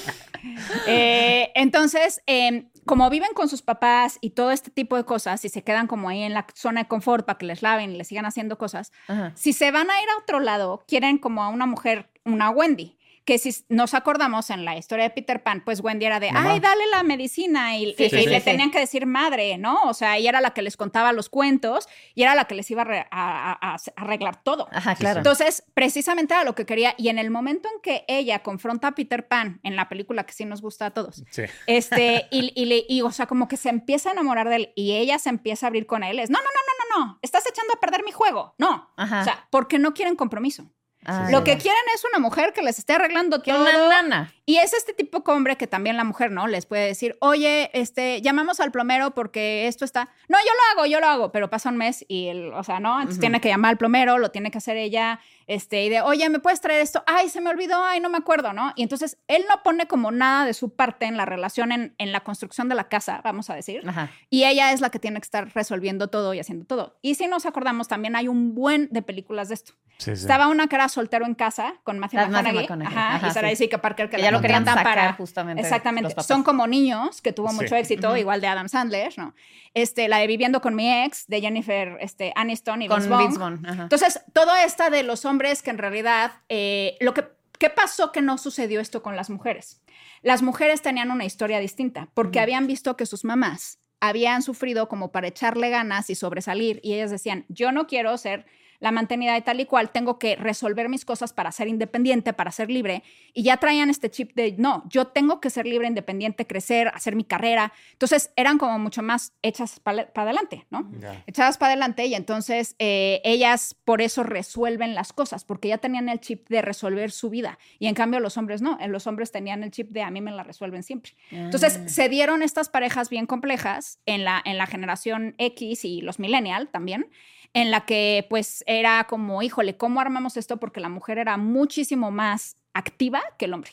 Eh, 0.88 1.52
entonces, 1.56 2.22
eh, 2.28 2.66
como 2.86 3.10
viven 3.10 3.34
con 3.34 3.48
sus 3.48 3.62
papás 3.62 4.18
y 4.22 4.32
todo 4.32 4.52
este 4.52 4.72
tipo 4.72 4.98
de 4.98 5.06
cosas 5.06 5.44
y 5.46 5.50
se 5.50 5.64
quedan 5.64 5.88
como 5.88 6.10
ahí 6.10 6.22
en 6.24 6.34
la 6.34 6.46
zona 6.54 6.82
de 6.84 6.88
confort 6.88 7.26
para 7.26 7.38
que 7.38 7.46
les 7.46 7.62
laven 7.62 7.92
y 7.92 7.98
les 7.98 8.08
sigan 8.10 8.26
haciendo 8.26 8.58
cosas, 8.58 8.92
Ajá. 9.08 9.32
si 9.36 9.54
se 9.54 9.72
van 9.72 9.90
a 9.90 10.02
ir 10.02 10.10
a 10.10 10.20
otro 10.22 10.40
lado, 10.42 10.84
quieren 10.88 11.18
como 11.18 11.44
a 11.44 11.50
una 11.50 11.66
mujer, 11.66 12.10
una 12.26 12.50
Wendy. 12.50 12.98
Que 13.26 13.38
si 13.38 13.56
nos 13.70 13.94
acordamos 13.94 14.50
en 14.50 14.66
la 14.66 14.76
historia 14.78 15.06
de 15.06 15.10
Peter 15.12 15.44
Pan, 15.44 15.62
pues 15.64 15.80
Wendy 15.80 16.06
era 16.06 16.20
de, 16.20 16.32
Mamá. 16.32 16.52
ay, 16.52 16.60
dale 16.60 16.86
la 16.92 17.04
medicina. 17.04 17.78
Y, 17.78 17.94
Sí, 17.96 18.06
y- 18.06 18.10
sí, 18.10 18.16
y 18.18 18.24
sí, 18.24 18.26
le 18.30 18.42
tenían 18.42 18.70
que 18.70 18.80
decir 18.80 19.06
madre, 19.06 19.58
¿no? 19.58 19.82
O 19.84 19.94
sea, 19.94 20.18
ella 20.18 20.30
era 20.30 20.42
la 20.42 20.52
que 20.52 20.62
les 20.62 20.76
contaba 20.76 21.14
los 21.14 21.30
cuentos 21.30 21.88
y 22.16 22.24
era 22.24 22.36
la 22.36 22.46
que 22.46 22.56
les 22.56 22.70
iba 22.70 22.82
a, 22.82 22.86
re- 22.86 23.08
a- 23.12 23.52
a- 23.52 23.74
a 23.76 23.78
arreglar 23.96 24.44
todo. 24.44 24.68
Ajá, 24.72 24.96
claro. 24.96 25.20
Entonces, 25.20 25.64
precisamente 25.74 26.34
era 26.34 26.44
lo 26.44 26.54
que 26.54 26.66
quería. 26.66 26.96
Y 26.98 27.08
en 27.10 27.18
el 27.18 27.32
momento 27.32 27.70
en 27.74 27.80
que 27.82 28.04
ella 28.10 28.40
confronta 28.44 28.90
a 28.90 28.92
Peter 28.96 29.28
Pan 29.28 29.62
en 29.64 29.76
la 29.78 29.88
película 29.88 30.26
que 30.26 30.34
sí 30.34 30.44
nos 30.44 30.62
gusta 30.62 30.88
a 30.88 30.92
todos, 30.92 31.24
Sí. 31.32 31.44
este, 31.68 32.28
y, 32.32 32.52
y, 32.62 32.66
le- 32.66 32.86
y, 32.90 33.02
o 33.04 33.12
sea, 33.12 33.26
como 33.26 33.48
que 33.48 33.56
se 33.58 33.70
empieza 33.70 34.10
a 34.10 34.12
enamorar 34.14 34.50
de 34.50 34.56
él 34.58 34.74
y 34.76 34.94
ella 34.94 35.18
se 35.18 35.30
empieza 35.30 35.66
a 35.66 35.68
abrir 35.68 35.86
con 35.86 36.04
él, 36.04 36.20
es, 36.20 36.30
no, 36.30 36.40
no, 36.40 36.44
no, 36.44 36.50
no, 36.50 37.00
no, 37.00 37.06
no, 37.06 37.20
estás 37.22 37.46
echando 37.48 37.74
a 37.74 37.80
perder 37.80 38.04
mi 38.04 38.12
juego. 38.12 38.54
No. 38.58 38.92
Ajá. 38.98 39.22
O 39.22 39.24
sea, 39.24 39.48
porque 39.50 39.80
no 39.80 39.94
quieren 39.94 40.16
compromiso. 40.18 40.70
Ah, 41.06 41.28
Lo 41.32 41.44
que 41.44 41.58
quieren 41.58 41.82
es 41.94 42.04
una 42.06 42.20
mujer 42.20 42.54
que 42.54 42.62
les 42.62 42.80
esté 42.80 42.94
arreglando 42.94 43.42
Que 43.42 43.52
todo. 43.52 43.62
una 43.62 43.90
nana. 43.90 44.34
Y 44.46 44.58
es 44.58 44.74
este 44.74 44.94
tipo 44.94 45.20
de 45.20 45.32
hombre 45.32 45.56
que 45.56 45.68
también 45.68 45.96
la 45.96 46.04
mujer, 46.04 46.32
¿no? 46.32 46.48
Les 46.48 46.66
puede 46.66 46.88
decir, 46.88 47.18
oye, 47.22 47.70
este, 47.74 48.22
llamamos 48.22 48.60
al 48.60 48.72
plomero 48.72 49.14
porque 49.14 49.68
esto 49.68 49.86
está. 49.86 50.10
No, 50.28 50.38
yo 50.38 50.52
lo 50.52 50.82
hago, 50.82 50.86
yo 50.86 51.00
lo 51.00 51.08
hago, 51.08 51.32
pero 51.32 51.50
pasa 51.50 51.70
un 51.70 51.78
mes 51.78 52.04
y 52.10 52.28
él, 52.28 52.52
o 52.54 52.64
sea, 52.64 52.82
¿no? 52.82 53.00
Entonces 53.00 53.22
tiene 53.22 53.40
que 53.40 53.48
llamar 53.48 53.72
al 53.72 53.78
plomero, 53.78 54.18
lo 54.18 54.32
tiene 54.32 54.52
que 54.52 54.58
hacer 54.58 54.76
ella, 54.76 55.22
este, 55.48 55.86
y 55.86 55.90
de, 55.90 56.02
oye, 56.02 56.30
¿me 56.30 56.40
puedes 56.40 56.60
traer 56.60 56.82
esto? 56.82 57.04
Ay, 57.08 57.30
se 57.30 57.40
me 57.40 57.50
olvidó, 57.50 57.84
ay, 57.84 58.00
no 58.00 58.10
me 58.10 58.18
acuerdo, 58.18 58.54
¿no? 58.54 58.74
Y 58.76 58.84
entonces 58.84 59.18
él 59.28 59.46
no 59.50 59.64
pone 59.64 59.88
como 59.88 60.12
nada 60.12 60.46
de 60.46 60.54
su 60.54 60.76
parte 60.76 61.06
en 61.06 61.16
la 61.16 61.26
relación, 61.26 61.72
en, 61.72 61.96
en 61.98 62.12
la 62.12 62.22
construcción 62.22 62.68
de 62.68 62.76
la 62.76 62.90
casa, 62.90 63.22
vamos 63.24 63.50
a 63.50 63.56
decir. 63.56 63.88
Ajá. 63.88 64.12
Y 64.30 64.44
ella 64.44 64.74
es 64.74 64.82
la 64.82 64.90
que 64.90 65.00
tiene 65.00 65.20
que 65.20 65.26
estar 65.26 65.54
resolviendo 65.54 66.08
todo 66.10 66.34
y 66.34 66.40
haciendo 66.40 66.66
todo. 66.66 66.98
Y 67.02 67.16
si 67.16 67.28
nos 67.28 67.46
acordamos, 67.46 67.88
también 67.88 68.16
hay 68.16 68.28
un 68.28 68.56
buen 68.56 68.90
de 68.92 69.02
películas 69.02 69.48
de 69.50 69.56
esto. 69.56 69.74
Sí, 69.98 70.16
sí. 70.16 70.24
Estaba 70.24 70.48
una 70.48 70.68
que 70.68 70.76
era 70.76 70.90
soltero 70.90 71.26
en 71.26 71.36
casa 71.36 71.76
con 71.84 72.00
Matthew 72.00 72.20
Matthew 72.20 72.32
McConaughey, 72.34 72.62
McConaughey, 72.64 72.98
ajá, 72.98 73.16
ajá, 73.16 73.28
y 73.28 73.32
Sarah 73.32 73.56
sí. 73.56 73.68
Parker 73.68 74.10
que, 74.10 74.18
la 74.18 74.33
lo 74.34 74.42
querían 74.42 74.66
sacar 74.66 74.84
para 74.84 75.14
justamente. 75.14 75.62
Exactamente. 75.62 76.14
Son 76.22 76.44
como 76.44 76.68
niños 76.68 77.22
que 77.22 77.32
tuvo 77.32 77.50
Sí. 77.50 77.56
mucho 77.56 77.76
éxito, 77.76 78.18
igual 78.18 78.42
de 78.42 78.48
Adam 78.48 78.68
Sandler, 78.68 79.14
¿no? 79.18 79.34
Este, 79.74 80.08
la 80.08 80.18
de 80.18 80.28
Viviendo 80.28 80.62
con 80.62 80.76
mi 80.76 80.92
ex, 81.04 81.26
de 81.28 81.42
Jennifer 81.42 81.98
este, 82.02 82.34
Aniston 82.36 82.82
y 82.82 82.88
Con 82.88 82.98
Vince 82.98 83.10
Vaughn. 83.10 83.26
Vince 83.26 83.40
Vaughn. 83.40 83.66
Ajá. 83.66 83.84
Entonces, 83.84 84.20
todo 84.34 84.56
esta 84.56 84.90
de 84.90 85.04
los 85.04 85.26
hombres 85.26 85.64
que 85.64 85.70
en 85.72 85.78
realidad, 85.78 86.32
eh, 86.50 86.98
lo 87.00 87.14
que, 87.14 87.26
¿qué 87.58 87.70
pasó 87.70 88.12
que 88.12 88.22
no 88.22 88.38
sucedió 88.38 88.80
esto 88.82 89.02
con 89.02 89.16
las 89.16 89.30
mujeres? 89.30 89.82
Las 90.22 90.42
mujeres 90.42 90.82
tenían 90.82 91.12
una 91.12 91.26
historia 91.26 91.60
distinta 91.60 92.10
porque 92.14 92.40
habían 92.40 92.68
visto 92.68 92.96
que 92.98 93.06
sus 93.06 93.24
mamás 93.26 93.80
habían 94.00 94.42
sufrido 94.42 94.90
como 94.90 95.12
para 95.12 95.28
echarle 95.28 95.70
ganas 95.70 96.10
y 96.10 96.16
sobresalir 96.16 96.80
y 96.84 96.94
ellas 96.94 97.10
decían, 97.12 97.46
yo 97.48 97.72
no 97.72 97.88
quiero 97.88 98.18
ser 98.18 98.46
la 98.84 98.92
mantenida 98.92 99.34
de 99.34 99.42
tal 99.42 99.62
y 99.62 99.66
cual, 99.66 99.92
tengo 99.92 100.20
que 100.20 100.36
resolver 100.36 100.90
mis 100.90 101.06
cosas 101.06 101.32
para 101.32 101.54
ser 101.54 101.70
independiente, 101.70 102.34
para 102.34 102.52
ser 102.52 102.70
libre. 102.70 103.02
Y 103.34 103.44
ya 103.44 103.56
traían 103.56 103.90
este 103.90 104.12
chip 104.12 104.34
de, 104.36 104.56
no, 104.58 104.84
yo 104.90 105.08
tengo 105.08 105.40
que 105.40 105.50
ser 105.50 105.66
libre, 105.66 105.88
independiente, 105.88 106.46
crecer, 106.46 106.90
hacer 106.94 107.16
mi 107.16 107.24
carrera. 107.24 107.72
Entonces 107.94 108.34
eran 108.36 108.58
como 108.58 108.78
mucho 108.80 109.02
más 109.02 109.32
hechas 109.42 109.80
para 109.80 110.12
adelante, 110.14 110.68
¿no? 110.70 110.92
Echadas 111.28 111.58
para 111.58 111.72
adelante 111.72 112.06
y 112.08 112.14
entonces 112.14 112.76
eh, 112.78 113.22
ellas 113.24 113.74
por 113.86 114.02
eso 114.02 114.22
resuelven 114.24 114.96
las 114.96 115.14
cosas, 115.14 115.46
porque 115.46 115.70
ya 115.70 115.78
tenían 115.78 116.10
el 116.10 116.20
chip 116.20 116.50
de 116.50 116.62
resolver 116.62 117.12
su 117.12 117.30
vida 117.30 117.58
y 117.80 117.88
en 117.88 117.96
cambio 117.96 118.20
los 118.20 118.36
hombres 118.38 118.62
no, 118.62 118.78
Eh, 118.82 118.90
los 118.90 119.08
hombres 119.08 119.32
tenían 119.32 119.64
el 119.64 119.72
chip 119.72 119.92
de 119.92 120.02
a 120.02 120.12
mí 120.12 120.20
me 120.20 120.32
la 120.32 120.44
resuelven 120.44 120.84
siempre. 120.84 121.14
Entonces 121.32 121.80
Ah. 121.82 121.88
se 121.88 122.10
dieron 122.10 122.44
estas 122.44 122.68
parejas 122.68 123.10
bien 123.10 123.28
complejas 123.28 124.00
en 124.06 124.26
la, 124.26 124.42
en 124.44 124.58
la 124.58 124.68
generación 124.68 125.36
X 125.38 125.86
y 125.86 126.02
los 126.02 126.20
millennial 126.20 126.68
también, 126.68 127.08
en 127.54 127.72
la 127.72 127.86
que 127.86 128.26
pues 128.30 128.64
era 128.68 129.06
como, 129.06 129.42
híjole, 129.42 129.78
¿cómo 129.78 130.02
armamos 130.02 130.38
esto? 130.38 130.58
Porque 130.58 130.80
la 130.80 130.90
mujer 130.90 131.18
era 131.18 131.38
muchísimo 131.38 132.12
más 132.12 132.58
activa 132.74 133.22
que 133.38 133.46
el 133.46 133.54
hombre. 133.54 133.72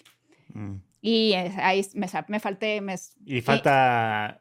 Mm. 0.52 0.74
Y 1.02 1.32
eh, 1.32 1.52
ahí 1.62 1.86
me, 1.94 2.06
me 2.28 2.40
falté, 2.40 2.80
me, 2.80 2.94
Y 3.24 3.40
falta. 3.40 4.40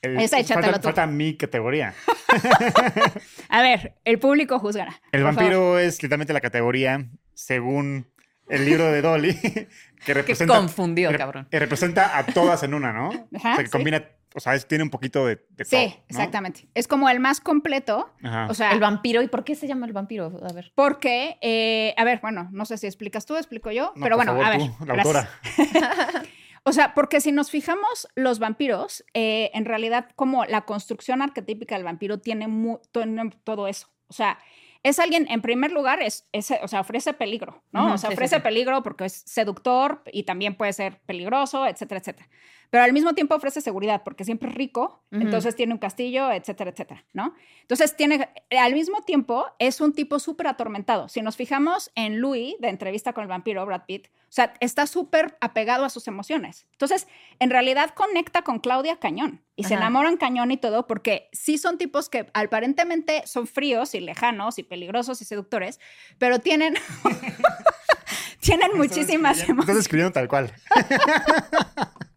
el- 0.00 0.18
Esa 0.18 0.42
falta, 0.42 1.06
mi 1.06 1.36
categoría. 1.36 1.94
a 3.48 3.62
ver, 3.62 3.94
el 4.04 4.18
público 4.18 4.58
juzgará. 4.58 5.00
El 5.12 5.24
vampiro 5.24 5.50
favor. 5.60 5.80
es 5.80 6.02
literalmente 6.02 6.32
la 6.32 6.40
categoría, 6.40 7.06
según 7.34 8.06
el 8.50 8.64
libro 8.64 8.90
de 8.90 9.00
Dolly, 9.02 9.34
que 9.40 9.68
Qué 10.04 10.14
representa, 10.14 10.56
confundido, 10.56 11.10
re- 11.12 11.18
cabrón. 11.18 11.48
que 11.50 11.58
representa 11.58 12.16
a 12.18 12.26
todas 12.26 12.62
en 12.62 12.74
una, 12.74 12.92
¿no? 12.92 13.08
Ajá, 13.08 13.22
o 13.34 13.38
sea, 13.40 13.56
que 13.58 13.66
sí. 13.66 13.70
combina, 13.70 14.04
o 14.34 14.40
sea, 14.40 14.54
es- 14.54 14.66
tiene 14.66 14.84
un 14.84 14.90
poquito 14.90 15.26
de, 15.26 15.44
de 15.50 15.64
Sí, 15.64 15.70
todo, 15.70 15.86
¿no? 15.88 16.04
exactamente. 16.08 16.68
Es 16.74 16.86
como 16.88 17.08
el 17.08 17.20
más 17.20 17.40
completo. 17.40 18.12
Ajá. 18.22 18.46
O 18.50 18.54
sea, 18.54 18.72
El 18.72 18.80
vampiro. 18.80 19.22
¿Y 19.22 19.28
por 19.28 19.44
qué 19.44 19.54
se 19.54 19.66
llama 19.66 19.86
el 19.86 19.92
vampiro? 19.92 20.40
A 20.48 20.52
ver. 20.52 20.72
porque, 20.74 21.38
eh, 21.40 21.94
a 21.96 22.04
ver, 22.04 22.20
bueno, 22.20 22.48
no 22.52 22.64
sé 22.64 22.78
si 22.78 22.86
explicas 22.86 23.26
tú, 23.26 23.36
explico 23.36 23.70
yo, 23.70 23.92
No, 23.96 24.02
pero 24.04 24.16
por 24.16 24.26
bueno, 24.26 24.32
favor, 24.32 24.44
a 24.46 24.50
ver. 24.50 24.60
tú, 24.78 24.84
la 24.86 24.94
autora. 24.94 25.28
O 26.62 26.72
sea, 26.72 26.92
porque 26.94 27.22
si 27.22 27.32
nos 27.32 27.50
fijamos, 27.50 28.06
los 28.16 28.38
vampiros, 28.38 29.02
eh, 29.14 29.50
en 29.54 29.64
realidad, 29.64 30.08
como 30.14 30.44
la 30.44 30.60
construcción 30.66 31.22
arquetípica 31.22 31.74
del 31.74 31.84
vampiro 31.84 32.18
tiene, 32.20 32.48
mu- 32.48 32.80
tiene 32.92 33.30
todo 33.44 33.66
eso. 33.66 33.88
O 34.08 34.12
sea, 34.12 34.38
es 34.82 34.98
alguien, 34.98 35.26
en 35.30 35.42
primer 35.42 35.72
lugar, 35.72 36.00
es, 36.02 36.26
es- 36.32 36.52
o 36.62 36.68
sea, 36.68 36.80
ofrece 36.80 37.12
peligro, 37.12 37.62
¿no? 37.72 37.84
Ujú, 37.86 37.94
o 37.94 37.98
sea, 37.98 38.10
sí, 38.10 38.14
sí, 38.16 38.18
ofrece 38.18 38.36
sí. 38.36 38.42
peligro 38.42 38.82
porque 38.82 39.04
es 39.04 39.22
seductor 39.26 40.02
y 40.12 40.22
también 40.22 40.54
puede 40.56 40.72
ser 40.72 41.00
peligroso, 41.06 41.66
etcétera, 41.66 42.00
etcétera. 42.00 42.28
Pero 42.70 42.84
al 42.84 42.92
mismo 42.92 43.14
tiempo 43.14 43.34
ofrece 43.34 43.60
seguridad 43.60 44.02
porque 44.04 44.24
siempre 44.24 44.48
es 44.48 44.54
rico, 44.54 45.02
entonces 45.10 45.56
tiene 45.56 45.72
un 45.72 45.78
castillo, 45.78 46.30
etcétera, 46.30 46.70
etcétera, 46.70 47.04
¿no? 47.12 47.34
Entonces 47.62 47.96
tiene, 47.96 48.28
al 48.56 48.74
mismo 48.74 49.02
tiempo, 49.02 49.46
es 49.58 49.80
un 49.80 49.92
tipo 49.92 50.20
súper 50.20 50.46
atormentado. 50.46 51.08
Si 51.08 51.20
nos 51.20 51.36
fijamos 51.36 51.90
en 51.96 52.20
Louis, 52.20 52.54
de 52.60 52.68
entrevista 52.68 53.12
con 53.12 53.22
el 53.22 53.28
vampiro, 53.28 53.66
Brad 53.66 53.86
Pitt, 53.86 54.06
o 54.06 54.32
sea, 54.32 54.54
está 54.60 54.86
súper 54.86 55.36
apegado 55.40 55.84
a 55.84 55.90
sus 55.90 56.06
emociones. 56.06 56.68
Entonces, 56.70 57.08
en 57.40 57.50
realidad 57.50 57.90
conecta 57.90 58.42
con 58.42 58.60
Claudia 58.60 59.00
cañón 59.00 59.42
y 59.56 59.64
se 59.64 59.74
enamoran 59.74 60.16
cañón 60.16 60.52
y 60.52 60.56
todo, 60.56 60.86
porque 60.86 61.28
sí 61.32 61.58
son 61.58 61.76
tipos 61.76 62.08
que 62.08 62.30
aparentemente 62.34 63.26
son 63.26 63.48
fríos 63.48 63.96
y 63.96 64.00
lejanos 64.00 64.60
y 64.60 64.62
peligrosos 64.62 65.20
y 65.20 65.24
seductores, 65.24 65.80
pero 66.18 66.38
tienen, 66.38 66.74
tienen 68.40 68.70
muchísimas 68.76 69.38
Estás 69.38 69.50
emociones. 69.50 69.80
escribiendo 69.80 70.12
tal 70.12 70.28
cual. 70.28 70.54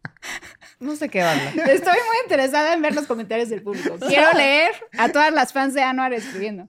No 0.83 0.95
sé 0.97 1.09
qué 1.09 1.21
habla. 1.21 1.49
Estoy 1.71 1.93
muy 1.93 2.17
interesada 2.23 2.73
en 2.73 2.81
ver 2.81 2.93
los 2.93 3.07
comentarios 3.07 3.49
del 3.49 3.63
público. 3.63 3.95
Quiero 4.05 4.31
leer 4.37 4.73
a 4.97 5.09
todas 5.09 5.31
las 5.31 5.53
fans 5.53 5.73
de 5.73 5.81
Anuar 5.81 6.13
escribiendo. 6.13 6.67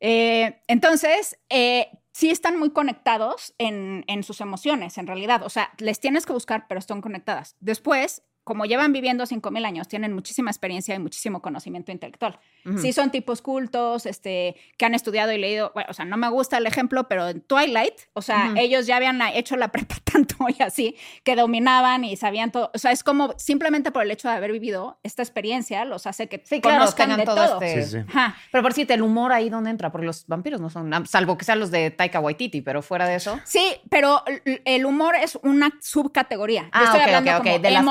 Eh, 0.00 0.60
entonces, 0.66 1.38
eh, 1.48 1.88
sí 2.12 2.30
están 2.30 2.58
muy 2.58 2.70
conectados 2.70 3.54
en, 3.58 4.04
en 4.08 4.24
sus 4.24 4.40
emociones, 4.40 4.98
en 4.98 5.06
realidad. 5.06 5.42
O 5.44 5.48
sea, 5.48 5.70
les 5.78 6.00
tienes 6.00 6.26
que 6.26 6.32
buscar, 6.32 6.66
pero 6.68 6.80
están 6.80 7.00
conectadas. 7.00 7.54
Después, 7.60 8.22
como 8.46 8.64
llevan 8.64 8.92
viviendo 8.92 9.24
5.000 9.26 9.66
años, 9.66 9.88
tienen 9.88 10.12
muchísima 10.12 10.52
experiencia 10.52 10.94
y 10.94 11.00
muchísimo 11.00 11.42
conocimiento 11.42 11.90
intelectual. 11.90 12.38
Ujú. 12.64 12.78
Sí 12.78 12.92
son 12.92 13.10
tipos 13.10 13.42
cultos, 13.42 14.06
este, 14.06 14.54
que 14.76 14.84
han 14.86 14.94
estudiado 14.94 15.32
y 15.32 15.38
leído, 15.38 15.72
bueno, 15.74 15.88
o 15.90 15.94
sea, 15.94 16.04
no 16.04 16.16
me 16.16 16.28
gusta 16.28 16.58
el 16.58 16.66
ejemplo, 16.66 17.08
pero 17.08 17.28
en 17.28 17.40
Twilight, 17.40 17.94
o 18.12 18.22
sea, 18.22 18.52
ellos 18.56 18.86
ya 18.86 18.98
habían 18.98 19.20
hecho 19.34 19.56
la 19.56 19.72
prepa 19.72 19.96
tanto 20.04 20.36
y 20.48 20.62
así, 20.62 20.94
que 21.24 21.34
dominaban 21.34 22.04
y 22.04 22.16
sabían 22.16 22.52
todo. 22.52 22.70
O 22.72 22.78
sea, 22.78 22.92
es 22.92 23.02
como 23.02 23.34
simplemente 23.36 23.90
por 23.90 24.04
el 24.04 24.12
hecho 24.12 24.28
de 24.28 24.34
haber 24.34 24.52
vivido 24.52 25.00
esta 25.02 25.22
experiencia 25.22 25.84
los 25.84 26.06
hace 26.06 26.28
que 26.28 26.40
Sí, 26.44 26.60
claro, 26.60 26.78
conozcan 26.78 27.16
de 27.16 27.24
todo, 27.24 27.34
todo. 27.34 27.60
este. 27.62 27.82
Sí, 27.82 27.90
sí. 27.90 28.04
Ajá. 28.08 28.36
Pero 28.52 28.62
por 28.62 28.74
cierto, 28.74 28.94
el 28.94 29.02
humor 29.02 29.32
ahí 29.32 29.50
dónde 29.50 29.70
entra, 29.70 29.90
porque 29.90 30.06
los 30.06 30.24
vampiros 30.28 30.60
no 30.60 30.70
son, 30.70 30.88
salvo 31.08 31.36
que 31.36 31.44
sean 31.44 31.58
los 31.58 31.72
de 31.72 31.90
Taika 31.90 32.20
Waititi, 32.20 32.60
pero 32.60 32.80
fuera 32.80 33.08
de 33.08 33.16
eso. 33.16 33.40
Sí, 33.44 33.74
pero 33.90 34.22
el 34.64 34.86
humor 34.86 35.16
es 35.16 35.36
una 35.42 35.72
subcategoría. 35.80 36.62
Yo 36.62 36.68
Ah, 36.72 36.82
estoy 36.84 37.00
ok, 37.00 37.06
hablando 37.06 37.30
ok, 37.32 37.36
ok, 37.38 37.42
como 37.44 37.58
de 37.58 37.70
las 37.70 37.84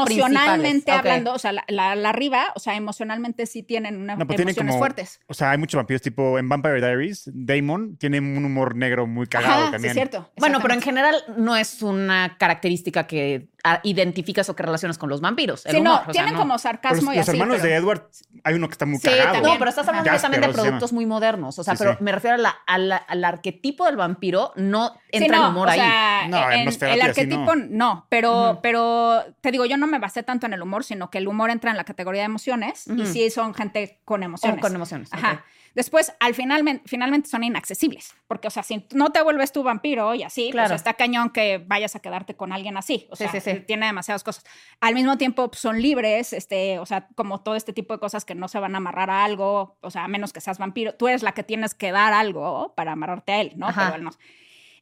emocionalmente 0.46 0.91
hablando, 0.91 1.34
o 1.34 1.39
sea, 1.39 1.52
la, 1.52 1.64
la- 1.68 1.96
la 1.96 2.10
arriba, 2.10 2.46
o 2.56 2.60
sea, 2.60 2.76
emocionalmente 2.76 3.46
sí 3.46 3.64
tienen 3.64 3.98
una, 3.98 4.16
No, 4.16 4.26
pues 4.26 4.36
tiene 4.38 4.52
emociones 4.52 4.72
como. 4.74 4.80
fuertes. 4.80 5.20
O 5.28 5.34
sea, 5.34 5.52
hay 5.52 5.58
muchos 5.58 5.78
vampiros, 5.78 6.02
tipo 6.02 6.39
en 6.39 6.48
Vampire 6.50 6.76
Diaries, 6.82 7.30
Damon 7.34 7.98
tiene 7.98 8.20
un 8.20 8.43
humor 8.46 8.76
negro 8.76 9.08
muy 9.08 9.28
cagado 9.28 9.54
Ajá, 9.54 9.66
sí, 9.68 9.72
también. 9.74 9.91
es 9.91 9.96
cierto. 9.96 10.32
Bueno, 10.38 10.60
pero 10.62 10.74
en 10.74 10.82
general 10.82 11.16
no 11.38 11.56
es 11.56 11.82
una 11.82 12.38
característica 12.38 13.08
que 13.08 13.48
identificas 13.84 14.47
o 14.49 14.55
que 14.55 14.63
relacionas 14.63 14.97
con 14.97 15.09
los 15.09 15.22
vampiros. 15.22 15.66
El 15.66 15.72
Sí, 15.74 15.78
humor, 15.78 15.93
no, 15.93 15.99
o 16.01 16.03
sea, 16.05 16.11
tienen 16.13 16.34
no. 16.34 16.39
como 16.39 16.53
Los, 16.53 16.61
sarcasmo 16.61 17.11
y 17.13 17.16
los 17.18 17.28
así. 17.28 17.32
hermanos 17.38 17.57
pero- 17.61 17.70
de 17.70 17.76
Edward, 17.76 18.09
hay 18.43 18.53
uno 18.55 18.68
que 18.68 18.72
está 18.74 18.86
muy 18.86 18.97
Sí, 18.97 19.07
cagado. 19.07 19.34
también. 19.34 19.53
No, 19.53 19.57
pero 19.59 19.70
estás 19.70 19.88
hablando 19.88 20.09
Jasper, 20.09 20.30
directamente 20.32 20.47
de 20.57 20.63
productos 20.68 20.93
muy 20.93 21.05
modernos. 21.05 21.57
O 21.59 21.63
sea, 21.63 21.74
Sí, 21.76 21.80
pero 21.80 21.91
sí. 21.97 22.03
me 22.03 22.11
refiero 22.11 22.36
a 22.36 22.39
la- 22.39 22.55
a 22.68 22.78
la- 22.78 22.97
al 22.97 23.24
arquetipo 23.26 23.86
del 23.86 23.95
vampiro, 23.97 24.51
no 24.55 24.89
Sí, 25.11 25.18
entra 25.24 25.38
no, 25.38 25.45
el 25.45 25.51
humor 25.51 25.68
o 25.68 25.72
ahí. 25.72 25.80
sea, 25.80 26.28
No, 26.30 26.51
en- 26.51 26.68
el 26.68 26.97
y 26.97 27.01
arquetipo 27.01 27.55
no. 27.55 27.66
no, 27.70 28.05
pero, 28.09 28.51
Ujú. 28.51 28.59
pero 28.61 29.24
te 29.41 29.51
digo, 29.51 29.66
yo 29.66 29.78
no 29.78 29.88
me 29.88 29.99
basé 29.99 30.24
tanto 30.24 30.45
en 30.45 30.53
el 30.53 30.61
humor, 30.61 30.84
sino 30.84 31.09
que 31.09 31.18
el 31.18 31.28
humor 31.28 31.49
entra 31.49 31.72
en 31.72 31.78
la 31.78 31.84
categoría 31.86 32.22
de 32.22 32.26
emociones 32.26 32.88
y 32.88 33.01
Ujú. 33.01 33.05
sí 33.05 33.30
son 33.30 33.53
gente 33.53 33.99
con 34.05 34.24
emociones. 34.24 34.57
O 34.59 34.61
con 34.61 34.76
emociones. 34.76 35.09
Ajá. 35.11 35.32
ok. 35.34 35.39
Después, 35.76 36.13
al 36.21 36.34
final, 36.34 36.82
finalmente 36.86 37.30
son 37.30 37.43
inaccesibles, 37.43 38.13
porque, 38.28 38.47
o 38.47 38.51
sea, 38.51 38.63
si 38.63 38.88
no 38.93 39.11
te 39.11 39.21
vuelves 39.21 39.51
tu 39.51 39.61
vampiro 39.61 40.15
y 40.15 40.23
así, 40.23 40.49
Claro. 40.51 40.69
pues 40.69 40.80
está 40.80 40.93
cañón 40.93 41.30
que 41.30 41.57
vayas 41.57 41.95
a 41.95 41.99
quedarte 41.99 42.36
con 42.36 42.53
alguien 42.53 42.78
así. 42.78 43.07
O 43.11 43.15
Sí, 43.17 43.28
sea, 43.28 43.41
sí, 43.41 43.51
sí. 43.51 43.59
tiene 43.67 43.86
demasiadas 43.86 44.23
cosas. 44.23 44.45
Al 44.80 44.93
mismo 44.95 45.17
tiempo, 45.17 45.49
pues, 45.49 45.59
son 45.61 45.82
libres, 45.82 46.32
este, 46.34 46.80
o 46.80 46.86
sea, 46.86 47.09
como 47.15 47.41
todo 47.41 47.55
este 47.55 47.73
tipo 47.73 47.93
de 47.93 47.99
cosas 47.99 48.23
que 48.26 48.36
no 48.36 48.47
se 48.47 48.57
van 48.59 48.73
a 48.73 48.78
amarrar 48.78 49.09
a 49.09 49.26
algo, 49.26 49.78
o 49.82 49.91
sea, 49.91 50.05
a 50.05 50.07
menos 50.07 50.32
que 50.34 50.39
seas 50.41 50.57
vampiro. 50.57 50.95
Tú 50.95 51.07
eres 51.09 51.23
la 51.23 51.34
que 51.34 51.43
tienes 51.43 51.76
que 51.76 51.91
dar 51.91 52.13
algo 52.13 52.73
para 52.76 52.93
amarrarte 52.93 53.34
a 53.34 53.41
él, 53.41 53.51
¿no? 53.57 53.67
Ajá. 53.67 53.84
Pero 53.88 53.95
él 53.97 54.03
no. 54.05 54.11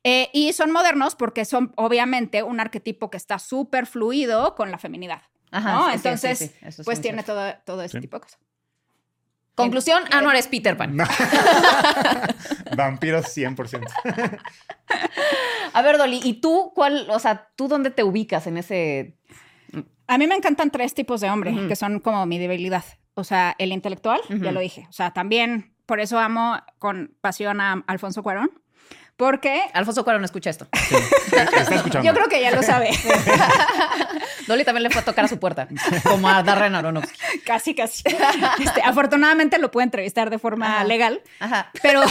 Eh, 0.03 0.29
y 0.33 0.53
son 0.53 0.71
modernos 0.71 1.15
porque 1.15 1.45
son, 1.45 1.71
obviamente, 1.75 2.43
un 2.43 2.59
arquetipo 2.59 3.09
que 3.09 3.17
está 3.17 3.39
súper 3.39 3.87
fluido 3.87 4.53
con 4.53 4.69
la 4.69 4.77
feminidad. 4.77 5.21
Ajá, 5.49 5.71
¿no? 5.73 5.85
sí, 5.85 5.89
sí, 5.91 5.95
Entonces, 5.95 6.37
sí, 6.39 6.47
sí, 6.49 6.53
eso 6.61 6.81
es 6.81 6.85
pues 6.85 7.01
tiene 7.01 7.23
cierto. 7.23 7.33
todo, 7.41 7.53
todo 7.65 7.81
ese 7.83 7.97
Sí. 7.97 8.01
tipo 8.01 8.17
de 8.17 8.21
cosas. 8.21 8.39
Conclusión, 9.55 10.03
Anuar 10.11 10.35
es 10.35 10.47
Peter 10.47 10.75
Pan. 10.75 10.95
No. 10.95 11.05
Vampiros 12.75 13.25
100%. 13.37 13.85
A 15.73 15.81
ver, 15.81 15.97
Dolly, 15.97 16.21
¿y 16.23 16.41
tú 16.41 16.71
cuál, 16.73 17.07
o 17.09 17.19
sea, 17.19 17.49
tú 17.55 17.67
dónde 17.67 17.91
te 17.91 18.03
ubicas 18.03 18.47
en 18.47 18.57
ese... 18.57 19.17
A 20.07 20.17
mí 20.17 20.27
me 20.27 20.35
encantan 20.35 20.69
tres 20.71 20.93
tipos 20.93 21.21
de 21.21 21.29
hombre, 21.29 21.51
Ujú. 21.51 21.67
que 21.67 21.75
son 21.75 21.99
como 21.99 22.25
mi 22.25 22.37
debilidad. 22.39 22.83
O 23.15 23.23
sea, 23.23 23.55
el 23.59 23.71
intelectual, 23.71 24.19
ya 24.29 24.51
lo 24.51 24.59
dije. 24.59 24.87
O 24.89 24.93
sea, 24.93 25.11
también 25.11 25.75
por 25.85 25.99
eso 25.99 26.19
amo 26.19 26.57
con 26.79 27.15
pasión 27.21 27.61
a 27.61 27.83
Alfonso 27.87 28.23
Cuarón. 28.23 28.49
Porque 29.15 29.61
Alfonso 29.73 30.03
Cuarón 30.03 30.23
escucha 30.25 30.49
esto. 30.49 30.67
Está 31.31 31.61
escuchando. 31.75 32.03
yo 32.07 32.13
creo 32.13 32.27
que 32.27 32.41
ya 32.41 32.51
lo 32.51 32.63
sabe. 32.63 32.89
Dolly 34.47 34.63
también 34.65 34.83
le 34.83 34.89
fue 34.89 35.01
a 35.01 35.05
tocar 35.05 35.25
a 35.25 35.27
su 35.27 35.39
puerta, 35.39 35.67
como 36.03 36.27
a 36.27 36.41
Darren 36.43 36.73
Aronofsky. 36.75 37.39
casi, 37.45 37.75
casi. 37.75 38.03
Este, 38.59 38.81
afortunadamente 38.83 39.57
lo 39.59 39.71
pude 39.71 39.83
entrevistar 39.83 40.29
de 40.29 40.39
forma 40.39 40.77
Ajá. 40.77 40.83
legal. 40.85 41.21
Ajá. 41.39 41.69
Pero 41.81 42.01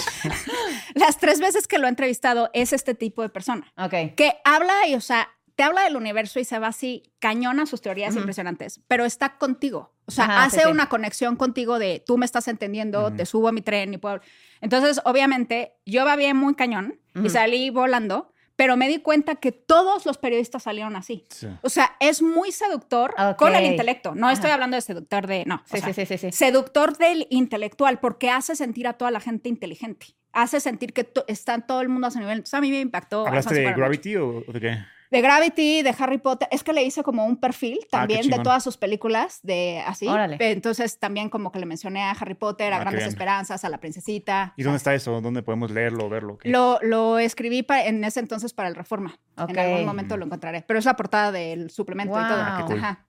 las 0.94 1.18
tres 1.18 1.40
veces 1.40 1.66
que 1.66 1.78
lo 1.78 1.86
he 1.86 1.90
entrevistado 1.90 2.50
es 2.52 2.72
este 2.72 2.94
tipo 2.94 3.22
de 3.22 3.28
persona. 3.28 3.72
Ok. 3.76 4.14
que 4.16 4.36
habla 4.44 4.86
y, 4.88 4.94
o 4.94 5.00
sea, 5.00 5.28
te 5.56 5.62
habla 5.62 5.82
del 5.82 5.96
universo 5.96 6.38
y 6.38 6.44
se 6.44 6.58
va 6.58 6.68
así 6.68 7.02
cañón 7.18 7.58
a 7.60 7.66
sus 7.66 7.80
teorías 7.80 8.14
impresionantes, 8.14 8.80
pero 8.88 9.04
está 9.04 9.38
contigo. 9.38 9.92
O 10.04 10.10
sea, 10.12 10.24
Ajá, 10.24 10.44
hace 10.44 10.58
sí, 10.58 10.62
sí. 10.66 10.70
una 10.70 10.88
conexión 10.88 11.34
contigo 11.36 11.78
de 11.78 12.02
tú 12.06 12.16
me 12.18 12.26
estás 12.26 12.46
entendiendo, 12.46 13.12
te 13.12 13.26
subo 13.26 13.48
a 13.48 13.52
mi 13.52 13.62
tren 13.62 13.92
y 13.92 13.98
puedo. 13.98 14.20
Entonces, 14.60 15.00
obviamente, 15.04 15.72
yo 15.84 16.04
va 16.04 16.14
bien 16.14 16.36
muy 16.36 16.54
cañón 16.54 17.00
y 17.24 17.30
salí 17.30 17.70
volando, 17.70 18.32
pero 18.54 18.76
me 18.76 18.86
di 18.88 18.98
cuenta 19.00 19.34
que 19.36 19.50
todos 19.52 20.06
los 20.06 20.16
periodistas 20.18 20.62
salieron 20.62 20.94
así. 20.96 21.26
Sí. 21.30 21.48
O 21.62 21.68
sea, 21.70 21.96
es 22.00 22.22
muy 22.22 22.52
seductor 22.52 23.14
con 23.38 23.54
el 23.54 23.64
intelecto. 23.64 24.14
No 24.14 24.30
estoy 24.30 24.50
hablando 24.50 24.76
de 24.76 24.82
seductor 24.82 25.26
de. 25.26 25.44
No. 25.46 25.62
o 25.70 25.76
sea. 25.76 26.30
Seductor 26.32 26.96
del 26.98 27.26
intelectual, 27.30 27.98
porque 27.98 28.30
hace 28.30 28.56
sentir 28.56 28.86
a 28.86 28.92
toda 28.92 29.10
la 29.10 29.20
gente 29.20 29.48
inteligente. 29.48 30.06
Hace 30.32 30.60
sentir 30.60 30.92
que 30.92 31.04
to- 31.04 31.24
está 31.28 31.58
todo 31.62 31.80
el 31.80 31.88
mundo 31.88 32.06
a 32.08 32.10
su 32.10 32.18
nivel. 32.18 32.34
Entonces, 32.38 32.54
a 32.54 32.60
mí 32.60 32.70
me 32.70 32.80
impactó. 32.80 33.26
¿Hablaste 33.26 33.54
de. 33.54 33.72
Gravity 33.72 34.16
o 34.16 34.44
de 34.52 34.60
qué? 34.60 34.78
De 35.16 35.22
Gravity, 35.22 35.82
de 35.82 35.94
Harry 35.98 36.18
Potter. 36.18 36.48
Es 36.50 36.62
que 36.62 36.72
le 36.72 36.82
hice 36.84 37.02
como 37.02 37.24
un 37.26 37.36
perfil 37.38 37.80
también 37.90 38.28
de 38.28 38.38
todas 38.38 38.62
sus 38.62 38.76
películas, 38.76 39.40
de 39.42 39.82
así. 39.86 40.06
Órale. 40.06 40.36
Entonces 40.40 40.98
también 40.98 41.28
como 41.28 41.50
que 41.52 41.58
le 41.58 41.66
mencioné 41.66 42.02
a 42.02 42.10
Harry 42.12 42.34
Potter, 42.34 42.72
a 42.72 42.76
Ah, 42.76 42.80
Grandes 42.80 43.00
bien. 43.02 43.08
Esperanzas, 43.08 43.64
a 43.64 43.68
La 43.68 43.78
Princesita. 43.78 44.54
¿Y 44.56 44.62
dónde 44.62 44.76
está 44.78 44.94
eso? 44.94 45.20
¿Dónde 45.20 45.42
podemos 45.42 45.70
leerlo 45.70 46.06
o 46.06 46.08
verlo? 46.08 46.38
¿Qué? 46.38 46.48
Lo, 46.48 46.78
lo 46.82 47.18
escribí 47.18 47.62
pa- 47.62 47.84
en 47.84 48.02
ese 48.04 48.20
entonces 48.20 48.52
para 48.52 48.68
el 48.68 48.74
Reforma. 48.74 49.18
Ok. 49.38 49.50
En 49.50 49.58
algún 49.58 49.84
momento 49.86 50.16
lo 50.16 50.24
encontraré. 50.24 50.62
Pero 50.62 50.78
es 50.78 50.84
la 50.84 50.94
portada 50.96 51.32
del 51.32 51.70
suplemento 51.70 52.14
y 52.18 52.28
todo. 52.28 52.38
Ah, 52.42 52.64
cool. 52.66 52.78
Ajá. 52.78 53.06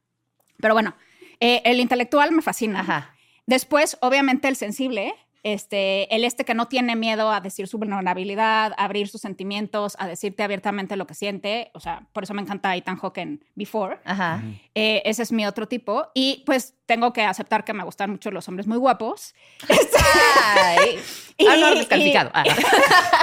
Pero 0.60 0.74
bueno, 0.74 0.96
eh, 1.40 1.62
el 1.66 1.80
intelectual 1.80 2.32
me 2.32 2.42
fascina. 2.42 2.80
Ajá. 2.80 3.14
Después, 3.46 3.98
obviamente, 4.02 4.48
el 4.48 4.56
sensible, 4.56 5.14
este, 5.44 6.14
el 6.16 6.24
este 6.24 6.44
que 6.46 6.54
no 6.54 6.68
tiene 6.68 6.96
miedo 6.96 7.32
a 7.32 7.40
decir 7.42 7.68
su 7.68 7.78
vulnerabilidad, 7.78 8.74
a 8.78 8.84
abrir 8.86 9.08
sus 9.08 9.22
sentimientos, 9.22 9.96
a 10.00 10.08
decirte 10.08 10.44
abiertamente 10.44 10.96
lo 10.98 11.08
que 11.08 11.14
siente. 11.14 11.72
O 11.74 11.80
sea, 11.80 12.04
por 12.14 12.24
eso 12.24 12.34
me 12.34 12.42
encanta 12.42 12.76
Ethan 12.76 12.98
Hawke 12.98 13.20
en 13.20 13.46
Before. 13.56 14.00
Ajá. 14.06 14.42
Eh, 14.76 15.02
ese 15.06 15.24
es 15.24 15.32
mi 15.32 15.46
otro 15.46 15.68
tipo. 15.68 16.08
Y 16.14 16.44
pues 16.46 16.74
tengo 16.86 17.14
que 17.14 17.24
aceptar 17.24 17.64
que 17.64 17.74
me 17.74 17.84
gustan 17.84 18.12
mucho 18.12 18.32
los 18.32 18.48
hombres 18.48 18.68
muy 18.68 18.78
guapos. 18.78 19.34
Ay. 20.56 21.00
Y- 21.38 21.48
Anuar 21.48 21.76
descalificado. 21.76 22.32
Ah. 22.34 22.44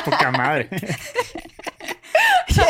Poca 0.05 0.31
madre. 0.31 0.69
Sí. 2.49 2.63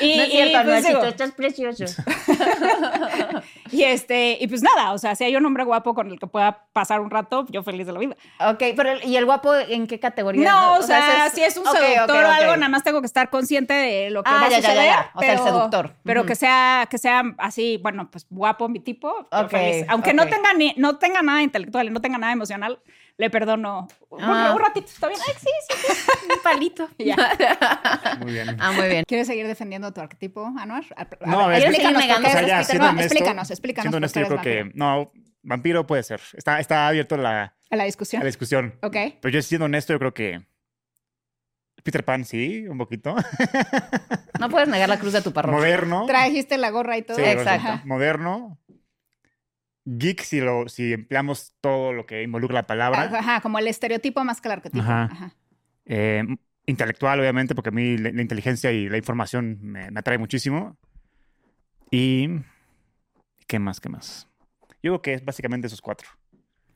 Y, 0.00 0.16
No 0.16 0.22
es 0.22 0.28
y, 0.28 0.30
cierto, 0.32 0.52
pues, 0.52 0.56
Anuarcito, 0.64 0.88
digo, 0.98 1.04
estás 1.04 1.30
precioso. 1.32 1.84
y 3.70 3.82
este, 3.82 4.38
y 4.40 4.46
pues 4.46 4.62
nada, 4.62 4.92
o 4.92 4.98
sea, 4.98 5.14
si 5.14 5.24
hay 5.24 5.36
un 5.36 5.44
hombre 5.46 5.64
guapo 5.64 5.94
con 5.94 6.10
el 6.10 6.18
que 6.18 6.26
pueda 6.26 6.64
pasar 6.72 7.00
un 7.00 7.10
rato, 7.10 7.46
yo 7.50 7.62
feliz 7.62 7.86
de 7.86 7.92
la 7.92 7.98
vida. 7.98 8.16
Ok, 8.40 8.62
pero 8.76 8.90
¿y 9.04 9.16
el 9.16 9.24
guapo 9.24 9.54
en 9.54 9.86
qué 9.86 9.98
categoría? 9.98 10.50
No, 10.50 10.74
o 10.78 10.82
sea, 10.82 11.28
si 11.30 11.42
es 11.42 11.56
un 11.56 11.64
seductor 11.66 12.24
o 12.24 12.28
algo, 12.28 12.56
nada 12.56 12.68
más 12.68 12.82
tengo 12.84 13.00
que 13.00 13.06
estar 13.06 13.30
consciente 13.30 13.74
de 13.74 14.10
lo 14.10 14.22
que 14.22 14.30
Ah, 14.30 14.38
va 14.40 14.46
a 14.46 14.50
ya, 14.50 14.60
ya, 14.60 14.74
ya. 14.74 15.10
O 15.14 15.20
sea, 15.20 15.32
el 15.32 15.38
pero- 15.38 15.44
seductor. 15.44 15.94
Pero 16.04 16.26
que 16.26 16.34
sea, 16.34 16.86
que 16.90 16.98
sea 16.98 17.22
así, 17.38 17.78
bueno, 17.82 18.10
pues 18.10 18.26
guapo 18.30 18.68
mi 18.68 18.80
tipo. 18.80 19.28
yo 19.30 19.38
Ok, 19.40 19.50
feliz. 19.50 19.86
Aunque 19.88 20.14
no 20.14 20.26
tenga 20.26 20.54
ni, 20.54 20.74
no 20.76 20.96
tenga 20.98 21.22
nada 21.22 21.42
intelectual 21.42 21.86
y 21.86 21.90
no 21.90 22.00
tenga 22.00 22.18
nada 22.18 22.32
emocional, 22.32 22.78
le 23.16 23.30
perdono. 23.30 23.86
Un, 24.10 24.22
Ah. 24.22 24.52
un 24.54 24.60
ratito, 24.60 24.86
está 24.86 25.08
bien. 25.08 25.20
Ay, 25.26 25.34
sí, 25.38 25.46
sí. 25.68 26.12
Un 26.34 26.42
palito. 26.42 26.88
Ya. 26.98 28.16
Muy 28.20 28.32
bien. 28.32 28.56
Ah, 28.60 28.72
muy 28.72 28.88
bien. 28.88 29.04
¿Quieres 29.06 29.26
seguir 29.26 29.46
defendiendo 29.46 29.92
tu 29.92 30.00
arquetipo, 30.00 30.52
Anuar? 30.58 30.84
A- 30.96 31.02
a 31.02 31.26
No, 31.26 31.48
ver, 31.48 31.58
es 31.58 31.64
que- 31.64 31.70
explícanos 31.82 32.02
O 32.02 32.06
sea, 32.06 32.40
ya, 32.42 32.58
Peter- 32.58 32.64
siendo 32.64 32.84
no, 32.84 32.90
honesto, 32.90 33.14
explícanos, 33.14 33.50
explícanos. 33.50 33.84
siendo 33.84 33.96
honesto, 33.98 34.20
yo 34.20 34.26
creo 34.26 34.40
que 34.42 34.70
no, 34.74 35.12
vampiro 35.42 35.86
puede 35.86 36.02
ser. 36.02 36.20
Está, 36.34 36.58
está 36.60 36.88
abierto 36.88 37.16
la, 37.16 37.54
A 37.70 37.76
la 37.76 37.84
discusión. 37.84 38.20
la 38.20 38.26
discusión. 38.26 38.74
Ok. 38.82 38.96
Pero 39.20 39.28
yo 39.32 39.42
siendo 39.42 39.66
honesto, 39.66 39.92
yo 39.92 39.98
creo 39.98 40.14
que 40.14 40.42
Peter 41.82 42.04
Pan 42.04 42.24
sí, 42.24 42.66
un 42.66 42.78
poquito. 42.78 43.14
No 44.40 44.48
puedes 44.48 44.68
negar 44.68 44.88
la 44.88 44.98
cruz 44.98 45.12
de 45.12 45.20
tu 45.22 45.32
parroquia. 45.32 45.58
Moderno. 45.58 46.06
Trajiste 46.06 46.56
la 46.56 46.70
gorra 46.70 46.96
y 46.96 47.02
todo. 47.02 47.16
Sí, 47.18 47.22
Exacto. 47.24 47.82
Moderno. 47.86 48.58
Geek 49.84 50.20
si, 50.22 50.40
lo, 50.40 50.68
si 50.68 50.92
empleamos 50.92 51.54
todo 51.60 51.92
lo 51.92 52.06
que 52.06 52.22
involucra 52.22 52.54
la 52.54 52.66
palabra. 52.66 53.02
Ajá, 53.02 53.40
como 53.40 53.58
el 53.58 53.68
estereotipo 53.68 54.24
más 54.24 54.40
que 54.40 54.48
el 54.48 54.52
arquetipo. 54.52 54.82
Ajá. 54.82 55.04
Ajá. 55.04 55.34
Eh, 55.86 56.24
intelectual, 56.66 57.20
obviamente, 57.20 57.54
porque 57.54 57.68
a 57.68 57.72
mí 57.72 57.98
la, 57.98 58.10
la 58.10 58.22
inteligencia 58.22 58.72
y 58.72 58.88
la 58.88 58.96
información 58.96 59.58
me, 59.60 59.90
me 59.90 60.00
atrae 60.00 60.18
muchísimo. 60.18 60.76
Y... 61.90 62.28
¿Qué 63.46 63.58
más? 63.58 63.78
¿Qué 63.78 63.90
más? 63.90 64.26
Yo 64.82 64.92
creo 64.92 65.02
que 65.02 65.14
es 65.14 65.24
básicamente 65.24 65.66
esos 65.66 65.82
cuatro. 65.82 66.08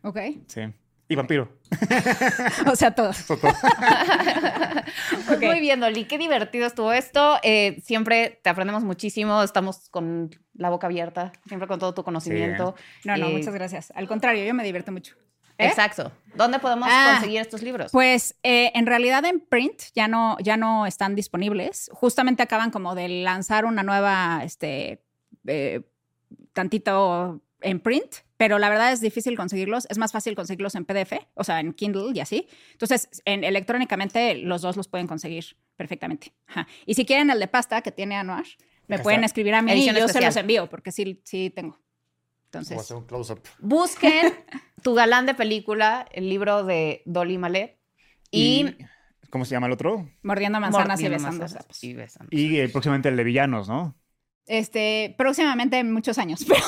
Ok. 0.03 0.19
Sí. 0.47 0.61
Y 1.09 1.15
vampiro. 1.15 1.49
O 2.71 2.77
sea, 2.77 2.91
todos. 2.95 3.19
Eso 3.21 3.37
todo. 3.37 3.53
Ok. 5.33 5.43
Muy 5.43 5.61
bien, 5.61 5.81
Dolly. 5.81 6.05
Qué 6.05 6.19
divertido 6.19 6.67
estuvo 6.67 6.93
esto. 6.93 7.39
Eh, 7.43 7.81
siempre 7.85 8.41
te 8.43 8.51
aprendemos 8.51 8.83
muchísimo. 8.85 9.43
Estamos 9.43 9.89
con 9.91 10.31
la 10.55 10.71
boca 10.71 10.87
abierta, 10.87 11.33
siempre 11.47 11.69
con 11.69 11.79
todo 11.79 11.95
tu 11.95 12.03
conocimiento. 12.05 12.75
No, 13.05 13.17
no, 13.17 13.27
Eh, 13.29 13.33
muchas 13.33 13.55
gracias. 13.55 13.93
Al 13.95 14.07
contrario, 14.09 14.45
yo 14.45 14.55
me 14.55 14.65
divierto 14.65 14.93
mucho. 14.93 15.15
¿Eh? 15.59 15.67
Exacto. 15.67 16.13
¿Dónde 16.35 16.59
podemos 16.61 16.89
Ah. 16.91 17.13
conseguir 17.15 17.41
estos 17.41 17.63
libros? 17.63 17.91
Pues 17.93 18.37
eh, 18.43 18.71
en 18.75 18.87
realidad 18.87 19.25
en 19.25 19.41
print 19.41 19.83
ya 19.95 20.09
no, 20.09 20.37
ya 20.41 20.57
no 20.57 20.87
están 20.87 21.15
disponibles. 21.15 21.91
Justamente 21.93 22.43
acaban 22.43 22.71
como 22.71 22.95
de 22.95 23.09
lanzar 23.09 23.65
una 23.65 23.83
nueva, 23.83 24.43
este, 24.45 25.03
eh, 25.47 25.83
tantito 26.53 27.41
en 27.61 27.81
print, 27.81 28.17
pero 28.39 28.59
la 28.59 28.71
verdad 28.71 28.93
es 28.93 29.01
difícil 29.03 29.37
conseguirlos. 29.37 29.87
Es 29.91 29.99
más 29.99 30.13
fácil 30.13 30.35
conseguirlos 30.35 30.75
en 30.77 30.87
PDF, 30.87 31.13
o 31.35 31.45
sea, 31.45 31.61
en 31.61 31.75
Kindle 31.75 32.13
y 32.15 32.21
así. 32.21 32.49
Entonces, 32.73 33.11
en, 33.27 33.45
electrónicamente 33.45 34.37
los 34.37 34.63
dos 34.63 34.77
los 34.79 34.89
pueden 34.89 35.07
conseguir 35.07 35.45
perfectamente. 35.77 36.33
Ajá. 36.47 36.67
Y 36.87 36.95
si 36.95 37.05
quieren 37.05 37.29
el 37.31 37.39
de 37.39 37.49
pasta 37.49 37.83
que 37.83 37.93
tiene 37.93 38.17
Anuar, 38.17 38.47
me 38.87 38.95
Acá 38.97 39.03
pueden 39.03 39.21
está. 39.21 39.27
escribir 39.27 39.55
a 39.55 39.61
mí 39.61 39.71
y 39.73 39.75
Edición 39.75 39.97
yo 39.97 40.01
se 40.01 40.07
especial. 40.07 40.25
los 40.31 40.37
envío, 40.37 40.71
porque 40.71 40.91
sí, 40.93 41.21
sí 41.25 41.51
tengo. 41.55 41.73
Voy 41.73 41.81
a 41.81 42.45
Entonces, 42.47 42.79
hacer 42.79 42.97
un 42.97 43.05
close-up. 43.05 43.43
Busquen 43.59 44.33
Tu 44.83 44.95
galán 44.95 45.27
de 45.27 45.35
película, 45.35 46.07
el 46.13 46.31
libro 46.31 46.65
de 46.65 47.03
Dolly 47.05 47.37
Malet. 47.37 47.77
Y, 48.31 48.67
¿Cómo 49.31 49.45
se 49.45 49.51
llama 49.57 49.67
el 49.67 49.73
otro? 49.73 50.09
mordiendo 50.23 50.61
manzanas 50.61 51.01
y 51.01 51.03
Mordiendo 51.05 51.17
besando 51.17 51.39
manzanas 51.41 51.63
sapos. 51.65 51.85
y 51.85 51.93
besando. 51.95 52.29
Y 52.31 52.59
eh, 52.61 52.69
próximamente 52.69 53.09
el 53.09 53.17
de 53.17 53.25
villanos, 53.25 53.69
¿no? 53.69 53.97
Este, 54.49 55.15
próximamente 55.19 55.79
en 55.79 55.93
muchos 55.93 56.19
años, 56.19 56.45
pero 56.49 56.61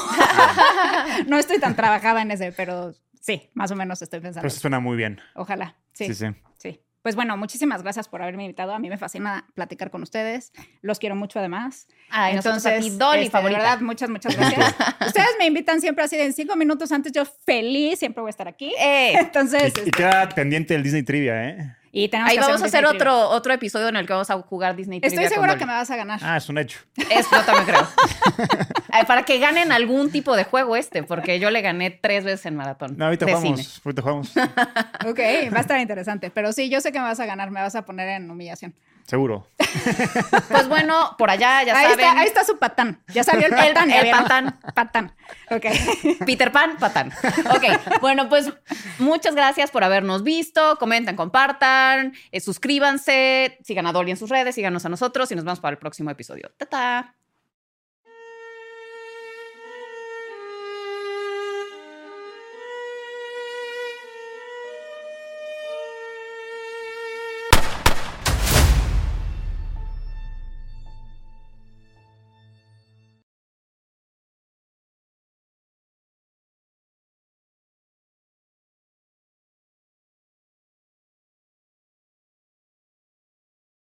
no 1.26 1.38
estoy 1.38 1.58
tan 1.58 1.74
trabajada 1.76 2.22
en 2.22 2.30
ese, 2.30 2.52
pero 2.52 2.92
sí, 3.20 3.50
más 3.54 3.70
o 3.70 3.76
menos 3.76 4.00
estoy 4.02 4.20
pensando. 4.20 4.42
Pero 4.42 4.48
eso 4.52 4.60
suena 4.60 4.80
muy 4.80 4.96
bien. 4.96 5.20
Ojalá, 5.34 5.76
sí, 5.92 6.06
Sí, 6.06 6.14
sí. 6.14 6.26
sí. 6.58 6.80
pues 7.02 7.16
bueno, 7.16 7.36
muchísimas 7.38 7.82
gracias 7.82 8.08
por 8.08 8.20
haberme 8.22 8.44
invitado. 8.44 8.74
A 8.74 8.78
mí 8.78 8.88
me 8.90 8.98
fascina 8.98 9.46
platicar 9.54 9.90
con 9.90 10.02
ustedes. 10.02 10.52
Los 10.82 10.98
quiero 10.98 11.16
mucho 11.16 11.38
además. 11.38 11.88
Ay, 12.10 12.34
nosotros 12.36 12.66
a 12.66 12.74
Entonces, 12.74 12.92
ti, 12.92 12.98
Dolly, 12.98 13.20
este, 13.22 13.30
favorita. 13.30 13.58
De 13.60 13.64
verdad, 13.64 13.80
muchas, 13.80 14.10
muchas 14.10 14.36
gracias. 14.36 14.74
ustedes 15.06 15.30
me 15.38 15.46
invitan 15.46 15.80
siempre 15.80 16.04
así 16.04 16.16
de 16.16 16.26
en 16.26 16.32
cinco 16.34 16.56
minutos 16.56 16.92
antes. 16.92 17.12
Yo 17.12 17.24
feliz, 17.24 17.98
siempre 17.98 18.20
voy 18.20 18.28
a 18.28 18.30
estar 18.30 18.46
aquí. 18.48 18.74
Eh, 18.78 19.14
Entonces, 19.18 19.72
Y, 19.84 19.88
y 19.88 19.90
queda 19.90 20.28
pendiente 20.28 20.74
el 20.74 20.82
Disney 20.82 21.02
Trivia, 21.02 21.48
¿eh? 21.48 21.76
Y 21.92 22.08
tenemos 22.08 22.30
ahí 22.30 22.36
que 22.36 22.42
vamos 22.42 22.62
a 22.62 22.66
hacer 22.66 22.84
Trivia. 22.84 22.96
otro, 22.96 23.28
otro 23.30 23.52
episodio 23.52 23.88
en 23.88 23.96
el 23.96 24.06
que 24.06 24.12
vamos 24.12 24.30
a 24.30 24.40
jugar 24.42 24.76
Disney 24.76 24.98
Estoy 24.98 25.10
Trivia 25.10 25.28
segura 25.28 25.58
que 25.58 25.66
me 25.66 25.72
vas 25.72 25.90
a 25.90 25.96
ganar. 25.96 26.20
Ah, 26.22 26.36
es 26.36 26.48
un 26.48 26.58
hecho. 26.58 26.78
Eso 27.10 27.28
yo 27.32 27.42
también 27.42 27.66
creo. 27.66 27.88
Ay, 28.92 29.04
Para 29.06 29.24
que 29.24 29.38
ganen 29.38 29.72
algún 29.72 30.10
tipo 30.10 30.36
de 30.36 30.44
juego 30.44 30.76
este, 30.76 31.02
porque 31.02 31.40
yo 31.40 31.50
le 31.50 31.62
gané 31.62 31.90
tres 31.90 32.24
veces 32.24 32.46
en 32.46 32.56
maratón. 32.56 32.96
No, 32.96 33.06
ahorita 33.06 33.26
jugamos. 33.26 33.60
cine. 33.60 33.80
Ahorita 33.84 34.02
jugamos. 34.02 34.30
Ok, 35.06 35.18
va 35.52 35.58
a 35.58 35.60
estar 35.60 35.80
interesante. 35.80 36.30
Pero 36.30 36.52
sí, 36.52 36.68
yo 36.68 36.80
sé 36.80 36.92
que 36.92 36.98
me 36.98 37.04
vas 37.04 37.20
a 37.20 37.26
ganar. 37.26 37.50
Me 37.50 37.60
vas 37.60 37.74
a 37.74 37.84
poner 37.84 38.08
en 38.08 38.30
humillación. 38.30 38.74
Seguro. 39.10 39.46
Pues 40.48 40.68
bueno, 40.68 41.14
por 41.18 41.30
allá 41.30 41.62
ya 41.62 41.76
ahí, 41.78 41.86
saben. 41.90 42.00
está, 42.06 42.20
ahí 42.20 42.26
está 42.26 42.44
su 42.44 42.58
patán. 42.58 43.02
Ya 43.08 43.22
salió 43.24 43.46
el 43.46 43.52
El- 43.52 43.74
patán. 43.74 43.90
el 43.90 44.10
patán. 44.10 44.58
Patán. 44.74 45.14
Ok. 45.50 45.64
Peter 46.26 46.50
Pan, 46.52 46.76
patán. 46.78 47.12
Ok, 47.54 48.00
bueno, 48.00 48.28
pues 48.28 48.52
muchas 48.98 49.34
gracias 49.34 49.70
por 49.70 49.84
habernos 49.84 50.22
visto. 50.24 50.76
Comenten, 50.78 51.14
compartan, 51.16 52.14
eh, 52.32 52.40
suscríbanse, 52.40 53.58
sigan 53.64 53.86
a 53.86 53.92
Dolly 53.92 54.10
en 54.12 54.16
sus 54.16 54.30
redes, 54.30 54.54
síganos 54.56 54.84
a 54.86 54.88
nosotros 54.88 55.30
y 55.30 55.36
nos 55.36 55.44
vemos 55.44 55.60
para 55.60 55.72
el 55.72 55.78
próximo 55.78 56.10
episodio. 56.10 56.50
¡Tata! 56.56 57.14